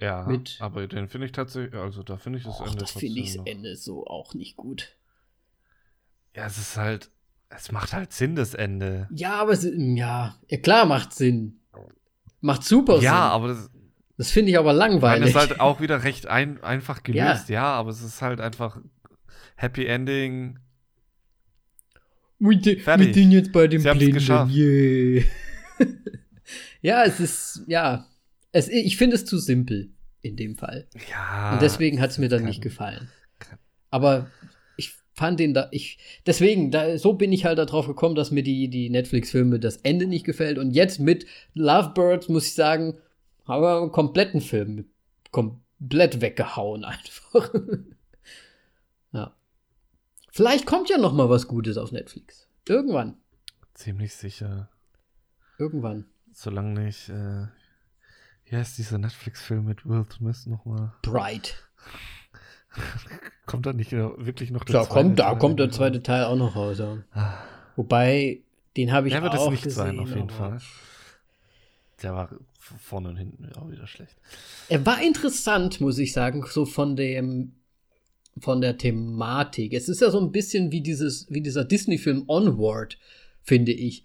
Ja, 0.01 0.27
mit, 0.27 0.59
aber 0.61 0.87
den 0.87 1.09
finde 1.09 1.27
ich 1.27 1.33
tatsächlich, 1.33 1.75
also 1.75 2.03
da 2.03 2.19
finde 2.19 2.39
ich 2.39 2.45
das 2.45 2.61
Och, 2.61 2.67
Ende. 2.67 2.79
Das 2.79 2.93
finde 2.93 3.21
ich 3.21 3.35
das 3.35 3.47
Ende 3.47 3.75
so 3.77 4.07
auch 4.07 4.35
nicht 4.35 4.57
gut. 4.57 4.95
Ja, 6.37 6.47
es 6.47 6.59
ist 6.59 6.77
halt, 6.77 7.11
es 7.51 7.73
macht 7.73 7.93
halt 7.93 8.13
Sinn, 8.13 8.37
das 8.37 8.55
Ende. 8.55 9.09
Ja, 9.11 9.35
aber 9.41 9.53
es, 9.53 9.65
ja, 9.65 10.37
ja 10.49 10.59
klar 10.59 10.87
macht 10.87 11.15
Sinn. 11.15 11.61
Macht 12.41 12.65
super 12.65 12.95
ja, 12.95 12.99
Sinn. 12.99 13.05
Ja, 13.07 13.29
aber 13.31 13.49
das, 13.49 13.71
das 14.17 14.31
finde 14.31 14.51
ich 14.53 14.59
aber 14.59 14.73
langweilig. 14.73 15.21
Das 15.21 15.31
ist 15.31 15.51
halt 15.51 15.61
auch 15.61 15.81
wieder 15.81 16.05
recht 16.05 16.27
ein, 16.27 16.63
einfach 16.63 17.03
gelöst, 17.03 17.49
ja. 17.49 17.55
ja, 17.55 17.73
aber 17.73 17.91
es 17.91 18.03
ist 18.03 18.23
halt 18.23 18.41
einfach 18.41 18.81
Happy 19.57 19.87
Ending. 19.87 20.59
Wir, 22.39 22.63
wir 22.63 23.15
sind 23.15 23.33
jetzt 23.33 23.53
bei 23.53 23.67
dem 23.67 23.83
Blinden. 23.83 24.51
Yeah. 24.51 25.25
ja, 26.81 27.05
es 27.05 27.19
ist, 27.19 27.65
ja. 27.67 28.07
Es, 28.53 28.69
ich 28.69 28.97
finde 28.97 29.17
es 29.17 29.25
zu 29.25 29.39
simpel 29.39 29.91
in 30.21 30.37
dem 30.37 30.57
Fall. 30.57 30.87
Ja. 31.11 31.53
Und 31.53 31.63
deswegen 31.63 32.01
hat 32.01 32.11
es 32.11 32.19
mir 32.19 32.29
dann 32.29 32.45
nicht 32.45 32.63
gefallen. 32.63 33.09
Aber 33.91 34.31
fand 35.19 35.41
den 35.41 35.53
da, 35.53 35.69
ich, 35.73 35.99
deswegen, 36.27 36.71
da, 36.71 36.97
so 36.97 37.15
bin 37.15 37.33
ich 37.33 37.45
halt 37.45 37.59
darauf 37.59 37.89
gekommen, 37.89 38.15
dass 38.15 38.31
mir 38.31 38.45
die, 38.45 38.69
die 38.69 38.89
Netflix-Filme 38.89 39.59
das 39.59 39.79
Ende 39.79 40.07
nicht 40.07 40.25
gefällt. 40.25 40.59
Und 40.59 40.71
jetzt 40.71 41.01
mit 41.01 41.27
Lovebirds 41.55 42.29
muss 42.29 42.47
ich 42.47 42.55
sagen, 42.55 42.97
haben 43.47 43.63
wir 43.63 43.81
einen 43.81 43.93
kompletten 43.93 44.41
Film 44.41 44.87
komplett 45.33 46.21
weggehauen 46.21 46.85
einfach. 46.85 47.53
ja. 49.13 49.35
Vielleicht 50.31 50.67
kommt 50.67 50.89
ja 50.89 50.99
noch 50.99 51.13
mal 51.13 51.29
was 51.29 51.49
Gutes 51.49 51.77
auf 51.79 51.91
Netflix. 51.91 52.49
Irgendwann. 52.69 53.17
Ziemlich 53.75 54.15
sicher. 54.15 54.71
Irgendwann. 55.59 56.07
Solange 56.33 56.85
nicht, 56.85 57.09
äh, 57.09 57.47
wie 58.45 58.57
heißt 58.57 58.79
dieser 58.79 58.99
Netflix-Film 58.99 59.65
mit 59.65 59.85
Will 59.85 60.07
Smith 60.13 60.47
nochmal? 60.47 60.93
Bright. 61.03 61.57
Kommt 63.47 63.67
da 63.67 63.73
nicht 63.73 63.93
wirklich 63.93 64.51
noch 64.51 64.65
der 64.65 64.73
da 64.75 64.83
zweite 64.85 64.95
kommt, 64.95 65.19
Da 65.19 65.35
kommt 65.35 65.61
der 65.61 65.71
zweite 65.71 66.03
Teil 66.03 66.25
auch 66.25 66.37
noch 66.37 66.55
raus. 66.57 66.79
Ja. 66.79 66.99
Ah. 67.13 67.35
Wobei, 67.77 68.41
den 68.77 68.93
habe 68.93 69.09
ich 69.09 69.15
der 69.15 69.21
auch 69.23 69.33
wird 69.33 69.35
es 69.35 69.51
nicht 69.51 69.63
gesehen, 69.65 69.85
sein, 69.85 69.99
auf 69.99 70.15
jeden 70.15 70.31
Fall. 70.31 70.59
Der 72.03 72.15
war 72.15 72.31
vorne 72.59 73.09
und 73.09 73.17
hinten 73.17 73.51
auch 73.55 73.71
wieder 73.71 73.87
schlecht. 73.87 74.17
Er 74.69 74.85
war 74.85 75.03
interessant, 75.03 75.81
muss 75.81 75.99
ich 75.99 76.13
sagen, 76.13 76.45
so 76.49 76.67
von 76.67 76.97
dem 76.97 77.53
von 78.41 78.61
der 78.61 78.79
Thematik. 78.79 79.73
Es 79.73 79.89
ist 79.89 80.01
ja 80.01 80.11
so 80.11 80.21
ein 80.21 80.31
bisschen 80.31 80.71
wie 80.71 80.81
dieses 80.81 81.27
wie 81.31 81.41
dieser 81.41 81.65
Disney-Film 81.65 82.25
Onward, 82.29 82.99
finde 83.43 83.73
ich. 83.73 84.05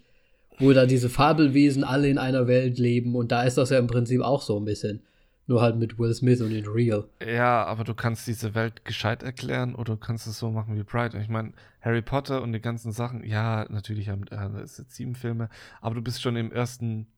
wo 0.58 0.72
da 0.72 0.86
diese 0.86 1.08
Fabelwesen 1.08 1.84
alle 1.84 2.08
in 2.08 2.18
einer 2.18 2.46
Welt 2.46 2.78
leben 2.78 3.16
und 3.16 3.32
da 3.32 3.42
ist 3.42 3.58
das 3.58 3.70
ja 3.70 3.78
im 3.78 3.86
Prinzip 3.86 4.20
auch 4.22 4.42
so 4.42 4.58
ein 4.58 4.64
bisschen. 4.64 5.02
Nur 5.46 5.60
halt 5.60 5.76
mit 5.76 5.98
Will 5.98 6.14
Smith 6.14 6.40
und 6.40 6.52
in 6.52 6.66
Real. 6.66 7.06
Ja, 7.24 7.64
aber 7.64 7.84
du 7.84 7.94
kannst 7.94 8.26
diese 8.26 8.54
Welt 8.54 8.84
gescheit 8.84 9.22
erklären 9.22 9.74
oder 9.74 9.94
du 9.94 10.00
kannst 10.00 10.26
es 10.26 10.38
so 10.38 10.50
machen 10.50 10.76
wie 10.76 10.82
Bright. 10.82 11.14
Ich 11.14 11.28
meine, 11.28 11.52
Harry 11.82 12.00
Potter 12.00 12.40
und 12.40 12.52
die 12.52 12.60
ganzen 12.60 12.92
Sachen, 12.92 13.22
ja, 13.24 13.66
natürlich 13.68 14.08
haben 14.08 14.26
äh, 14.28 14.62
es 14.62 14.78
jetzt 14.78 14.94
sieben 14.94 15.14
Filme, 15.14 15.50
aber 15.82 15.96
du 15.96 16.02
bist 16.02 16.22
schon 16.22 16.36
im 16.36 16.50
ersten 16.50 17.08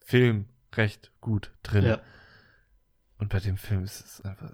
Film 0.00 0.46
recht 0.74 1.12
gut 1.20 1.52
drin. 1.62 1.84
Ja. 1.84 2.00
Und 3.18 3.28
bei 3.28 3.38
dem 3.38 3.56
Film 3.56 3.84
ist 3.84 4.04
es 4.04 4.20
einfach 4.22 4.52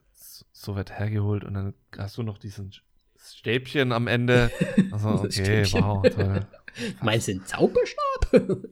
so 0.52 0.76
weit 0.76 0.98
hergeholt 0.98 1.44
und 1.44 1.54
dann 1.54 1.74
hast 1.96 2.18
du 2.18 2.22
noch 2.22 2.36
diesen 2.36 2.72
Stäbchen 3.16 3.92
am 3.92 4.06
Ende. 4.06 4.50
Also, 4.92 5.08
okay, 5.24 5.64
wow, 5.72 6.02
toll. 6.02 6.46
Meinst 7.02 7.28
du 7.28 7.32
einen 7.32 7.44
Zauberstab? 7.44 8.62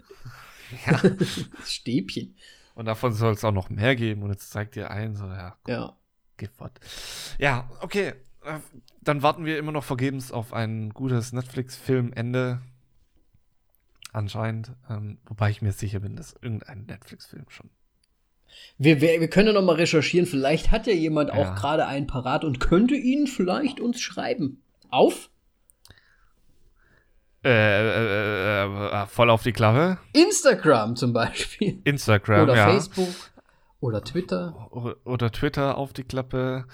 ja. 0.87 1.01
Stäbchen. 1.65 2.35
Und 2.77 2.85
davon 2.85 3.13
soll 3.13 3.33
es 3.33 3.43
auch 3.43 3.53
noch 3.53 3.71
mehr 3.71 3.97
geben. 3.97 4.23
Und 4.23 4.31
jetzt 4.31 4.51
zeigt 4.51 4.77
ihr 4.77 4.91
ein, 4.91 5.17
so, 5.17 5.25
ja. 5.25 5.57
Komm, 5.65 5.75
ja. 5.75 5.95
Fort. 6.57 6.79
Ja, 7.39 7.69
okay. 7.81 8.13
Äh, 8.45 8.61
dann 9.01 9.23
warten 9.23 9.47
wir 9.47 9.59
immer 9.59 9.73
noch 9.73 9.83
vergebens 9.83 10.31
auf 10.31 10.53
ein 10.53 10.91
gutes 10.91 11.33
Netflix-Filmende. 11.33 12.61
Anscheinend. 14.13 14.73
Ähm, 14.91 15.19
wobei 15.25 15.51
ich 15.51 15.63
mir 15.63 15.73
sicher 15.73 16.01
bin, 16.01 16.17
dass 16.17 16.35
irgendein 16.43 16.85
Netflix-Film 16.85 17.47
schon. 17.49 17.71
Wir, 18.77 19.01
wir, 19.01 19.21
wir 19.21 19.31
können 19.31 19.49
ja 19.49 19.55
noch 19.55 19.63
mal 19.63 19.77
recherchieren. 19.77 20.27
Vielleicht 20.27 20.71
hat 20.71 20.87
ja 20.87 20.93
jemand 20.93 21.31
ja. 21.31 21.37
auch 21.37 21.55
gerade 21.55 21.87
einen 21.87 22.07
parat 22.07 22.45
und 22.45 22.61
könnte 22.61 22.95
ihn 22.95 23.27
vielleicht 23.27 23.81
uns 23.81 24.03
schreiben. 24.03 24.63
Auf 24.91 25.31
äh, 27.47 28.65
äh, 28.65 28.65
äh, 28.65 29.03
äh, 29.03 29.07
voll 29.07 29.31
auf 29.31 29.45
die 29.45 29.53
Klappe. 29.53 29.99
Instagram 30.13 30.97
zum 30.97 31.13
Beispiel. 31.13 31.81
Instagram, 31.85 32.43
oder 32.43 32.57
ja. 32.57 32.67
Facebook 32.67 33.15
oder 33.79 34.03
Twitter. 34.03 34.69
Oder, 34.73 34.97
oder 35.05 35.31
Twitter 35.31 35.79
auf 35.79 35.93
die 35.93 36.03
Klappe. 36.03 36.65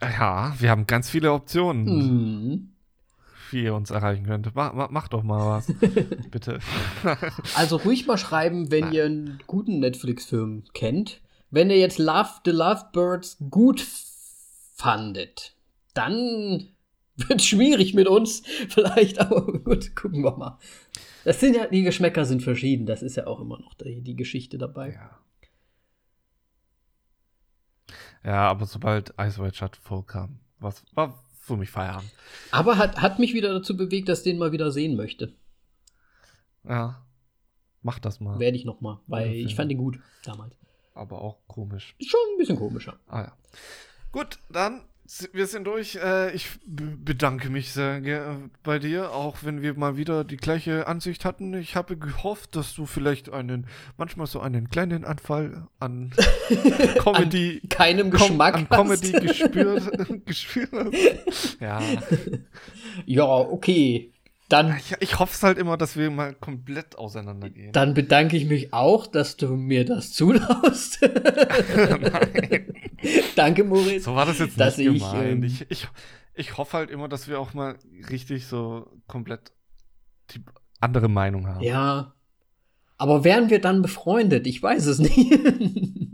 ja, 0.00 0.54
wir 0.58 0.70
haben 0.70 0.86
ganz 0.86 1.10
viele 1.10 1.32
Optionen, 1.32 1.84
mhm. 1.84 2.72
wie 3.50 3.64
ihr 3.64 3.74
uns 3.74 3.90
erreichen 3.90 4.24
könnt. 4.24 4.54
Mach, 4.54 4.72
mach, 4.72 4.90
mach 4.90 5.08
doch 5.08 5.22
mal 5.22 5.58
was, 5.58 5.66
bitte. 6.30 6.60
also 7.54 7.76
ruhig 7.76 8.06
mal 8.06 8.16
schreiben, 8.16 8.70
wenn 8.70 8.84
Nein. 8.84 8.92
ihr 8.94 9.04
einen 9.04 9.40
guten 9.46 9.78
Netflix-Film 9.80 10.64
kennt. 10.72 11.20
Wenn 11.50 11.68
ihr 11.68 11.78
jetzt 11.78 11.98
Love 11.98 12.30
the 12.46 12.50
Lovebirds 12.50 13.36
gut 13.50 13.86
fandet, 14.74 15.54
dann 15.92 16.68
wird 17.16 17.42
schwierig 17.42 17.94
mit 17.94 18.08
uns, 18.08 18.42
vielleicht, 18.68 19.18
aber 19.18 19.60
gut, 19.60 19.94
gucken 19.94 20.22
wir 20.22 20.36
mal. 20.36 20.58
Das 21.24 21.40
sind 21.40 21.54
ja, 21.54 21.66
die 21.66 21.82
Geschmäcker 21.82 22.24
sind 22.24 22.42
verschieden, 22.42 22.86
das 22.86 23.02
ist 23.02 23.16
ja 23.16 23.26
auch 23.26 23.40
immer 23.40 23.58
noch 23.58 23.74
die, 23.74 24.02
die 24.02 24.16
Geschichte 24.16 24.58
dabei. 24.58 24.92
Ja. 24.92 25.18
Ja, 28.24 28.48
aber 28.48 28.66
sobald 28.66 29.14
Ice 29.20 29.42
White 29.42 29.56
Shut 29.56 29.76
voll 29.76 30.04
kam, 30.04 30.38
was 30.60 30.84
war 30.94 31.22
für 31.40 31.56
mich 31.56 31.70
Feierabend. 31.70 32.10
Aber 32.52 32.78
hat, 32.78 33.02
hat 33.02 33.18
mich 33.18 33.34
wieder 33.34 33.52
dazu 33.52 33.76
bewegt, 33.76 34.08
dass 34.08 34.18
ich 34.18 34.24
den 34.24 34.38
mal 34.38 34.52
wieder 34.52 34.70
sehen 34.70 34.96
möchte. 34.96 35.34
Ja. 36.64 37.04
Mach 37.82 37.98
das 37.98 38.20
mal. 38.20 38.38
Werde 38.38 38.56
ich 38.56 38.64
noch 38.64 38.80
mal, 38.80 39.00
weil 39.08 39.32
ich 39.32 39.56
fand 39.56 39.72
ihn 39.72 39.78
gut 39.78 39.98
damals. 40.24 40.56
Aber 40.94 41.20
auch 41.20 41.38
komisch. 41.48 41.96
Schon 42.00 42.20
ein 42.32 42.38
bisschen 42.38 42.56
komischer. 42.56 43.00
Ah 43.08 43.22
ja. 43.22 43.36
Gut, 44.12 44.38
dann 44.50 44.84
wir 45.32 45.46
sind 45.46 45.64
durch. 45.64 45.96
Äh, 45.96 46.32
ich 46.34 46.48
bedanke 46.64 47.50
mich 47.50 47.72
sehr 47.72 48.00
bei 48.62 48.78
dir, 48.78 49.12
auch 49.12 49.38
wenn 49.42 49.62
wir 49.62 49.74
mal 49.74 49.96
wieder 49.96 50.24
die 50.24 50.36
gleiche 50.36 50.86
Ansicht 50.86 51.24
hatten. 51.24 51.54
Ich 51.54 51.76
habe 51.76 51.96
gehofft, 51.96 52.56
dass 52.56 52.74
du 52.74 52.86
vielleicht 52.86 53.30
einen, 53.30 53.66
manchmal 53.96 54.26
so 54.26 54.40
einen 54.40 54.70
kleinen 54.70 55.04
Anfall 55.04 55.66
an 55.78 56.12
Comedy, 56.98 57.60
an 57.62 57.68
keinem 57.68 58.10
Geschmack, 58.10 58.54
an 58.54 58.68
Comedy 58.68 59.12
gespürt, 59.12 59.90
gespürt 60.26 60.70
hast. 60.72 61.60
Ja. 61.60 61.80
Ja, 63.06 63.24
okay. 63.24 64.11
Dann, 64.52 64.76
ich, 64.76 64.94
ich 65.00 65.18
hoffe 65.18 65.32
es 65.32 65.42
halt 65.42 65.56
immer, 65.56 65.78
dass 65.78 65.96
wir 65.96 66.10
mal 66.10 66.34
komplett 66.34 66.98
auseinandergehen. 66.98 67.72
Dann 67.72 67.94
bedanke 67.94 68.36
ich 68.36 68.44
mich 68.44 68.74
auch, 68.74 69.06
dass 69.06 69.38
du 69.38 69.56
mir 69.56 69.86
das 69.86 70.12
zulaust. 70.12 71.00
Danke, 73.34 73.64
Moritz. 73.64 74.04
So 74.04 74.14
war 74.14 74.26
das 74.26 74.40
jetzt 74.40 74.58
nicht 74.58 74.78
ich, 74.78 75.00
gemeint. 75.00 75.24
Ähm, 75.24 75.42
ich, 75.42 75.64
ich, 75.70 75.88
ich 76.34 76.58
hoffe 76.58 76.76
halt 76.76 76.90
immer, 76.90 77.08
dass 77.08 77.28
wir 77.28 77.40
auch 77.40 77.54
mal 77.54 77.76
richtig 78.10 78.46
so 78.46 78.90
komplett 79.06 79.52
die 80.32 80.44
andere 80.80 81.08
Meinung 81.08 81.46
haben. 81.46 81.62
Ja. 81.62 82.12
Aber 82.98 83.24
wären 83.24 83.48
wir 83.48 83.58
dann 83.58 83.80
befreundet? 83.80 84.46
Ich 84.46 84.62
weiß 84.62 84.84
es 84.84 84.98
nicht. 84.98 85.32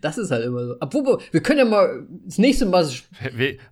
Das 0.00 0.18
ist 0.18 0.30
halt 0.30 0.44
immer 0.44 0.66
so. 0.66 0.76
Obwohl, 0.80 1.18
wir 1.30 1.42
können 1.42 1.58
ja 1.58 1.64
mal 1.64 2.06
das 2.24 2.38
nächste 2.38 2.66
Mal. 2.66 2.88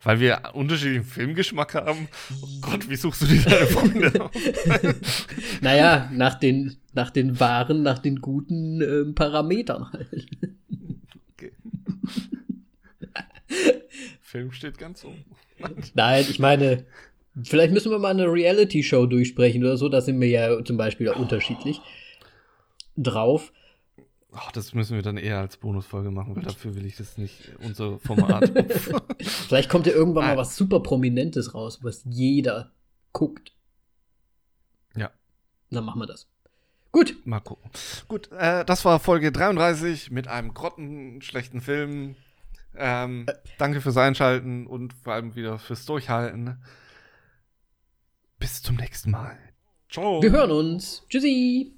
Weil 0.02 0.20
wir 0.20 0.40
unterschiedlichen 0.54 1.04
Filmgeschmack 1.04 1.74
haben. 1.74 2.08
Oh 2.42 2.46
Gott, 2.60 2.88
wie 2.88 2.96
suchst 2.96 3.22
du 3.22 3.26
dir 3.26 3.42
deine 3.42 3.66
Freunde 3.66 4.30
naja, 5.60 6.10
nach 6.12 6.34
den, 6.34 6.76
nach 6.92 7.10
den 7.10 7.38
wahren, 7.40 7.82
nach 7.82 7.98
den 7.98 8.20
guten 8.20 8.80
äh, 8.80 9.12
Parametern 9.12 9.92
halt. 9.92 10.26
Okay. 11.34 11.52
Film 14.20 14.52
steht 14.52 14.78
ganz 14.78 15.04
oben. 15.04 15.24
Nein, 15.94 16.24
ich 16.28 16.38
meine, 16.38 16.84
vielleicht 17.42 17.72
müssen 17.72 17.90
wir 17.90 17.98
mal 17.98 18.10
eine 18.10 18.26
Reality-Show 18.26 19.06
durchsprechen 19.06 19.62
oder 19.62 19.76
so. 19.76 19.88
Da 19.88 20.00
sind 20.00 20.20
wir 20.20 20.28
ja 20.28 20.64
zum 20.64 20.76
Beispiel 20.76 21.08
oh. 21.08 21.18
unterschiedlich 21.18 21.80
drauf. 22.96 23.52
Ach, 24.34 24.50
das 24.50 24.72
müssen 24.72 24.94
wir 24.94 25.02
dann 25.02 25.18
eher 25.18 25.38
als 25.38 25.58
Bonusfolge 25.58 26.10
machen, 26.10 26.34
weil 26.34 26.42
dafür 26.44 26.74
will 26.74 26.86
ich 26.86 26.96
das 26.96 27.18
nicht, 27.18 27.52
unser 27.62 27.98
Format. 27.98 28.50
Vielleicht 29.20 29.68
kommt 29.68 29.86
ja 29.86 29.92
irgendwann 29.92 30.26
mal 30.26 30.36
was 30.36 30.56
super 30.56 30.80
Prominentes 30.80 31.54
raus, 31.54 31.80
was 31.82 32.02
jeder 32.04 32.72
guckt. 33.12 33.52
Ja. 34.96 35.10
Dann 35.70 35.84
machen 35.84 36.00
wir 36.00 36.06
das. 36.06 36.28
Gut. 36.92 37.16
Mal 37.24 37.40
gucken. 37.40 37.70
Gut, 38.08 38.30
äh, 38.32 38.64
das 38.64 38.84
war 38.84 39.00
Folge 39.00 39.32
33 39.32 40.10
mit 40.10 40.28
einem 40.28 40.52
grottenschlechten 40.52 41.60
Film. 41.60 42.16
Ähm, 42.76 43.26
äh. 43.26 43.34
Danke 43.58 43.80
fürs 43.80 43.96
Einschalten 43.96 44.66
und 44.66 44.92
vor 44.92 45.14
allem 45.14 45.34
wieder 45.34 45.58
fürs 45.58 45.86
Durchhalten. 45.86 46.62
Bis 48.38 48.62
zum 48.62 48.76
nächsten 48.76 49.10
Mal. 49.10 49.38
Ciao. 49.88 50.22
Wir 50.22 50.32
hören 50.32 50.50
uns. 50.50 51.04
Tschüssi. 51.08 51.72